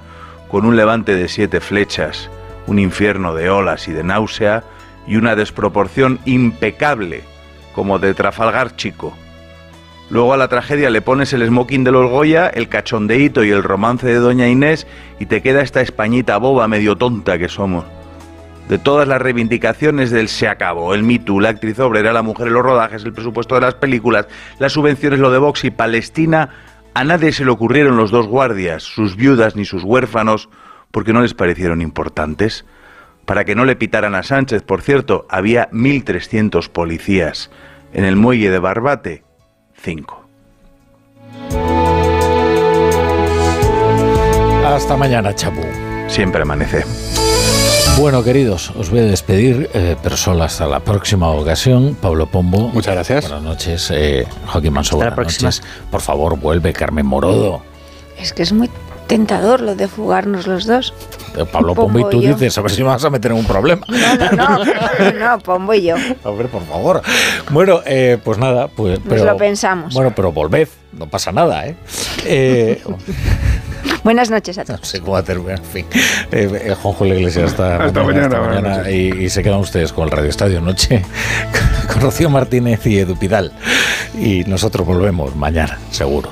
con 0.49 0.67
un 0.67 0.77
levante 0.77 1.17
de 1.17 1.27
siete 1.27 1.59
flechas, 1.59 2.31
un 2.69 2.79
infierno 2.79 3.35
de 3.35 3.51
olas 3.51 3.89
y 3.89 3.93
de 3.93 4.05
náusea, 4.05 4.63
y 5.05 5.17
una 5.17 5.35
desproporción 5.35 6.21
impecable, 6.27 7.25
como 7.75 7.99
de 7.99 8.15
Trafalgar 8.15 8.77
chico. 8.77 9.17
Luego 10.11 10.33
a 10.33 10.39
la 10.39 10.49
tragedia 10.49 10.89
le 10.89 11.03
pones 11.03 11.33
el 11.35 11.47
smoking 11.47 11.85
de 11.85 11.93
los 11.93 12.11
Goya, 12.11 12.49
el 12.49 12.69
cachondeíto 12.69 13.45
y 13.45 13.51
el 13.51 13.63
romance 13.63 14.07
de 14.07 14.15
Doña 14.15 14.49
Inés 14.49 14.87
y 15.21 15.27
te 15.27 15.43
queda 15.43 15.61
esta 15.61 15.83
españita 15.83 16.39
boba 16.39 16.67
medio 16.67 16.97
tonta 16.97 17.39
que 17.39 17.49
somos. 17.49 17.85
De 18.71 18.79
todas 18.79 19.07
las 19.07 19.21
reivindicaciones 19.21 20.11
del 20.11 20.29
se 20.29 20.49
acabó, 20.49 20.95
el 20.95 21.03
Me 21.03 21.21
la 21.41 21.51
actriz 21.51 21.79
obrera, 21.79 22.13
la 22.13 22.23
mujer 22.23 22.49
en 22.49 22.55
los 22.55 22.63
rodajes, 22.63 23.05
el 23.05 23.13
presupuesto 23.13 23.55
de 23.55 23.63
las 23.63 23.75
películas, 23.75 24.29
las 24.59 24.73
subvenciones, 24.73 25.21
lo 25.21 25.31
de 25.31 25.39
Vox 25.39 25.65
y 25.65 25.71
Palestina, 25.71 26.51
a 26.95 27.05
nadie 27.05 27.33
se 27.33 27.45
le 27.45 27.51
ocurrieron 27.51 27.97
los 27.97 28.11
dos 28.11 28.27
guardias, 28.27 28.83
sus 28.83 29.15
viudas 29.17 29.57
ni 29.57 29.65
sus 29.65 29.85
huérfanos, 29.85 30.49
porque 30.91 31.13
no 31.13 31.21
les 31.21 31.33
parecieron 31.33 31.81
importantes. 31.81 32.65
Para 33.25 33.45
que 33.45 33.55
no 33.55 33.65
le 33.65 33.77
pitaran 33.77 34.15
a 34.15 34.23
Sánchez, 34.23 34.63
por 34.63 34.83
cierto, 34.83 35.27
había 35.31 35.71
1.300 35.71 36.69
policías. 36.71 37.51
En 37.93 38.05
el 38.05 38.17
muelle 38.17 38.51
de 38.51 38.59
Barbate, 38.59 39.23
5. 39.81 40.25
Hasta 44.67 44.97
mañana, 44.97 45.35
Chapu. 45.35 45.63
Siempre 46.09 46.43
amanece. 46.43 46.85
Bueno, 47.99 48.23
queridos, 48.23 48.71
os 48.79 48.91
voy 48.91 49.01
a 49.01 49.05
despedir, 49.05 49.69
eh, 49.75 49.97
pero 50.03 50.17
solo 50.17 50.45
hasta 50.45 50.67
la 50.67 50.81
próxima 50.81 51.31
ocasión. 51.31 51.97
Pablo 52.01 52.27
Pombo. 52.27 52.69
Muchas 52.69 52.95
gracias. 52.95 53.25
Buenas 53.29 53.43
noches. 53.43 53.91
Eh, 53.93 54.27
Joaquín 54.47 54.73
Manso, 54.73 54.97
buenas 54.97 55.17
noches. 55.17 55.63
Por 55.91 56.01
favor, 56.01 56.39
vuelve 56.39 56.73
Carmen 56.73 57.07
Morodo. 57.07 57.61
Es 58.17 58.33
que 58.33 58.43
es 58.43 58.53
muy 58.53 58.71
tentador 59.09 59.61
lo 59.61 59.75
de 59.75 59.89
fugarnos 59.89 60.47
los 60.47 60.67
dos. 60.67 60.95
Eh, 61.37 61.45
Pablo 61.51 61.75
Pombo, 61.75 61.99
y 61.99 62.11
tú 62.11 62.21
dices, 62.21 62.57
a 62.57 62.61
ver 62.61 62.71
si 62.71 62.83
me 62.83 62.89
vas 62.89 63.05
a 63.05 63.11
meter 63.11 63.33
en 63.33 63.39
un 63.39 63.45
problema. 63.45 63.85
No, 63.89 64.37
no, 64.37 64.65
no, 64.65 65.13
no 65.19 65.39
Pombo 65.41 65.75
y 65.75 65.83
yo. 65.83 65.97
A 65.97 66.31
ver, 66.31 66.49
por 66.49 66.65
favor. 66.65 67.03
Bueno, 67.51 67.81
eh, 67.85 68.19
pues 68.23 68.39
nada, 68.39 68.69
pues... 68.69 69.05
Nos 69.05 69.23
lo 69.23 69.37
pensamos. 69.37 69.95
Bueno, 69.95 70.13
pero 70.15 70.31
volved, 70.31 70.69
no 70.93 71.09
pasa 71.09 71.33
nada, 71.33 71.67
¿eh? 71.67 71.75
eh 72.25 72.83
Buenas 74.05 74.31
noches 74.31 74.59
a 74.59 74.65
todos. 74.65 74.81
No 74.81 74.87
sé 74.87 75.01
cómo 75.01 75.13
va 75.13 75.19
a 75.21 75.23
terminar, 75.23 75.59
en 75.59 75.65
fin. 75.65 75.87
Eh, 76.31 76.75
Juanjo 76.81 77.05
la 77.05 77.15
Iglesia 77.15 77.45
hasta, 77.45 77.85
hasta 77.85 78.03
mañana. 78.03 78.41
mañana 78.41 78.91
y, 78.91 79.25
y, 79.25 79.29
se 79.31 79.43
quedan 79.43 79.59
ustedes 79.59 79.93
con 79.93 80.05
el 80.05 80.11
Radio 80.11 80.31
Estadio 80.31 80.61
Noche, 80.61 81.03
con 81.93 82.03
Rocío 82.03 82.31
Martínez 82.31 82.87
y 82.87 82.99
Edu 82.99 83.17
Pidal. 83.17 83.53
Y 84.19 84.45
nosotros 84.45 84.87
volvemos 84.87 85.35
mañana, 85.35 85.79
seguro. 85.91 86.31